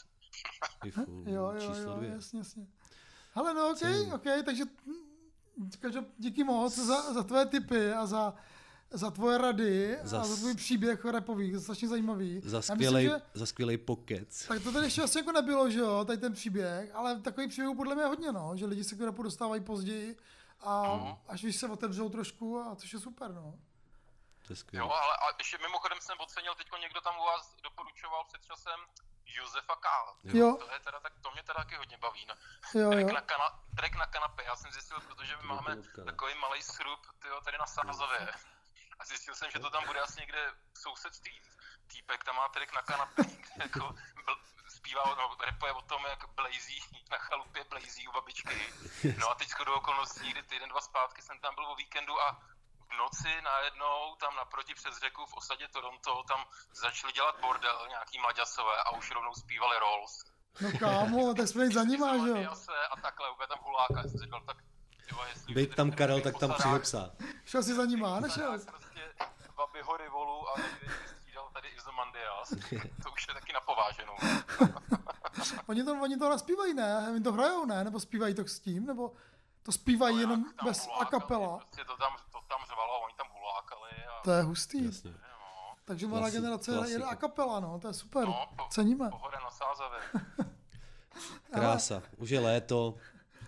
Jo, 0.84 1.52
jo, 1.52 1.60
číslo 1.60 1.90
jo, 1.92 1.96
dvě. 1.98 2.10
jasně, 2.10 2.38
jasně. 2.38 2.66
Hele, 3.34 3.54
no 3.54 3.70
OK. 3.70 3.82
OK, 4.14 4.44
takže 4.44 4.64
každop, 5.80 6.04
díky 6.18 6.44
moc 6.44 6.74
za, 6.78 7.12
za 7.12 7.22
tvoje 7.22 7.46
tipy 7.46 7.92
a 7.92 8.06
za, 8.06 8.34
za 8.90 9.10
tvoje 9.10 9.38
rady 9.38 9.98
Za 10.02 10.20
a 10.20 10.24
za 10.24 10.36
tvůj 10.36 10.54
příběh 10.54 11.04
repový, 11.04 11.60
strašně 11.60 11.88
zajímavý. 11.88 12.40
Za 12.44 12.56
Já 12.56 12.58
myslím, 12.60 12.76
skvělej, 12.76 13.04
že- 13.06 13.22
za 13.34 13.46
skvělej 13.46 13.78
pokec. 13.78 14.46
Tak 14.46 14.62
to 14.62 14.72
tady 14.72 14.86
ještě 14.86 15.02
asi 15.02 15.18
jako 15.18 15.32
nebylo, 15.32 15.70
že 15.70 15.78
jo, 15.78 16.04
tady 16.04 16.18
ten 16.18 16.32
příběh, 16.32 16.94
ale 16.94 17.20
takový 17.20 17.48
příběh 17.48 17.76
podle 17.76 17.94
mě 17.94 18.02
je 18.04 18.06
hodně, 18.06 18.32
no, 18.32 18.52
že 18.56 18.66
lidi 18.66 18.84
se 18.84 18.94
k 18.96 19.00
rapu 19.00 19.22
dostávají 19.22 19.60
později 19.64 20.16
a 20.60 20.94
Mhm. 20.94 21.16
až 21.28 21.40
když 21.42 21.56
se 21.56 21.68
otevřou 21.68 22.08
trošku, 22.08 22.60
a 22.60 22.76
což 22.76 22.92
je 22.92 22.98
super, 23.00 23.32
no. 23.34 23.54
To 24.46 24.52
je 24.52 24.56
skvělé. 24.56 24.86
Jo, 24.86 24.92
ale 24.92 25.14
a 25.16 25.24
ještě 25.38 25.58
mimochodem 25.58 25.98
jsem 26.00 26.16
ocenil, 26.20 26.54
teď 26.54 26.66
někdo 26.80 27.00
tam 27.00 27.14
u 27.20 27.24
vás 27.24 27.56
doporučoval 27.64 28.24
před 28.28 28.42
časem 28.44 28.80
Josefa 29.36 29.76
K. 29.76 29.86
Jo. 30.24 30.56
To, 30.60 30.72
je 30.72 30.80
teda, 30.84 31.00
tak, 31.00 31.12
to 31.22 31.30
mě 31.34 31.42
teda 31.42 31.56
taky 31.62 31.74
hodně 31.76 31.96
baví. 32.00 32.26
No. 32.28 32.34
Jo, 32.80 32.90
track, 32.90 33.08
jo. 33.08 33.14
Na 33.14 33.20
kana, 33.20 33.46
track 33.76 33.94
na 34.02 34.06
kanapě, 34.06 34.44
já 34.44 34.56
jsem 34.56 34.70
zjistil, 34.72 34.98
protože 35.08 35.36
my 35.42 35.48
máme 35.48 35.76
takový 36.04 36.32
malý 36.40 36.62
srub 36.62 37.00
tyjo, 37.22 37.40
tady 37.44 37.58
na 37.58 37.66
Sázově. 37.66 38.28
A 39.00 39.04
zjistil 39.04 39.34
jsem, 39.34 39.50
že 39.50 39.58
to 39.58 39.70
tam 39.70 39.84
bude 39.86 40.00
asi 40.00 40.20
někde 40.20 40.52
v 40.74 40.78
sousedství. 40.78 41.40
Týpek 41.86 42.24
tam 42.24 42.36
má 42.36 42.48
track 42.48 42.72
na 42.74 42.82
kanapě, 42.82 43.24
kde 43.54 43.64
jako 43.64 43.94
bl, 44.24 44.34
zpívá, 44.68 45.04
no, 45.18 45.36
repuje 45.44 45.72
o 45.72 45.82
tom, 45.82 46.02
jak 46.08 46.28
blazí 46.34 46.78
na 47.10 47.18
chalupě 47.18 47.64
blazí 47.70 48.08
u 48.08 48.12
babičky. 48.12 48.72
No 49.18 49.30
a 49.30 49.34
teď 49.34 49.48
shodou 49.48 49.72
okolností, 49.72 50.32
kdy 50.32 50.42
týden, 50.42 50.68
dva 50.68 50.80
zpátky 50.80 51.22
jsem 51.22 51.38
tam 51.40 51.54
byl 51.54 51.66
o 51.66 51.74
víkendu 51.74 52.20
a 52.20 52.32
v 52.90 52.96
noci 52.98 53.42
najednou 53.42 54.16
tam 54.20 54.36
naproti 54.36 54.74
přes 54.74 54.98
řeku 54.98 55.26
v 55.26 55.34
osadě 55.34 55.68
Toronto 55.68 56.22
tam 56.22 56.44
začali 56.74 57.12
dělat 57.12 57.40
bordel 57.40 57.86
nějaký 57.88 58.18
mlaďasové 58.18 58.76
a 58.76 58.90
už 58.90 59.10
rovnou 59.10 59.34
zpívali 59.34 59.78
Rolls. 59.78 60.24
No 60.60 60.78
kámo, 60.78 61.34
tak 61.34 61.48
jsme 61.48 61.64
jít 61.64 61.74
za 61.74 61.84
nima, 61.84 62.18
že 62.18 62.42
jo. 62.42 62.52
A 62.90 62.96
takhle, 62.96 63.30
úplně 63.30 63.46
tam 63.46 63.58
huláka, 63.62 64.02
jsem 64.02 64.10
si 64.10 64.24
říkal, 64.24 64.40
tak 64.46 64.56
jestli 65.28 65.54
Bejt 65.54 65.74
tam 65.74 65.90
Karel, 65.90 66.20
tak 66.20 66.38
tam 66.38 66.54
přiho 66.54 66.78
psa. 66.78 67.10
Šel 67.44 67.62
si 67.62 67.74
za 67.74 67.84
nima, 67.84 68.20
nešel? 68.20 68.58
prostě 68.66 69.14
babi 69.56 69.82
hory 69.82 70.08
volu 70.08 70.48
a 70.48 70.60
někdy 70.60 70.88
střídal 71.16 71.50
tady 71.52 71.68
Izomandias. 72.42 72.82
To 73.02 73.10
už 73.12 73.28
je 73.28 73.34
taky 73.34 73.52
na 73.52 73.60
pováženou. 73.60 74.12
Oni 75.66 75.84
to, 75.84 75.92
oni 76.02 76.16
to 76.16 76.30
naspívají, 76.30 76.74
ne? 76.74 77.08
Oni 77.10 77.20
to 77.20 77.32
hrajou, 77.32 77.64
ne? 77.66 77.84
Nebo 77.84 78.00
zpívají 78.00 78.34
to 78.34 78.46
s 78.48 78.58
tím? 78.60 78.86
Nebo 78.86 79.12
to 79.62 79.72
zpívají 79.72 80.14
No, 80.14 80.20
jenom 80.20 80.44
bez 80.64 80.88
a 81.00 81.04
kapela? 81.04 81.58
Prostě 81.58 81.84
to 81.84 81.96
tam, 81.96 82.12
to 82.32 82.38
tam 82.48 82.58
řvalo 82.68 83.00
oni 83.04 83.14
tam 83.16 83.26
hulákali. 83.32 83.90
A... 84.06 84.22
To 84.24 84.30
je 84.30 84.42
hustý. 84.42 84.84
Jasně. 84.84 85.14
Takže 85.84 86.06
mladá 86.06 86.30
generace 86.30 86.72
klasika. 86.72 86.92
jede 86.92 87.04
a 87.04 87.14
kapela, 87.16 87.60
no, 87.60 87.78
to 87.78 87.88
je 87.88 87.94
super. 87.94 88.26
No, 88.26 88.46
po, 88.56 88.64
Ceníme. 88.70 89.10
Pohoda 89.10 89.38
na 89.44 89.50
Sázavě. 89.50 90.00
Krása. 91.52 92.02
Už 92.16 92.30
je 92.30 92.40
léto. 92.40 92.94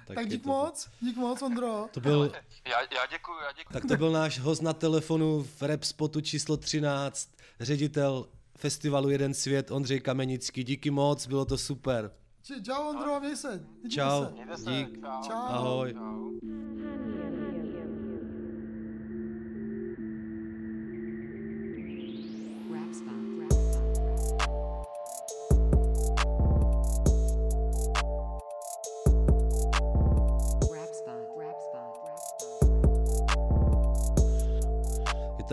Tak, 0.06 0.18
je 0.18 0.26
dík 0.26 0.42
to- 0.42 0.48
moc, 0.48 0.90
dík 1.00 1.16
moc, 1.16 1.42
Ondro. 1.42 1.88
To 1.90 2.00
byl, 2.00 2.32
Já, 2.64 2.80
já 2.80 3.06
děkuju, 3.10 3.38
já 3.40 3.52
děkuju. 3.52 3.72
tak 3.80 3.88
to 3.88 3.96
byl 3.96 4.10
náš 4.12 4.38
host 4.38 4.62
na 4.62 4.72
telefonu 4.72 5.42
v 5.42 5.62
rap 5.62 5.84
spotu 5.84 6.20
číslo 6.20 6.56
13, 6.56 7.28
ředitel 7.60 8.28
festivalu 8.58 9.10
Jeden 9.10 9.34
svět 9.34 9.70
Ondřej 9.70 10.00
Kamenický. 10.00 10.64
Díky 10.64 10.90
moc, 10.90 11.26
bylo 11.26 11.44
to 11.44 11.58
super. 11.58 12.10
Čau, 12.62 12.88
Ondro, 12.88 13.20
měj 13.20 13.36
se. 13.36 13.66
Vidíme 13.82 14.04
Čau, 14.04 14.24
se. 14.56 14.70
dík, 14.70 14.98
Čau. 15.26 15.32
ahoj. 15.32 15.94
Rap 15.94 17.11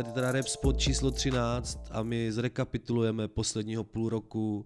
tady 0.04 0.14
teda 0.14 0.32
rap 0.32 0.48
spot 0.48 0.78
číslo 0.78 1.12
13 1.12 1.80
a 1.92 2.04
my 2.04 2.32
zrekapitulujeme 2.32 3.28
posledního 3.28 3.84
půl 3.84 4.10
roku 4.10 4.66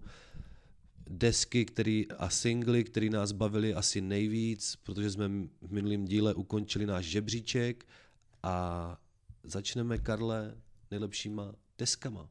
desky 1.10 1.64
který, 1.64 2.08
a 2.08 2.28
singly, 2.28 2.84
které 2.84 3.10
nás 3.10 3.32
bavili 3.32 3.74
asi 3.74 4.00
nejvíc, 4.00 4.76
protože 4.76 5.10
jsme 5.10 5.28
v 5.62 5.70
minulém 5.72 6.04
díle 6.04 6.34
ukončili 6.34 6.86
náš 6.86 7.04
žebříček 7.04 7.86
a 8.42 8.96
začneme, 9.44 9.98
Karle, 9.98 10.54
nejlepšíma 10.90 11.52
deskama. 11.78 12.28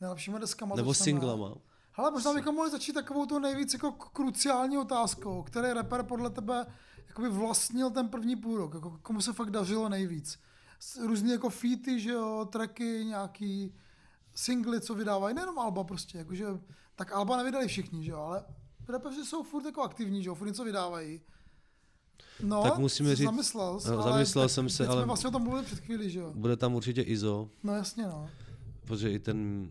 Nejlepšíma 0.00 0.38
deskama 0.38 0.76
Nebo 0.76 0.92
začneme. 0.92 1.04
singlama. 1.04 1.54
Hele, 1.92 2.10
možná 2.10 2.34
bychom 2.34 2.54
mohli 2.54 2.70
začít 2.70 2.92
takovou 2.92 3.26
tu 3.26 3.38
nejvíc 3.38 3.72
jako 3.72 3.92
kruciální 3.92 4.78
otázkou, 4.78 5.42
který 5.42 5.72
rapper 5.72 6.02
podle 6.02 6.30
tebe 6.30 6.66
jakoby 7.08 7.28
vlastnil 7.28 7.90
ten 7.90 8.08
první 8.08 8.36
půl 8.36 8.56
rok, 8.56 8.74
jako 8.74 8.98
komu 9.02 9.20
se 9.20 9.32
fakt 9.32 9.50
dařilo 9.50 9.88
nejvíc. 9.88 10.38
Různý 11.06 11.30
jako 11.30 11.50
featy, 11.50 12.00
že 12.00 12.10
jo, 12.10 12.48
tracky, 12.52 13.04
nějaký 13.04 13.74
singly, 14.34 14.80
co 14.80 14.94
vydávají, 14.94 15.34
nejenom 15.34 15.58
Alba 15.58 15.84
prostě, 15.84 16.18
jakože, 16.18 16.46
tak 16.96 17.12
Alba 17.12 17.36
nevydali 17.36 17.68
všichni, 17.68 18.04
že 18.04 18.10
jo, 18.10 18.18
ale 18.20 18.44
rapeři 18.88 19.24
jsou 19.24 19.42
furt 19.42 19.64
jako 19.64 19.82
aktivní, 19.82 20.22
že 20.22 20.28
jo, 20.28 20.34
furt 20.34 20.46
něco 20.48 20.64
vydávají. 20.64 21.20
No, 22.42 22.62
Tak 22.62 22.78
musíme 22.78 23.16
říct- 23.16 23.24
zamyslel, 23.26 23.80
no, 23.86 23.92
ale 23.98 24.12
zamyslel 24.12 24.44
tak 24.44 24.50
jsem 24.54 24.68
se, 24.68 24.86
ale- 24.86 24.96
jsme 24.96 25.06
vlastně 25.06 25.28
o 25.28 25.32
tom 25.32 25.42
mluvili 25.42 25.64
před 25.64 25.78
chvílí, 25.78 26.10
že 26.10 26.18
jo. 26.18 26.32
Bude 26.34 26.56
tam 26.56 26.74
určitě 26.74 27.02
Izo, 27.02 27.50
No 27.62 27.74
jasně, 27.74 28.04
no. 28.06 28.30
protože 28.86 29.10
i 29.12 29.18
ten 29.18 29.70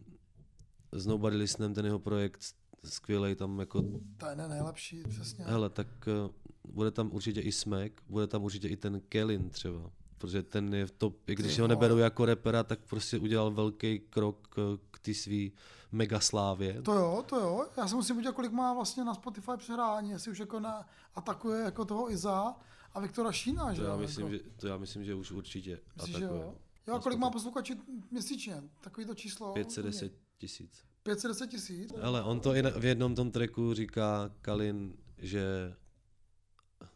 s 0.91 1.05
Nobody 1.05 1.37
Listenem, 1.37 1.73
ten 1.73 1.85
jeho 1.85 1.99
projekt 1.99 2.41
skvělej 2.83 3.35
tam 3.35 3.59
jako 3.59 3.83
To 4.17 4.25
je 4.25 4.35
ne- 4.35 4.47
nejlepší, 4.47 5.03
přesně. 5.09 5.45
Hele, 5.45 5.69
tak 5.69 5.87
uh, 6.25 6.31
bude 6.73 6.91
tam 6.91 7.09
určitě 7.13 7.41
i 7.41 7.51
Smek, 7.51 8.01
bude 8.09 8.27
tam 8.27 8.43
určitě 8.43 8.67
i 8.67 8.77
ten 8.77 9.01
Kellin 9.09 9.49
třeba, 9.49 9.91
protože 10.21 10.43
ten 10.43 10.73
je 10.73 10.85
v 10.85 10.91
top, 10.91 11.29
i 11.29 11.35
když 11.35 11.55
Ty 11.55 11.61
ho 11.61 11.67
neberu 11.67 11.97
jako 11.97 12.25
repera, 12.25 12.63
tak 12.63 12.79
prostě 12.89 13.19
udělal 13.19 13.51
velký 13.51 13.99
krok 13.99 14.47
k, 14.49 14.77
k 14.91 14.99
ty 14.99 15.13
svý 15.13 15.51
megaslávě. 15.91 16.81
To 16.81 16.93
jo, 16.93 17.23
to 17.29 17.39
jo. 17.39 17.65
Já 17.77 17.87
se 17.87 17.95
musím 17.95 18.15
podívat, 18.15 18.35
kolik 18.35 18.51
má 18.51 18.73
vlastně 18.73 19.03
na 19.03 19.13
Spotify 19.13 19.51
přehrání, 19.57 20.09
jestli 20.09 20.31
už 20.31 20.39
jako 20.39 20.59
na, 20.59 20.87
atakuje 21.15 21.61
jako 21.63 21.85
toho 21.85 22.11
Iza 22.11 22.55
a 22.93 22.99
Viktora 22.99 23.31
Šína, 23.31 23.73
že 23.73 23.81
to, 23.81 23.87
já 23.87 23.97
myslím, 23.97 24.25
jako. 24.27 24.37
že, 24.43 24.49
to 24.59 24.67
já 24.67 24.77
myslím, 24.77 25.03
že 25.05 25.15
už 25.15 25.31
určitě 25.31 25.79
Myslíš, 25.95 26.15
že 26.17 26.25
atakuje. 26.25 26.41
jo? 26.41 26.55
Jo, 26.87 26.95
a 26.95 26.99
kolik 26.99 27.19
má 27.19 27.29
posluchačů 27.29 27.73
měsíčně? 28.11 28.63
Takový 28.81 29.07
to 29.07 29.15
číslo? 29.15 29.53
510 29.53 30.13
tisíc. 30.37 30.83
510 31.03 31.47
tisíc? 31.47 31.93
Ale 32.01 32.23
on 32.23 32.39
to 32.39 32.55
i 32.55 32.61
na- 32.61 32.69
v 32.69 32.85
jednom 32.85 33.15
tom 33.15 33.31
tracku 33.31 33.73
říká 33.73 34.31
Kalin, 34.41 34.93
že 35.17 35.73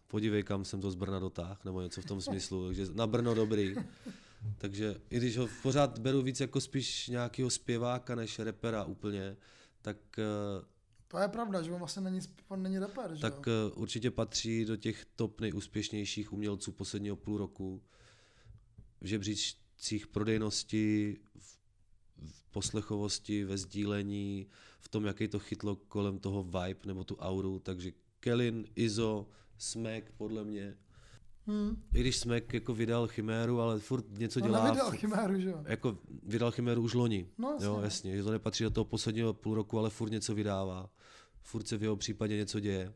podívej, 0.07 0.43
kam 0.43 0.65
jsem 0.65 0.81
to 0.81 0.91
z 0.91 0.95
Brna 0.95 1.19
dotáhl, 1.19 1.57
nebo 1.65 1.81
něco 1.81 2.01
v 2.01 2.05
tom 2.05 2.21
smyslu, 2.21 2.65
takže 2.65 2.85
na 2.93 3.07
Brno 3.07 3.33
dobrý. 3.35 3.75
Takže 4.57 4.95
i 5.09 5.17
když 5.17 5.37
ho 5.37 5.49
pořád 5.61 5.99
beru 5.99 6.21
víc 6.21 6.39
jako 6.39 6.61
spíš 6.61 7.07
nějakého 7.07 7.49
zpěváka 7.49 8.15
než 8.15 8.39
repera 8.39 8.83
úplně, 8.83 9.37
tak, 9.81 9.97
eh, 10.19 10.65
To 11.07 11.17
je 11.17 11.27
pravda, 11.27 11.61
že 11.61 11.71
on 11.71 11.79
vlastně 11.79 12.01
není, 12.01 12.19
on 12.47 12.63
není 12.63 12.79
rapper, 12.79 13.15
že 13.15 13.15
jo? 13.15 13.31
tak 13.31 13.47
eh, 13.47 13.71
určitě 13.75 14.11
patří 14.11 14.65
do 14.65 14.75
těch 14.77 15.05
top 15.15 15.41
nejúspěšnějších 15.41 16.33
umělců 16.33 16.71
posledního 16.71 17.15
půl 17.15 17.37
roku. 17.37 17.81
V 19.01 19.05
žebříčcích 19.05 20.07
prodejnosti, 20.07 21.17
v, 21.37 21.59
v 22.25 22.43
poslechovosti, 22.51 23.43
ve 23.43 23.57
sdílení, 23.57 24.47
v 24.79 24.89
tom, 24.89 25.05
jaký 25.05 25.27
to 25.27 25.39
chytlo 25.39 25.75
kolem 25.75 26.19
toho 26.19 26.43
vibe 26.43 26.79
nebo 26.85 27.03
tu 27.03 27.15
auru, 27.15 27.59
takže 27.59 27.91
Kellin, 28.19 28.65
Izo, 28.75 29.27
Smek 29.57 30.11
podle 30.17 30.43
mě. 30.43 30.77
Hmm. 31.47 31.83
I 31.93 32.01
když 32.01 32.17
Smek 32.17 32.53
jako 32.53 32.73
vydal 32.73 33.07
Chiméru, 33.07 33.61
ale 33.61 33.79
furt 33.79 34.05
něco 34.17 34.39
No, 34.39 34.45
dělá. 34.45 34.63
nevydal 34.63 34.91
fu- 34.91 34.97
Chiméru, 34.97 35.39
že 35.39 35.49
jo? 35.49 35.63
Jako 35.67 35.97
vydal 36.23 36.51
Chiméru 36.51 36.81
už 36.81 36.93
loni. 36.93 37.29
No, 37.37 37.49
jasně. 37.51 37.65
jo, 37.67 37.79
jasně, 37.83 38.17
že 38.17 38.23
to 38.23 38.31
nepatří 38.31 38.63
do 38.63 38.69
toho 38.69 38.85
posledního 38.85 39.33
půl 39.33 39.55
roku, 39.55 39.79
ale 39.79 39.89
furt 39.89 40.09
něco 40.11 40.35
vydává. 40.35 40.89
Furt 41.41 41.67
se 41.67 41.77
v 41.77 41.83
jeho 41.83 41.95
případě 41.95 42.37
něco 42.37 42.59
děje. 42.59 42.93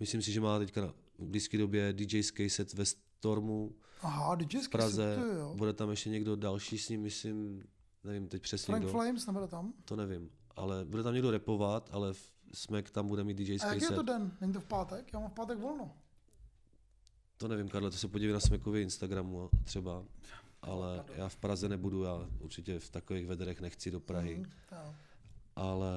Myslím 0.00 0.22
si, 0.22 0.32
že 0.32 0.40
má 0.40 0.58
teďka 0.58 0.80
na 0.80 0.94
v 1.18 1.26
blízké 1.26 1.58
době 1.58 1.92
DJ 1.92 2.22
set 2.48 2.74
ve 2.74 2.84
Stormu 2.84 3.74
Aha, 4.00 4.34
DJ 4.34 4.58
v 4.58 4.68
Praze. 4.68 5.16
set, 5.20 5.38
jo. 5.38 5.54
Bude 5.56 5.72
tam 5.72 5.90
ještě 5.90 6.10
někdo 6.10 6.36
další 6.36 6.78
s 6.78 6.88
ním, 6.88 7.02
myslím, 7.02 7.62
nevím 8.04 8.28
teď 8.28 8.42
přesně 8.42 8.72
Frank 8.72 8.82
kdo. 8.84 8.92
Flames 8.92 9.26
nebude 9.26 9.46
tam? 9.46 9.72
To 9.84 9.96
nevím, 9.96 10.30
ale 10.56 10.84
bude 10.84 11.02
tam 11.02 11.14
někdo 11.14 11.30
repovat, 11.30 11.88
ale 11.92 12.14
Smek 12.54 12.90
tam 12.90 13.08
bude 13.08 13.24
mít 13.24 13.34
DJ 13.34 13.56
A 13.62 13.66
jaký 13.74 13.84
je 13.84 13.90
to 13.90 14.02
den? 14.02 14.32
Není 14.40 14.52
to 14.52 14.60
v 14.60 14.64
pátek? 14.64 15.12
Já 15.12 15.18
mám 15.20 15.30
v 15.30 15.34
pátek 15.34 15.58
volno. 15.58 15.96
To 17.42 17.48
nevím, 17.48 17.68
Karle, 17.68 17.90
to 17.90 17.96
se 17.96 18.08
podívej 18.08 18.32
na 18.32 18.40
Smekově 18.40 18.82
Instagramu 18.82 19.50
třeba. 19.64 20.04
Ale 20.62 21.04
já 21.16 21.28
v 21.28 21.36
Praze 21.36 21.68
nebudu, 21.68 22.02
já 22.02 22.28
určitě 22.38 22.78
v 22.78 22.90
takových 22.90 23.26
vedrech 23.26 23.60
nechci 23.60 23.90
do 23.90 24.00
Prahy. 24.00 24.36
Mhm. 24.36 24.50
Ale 25.56 25.92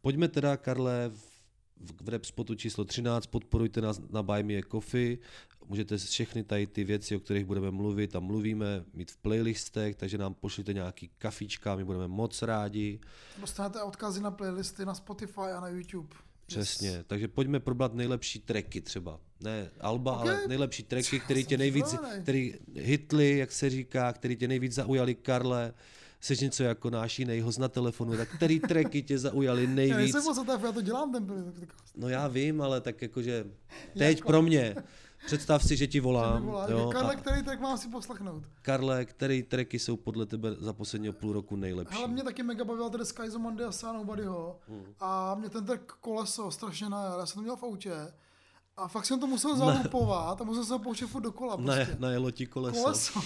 pojďme 0.00 0.28
teda, 0.28 0.56
Karle, 0.56 1.10
v, 1.14 2.02
v 2.02 2.08
rap 2.08 2.24
spotu 2.24 2.54
číslo 2.54 2.84
13, 2.84 3.26
podporujte 3.26 3.80
nás 3.80 4.00
na 4.10 4.22
Buy 4.22 4.42
Me 4.42 4.54
a 4.54 4.62
Coffee, 4.70 5.18
můžete 5.66 5.98
všechny 5.98 6.44
tady 6.44 6.66
ty 6.66 6.84
věci, 6.84 7.16
o 7.16 7.20
kterých 7.20 7.44
budeme 7.44 7.70
mluvit 7.70 8.16
a 8.16 8.20
mluvíme, 8.20 8.84
mít 8.92 9.10
v 9.10 9.16
playlistech, 9.16 9.96
takže 9.96 10.18
nám 10.18 10.34
pošlete 10.34 10.72
nějaký 10.72 11.10
kafička, 11.18 11.76
my 11.76 11.84
budeme 11.84 12.08
moc 12.08 12.42
rádi. 12.42 13.00
Dostanete 13.40 13.82
odkazy 13.82 14.20
na 14.20 14.30
playlisty 14.30 14.84
na 14.84 14.94
Spotify 14.94 15.40
a 15.56 15.60
na 15.60 15.68
YouTube. 15.68 16.16
Přesně, 16.46 17.04
takže 17.06 17.28
pojďme 17.28 17.60
probrat 17.60 17.94
nejlepší 17.94 18.38
tracky 18.38 18.80
třeba. 18.80 19.20
Ne 19.44 19.70
alba, 19.80 20.12
Ok. 20.12 20.20
ale 20.20 20.40
nejlepší 20.48 20.82
tracky, 20.82 21.20
který 21.20 21.40
jsem 21.40 21.48
tě 21.48 21.58
nejvíc, 21.58 21.94
který 22.22 22.54
hitly, 22.74 23.38
jak 23.38 23.52
se 23.52 23.70
říká, 23.70 24.12
který 24.12 24.36
tě 24.36 24.48
nejvíc 24.48 24.72
zaujali, 24.72 25.14
Karle. 25.14 25.74
Jsi 26.20 26.36
něco 26.44 26.62
jako 26.62 26.90
náš 26.90 27.18
jiný 27.18 27.40
host 27.40 27.58
na 27.58 27.68
telefonu, 27.68 28.16
tak 28.16 28.28
který 28.36 28.60
tracky 28.60 29.02
tě 29.02 29.18
zaujaly 29.18 29.62
Já 29.68 29.70
nejvíc? 29.70 29.96
nejsem 29.96 30.22
moc 30.24 30.62
já 30.62 30.72
to 30.72 30.80
dělám 30.80 31.12
ten 31.12 31.26
podcast. 31.26 31.96
No 31.96 32.08
já 32.08 32.28
vím, 32.28 32.62
ale 32.62 32.80
tak 32.80 33.02
jakože 33.02 33.46
teď 33.98 34.24
pro 34.24 34.42
mě. 34.42 34.74
Představ 35.26 35.62
si, 35.62 35.76
že 35.76 35.86
ti 35.86 36.00
volám. 36.00 36.42
Volá, 36.42 36.70
jo, 36.70 36.90
Karle, 36.92 37.14
a 37.14 37.16
který 37.16 37.42
tak 37.42 37.60
mám 37.60 37.78
si 37.78 37.88
poslechnout? 37.88 38.44
Karle, 38.62 39.04
který 39.04 39.42
tracky 39.42 39.78
jsou 39.78 39.96
podle 39.96 40.26
tebe 40.26 40.54
za 40.54 40.72
posledního 40.72 41.12
půl 41.12 41.32
roku 41.32 41.56
nejlepší? 41.56 41.94
Hele, 41.94 42.08
mě 42.08 42.22
taky 42.22 42.42
mega 42.42 42.64
bavil 42.64 42.90
tedy 42.90 43.04
Skies 43.04 43.36
Monday 43.36 43.66
a 43.66 43.92
Nobodyho. 43.92 44.58
Hmm. 44.68 44.84
A 45.00 45.34
mě 45.34 45.48
ten 45.50 45.66
track 45.66 45.92
koleso 45.92 46.50
strašně 46.50 46.88
najel. 46.88 47.20
Já 47.20 47.26
jsem 47.26 47.34
to 47.34 47.42
měl 47.42 47.56
v 47.56 47.62
autě. 47.62 47.92
A 48.76 48.88
fakt 48.88 49.06
jsem 49.06 49.20
to 49.20 49.26
musel 49.26 49.56
zalupovat 49.56 50.40
a 50.40 50.44
musel 50.44 50.64
jsem 50.64 50.72
ho 50.72 50.78
pouštět 50.78 51.06
furt 51.06 51.22
dokola. 51.22 51.56
Prostě. 51.56 51.70
Ne, 51.76 51.96
najelo 51.98 52.30
ti 52.30 52.46
koleso. 52.46 52.82
Koleso. 52.82 53.20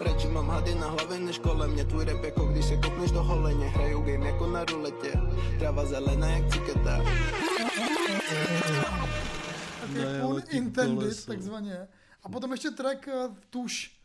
Radši 0.00 0.28
mám 0.28 0.48
hady 0.48 0.74
na 0.74 0.86
hlavě 0.90 1.18
než 1.18 1.38
kolem 1.38 1.70
mě 1.70 1.84
Tvůj 1.84 2.04
rap 2.04 2.24
jako 2.24 2.44
když 2.46 2.64
se 2.64 2.76
kopneš 2.76 3.10
do 3.10 3.22
holeně 3.22 3.68
Hraju 3.68 4.00
game 4.00 4.26
jako 4.28 4.46
na 4.46 4.64
ruletě 4.64 5.12
Tráva 5.58 5.86
zelená 5.86 6.28
jak 6.28 6.52
ciketa 6.52 6.98
Takový 9.80 10.04
Najelo 10.04 10.28
pun 10.28 10.42
intended, 10.50 10.94
koleso. 10.98 11.26
takzvaně. 11.26 11.88
A 12.22 12.28
potom 12.28 12.52
ještě 12.52 12.70
track 12.70 13.08
uh, 13.28 13.34
Tuš. 13.50 13.96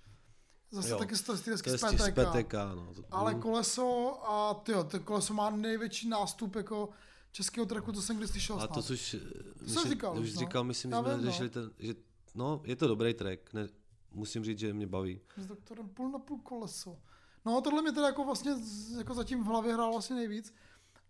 Zase 0.72 0.89
Jo, 0.89 0.97
taky 0.97 1.15
z 1.15 1.22
toho 1.22 1.38
z 1.38 1.41
PTK. 1.41 2.15
PTK, 2.15 2.53
no. 2.76 2.93
To- 2.95 3.03
Ale 3.11 3.34
mm. 3.34 3.41
koleso 3.41 4.19
a 4.30 4.53
tyjo, 4.53 4.84
to 4.84 4.99
koleso 4.99 5.34
má 5.34 5.49
největší 5.49 6.09
nástup 6.09 6.55
jako 6.55 6.89
českého 7.32 7.66
tracku, 7.66 7.92
co 7.92 8.02
jsem 8.02 8.18
kdy 8.18 8.28
slyšel 8.28 8.60
A 8.62 8.68
to 8.68 8.82
což, 8.84 9.16
To 9.60 9.70
jsem 9.70 9.90
říkal 9.92 10.20
už 10.20 10.28
už, 10.30 10.34
no. 10.34 10.40
říkal, 10.40 10.64
myslím, 10.64 10.92
Já 10.92 10.98
že 11.04 11.04
jsme 11.10 11.18
no. 11.18 11.24
řešili 11.32 11.50
ten, 11.50 11.72
že 11.80 11.94
no, 12.36 12.62
je 12.64 12.76
to 12.76 12.88
dobrý 12.88 13.14
track, 13.14 13.54
ne, 13.54 13.68
musím 14.12 14.44
říct, 14.44 14.60
že 14.60 14.74
mě 14.74 14.88
baví. 14.88 15.22
S 15.38 15.46
doktorem 15.46 15.90
půl 15.90 16.12
na 16.12 16.20
půl 16.20 16.40
koleso. 16.40 16.98
No 17.46 17.62
tohle 17.62 17.82
mě 17.82 17.92
teda 17.92 18.08
jako 18.08 18.26
vlastně 18.26 18.52
jako 18.98 19.14
zatím 19.14 19.44
v 19.44 19.48
hlavě 19.48 19.74
hrál 19.74 19.92
vlastně 19.92 20.16
nejvíc. 20.16 20.54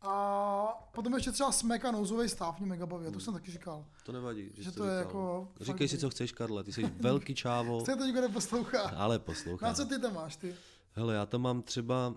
A 0.01 0.87
potom 0.93 1.13
ještě 1.13 1.31
třeba 1.31 1.51
Smek 1.51 1.85
a 1.85 1.91
nouzový 1.91 2.29
stav 2.29 2.59
mě 2.59 2.67
mega 2.67 2.85
baví, 2.85 3.07
a 3.07 3.11
to 3.11 3.19
jsem 3.19 3.33
taky 3.33 3.51
říkal. 3.51 3.85
To 4.05 4.11
nevadí, 4.11 4.49
že, 4.53 4.63
Že 4.63 4.71
jsi 4.71 4.77
to 4.77 4.85
je 4.85 4.89
říkal. 4.99 4.99
jako 4.99 5.47
Říkej 5.59 5.87
si, 5.87 5.97
co 5.97 6.09
chceš, 6.09 6.31
Karle, 6.31 6.63
ty 6.63 6.73
jsi 6.73 6.83
velký 6.83 7.35
čávo, 7.35 7.79
Chce 7.83 7.95
to 7.95 8.05
nikdo 8.05 8.21
neposlouchá. 8.21 8.81
ale 8.81 9.19
poslouchá. 9.19 9.67
Na 9.67 9.73
co 9.73 9.85
ty 9.85 9.99
tam 9.99 10.13
máš 10.13 10.35
ty? 10.35 10.55
Hele, 10.91 11.13
já 11.15 11.25
tam 11.25 11.41
mám 11.41 11.61
třeba 11.61 12.15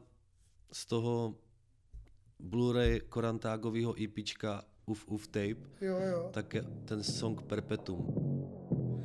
z 0.73 0.87
toho 0.87 1.35
Blu-ray 2.41 3.01
Korantágového 3.09 3.95
EPčka 4.03 4.63
Uf 4.87 5.05
Uf 5.09 5.27
Tape, 5.27 5.57
Jo, 5.81 5.99
jo. 6.11 6.31
tak 6.33 6.55
je 6.55 6.63
ten 6.85 7.03
song 7.03 7.43
Perpetuum. 7.43 8.15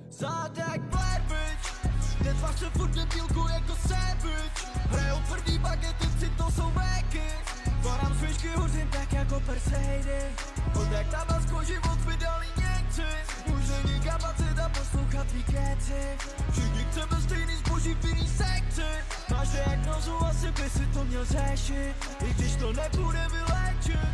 Zádek 0.09 0.81
Blair 0.81 1.21
Witch 1.21 1.79
se 2.59 2.69
furt 2.69 2.91
debilku 2.91 3.47
jako 3.53 3.75
sandwich 3.87 4.65
Hrajou 4.89 5.17
tvrdý 5.27 5.57
bagety, 5.59 6.07
přitom 6.17 6.51
jsou 6.51 6.69
véky 6.71 7.23
Varám 7.83 8.17
svíčky 8.19 8.47
huzím 8.47 8.87
tak 8.91 9.13
jako 9.13 9.39
Perseidy 9.39 10.21
Odek 10.81 11.07
tabasko 11.11 11.63
život 11.63 11.99
vydali 12.07 12.45
někci 12.57 13.07
Už 13.53 13.69
není 13.69 13.99
kapacita 13.99 14.38
poslouchat 15.19 15.27
tvý 15.27 15.43
keci 15.43 16.01
Všichni 16.51 16.83
chceme 16.91 17.21
stejný 17.21 17.55
zboží 17.55 17.93
v 17.93 18.05
jiný 18.05 18.27
sekci. 18.27 18.89
Máš 19.31 19.49
diagnozu, 19.49 20.11
asi 20.11 20.51
by 20.51 20.69
si 20.69 20.85
to 20.93 21.05
měl 21.05 21.25
řešit. 21.25 21.93
I 22.29 22.33
když 22.33 22.55
to 22.55 22.73
nebude 22.73 23.27
vyléčit. 23.31 24.09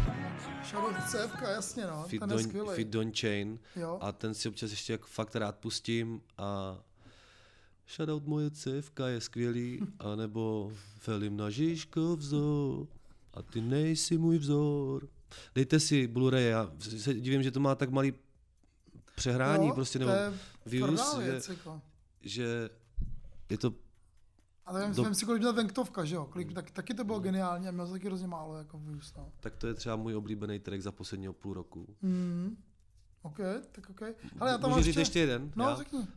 Shadow 0.65 0.93
CFK, 1.07 1.41
jasně 1.41 1.87
no, 1.87 2.03
Fit 2.07 2.19
ten 2.19 2.29
je 2.29 2.35
Don, 2.35 2.43
skvělý. 2.43 2.69
Fit 2.75 2.87
Don 2.87 3.11
Chain. 3.13 3.59
Jo. 3.75 3.97
a 4.01 4.11
ten 4.11 4.33
si 4.33 4.49
občas 4.49 4.71
ještě 4.71 4.93
jako 4.93 5.07
fakt 5.07 5.35
rád 5.35 5.55
pustím 5.55 6.21
a 6.37 6.77
Shoutout 7.95 8.25
moje 8.25 8.51
cévka 8.51 9.07
je 9.07 9.21
skvělý, 9.21 9.81
anebo 9.99 10.71
Felim 10.99 11.37
na 11.37 11.49
Žižko 11.49 12.15
vzor 12.15 12.87
a 13.33 13.41
ty 13.41 13.61
nejsi 13.61 14.17
můj 14.17 14.37
vzor. 14.37 15.07
Dejte 15.55 15.79
si 15.79 16.07
Blu-ray, 16.07 16.49
já 16.49 16.71
se 16.79 17.13
divím, 17.13 17.43
že 17.43 17.51
to 17.51 17.59
má 17.59 17.75
tak 17.75 17.89
malý 17.89 18.13
přehrání, 19.15 19.67
Jo, 19.67 19.73
prostě, 19.73 19.99
to 19.99 20.05
nebo 20.05 20.17
je 20.17 20.33
views, 20.65 21.15
že, 21.17 21.23
věc, 21.23 21.49
jako. 21.49 21.81
že 22.21 22.69
je 23.49 23.57
to 23.57 23.73
A 24.65 24.73
tak 24.73 24.95
Do- 24.95 25.03
vem 25.03 25.15
si, 25.15 25.25
kolik 25.25 25.41
měl 25.41 25.53
Venktovka, 25.53 26.05
že 26.05 26.15
jo? 26.15 26.25
Kolik, 26.25 26.53
tak, 26.53 26.71
taky 26.71 26.93
to 26.93 27.03
bylo 27.03 27.19
geniální 27.19 27.67
a 27.67 27.71
měl 27.71 27.85
to 27.85 27.91
taky 27.91 28.07
hrozně 28.07 28.27
málo 28.27 28.57
jako 28.57 28.77
views, 28.79 29.13
no. 29.17 29.31
tak 29.39 29.55
to 29.55 29.67
je 29.67 29.73
třeba 29.73 29.95
můj 29.95 30.15
oblíbený 30.15 30.59
track 30.59 30.81
za 30.81 30.91
posledního 30.91 31.33
půl 31.33 31.53
roku. 31.53 31.95
Mm. 32.01 32.57
OK, 33.21 33.37
tak 33.71 33.89
OK. 33.89 34.01
Ale 34.39 34.51
já 34.51 34.57
tam 34.57 34.69
Můžu 34.69 34.83
říct 34.83 34.95
ještě 34.95 35.19
jeden? 35.19 35.51
No, 35.55 35.65
Já 35.69 35.75
řekni. 35.75 36.07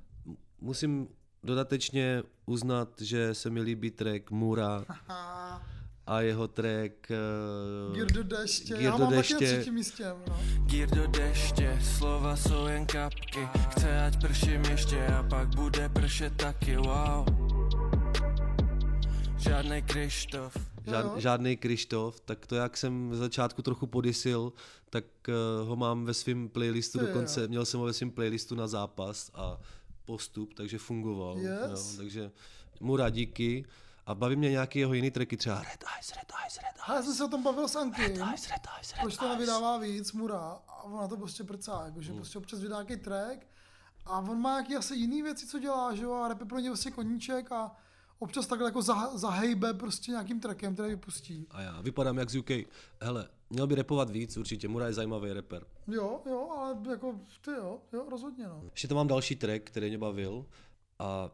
Musím 0.61 1.09
dodatečně 1.43 2.23
uznat, 2.47 3.01
že 3.01 3.35
se 3.35 3.51
mi 3.51 3.61
líbí 3.61 3.91
track 3.91 4.31
Mura 4.31 4.85
a 6.09 6.21
jeho 6.21 6.49
track 6.49 7.11
uh, 7.91 7.95
Gír 7.95 8.13
do 8.13 8.23
deště, 8.23 8.75
Gír 8.75 8.83
já 8.83 8.91
do 8.91 8.99
mám 8.99 9.15
taky 9.15 9.15
na 9.15 9.21
deště. 9.21 9.57
třetím 9.57 9.75
místě. 9.75 10.05
No. 10.29 10.39
Gír 10.67 10.91
do 10.91 11.07
deště, 11.07 11.79
slova 11.83 12.37
jsou 12.37 12.67
jen 12.67 12.87
kapky 12.87 13.49
Chce 13.71 14.01
ať 14.07 14.21
prším 14.21 14.65
ještě 14.71 15.07
a 15.07 15.23
pak 15.23 15.49
bude 15.55 15.89
pršet 15.89 16.37
taky, 16.37 16.77
wow 16.77 17.27
Žádnej 19.39 19.83
Krištof 19.83 20.57
Žád, 20.87 21.19
žádný 21.19 21.57
Krištof, 21.57 22.21
tak 22.21 22.47
to 22.47 22.57
jak 22.57 22.77
jsem 22.77 23.11
v 23.11 23.15
začátku 23.15 23.63
trochu 23.63 23.87
podysil, 23.87 24.53
tak 24.91 25.05
uh, 25.29 25.69
ho 25.69 25.77
mám 25.77 26.05
ve 26.05 26.15
svém 26.15 26.49
playlistu 26.49 26.99
Ty 26.99 27.07
dokonce, 27.07 27.41
jo. 27.41 27.49
měl 27.49 27.65
jsem 27.65 27.81
ho 27.81 27.87
ve 27.87 27.93
svém 27.93 28.11
playlistu 28.11 28.55
na 28.55 28.67
zápas 28.67 29.31
a 29.35 29.61
postup, 30.05 30.55
takže 30.55 30.79
fungoval. 30.79 31.39
Yes. 31.39 31.93
Jo, 31.93 31.97
takže 31.97 32.31
Mura 32.81 33.11
díky. 33.11 33.65
A 34.09 34.15
baví 34.15 34.37
mě 34.37 34.51
nějaký 34.51 34.79
jeho 34.79 34.95
jiný 34.95 35.11
tracky, 35.11 35.37
třeba 35.37 35.59
Red 35.59 35.85
Eyes, 35.97 36.13
Red 36.17 36.33
Eyes, 36.45 36.57
Red 36.57 36.77
Eyes. 36.89 36.97
Já 36.97 37.03
jsem 37.03 37.15
se 37.15 37.25
o 37.25 37.29
tom 37.29 37.43
bavil 37.43 37.69
s 37.69 37.77
Anky. 37.77 38.03
Red 38.03 38.11
Eyes, 38.19 38.51
Red 38.51 38.67
Eyes, 38.77 38.93
Red 38.93 39.01
Proč 39.01 39.17
to 39.17 39.29
nevydává 39.29 39.79
víc, 39.79 40.13
Mura. 40.13 40.59
A 40.69 40.83
ona 40.83 41.09
to 41.09 41.17
prostě 41.17 41.45
prcá, 41.45 41.83
jakože 41.85 42.09
Hmm. 42.11 42.19
prostě 42.19 42.39
občas 42.39 42.61
vydá 42.61 42.83
nějaký 42.83 42.97
track 43.05 43.47
a 44.07 44.19
on 44.19 44.41
má 44.41 44.51
nějaký 44.51 44.77
asi 44.77 44.95
jiný 44.95 45.23
věci, 45.23 45.47
co 45.47 45.59
dělá, 45.59 45.95
že 45.95 46.03
jo, 46.05 46.13
a 46.13 46.29
rap 46.29 46.41
je 46.41 46.47
pro 46.47 46.59
ně 46.59 46.69
vlastně 46.71 46.91
koníček 46.91 47.53
a 47.53 47.77
občas 48.19 48.47
takhle 48.47 48.69
jako 48.69 48.79
zah- 48.81 49.17
zahejbe 49.17 49.75
prostě 49.75 50.11
nějakým 50.11 50.41
trackem, 50.41 50.75
který 50.75 50.89
vypustí. 50.89 51.47
A 51.51 51.61
já 51.61 51.81
vypadám 51.81 52.19
jak 52.19 52.31
z 52.31 52.37
UK. 52.37 52.51
Hele, 53.01 53.29
měl 53.51 53.67
by 53.67 53.75
repovat 53.75 54.11
víc 54.11 54.37
určitě, 54.37 54.69
Mura 54.69 54.87
je 54.87 54.93
zajímavý 54.93 55.33
rapper. 55.33 55.67
Jo, 55.87 56.21
jo, 56.27 56.51
ale 56.59 56.77
jako 56.91 57.21
ty 57.45 57.51
jo, 57.51 57.79
jo, 57.93 58.07
rozhodně 58.11 58.47
no. 58.47 58.61
Ještě 58.73 58.89
tam 58.89 58.97
mám 58.97 59.07
další 59.09 59.37
track, 59.37 59.63
který 59.65 59.89
mě 59.89 59.99
bavil 59.99 60.47
a 60.99 61.31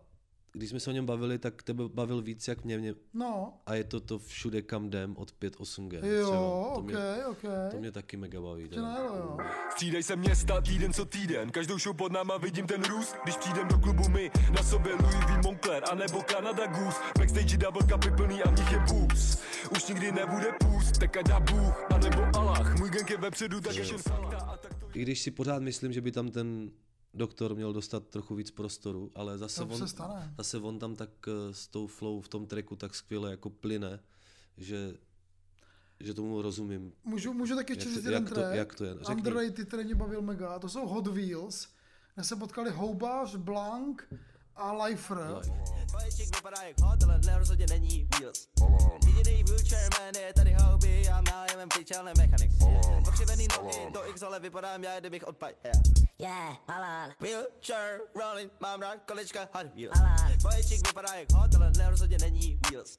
když 0.56 0.70
jsme 0.70 0.80
se 0.80 0.90
o 0.90 0.92
něm 0.92 1.06
bavili, 1.06 1.38
tak 1.38 1.62
tebe 1.62 1.84
bavil 1.88 2.22
víc 2.22 2.48
jak 2.48 2.64
mě, 2.64 2.78
mě 2.78 2.94
No, 3.14 3.52
a 3.66 3.74
je 3.74 3.84
to 3.84 4.00
to 4.00 4.18
všude 4.18 4.62
kam 4.62 4.86
jdem 4.86 5.16
od 5.16 5.34
5-8G. 5.40 6.06
Jo, 6.06 6.26
třeba. 6.26 6.38
to 6.38 6.72
ok, 6.74 6.84
mě, 6.84 7.26
ok. 7.30 7.42
To 7.70 7.78
mě 7.78 7.92
taky 7.92 8.16
mega 8.16 8.40
baví. 8.40 8.68
najelo, 8.76 9.16
jo. 9.16 9.38
Střídej 9.70 10.02
se 10.02 10.16
města 10.16 10.60
týden 10.60 10.92
co 10.92 11.04
týden, 11.04 11.50
každou 11.50 11.78
show 11.78 11.96
pod 11.96 12.12
náma 12.12 12.36
vidím 12.36 12.66
ten 12.66 12.84
růst, 12.84 13.16
když 13.24 13.36
přijdem 13.36 13.68
do 13.68 13.78
klubu 13.78 14.08
my, 14.08 14.30
na 14.56 14.62
sobě 14.62 14.92
Louis 14.92 15.14
V. 15.14 15.42
Moncler, 15.44 15.82
anebo 15.90 16.22
Canada 16.22 16.66
Goose, 16.66 16.98
backstage 17.18 17.56
double 17.56 17.82
cupy 17.82 18.10
plný 18.16 18.42
a 18.42 18.50
v 18.50 18.58
nich 18.58 18.72
je 18.72 18.78
booze. 18.78 19.38
Už 19.70 19.86
nikdy 19.88 20.12
nebude 20.12 20.46
půst, 20.60 20.98
tak 20.98 21.16
ať 21.16 21.28
dá 21.28 21.40
Bůh, 21.40 21.92
anebo 21.92 22.22
Allah, 22.38 22.78
můj 22.78 22.90
gang 22.90 23.10
je 23.10 23.16
vepředu, 23.16 23.60
tak 23.60 23.76
ještě 23.76 23.98
fakta 23.98 24.36
a 24.36 24.56
tak 24.56 24.74
to 24.74 24.86
I 24.94 25.02
když 25.02 25.22
si 25.22 25.30
pořád 25.30 25.62
myslím, 25.62 25.92
že 25.92 26.00
by 26.00 26.12
tam 26.12 26.30
ten 26.30 26.70
doktor 27.14 27.54
měl 27.54 27.72
dostat 27.72 28.06
trochu 28.08 28.34
víc 28.34 28.50
prostoru, 28.50 29.10
ale 29.14 29.38
zase, 29.38 29.64
To 29.66 29.74
on, 29.74 29.88
stane. 29.88 30.34
zase 30.38 30.58
on 30.58 30.78
tam 30.78 30.96
tak 30.96 31.10
eh, 31.28 31.54
s 31.54 31.68
tou 31.68 31.86
flow 31.86 32.20
v 32.20 32.28
tom 32.28 32.46
tracku 32.46 32.76
tak 32.76 32.94
skvěle 32.94 33.30
jako 33.30 33.50
plyne, 33.50 34.00
že, 34.56 34.94
že 36.00 36.14
tomu 36.14 36.42
rozumím. 36.42 36.92
Můžu, 37.04 37.32
můžu 37.32 37.56
taky 37.56 37.72
ještě 37.72 37.84
říct 37.88 37.96
jeden 38.04 38.12
jak 38.12 38.28
to- 38.28 38.34
track. 38.34 38.54
jak 38.56 38.74
to 38.74 38.84
je? 38.84 38.94
Řekni. 38.94 39.14
Underrated, 39.14 39.68
který 39.68 39.84
mě 39.84 39.94
bavil 39.94 40.22
mega. 40.22 40.58
To 40.58 40.68
jsou 40.68 40.86
Hot 40.86 41.06
Wheels, 41.06 41.68
kde 42.14 42.24
se 42.24 42.36
potkali 42.36 42.70
Houbař, 42.70 43.36
Blank 43.36 44.08
a 44.56 44.72
Lifer. 44.72 45.40
Bajčík 45.92 46.36
vypadá 46.36 46.62
jak 46.62 46.80
hot, 46.80 47.02
ale 47.02 47.20
ne 47.26 47.38
rozhodně 47.38 47.66
není 47.70 48.08
wheels. 48.18 48.48
Jediný 49.06 49.44
wheelchair 49.44 49.90
man 50.00 50.14
je 50.22 50.32
tady 50.34 50.56
hobby 50.62 51.08
a 51.08 51.20
nájemem 51.20 51.68
pičel 51.68 52.04
mechanik. 52.04 52.52
Pokřivený 53.04 53.48
nohy 53.56 53.92
do 53.92 54.08
X, 54.10 54.22
ale 54.22 54.40
vypadám 54.40 54.84
já, 54.84 55.00
kdybych 55.00 55.26
odpad. 55.26 55.50
Yeah, 55.64 55.76
yeah 56.18 56.58
halal. 56.68 57.10
Wheelchair 57.20 58.00
rolling, 58.14 58.52
mám 58.60 58.80
rád 58.80 58.98
kolečka 59.06 59.40
hot 59.40 59.74
wheels. 59.74 59.98
Bajčík 60.42 60.86
vypadá 60.86 61.14
jak 61.14 61.32
hot, 61.32 61.54
ale 61.54 61.90
rozhodně 61.90 62.18
není 62.20 62.60
wheels. 62.70 62.98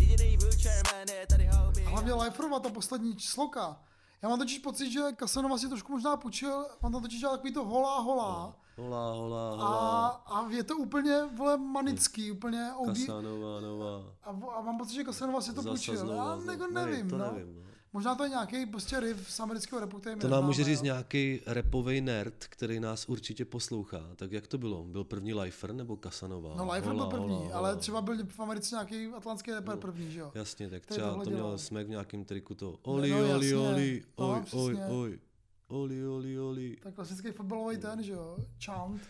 Jediný 0.00 0.36
wheelchair 0.36 0.82
man 0.92 1.08
je 1.08 1.26
tady 1.26 1.46
hobby. 1.46 1.84
A 1.86 1.90
hlavně 1.90 2.14
Liferova, 2.14 2.60
ta 2.60 2.70
poslední 2.70 3.20
sloka. 3.20 3.80
Já 4.22 4.28
mám 4.28 4.38
totiž 4.38 4.58
pocit, 4.58 4.92
že 4.92 5.00
Kasanova 5.16 5.58
si 5.58 5.68
trošku 5.68 5.92
možná 5.92 6.16
půjčil, 6.16 6.66
on 6.80 6.92
tam 6.92 7.02
totiž 7.02 7.20
takový 7.20 7.52
to 7.52 7.64
holá 7.64 7.98
holá. 8.00 8.56
Hola, 8.78 9.12
hola, 9.12 9.50
A, 9.52 9.56
hola. 9.56 10.06
a 10.08 10.48
je 10.50 10.64
to 10.64 10.76
úplně, 10.76 11.20
vole, 11.36 11.56
manický, 11.58 12.30
úplně 12.30 12.70
OD. 12.78 12.86
Kasanova, 12.86 13.60
nová. 13.60 14.12
A, 14.24 14.30
a 14.58 14.60
mám 14.60 14.78
pocit, 14.78 14.94
že 14.94 15.04
Kasanova 15.04 15.40
si 15.40 15.50
to 15.54 15.62
Zase 15.62 15.68
půjčil. 15.68 15.96
znova, 15.96 16.38
Já 16.46 16.52
jako 16.52 16.66
Ne, 16.66 16.86
nevím, 16.86 17.10
to 17.10 17.18
no. 17.18 17.32
nevím, 17.32 17.54
no. 17.56 17.62
Možná 17.92 18.14
to 18.14 18.22
je 18.24 18.28
nějaký 18.30 18.66
prostě 18.66 19.00
riff 19.00 19.30
z 19.32 19.40
amerického 19.40 19.80
repu, 19.80 19.98
který 19.98 20.20
To 20.20 20.28
nám 20.28 20.44
může 20.44 20.64
říct 20.64 20.78
jo. 20.78 20.84
nějaký 20.84 21.40
repový 21.46 22.00
nerd, 22.00 22.34
který 22.48 22.80
nás 22.80 23.08
určitě 23.08 23.44
poslouchá. 23.44 24.00
Tak 24.16 24.32
jak 24.32 24.46
to 24.46 24.58
bylo? 24.58 24.84
Byl 24.84 25.04
první 25.04 25.34
Lifer 25.34 25.72
nebo 25.72 25.96
Kasanova? 25.96 26.54
No 26.56 26.72
Lifer 26.72 26.92
byl 26.94 27.04
Hola, 27.04 27.10
první, 27.10 27.36
hola, 27.36 27.56
ale 27.56 27.68
hola. 27.68 27.80
třeba 27.80 28.00
byl 28.00 28.26
v 28.28 28.40
Americe 28.40 28.74
nějaký 28.74 29.06
atlantský 29.06 29.52
rapper 29.52 29.76
první, 29.76 30.10
že 30.10 30.20
jo? 30.20 30.32
Jasně, 30.34 30.70
tak 30.70 30.82
Který 30.82 31.00
třeba 31.00 31.24
to 31.24 31.30
měl 31.30 31.58
smek 31.58 31.86
v 31.86 31.90
nějakým 31.90 32.24
triku 32.24 32.54
to 32.54 32.78
oli, 32.82 33.10
no, 33.10 33.18
oli, 33.18 33.28
jasně. 33.50 33.56
oli, 33.56 34.02
No, 34.18 34.28
oj, 34.30 34.36
oj, 34.36 34.42
přesně. 34.74 34.86
oj, 34.96 35.18
oli, 35.68 36.06
oli, 36.06 36.38
oli. 36.38 36.76
Tak 36.82 36.94
klasický 36.94 37.32
fotbalový 37.32 37.78
ten, 37.78 38.02
že 38.02 38.12
jo? 38.12 38.36
Chant. 38.64 39.02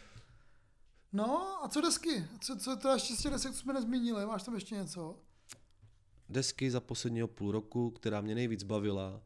No 1.13 1.65
a 1.65 1.69
co 1.69 1.81
desky? 1.81 2.25
Co, 2.41 2.57
co 2.57 2.77
to 2.77 2.89
ještě 2.89 3.15
z 3.15 3.23
těch 3.23 3.33
desek, 3.33 3.53
co 3.53 3.59
jsme 3.59 3.73
nezmínili? 3.73 4.27
Máš 4.27 4.43
tam 4.43 4.55
ještě 4.55 4.75
něco? 4.75 5.19
Desky 6.29 6.71
za 6.71 6.81
posledního 6.81 7.29
půl 7.29 7.53
roku, 7.53 7.91
která 7.91 8.21
mě 8.21 8.35
nejvíc 8.35 8.63
bavila, 8.63 9.21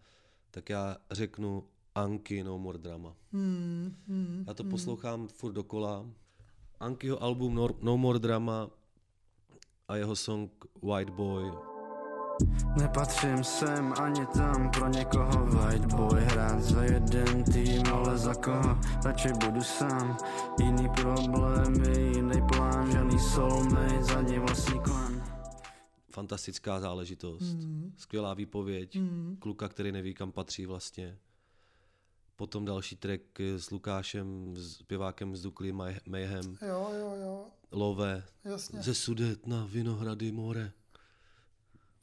tak 0.51 0.69
já 0.69 0.97
řeknu 1.11 1.65
Anki 1.95 2.45
No 2.45 2.59
More 2.59 2.79
Drama. 2.79 3.17
Hmm, 3.33 3.97
hmm, 4.07 4.45
Já 4.49 4.55
to 4.55 4.63
hmm. 4.63 4.71
poslouchám 4.71 5.29
furt 5.29 5.53
dokola. 5.53 6.07
Ankyho 6.81 7.23
album 7.23 7.55
No, 7.55 7.69
no 7.83 7.97
More 7.97 8.19
Drama 8.19 8.71
a 9.89 9.97
jeho 9.97 10.17
song 10.17 10.51
White 10.83 11.11
Boy. 11.11 11.70
Nepatřím 12.77 13.45
sem 13.45 13.93
ani 14.01 14.27
tam 14.27 14.71
pro 14.71 14.89
někoho 14.89 15.47
white 15.47 15.95
boy 15.95 16.21
Hrát 16.21 16.63
za 16.63 16.83
jeden 16.83 17.45
tým, 17.45 17.87
ale 17.93 18.19
za 18.19 18.35
koho 18.35 18.79
radši 19.05 19.29
budu 19.45 19.63
sám 19.63 20.17
Jiný 20.63 20.89
problémy, 20.89 22.01
jiný 22.17 22.43
plán 22.49 22.93
Žádný 22.93 23.19
soulmate, 23.19 24.03
za 24.03 24.23
ní 24.23 24.39
vlastní 24.39 24.81
klan 24.81 25.23
Fantastická 26.13 26.81
záležitost. 26.81 27.55
Mhm. 27.55 27.93
Skvělá 27.97 28.35
výpověď. 28.35 28.97
Mhm. 29.01 29.37
Kluka, 29.41 29.69
který 29.69 29.93
neví, 29.93 30.15
kam 30.15 30.33
patří 30.33 30.67
vlastně. 30.67 31.19
Potom 32.37 32.65
další 32.65 32.97
track 32.97 33.23
s 33.41 33.71
Lukášem, 33.71 34.55
s 34.57 34.83
pěvákem 34.83 35.37
z 35.37 35.43
Dukly 35.43 35.73
May- 35.73 36.01
Mayhem. 36.09 36.57
Jo, 36.63 36.89
jo, 36.99 37.15
jo. 37.23 37.45
Love. 37.73 38.25
Jasně. 38.45 38.83
Ze 38.83 38.95
Sudet 38.95 39.47
na 39.47 39.65
Vinohrady 39.71 40.33
more. 40.33 40.73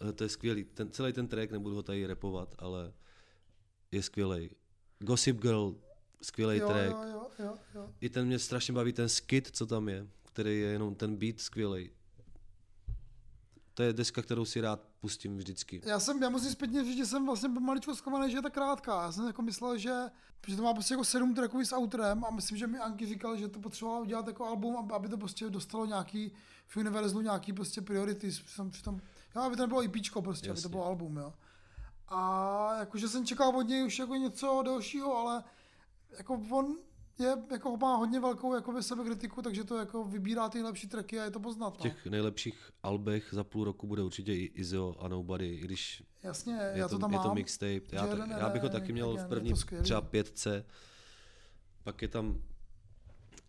Eh, 0.10 0.14
To 0.14 0.24
je 0.24 0.30
skvělý. 0.30 0.64
Ten, 0.64 0.92
celý 0.92 1.14
ten 1.14 1.28
track, 1.28 1.52
nebudu 1.52 1.76
ho 1.76 1.84
tady 1.84 2.06
repovat, 2.06 2.56
ale 2.60 2.94
je 3.92 4.04
skvělý. 4.04 4.50
Gossip 5.00 5.42
Girl, 5.42 5.76
skvělý 6.22 6.58
Jo, 6.58 6.68
track. 6.68 6.92
jo, 6.92 7.04
jo, 7.14 7.30
jo, 7.40 7.58
jo. 7.76 7.90
I 8.02 8.10
ten 8.10 8.28
mě 8.28 8.40
strašně 8.40 8.74
baví, 8.74 8.94
ten 8.94 9.10
skit, 9.10 9.50
co 9.54 9.66
tam 9.66 9.90
je, 9.90 10.08
který 10.24 10.60
je 10.60 10.68
jenom 10.68 10.96
ten 10.96 11.16
beat 11.16 11.40
skvělý. 11.40 11.90
To 13.74 13.84
je 13.84 13.94
deska, 13.94 14.22
kterou 14.22 14.46
si 14.46 14.62
rád 14.62 14.82
pustím 15.00 15.38
vždycky. 15.38 15.82
Já 15.86 16.00
jsem, 16.00 16.24
já 16.24 16.30
musím 16.30 16.52
zpětně 16.52 16.84
říct, 16.84 16.98
že 16.98 17.06
jsem 17.06 17.26
vlastně 17.26 17.50
maličko 17.50 17.96
zklamaný, 17.96 18.32
že 18.32 18.38
je 18.38 18.42
tak 18.42 18.54
krátká. 18.54 19.02
Já 19.02 19.12
jsem 19.12 19.28
jako 19.28 19.42
myslel, 19.42 19.78
že, 19.78 19.94
že 20.48 20.56
to 20.56 20.64
má 20.64 20.74
prostě 20.74 20.94
jako 20.94 21.06
sedm 21.06 21.36
trackový 21.36 21.66
s 21.66 21.76
outrem 21.76 22.26
a 22.26 22.32
myslím, 22.32 22.58
že 22.58 22.68
mi 22.68 22.78
Anky 22.80 23.06
říkal, 23.06 23.38
že 23.38 23.48
to 23.48 23.60
potřeboval 23.60 24.02
udělat 24.02 24.28
jako 24.28 24.46
album, 24.46 24.92
aby- 24.94 25.10
to 25.10 25.18
prostě 25.18 25.50
dostalo 25.50 25.86
nějaký 25.86 26.32
v 26.68 26.78
Univerzlu 26.78 27.22
nějaký 27.22 27.54
prostě 27.54 27.82
priority, 27.82 28.30
přitom, 28.32 28.72
přitom 28.72 29.02
jo, 29.38 29.44
aby 29.44 29.56
to 29.56 29.62
nebylo 29.62 29.84
IPčko 29.84 30.22
prostě, 30.22 30.50
aby 30.50 30.56
to 30.56 30.60
Jasně. 30.60 30.70
bylo 30.70 30.86
album, 30.86 31.18
jo. 31.18 31.34
A 32.08 32.76
jakože 32.80 33.08
jsem 33.08 33.26
čekal 33.26 33.58
od 33.58 33.62
něj 33.62 33.86
už 33.86 34.00
jako 34.00 34.16
něco 34.16 34.62
dalšího, 34.66 35.18
ale 35.18 35.44
jako 36.18 36.42
on 36.52 36.78
je, 37.20 37.38
jako 37.52 37.78
má 37.78 37.96
hodně 37.96 38.20
velkou 38.20 38.56
jako 38.56 38.84
sebekritiku, 38.84 39.42
takže 39.42 39.64
to 39.64 39.78
jako 39.78 40.04
vybírá 40.04 40.50
ty 40.50 40.58
nejlepší 40.58 40.88
tracky 40.88 41.20
a 41.20 41.24
je 41.24 41.32
to 41.32 41.40
poznat. 41.40 41.70
V 41.76 41.80
No. 41.80 41.84
těch 41.84 42.06
nejlepších 42.06 42.70
albech 42.84 43.28
za 43.32 43.44
půl 43.44 43.64
roku 43.64 43.88
bude 43.88 44.04
určitě 44.04 44.34
i 44.34 44.44
Izzo 44.46 44.96
a 45.00 45.08
Nobody, 45.08 45.48
i 45.56 45.60
když 45.60 46.04
Jasně, 46.24 46.54
je 46.54 46.72
já 46.76 46.88
to 46.88 47.00
tam 47.00 47.14
je 47.14 47.20
to 47.20 47.28
mám. 47.28 47.36
mixtape. 47.36 47.82
Já, 47.92 48.06
jeden 48.06 48.30
já 48.40 48.50
bych 48.50 48.62
ho 48.62 48.70
taky 48.70 48.94
měl 48.94 49.18
v 49.18 49.28
první 49.28 49.54
to 49.54 49.82
třeba 49.82 50.02
pětce. 50.02 50.66
Pak 51.84 52.02
je 52.02 52.08
tam 52.08 52.42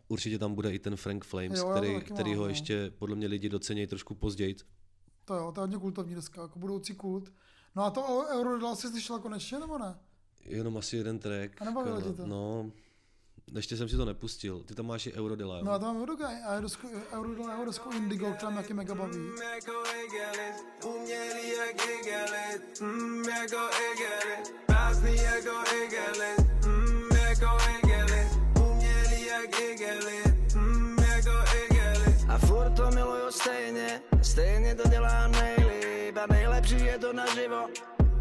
určitě 0.08 0.38
tam 0.38 0.54
bude 0.54 0.72
i 0.74 0.78
ten 0.78 0.96
Frank 0.96 1.24
Flames, 1.24 1.58
Jo, 1.58 1.64
to 1.64 1.70
který, 1.72 2.00
který 2.00 2.30
mám, 2.30 2.38
ho 2.38 2.44
no. 2.44 2.48
ještě 2.48 2.90
podle 2.98 3.16
mě 3.16 3.26
lidi 3.26 3.48
docení 3.48 3.86
trošku 3.86 4.14
později. 4.14 4.56
To 5.28 5.34
jo, 5.34 5.52
to 5.52 5.60
je 5.60 5.62
hodně 5.62 5.78
kultovní 5.78 6.14
dneska, 6.14 6.42
jako 6.42 6.58
budoucí 6.58 6.94
kult. 6.94 7.32
No 7.76 7.84
a 7.84 7.90
to 7.90 8.26
Eurodala 8.30 8.76
jsi 8.76 8.88
slyšela 8.88 9.18
konečně, 9.18 9.58
nebo 9.58 9.78
ne? 9.78 9.98
Jenom 10.44 10.76
asi 10.76 10.96
jeden 10.96 11.18
track. 11.18 11.62
A 11.62 11.64
nebavilo 11.64 12.02
tě 12.02 12.12
to? 12.12 12.26
No, 12.26 12.70
ještě 13.54 13.76
jsem 13.76 13.88
si 13.88 13.96
to 13.96 14.04
nepustil. 14.04 14.62
Ty 14.62 14.74
tam 14.74 14.86
máš 14.86 15.06
i 15.06 15.12
Eurodela? 15.12 15.62
No 15.62 15.72
a 15.72 15.78
to 15.78 15.84
mám 15.84 15.96
Eurodala, 15.96 16.32
a 16.46 16.52
jeho 17.52 17.64
desku 17.64 17.90
Indigo, 17.90 18.32
která 18.32 18.50
mě 18.50 18.62
taky 18.62 18.74
mega 18.74 18.94
baví. 18.94 19.18
Umělý 20.84 21.48
jak 21.48 21.88
Egelis, 21.88 22.80
mm, 22.80 23.24
jako 23.24 23.68
básný 24.68 25.16
jako 25.16 25.50
Egelis, 25.84 26.57
stejně, 33.30 34.00
stejně 34.22 34.74
to 34.74 34.88
dělá 34.88 35.28
nejlíp 35.28 36.16
a 36.16 36.26
nejlepší 36.32 36.84
je 36.84 36.98
to 36.98 37.12
naživo. 37.12 37.66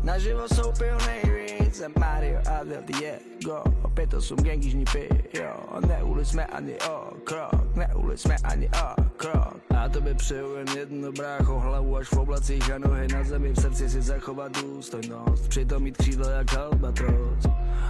Naživo 0.07 0.47
jsou 0.47 0.71
pil 0.71 0.97
nejvíc 1.05 1.81
a 1.81 1.99
Mario 1.99 2.39
a 2.39 2.63
Del 2.63 2.81
Diego. 2.81 3.63
Opět 3.83 4.09
to 4.09 4.21
jsou 4.21 4.35
gengy 4.35 4.69
žnipy, 4.69 5.09
jo. 5.33 5.79
Neuli 5.87 6.25
jsme 6.25 6.45
ani 6.45 6.79
o 6.79 7.11
krok, 7.23 7.75
neuli 7.75 8.17
jsme 8.17 8.35
ani 8.43 8.69
o 8.69 9.01
krok. 9.17 9.57
A 9.77 9.89
to 9.89 10.01
by 10.01 10.13
přeju 10.13 10.53
jen 10.55 10.67
jedno 10.77 11.11
brácho 11.11 11.59
Hlavu 11.59 11.97
až 11.97 12.07
v 12.07 12.17
oblacích 12.17 12.71
a 12.71 12.77
nohy 12.77 13.07
na 13.07 13.23
zemi 13.23 13.53
V 13.53 13.61
srdci 13.61 13.89
si 13.89 14.01
zachovat 14.01 14.61
důstojnost. 14.61 15.47
Přitom 15.47 15.83
mít 15.83 15.97
křídlo 15.97 16.29
jak 16.29 16.57
albatros. 16.57 17.43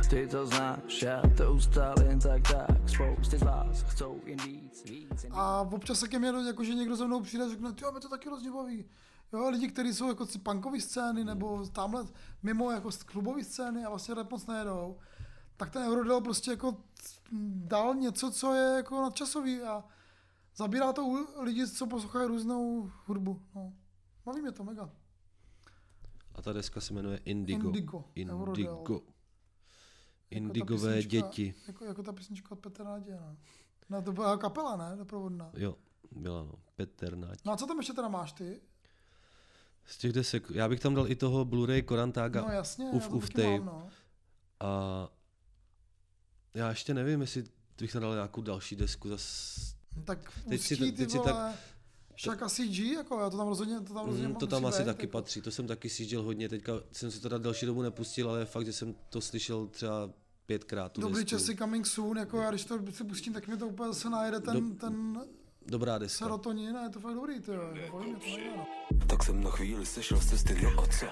Ty 0.10 0.28
to 0.28 0.48
znáš, 0.48 1.02
já 1.02 1.22
to 1.38 1.54
ustále 1.54 2.06
jen 2.06 2.20
tak 2.20 2.42
tak. 2.42 2.90
Spousty 2.90 3.38
z 3.38 3.44
vás 3.44 3.82
chcou 3.82 4.20
jen 4.26 4.40
víc, 4.46 4.84
víc 4.86 5.24
jen 5.24 5.34
A 5.36 5.62
občas 5.62 6.00
taky 6.00 6.20
mě 6.20 6.34
jako, 6.48 6.64
že 6.64 6.74
někdo 6.74 6.96
za 6.96 7.06
mnou 7.06 7.22
přijde 7.22 7.46
a 7.46 7.50
řekne, 7.50 7.70
jo, 7.82 7.92
mě 7.92 8.02
to 8.02 8.10
taky 8.10 8.30
hrozně 8.30 8.52
baví. 8.52 8.86
Jo, 9.34 9.50
lidi, 9.50 9.68
kteří 9.68 9.94
jsou 9.94 10.08
jako 10.08 10.26
si 10.26 10.40
punkové 10.40 10.82
scény, 10.82 11.24
nebo 11.24 11.68
tamhle 11.68 12.06
mimo 12.44 12.72
jako 12.72 12.90
klubové 13.06 13.44
scény 13.44 13.86
a 13.86 13.90
vlastně 13.90 14.16
rap 14.16 14.32
moc 14.32 14.46
nejedou, 14.46 14.98
tak 15.58 15.70
ten 15.70 15.84
Eurodel 15.84 16.22
prostě 16.22 16.52
jako 16.52 16.84
dal 17.56 17.96
něco, 17.96 18.32
co 18.32 18.54
je 18.54 18.76
jako 18.76 19.02
nadčasový 19.02 19.62
a 19.62 19.84
zabírá 20.56 20.94
to 20.94 21.06
u 21.06 21.42
lidí, 21.42 21.68
co 21.68 21.88
poslouchají 21.88 22.28
různou 22.28 22.92
hudbu. 23.06 23.42
No. 23.56 23.74
Baví 24.26 24.42
mě 24.42 24.52
to 24.52 24.64
mega. 24.64 24.90
A 26.36 26.42
ta 26.42 26.54
deska 26.54 26.82
se 26.82 26.94
jmenuje 26.94 27.18
Indigo. 27.26 27.68
Indigo, 27.68 28.06
Eurodel. 28.30 28.54
Indigo. 28.56 28.74
Jako 28.74 29.04
Indigové 30.30 30.96
písnička- 30.98 31.10
děti. 31.10 31.54
Jako, 31.68 31.86
jako 31.86 32.04
ta 32.04 32.14
písnička 32.14 32.52
od 32.52 32.60
Petra 32.60 32.86
Naděje, 32.86 33.20
no. 33.20 33.38
No 33.90 34.02
to 34.02 34.12
byla 34.12 34.38
kapela, 34.38 34.78
ne? 34.78 34.96
Doprovodná. 34.98 35.52
Jo, 35.54 35.76
byla 36.12 36.44
no. 36.44 36.54
Petr 36.76 37.16
Nať. 37.16 37.40
No 37.46 37.52
a 37.52 37.58
co 37.58 37.66
tam 37.68 37.78
ještě 37.78 37.94
teda 37.94 38.08
máš 38.08 38.32
ty? 38.32 38.62
Z 39.88 39.98
těch 39.98 40.14
desek, 40.14 40.44
já 40.54 40.70
bych 40.70 40.80
tam 40.80 40.96
dal 40.96 41.12
i 41.12 41.16
toho 41.16 41.46
Blu-ray 41.46 41.82
Korantága. 41.84 42.42
No 42.42 42.52
jasně, 42.52 42.86
Uf, 42.92 43.10
uf 43.10 43.30
tape. 43.30 43.48
mám, 43.60 43.66
no. 43.66 43.90
A 44.60 45.10
já 46.54 46.70
ještě 46.70 46.94
nevím, 46.94 47.22
jestli 47.22 47.44
bych 47.80 47.92
tam 47.92 48.02
dal 48.02 48.14
nějakou 48.14 48.42
další 48.42 48.76
desku. 48.76 49.10
Zas... 49.10 49.56
No 49.98 50.04
Tak 50.04 50.32
Teď 50.50 50.62
si- 50.62 50.74
Ústí, 50.76 50.92
ty 50.92 50.98
teď 50.98 51.12
si 51.12 51.18
vole, 51.18 51.34
tak- 51.34 51.56
Šaka 52.16 52.50
CG, 52.50 52.80
jako 52.94 53.20
já 53.20 53.30
to 53.30 53.38
tam 53.38 53.48
rozhodně, 53.48 53.80
to 53.82 53.94
tam 53.94 54.06
rozhodně 54.06 54.28
Mm, 54.28 54.36
to 54.36 54.48
tam 54.48 54.66
asi 54.66 54.80
být, 54.82 54.86
taky 54.86 55.04
jako. 55.06 55.12
patří, 55.12 55.42
to 55.42 55.52
jsem 55.52 55.68
taky 55.68 55.90
sjížděl 55.90 56.24
hodně, 56.24 56.50
teďka 56.50 56.74
jsem 56.92 57.12
si 57.12 57.20
to 57.20 57.30
na 57.30 57.38
delší 57.38 57.66
dobu 57.66 57.82
nepustil, 57.82 58.30
ale 58.30 58.46
fakt, 58.46 58.66
že 58.66 58.74
jsem 58.74 58.96
to 59.10 59.22
slyšel 59.22 59.68
třeba 59.68 60.10
pětkrát. 60.46 61.00
Dobrý 61.00 61.14
desku. 61.24 61.30
časy 61.30 61.56
coming 61.56 61.88
soon, 61.88 62.18
jako 62.18 62.42
já 62.42 62.50
když 62.50 62.66
to 62.66 62.80
si 62.92 63.04
pustím, 63.04 63.34
tak 63.34 63.48
mi 63.48 63.58
to 63.58 63.68
úplně 63.68 63.88
zase 63.94 64.10
najede 64.10 64.40
ten, 64.40 64.70
Do- 64.70 64.76
ten 64.76 65.22
Dobrá 65.68 65.98
deska. 65.98 66.26
serotonin 66.26 66.78
a 66.78 66.84
je 66.84 66.90
to 66.90 67.00
fakt 67.00 67.14
dobrý, 67.16 67.40
ty 67.40 67.52
jo, 67.52 67.70
jako 67.74 68.04
no. 68.58 68.68
Tak 69.08 69.24
jsem 69.24 69.44
na 69.44 69.50
chvíli 69.52 69.86
sešel 69.86 70.20
z 70.20 70.26
cesty, 70.30 70.62
no 70.64 70.84
a 70.84 70.88
co? 70.88 71.06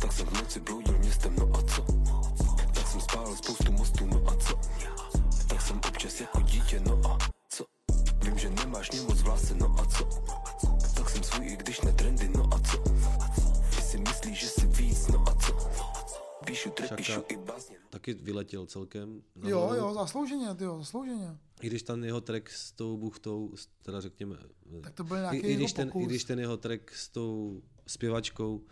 Tak 0.00 0.12
jsem 0.12 0.26
v 0.26 0.32
noci 0.32 0.60
bloudil 0.60 0.98
městem, 0.98 1.36
no 1.38 1.50
a 1.58 1.62
co? 1.62 1.84
Tak 2.74 2.86
jsem 2.86 3.00
spálil 3.00 3.36
spoustu 3.36 3.72
mostů, 3.72 4.06
no 4.06 4.22
a 4.28 4.36
co? 4.36 4.58
Tak 5.48 5.62
jsem 5.62 5.76
občas 5.88 6.20
jako 6.20 6.40
dítě, 6.42 6.80
no 6.80 7.00
a 7.10 7.18
co? 7.48 7.64
Vím, 8.24 8.38
že 8.38 8.50
nemáš 8.50 8.90
mě 8.90 9.00
moc 9.00 9.22
v 9.22 9.26
lásce, 9.28 9.54
no 9.54 9.76
a 9.80 9.84
co? 9.86 10.04
Tak 10.94 11.10
jsem 11.10 11.22
svůj, 11.22 11.46
i 11.46 11.56
když 11.56 11.80
ne 11.80 11.92
trendy, 11.92 12.28
no 12.28 12.48
a 12.54 12.58
co? 12.60 12.78
Ty 13.76 13.82
si 13.82 13.98
myslíš, 13.98 14.40
že 14.40 14.48
jsi 14.48 14.66
víc, 14.66 15.08
no 15.08 15.24
a 15.28 15.34
co? 15.34 15.70
Píšu, 16.46 16.70
trap, 16.70 16.96
píšu 16.96 17.12
Šaka 17.12 17.34
i. 17.34 17.38
taky 18.14 18.24
vyletěl 18.24 18.66
celkem. 18.66 19.22
Jo, 19.44 19.60
nahoru. 19.60 19.76
jo, 19.78 19.94
zaslouženě, 19.94 20.54
ty 20.54 20.64
jo, 20.64 20.78
zaslouženě. 20.78 21.38
I 21.62 21.66
když 21.66 21.82
ten 21.82 22.04
jeho 22.04 22.20
track 22.20 22.50
s 22.50 22.72
tou 22.72 22.96
buchtou, 22.96 23.52
teda 23.82 24.00
řekněme... 24.00 24.36
Tak 24.82 24.94
to 24.94 25.04
byl 25.04 25.16
i, 25.16 25.20
nějaký 25.20 25.38
i, 25.38 25.54
když 25.54 25.72
jeho 25.78 25.92
ten, 25.92 26.02
I 26.02 26.06
když 26.06 26.24
ten 26.24 26.40
jeho 26.40 26.56
track 26.56 26.90
s 26.94 27.08
tou 27.08 27.62
zpěvačkou 27.86 28.56
uh, 28.56 28.64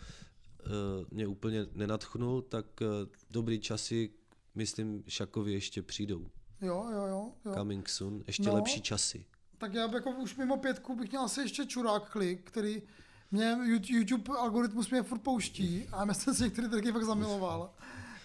mě 1.11 1.27
úplně 1.27 1.67
nenatchnul, 1.75 2.43
tak 2.43 2.67
uh, 2.81 2.87
dobrý 3.31 3.61
časy, 3.61 4.11
myslím, 4.55 5.05
Šakovi 5.09 5.53
ještě 5.53 5.83
přijdou. 5.83 6.27
Jo, 6.61 6.87
jo, 6.93 7.07
jo. 7.07 7.33
jo. 7.45 7.55
Coming 7.55 7.89
soon, 7.89 8.23
ještě 8.27 8.43
No. 8.43 8.55
lepší 8.55 8.81
časy. 8.81 9.25
Tak 9.59 9.75
já 9.75 9.93
jako 9.95 10.11
už 10.11 10.37
mimo 10.37 10.57
pětku 10.57 10.97
bych 10.97 11.11
měl 11.11 11.23
asi 11.23 11.41
ještě 11.41 11.67
čurák 11.67 12.11
klik, 12.11 12.43
který 12.51 12.83
mě 13.31 13.55
YouTube- 13.55 13.95
YouTube 13.97 14.39
algoritmus 14.39 14.91
mě 14.91 15.03
furt 15.03 15.19
pouští 15.19 15.89
a 15.93 16.07
já 16.07 16.15
jsem 16.15 16.35
si 16.35 16.43
některé 16.43 16.69
tracky 16.69 16.93
fakt 16.93 17.05
zamiloval. 17.05 17.75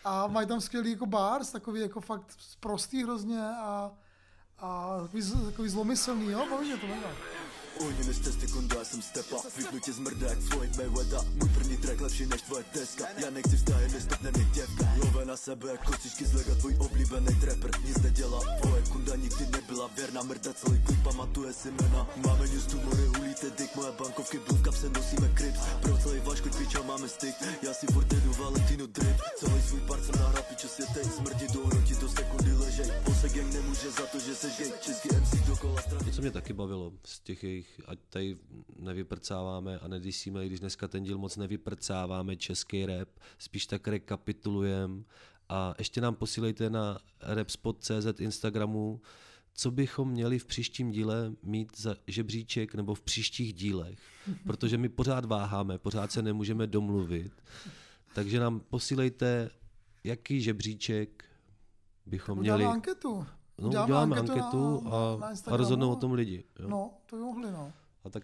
A 0.04 0.28
mají 0.28 0.48
tam 0.48 0.62
skvělý 0.62 0.92
jako 0.92 1.06
bars, 1.06 1.52
takový 1.52 1.82
jako 1.82 2.02
fakt 2.02 2.38
prostý 2.60 3.04
hrozně 3.04 3.42
a, 3.42 3.92
a 4.60 4.98
takový, 5.02 5.24
takový 5.46 5.70
zlomyslný, 5.70 6.32
jo, 6.32 6.48
baví 6.50 6.68
mě 6.68 6.78
to 6.78 6.88
mega. 6.88 7.08
Ujdi 7.88 8.04
mi 8.04 8.14
z 8.14 8.20
cesty, 8.20 8.48
kundo, 8.48 8.78
já 8.78 8.86
jsem 8.86 9.02
stepa. 9.02 9.36
Vypnu 9.58 9.80
tě 9.80 9.94
zmrda 9.94 10.28
jak 10.28 10.40
Floyd 10.40 10.78
Mayweather. 10.78 11.20
Můj 11.36 11.50
první 11.50 11.78
track 11.78 12.02
lepší 12.02 12.26
než 12.26 12.42
tvoje 12.42 12.66
deska. 12.74 13.06
Já 13.18 13.30
nechci 13.30 13.58
vztahy, 13.58 13.92
nestopnený 13.92 14.46
děvka 14.54 14.86
Love 14.98 15.26
na 15.26 15.38
sebe 15.38 15.72
jak 15.72 15.86
kočičky 15.86 16.26
z 16.26 16.34
lega 16.34 16.56
Tvůj 16.56 16.76
oblíbený 16.80 17.36
trapper 17.42 17.72
nic 17.86 17.98
nedělá 18.02 18.40
Tvoje 18.62 18.84
kunda 18.92 19.16
nikdy 19.16 19.46
nebyla 19.46 19.90
věrná 19.96 20.22
Mrda 20.22 20.54
celý 20.54 20.82
klip 20.82 21.04
pamatuje 21.04 21.54
si 21.54 21.72
jména 21.72 22.08
Máme 22.26 22.48
news 22.48 22.66
tu 22.66 22.78
more 22.82 23.08
hulíte 23.18 23.50
dick 23.58 23.76
Moje 23.76 23.92
bankovky 23.92 24.40
byl 24.40 24.56
v 24.58 24.62
kapse 24.62 24.90
nosíme 24.90 25.32
crips. 25.38 25.60
Pro 25.82 25.98
celý 25.98 26.22
klid 26.22 26.56
pičo 26.56 26.84
máme 26.84 27.10
stick. 27.10 27.36
Já 27.62 27.74
si 27.74 27.88
furt 27.88 28.14
jedu 28.14 28.34
Valentino 28.34 28.88
drip. 28.88 29.18
Celý 29.38 29.62
svůj 29.62 29.80
part 29.80 30.06
jsem 30.06 30.16
nahrál 30.16 30.44
pičo 30.44 30.68
světej 30.68 31.04
Smrti. 31.04 31.48
Do 31.54 31.66
hroti 31.66 31.96
do 31.96 32.10
sekundy 32.10 32.54
ležej. 32.54 32.92
Pose 33.04 33.30
gang 33.30 33.54
nemůže 33.54 33.92
za 33.92 34.06
to, 34.06 34.20
že 34.20 34.36
se 34.36 34.48
gay. 34.58 34.72
Český 34.82 35.10
MC 35.16 35.48
dokola 35.48 35.82
strany 35.82 36.12
co 36.12 36.22
mě 36.22 36.32
taky 36.32 36.54
bavilo 36.54 36.92
z 37.06 37.20
těch 37.20 37.44
jejich, 37.44 37.71
ať 37.86 38.00
tady 38.10 38.38
nevyprcáváme 38.80 39.80
a 39.80 39.88
nedisíme, 39.88 40.46
i 40.46 40.48
když 40.48 40.60
dneska 40.60 40.88
ten 40.88 41.04
díl 41.04 41.18
moc 41.18 41.38
nevyprcáváme 41.38 42.36
český 42.36 42.86
rap, 42.86 43.10
spíš 43.38 43.66
tak 43.66 43.88
rekapitulujem 43.88 45.06
a 45.50 45.74
ještě 45.78 46.02
nám 46.02 46.16
posílejte 46.16 46.70
na 46.70 47.00
rapspot.cz 47.22 48.20
Instagramu, 48.20 49.02
co 49.54 49.72
bychom 49.72 50.10
měli 50.10 50.40
v 50.40 50.46
příštím 50.46 50.92
díle 50.92 51.34
mít 51.44 51.78
za 51.78 51.96
žebříček 52.08 52.76
nebo 52.76 52.96
v 52.96 53.02
příštích 53.02 53.54
dílech, 53.54 54.00
protože 54.44 54.78
my 54.78 54.90
pořád 54.90 55.26
váháme, 55.26 55.78
pořád 55.78 56.12
se 56.12 56.22
nemůžeme 56.22 56.68
domluvit, 56.68 57.32
takže 58.14 58.40
nám 58.40 58.60
posílejte, 58.60 59.50
jaký 60.04 60.42
žebříček 60.42 61.26
bychom 62.06 62.40
měli. 62.40 62.66
anketu. 62.66 63.26
No, 63.58 63.68
Uděláme 63.68 63.86
uděláme 63.86 64.16
anketu 64.20 64.32
anketu 64.34 64.82
na- 64.84 64.92
a, 64.92 65.18
na 65.20 65.54
a 65.54 65.58
rozhodnou 65.58 65.92
o 65.92 65.96
tom 65.96 66.14
lidi. 66.14 66.44
Jo. 66.60 66.70
No, 66.70 66.94
to 67.06 67.16
by 67.16 67.22
mohli, 67.22 67.52
no. 67.52 67.74
A 68.04 68.10
tak 68.10 68.24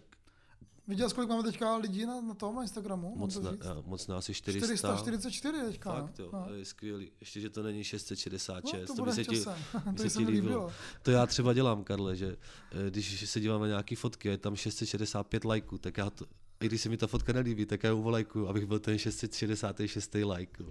Viděl 0.87 1.09
jsi, 1.09 1.15
kolik 1.15 1.29
máme 1.29 1.43
teďka 1.43 1.75
lidí 1.75 2.05
na, 2.05 2.21
na 2.21 2.33
tom, 2.33 2.55
na 2.55 2.61
Instagramu? 2.61 3.15
Moc, 3.15 3.35
na, 3.37 3.51
já, 3.63 3.81
moc 3.85 4.07
na 4.07 4.17
asi 4.17 4.33
400. 4.33 4.67
444 4.67 5.61
teďka. 5.65 5.89
no. 5.89 6.01
Fakt 6.01 6.19
jo, 6.19 6.29
no. 6.33 6.45
to 6.47 6.53
je 6.53 6.65
skvělý. 6.65 7.11
Ještě, 7.19 7.41
že 7.41 7.49
to 7.49 7.63
není 7.63 7.83
666. 7.83 8.79
No, 8.81 8.87
to 8.87 8.95
to 8.95 9.05
by 9.05 9.11
se 9.11 9.25
ti, 9.25 9.43
by 9.91 10.09
se 10.09 10.09
ti 10.09 10.17
líbilo. 10.17 10.31
líbilo. 10.31 10.71
To 11.01 11.11
já 11.11 11.25
třeba 11.25 11.53
dělám, 11.53 11.83
Karle, 11.83 12.15
že 12.15 12.37
eh, 12.87 12.89
když 12.89 13.29
se 13.29 13.39
díváme 13.39 13.61
na 13.61 13.67
nějaký 13.67 13.95
fotky, 13.95 14.29
a 14.29 14.31
je 14.31 14.37
tam 14.37 14.55
665 14.55 15.45
lajků, 15.45 15.77
tak 15.77 15.97
já 15.97 16.09
to, 16.09 16.25
i 16.59 16.65
když 16.65 16.81
se 16.81 16.89
mi 16.89 16.97
ta 16.97 17.07
fotka 17.07 17.33
nelíbí, 17.33 17.65
tak 17.65 17.83
já 17.83 17.93
volajkuju, 17.93 18.47
abych 18.47 18.65
byl 18.65 18.79
ten 18.79 18.97
666. 18.97 20.13
like. 20.13 20.63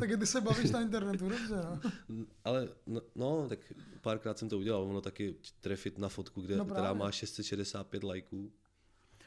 Tak 0.00 0.10
ty 0.18 0.26
se 0.26 0.40
bavíš 0.40 0.70
na 0.70 0.80
internetu, 0.80 1.28
dobře, 1.28 1.54
no. 1.56 1.90
Ale 2.44 2.68
no, 2.86 3.00
no, 3.16 3.46
tak 3.48 3.58
párkrát 4.00 4.38
jsem 4.38 4.48
to 4.48 4.58
udělal, 4.58 4.82
ono 4.82 5.00
taky 5.00 5.34
trefit 5.60 5.98
na 5.98 6.08
fotku, 6.08 6.40
kde, 6.40 6.56
No 6.56 6.64
která 6.64 6.92
má 6.92 7.10
665 7.10 8.04
lajků. 8.04 8.50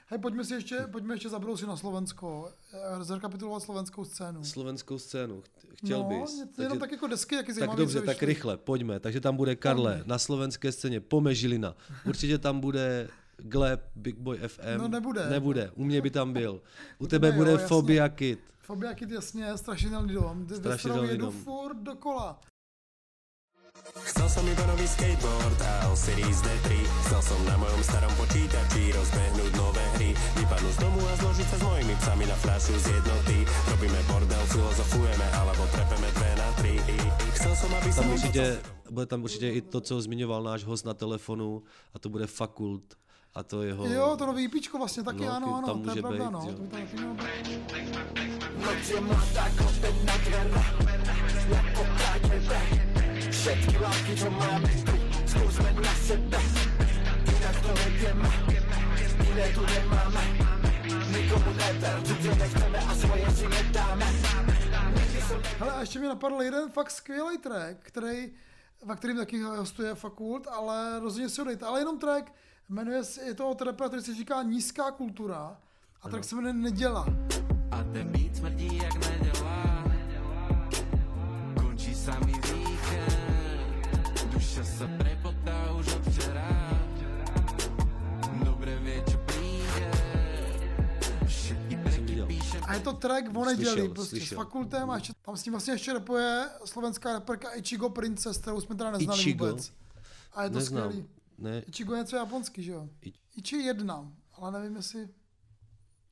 Hej, 0.08 0.20
pojďme 0.20 0.44
si 0.46 0.54
ještě, 0.54 0.80
pojďme 0.92 1.14
ještě 1.14 1.30
zabrousit 1.30 1.68
na 1.68 1.78
Slovensko, 1.78 2.52
eh, 2.74 3.04
zrekapitulovat 3.04 3.64
slovenskou 3.64 4.06
scénu. 4.06 4.44
Slovenskou 4.44 5.00
scénu, 5.00 5.42
ch- 5.42 5.76
chtěl 5.76 6.00
no, 6.04 6.10
bys. 6.10 6.36
ně- 6.36 6.64
jenom 6.64 6.80
tak 6.80 6.92
jako 6.92 7.08
desky, 7.08 7.36
jaký 7.36 7.54
Tak 7.60 7.70
dobře, 7.76 8.02
tak 8.02 8.16
vyšly. 8.16 8.26
rychle, 8.28 8.58
pojďme. 8.58 9.00
Takže 9.00 9.22
tam 9.22 9.36
bude 9.36 9.56
Karle 9.56 9.92
Pojďme. 9.94 10.10
na 10.10 10.18
slovenské 10.20 10.72
scéně, 10.72 11.00
Pomežilina. 11.00 11.76
Určitě 12.06 12.38
tam 12.38 12.60
bude 12.60 13.10
Gleb, 13.38 13.90
Big 13.96 14.18
Boy 14.18 14.38
FM. 14.48 14.78
No, 14.78 14.88
nebude. 14.88 15.30
Nebude, 15.30 15.72
u 15.76 15.84
mě 15.84 16.02
by 16.02 16.10
tam 16.10 16.34
byl. 16.34 16.62
U 17.00 17.04
To 17.04 17.10
tebe 17.10 17.32
bude, 17.32 17.52
bude 17.52 17.64
jo. 17.64 17.68
Fobia 17.68 18.10
Kid. 18.10 18.40
Fobia 18.64 18.94
Kid, 18.94 19.12
jasně, 19.12 19.58
strašidelný 19.58 20.14
dom. 20.14 20.48
Strašidelný 20.56 21.10
jedu 21.10 21.26
dom. 21.26 21.34
furt 21.34 21.78
dokola. 21.78 22.40
Chcel 23.94 24.30
som 24.30 24.48
iba 24.48 24.66
nový 24.70 24.88
skateboard 24.88 25.62
a 25.62 25.90
L 25.90 25.96
Series 25.98 26.40
D3 26.46 26.68
Chcel 27.04 27.22
som 27.26 27.40
na 27.46 27.58
mojom 27.58 27.82
starom 27.84 28.14
počítači 28.22 28.94
rozbehnúť 28.94 29.52
nové 29.58 29.82
hry 29.98 30.10
Vypadnúť 30.14 30.74
z 30.78 30.80
domu 30.80 31.02
a 31.10 31.14
zložiť 31.18 31.48
sa 31.50 31.58
s 31.58 31.64
mojimi 31.66 31.96
psami 31.98 32.26
na 32.30 32.38
fľašu 32.38 32.74
z 32.80 32.86
jednoty 32.94 33.38
Robíme 33.74 34.00
bordel, 34.06 34.44
filozofujeme 34.54 35.28
alebo 35.42 35.62
trepeme 35.74 36.10
dve 36.16 36.32
na 36.38 36.50
tri 36.62 36.74
Chcel 37.34 37.54
som, 37.58 37.70
aby 37.74 37.90
som 37.92 38.04
Tam 38.06 38.14
určitě, 38.14 38.62
bude 38.90 39.06
tam 39.06 39.24
určitě 39.24 39.50
i 39.50 39.62
to, 39.62 39.82
co 39.82 40.02
zmiňoval 40.02 40.44
náš 40.44 40.64
host 40.64 40.86
na 40.86 40.94
telefonu, 40.94 41.64
a 41.94 42.00
to 42.00 42.10
bude 42.10 42.28
Fakult. 42.28 42.94
A 43.36 43.44
to 43.44 43.64
jeho... 43.64 43.88
Jo, 43.88 44.16
to 44.18 44.26
nový 44.26 44.46
EPčko 44.46 44.78
vlastně 44.78 45.04
taky, 45.04 45.26
No, 45.26 45.32
ano, 45.36 45.56
ano, 45.56 45.68
tam 45.68 45.82
to 45.84 45.90
je 45.90 45.96
může 45.96 46.02
pravda, 46.02 46.26
být, 46.26 46.32
no. 46.32 46.40
jo. 46.40 46.54
To 46.54 46.62
by 46.62 46.68
tam 46.68 46.82
taky 46.82 46.96
mělo 46.96 47.14
být. 47.14 47.74
Všetky 53.32 53.78
látky, 53.78 54.16
čo 54.16 54.30
máme 54.32 54.70
tu 54.88 54.96
Skúsme 55.28 55.74
na 55.74 55.94
sebe 56.08 56.40
Inak 57.28 57.58
to 57.62 57.72
nejdeme 57.76 58.30
jiné 59.28 59.48
tu 59.56 59.62
nemáme 59.66 60.24
Nikomu 61.12 61.52
cudě 62.04 62.36
nechceme 62.36 62.80
a 62.80 62.96
svoje 62.96 63.32
si 63.32 63.48
nedáme 63.48 64.06
Hele, 65.60 65.72
a 65.74 65.80
ještě 65.80 66.00
mi 66.00 66.08
napadl 66.08 66.42
jeden 66.42 66.70
fakt 66.70 66.92
skvělý 66.92 67.38
track, 67.38 67.78
který, 67.80 68.32
ve 68.86 68.96
kterým 68.96 69.18
taky 69.18 69.42
hostuje 69.42 69.96
Fakult, 69.96 70.48
ale 70.48 71.00
rozhodně 71.00 71.30
si 71.30 71.42
ho 71.42 71.46
dejte. 71.46 71.66
Ale 71.66 71.80
jenom 71.82 72.00
track, 72.00 72.32
jmenuje 72.74 73.04
se, 73.04 73.22
je 73.24 73.34
to 73.34 73.50
od 73.50 73.62
rapera, 73.62 73.88
který 73.90 74.04
se 74.04 74.16
říká 74.16 74.44
Nízká 74.44 74.92
kultura 74.92 75.58
a 76.02 76.10
track 76.10 76.24
se 76.26 76.36
jmenuje 76.36 76.54
Neděla. 76.54 77.06
A 77.72 77.84
ten 77.84 78.08
beat 78.08 78.36
smrdí 78.36 78.78
jak 78.78 78.94
nedělá 79.10 79.84
Končí 81.62 81.96
samý 81.96 82.34
víkend 82.34 84.34
Duša 84.34 84.64
se 84.64 84.88
prepotá 84.88 85.72
už 85.80 85.96
od 85.96 86.08
včera 86.08 86.70
Dobre 88.46 88.76
vie, 88.80 89.02
čo 89.10 89.18
príde 89.26 89.92
Všetky 91.26 91.76
tracky 91.84 92.22
píšem 92.28 92.62
A 92.68 92.74
je 92.74 92.80
to 92.80 92.94
track 92.94 93.26
o 93.36 93.46
neděli, 93.46 93.70
Slyšel, 93.72 93.94
prostě 93.94 94.10
slyšel. 94.18 94.38
s 94.38 94.40
fakultem 94.40 94.90
a 94.90 94.96
ještě, 94.96 95.14
tam 95.26 95.38
s 95.38 95.44
tím 95.44 95.54
vlastně 95.54 95.74
ještě 95.74 95.94
rapuje 95.94 96.50
slovenská 96.66 97.14
raperka 97.14 97.50
Ichigo 97.54 97.90
Princess, 97.90 98.38
kterou 98.38 98.62
jsme 98.62 98.76
teda 98.76 98.92
neznali 98.92 99.20
Ichigo? 99.20 99.46
vůbec. 99.46 99.72
A 100.34 100.44
je 100.44 100.50
to 100.50 100.56
Neznám. 100.56 100.84
skvělý. 100.90 101.08
Ne, 101.44 101.60
Ichigo 101.68 101.94
je 101.94 102.00
něco 102.00 102.16
japonský, 102.16 102.64
že 102.64 102.72
jo? 102.72 102.90
I- 103.02 103.14
Ichi 103.36 103.56
jedna, 103.58 104.12
ale 104.34 104.52
nevím, 104.52 104.76
jestli 104.76 105.10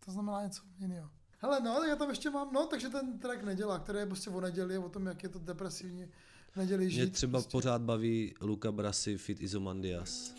to 0.06 0.12
znamená 0.12 0.44
něco 0.44 0.62
jiného. 0.80 1.10
Hele, 1.40 1.60
no, 1.60 1.80
tak 1.80 1.90
já 1.90 1.96
tam 1.96 2.10
ještě 2.10 2.30
mám, 2.30 2.54
no, 2.54 2.68
takže 2.68 2.90
ten 2.90 3.20
track 3.20 3.44
nedělá, 3.44 3.80
který 3.80 4.00
je 4.00 4.06
prostě 4.06 4.30
o 4.30 4.42
neděli, 4.42 4.78
o 4.78 4.90
tom, 4.90 5.06
jak 5.06 5.24
je 5.24 5.30
to 5.30 5.40
depresivní 5.40 6.08
neděli 6.56 6.90
žít. 6.90 6.98
mě 7.02 7.08
třeba 7.08 7.32
prostě. 7.40 7.52
pořád 7.52 7.82
baví 7.82 8.36
Luca 8.42 8.72
Brasi 8.72 9.18
fit 9.18 9.42
Izomandias. 9.42 10.34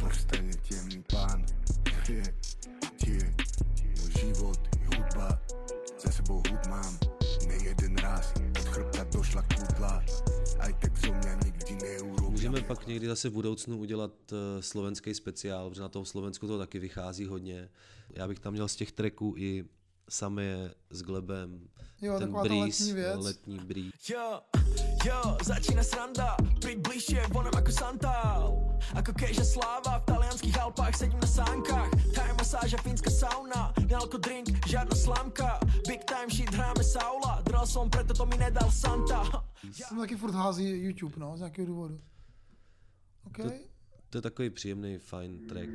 Povstane 0.00 0.54
temný 0.64 1.04
pán 1.12 1.44
tie 2.06 2.24
Môj 4.00 4.10
život 4.16 4.60
hudba 4.88 5.36
Za 6.00 6.10
sebou 6.10 6.40
hud 6.48 6.66
mám 6.72 7.19
Nejeden 7.70 7.96
raz 8.02 8.34
Od 8.34 8.68
chrbta 8.68 9.04
došla 9.14 9.42
kudla 9.46 10.02
Aj 10.58 10.74
tak 10.82 10.90
zo 10.98 11.14
mňa 11.14 11.38
nikdy 11.46 11.72
neurobia 11.78 12.30
Můžeme 12.30 12.60
pak 12.66 12.86
někdy 12.86 13.06
zase 13.06 13.28
v 13.28 13.32
budoucnu 13.32 13.78
udělat 13.78 14.10
uh, 14.32 14.38
slovenský 14.60 15.14
speciál, 15.14 15.70
protože 15.70 15.80
na 15.80 15.88
tom 15.88 16.04
Slovensku 16.04 16.46
to 16.46 16.58
taky 16.58 16.78
vychází 16.78 17.26
hodně. 17.26 17.68
Já 18.10 18.28
bych 18.28 18.38
tam 18.38 18.52
měl 18.52 18.68
z 18.68 18.76
těch 18.76 18.92
tracků 18.92 19.34
i 19.38 19.64
samé 20.10 20.70
s 20.90 21.02
Glebem, 21.02 21.68
Jo, 22.02 22.18
ten 22.18 22.28
taková 22.28 22.42
ta 22.42 22.48
breeze, 22.48 22.84
letní 22.84 22.92
věc. 22.92 23.16
letní 23.20 23.58
breeze. 23.58 23.90
Jo, 24.10 24.40
jo, 25.06 25.36
začína 25.44 25.82
sranda 25.82 26.36
Príď 26.60 26.78
bližšie, 26.78 27.26
vonem 27.28 27.52
ako 27.56 27.72
Santa 27.72 28.12
Ako 28.96 29.12
keže 29.12 29.44
sláva 29.44 30.00
V 30.00 30.04
talianských 30.04 30.56
Alpách 30.60 30.96
sedím 30.96 31.20
na 31.20 31.28
sánkach 31.28 31.90
Thai 32.16 32.32
masáže, 32.40 32.76
fínska 32.80 33.10
sauna 33.10 33.72
Nelko 33.88 34.16
drink, 34.16 34.48
žiadna 34.66 34.96
slamka 34.96 35.60
Big 35.88 36.04
time 36.08 36.30
shit, 36.32 36.48
hráme 36.48 36.84
saula 36.84 37.44
Dral 37.44 37.66
som, 37.68 37.90
preto 37.92 38.16
to 38.16 38.24
mi 38.26 38.36
nedal 38.40 38.70
Santa 38.72 39.20
Tam 39.88 40.00
taky 40.00 40.16
furt 40.16 40.32
hází 40.34 40.64
YouTube, 40.64 41.14
no, 41.20 41.36
z 41.36 41.40
nějakého 41.40 41.66
důvodu. 41.66 42.00
OK. 43.26 43.36
To, 43.36 43.50
to 44.10 44.18
je 44.18 44.22
takový 44.22 44.50
příjemný, 44.50 44.98
fajn 44.98 45.46
track. 45.48 45.70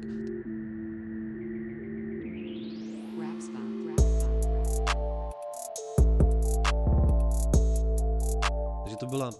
Takže 8.95 9.05
to 9.05 9.17
byla 9.17 9.31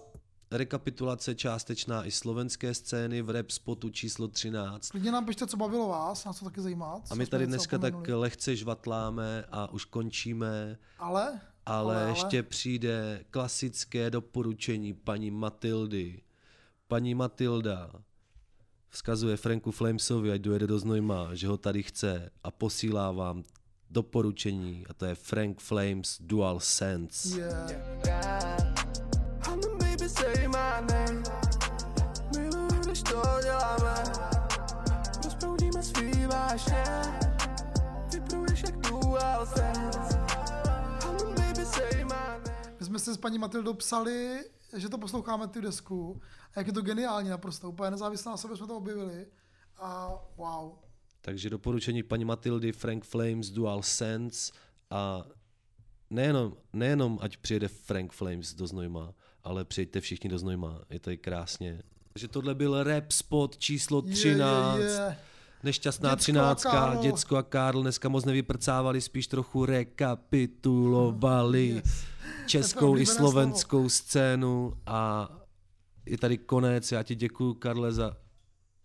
rekapitulace 0.50 1.34
částečná 1.34 2.06
i 2.06 2.10
slovenské 2.10 2.74
scény 2.74 3.22
v 3.22 3.30
rap 3.30 3.50
spotu 3.50 3.90
číslo 3.90 4.28
13. 4.28 4.88
Klidně 4.88 5.12
nám 5.12 5.26
pište, 5.26 5.46
co 5.46 5.56
bavilo 5.56 5.88
vás, 5.88 6.24
nás 6.24 6.38
to 6.38 6.44
taky 6.44 6.60
zajímá. 6.60 7.00
A 7.10 7.14
my 7.14 7.26
tady 7.26 7.46
dneska 7.46 7.78
tak 7.78 7.94
lehce 8.08 8.56
žvatláme 8.56 9.44
a 9.52 9.70
už 9.70 9.84
končíme, 9.84 10.78
Ale, 10.98 11.22
ale, 11.22 11.40
ale, 11.66 12.02
ale. 12.02 12.10
ještě 12.10 12.42
přijde 12.42 13.24
klasické 13.30 14.10
doporučení 14.10 14.92
paní 14.92 15.30
Matildy. 15.30 16.22
Paní 16.88 17.14
Matilda 17.14 17.90
vzkazuje 18.88 19.36
Franku 19.36 19.70
Flamesovi, 19.70 20.32
ať 20.32 20.40
dojede 20.40 20.66
do 20.66 20.78
Znojma, 20.78 21.34
že 21.34 21.48
ho 21.48 21.56
tady 21.56 21.82
chce 21.82 22.30
a 22.44 22.50
posílá 22.50 23.12
vám 23.12 23.44
doporučení 23.90 24.86
a 24.88 24.94
to 24.94 25.04
je 25.04 25.14
Frank 25.14 25.60
Flames 25.60 26.18
Dual 26.20 26.60
Sense. 26.60 27.38
Yeah. 27.38 28.45
Vášně 36.70 36.84
Vypruješ 38.12 38.62
jak 38.62 38.76
dual 38.76 39.46
sense 39.46 40.18
I'm 41.04 41.16
the 41.16 41.40
baby, 41.40 41.66
say 41.66 42.04
my 42.78 42.84
jsme 42.84 42.98
si 42.98 43.14
s 43.14 43.16
paní 43.16 43.38
Matildou 43.38 43.74
psali, 43.74 44.44
že 44.76 44.88
to 44.88 44.98
posloucháme 44.98 45.48
tu 45.48 45.60
desku 45.60 46.20
a 46.54 46.60
jak 46.60 46.66
je 46.66 46.72
to 46.72 46.82
geniální 46.82 47.28
naprosto, 47.28 47.68
úplně 47.68 47.90
nezávisle 47.90 48.30
na 48.30 48.36
sobě 48.36 48.56
jsme 48.56 48.66
to 48.66 48.76
objevili 48.76 49.26
a 49.76 50.12
wow. 50.36 50.72
Takže 51.20 51.50
doporučení 51.50 52.02
paní 52.02 52.24
Matildy, 52.24 52.72
Frank 52.72 53.04
Flames, 53.04 53.50
Dual 53.50 53.82
Sense 53.82 54.52
a 54.90 55.24
nejenom, 56.10 56.56
nejenom 56.72 57.18
ať 57.22 57.36
přijede 57.36 57.68
Frank 57.68 58.12
Flames 58.12 58.54
do 58.54 58.66
Znojma, 58.66 59.14
ale 59.44 59.64
přijďte 59.64 60.00
všichni 60.00 60.30
do 60.30 60.38
Znojma, 60.38 60.80
je 60.90 61.00
tady 61.00 61.18
krásně. 61.18 61.82
Takže 62.12 62.28
tohle 62.28 62.54
byl 62.54 62.82
rap 62.82 63.10
spot 63.12 63.58
číslo 63.58 64.02
Je, 64.06 64.10
je, 64.10 64.16
13. 64.16 64.78
je. 64.78 65.16
Nešťastná 65.62 66.08
Děcko 66.08 66.12
a 66.12 66.16
třináctka, 66.16 66.70
Karl. 66.70 67.02
děcko 67.02 67.36
a 67.36 67.42
Karl 67.42 67.82
dneska 67.82 68.08
moc 68.08 68.24
nevyprcávali, 68.24 69.00
spíš 69.00 69.26
trochu 69.26 69.64
rekapitulovali 69.66 71.66
Yes. 71.68 72.04
českou 72.46 72.86
i 72.86 72.90
oblíbené 72.90 73.14
slovenskou 73.16 73.88
scénu 73.88 74.72
a 74.86 75.28
je 76.06 76.18
tady 76.18 76.38
konec. 76.38 76.92
Já 76.92 77.02
ti 77.02 77.14
děkuji, 77.14 77.54
Karle, 77.54 77.92
za 77.92 78.16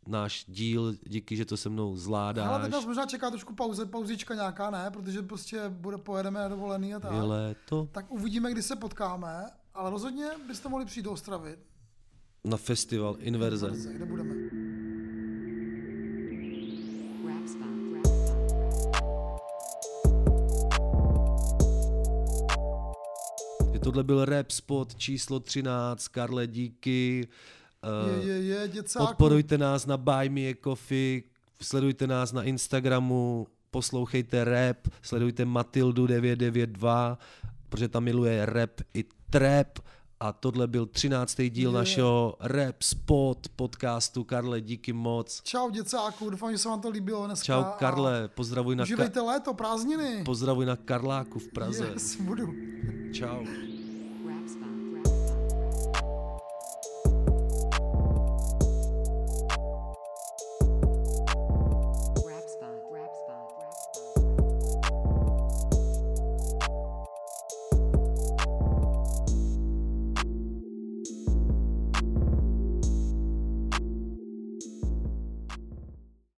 náš 0.07 0.45
díl, 0.48 0.93
díky, 1.07 1.35
že 1.35 1.45
to 1.45 1.57
se 1.57 1.69
mnou 1.69 1.89
Ale 1.89 1.98
zvládáš. 1.99 2.61
tak 2.61 2.72
nás 2.72 2.85
možná 2.85 3.06
čeká 3.06 3.30
trošku 3.30 3.56
pauze, 3.56 3.85
pauzička 3.85 4.35
nějaká, 4.35 4.69
ne? 4.69 4.89
Protože 4.93 5.22
prostě 5.22 5.61
bude, 5.69 5.98
pojedeme 5.98 6.39
na 6.39 6.48
dovolený 6.48 6.93
a 6.95 6.99
tak. 6.99 7.14
Je 7.14 7.22
léto. 7.22 7.89
Tak 7.91 8.11
uvidíme, 8.11 8.52
kdy 8.52 8.64
se 8.64 8.76
potkáme, 8.76 9.45
ale 9.73 9.89
rozhodně 9.89 10.26
byste 10.48 10.69
mohli 10.69 10.85
přijít 10.85 11.03
do 11.03 11.11
Ostravy. 11.11 11.57
Na 12.43 12.57
festival 12.57 13.15
Inverze. 13.19 13.68
Inverze, 13.68 13.93
Kde 13.93 14.06
budeme? 14.06 14.35
Tohle 23.84 24.03
byl 24.03 24.26
rap 24.26 24.52
spot 24.52 24.95
číslo 24.95 25.40
13. 25.40 26.08
Karle, 26.08 26.48
díky. 26.48 27.28
Eh, 27.84 28.22
Je, 28.22 28.28
je, 28.34 28.41
je, 28.44 28.68
děcáku. 28.68 29.06
Podporujte 29.08 29.58
nás 29.58 29.86
na 29.86 29.98
Buy 29.98 30.30
Me 30.30 30.41
a 30.41 30.56
Coffee, 30.64 31.24
sledujte 31.62 32.08
nás 32.08 32.32
na 32.32 32.44
Instagramu, 32.44 33.48
poslouchejte 33.72 34.44
rap, 34.44 34.78
sledujte 35.02 35.45
Matildu 35.45 36.08
992, 36.08 37.18
protože 37.70 37.88
tam 37.88 38.03
miluje 38.03 38.45
rap 38.45 38.72
i 38.94 39.06
trap. 39.30 39.80
A 40.22 40.34
tohle 40.34 40.68
byl 40.68 40.85
13. 40.85 41.38
díl 41.49 41.69
Je. 41.72 41.77
našeho 41.77 42.35
Rap 42.39 42.81
Spot 42.81 43.48
podcastu. 43.56 44.23
Karle, 44.23 44.61
díky 44.61 44.93
moc. 44.93 45.41
Čau 45.43 45.69
děcáku, 45.69 46.30
doufám, 46.30 46.52
že 46.52 46.57
se 46.57 46.69
vám 46.69 46.81
to 46.81 46.89
líbilo 46.89 47.26
dneska. 47.26 47.45
Čau 47.45 47.64
Karle, 47.80 48.27
pozdravuj 48.27 48.76
na, 48.76 48.84
Užívejte 48.84 49.22
léto, 49.22 49.53
prázdniny. 49.53 50.23
pozdravuj 50.26 50.65
na 50.65 50.76
Karláku 50.76 51.39
v 51.39 51.48
Praze. 51.48 51.89
Yes, 51.93 52.15
budu. 52.22 52.53
Čau. 53.14 53.45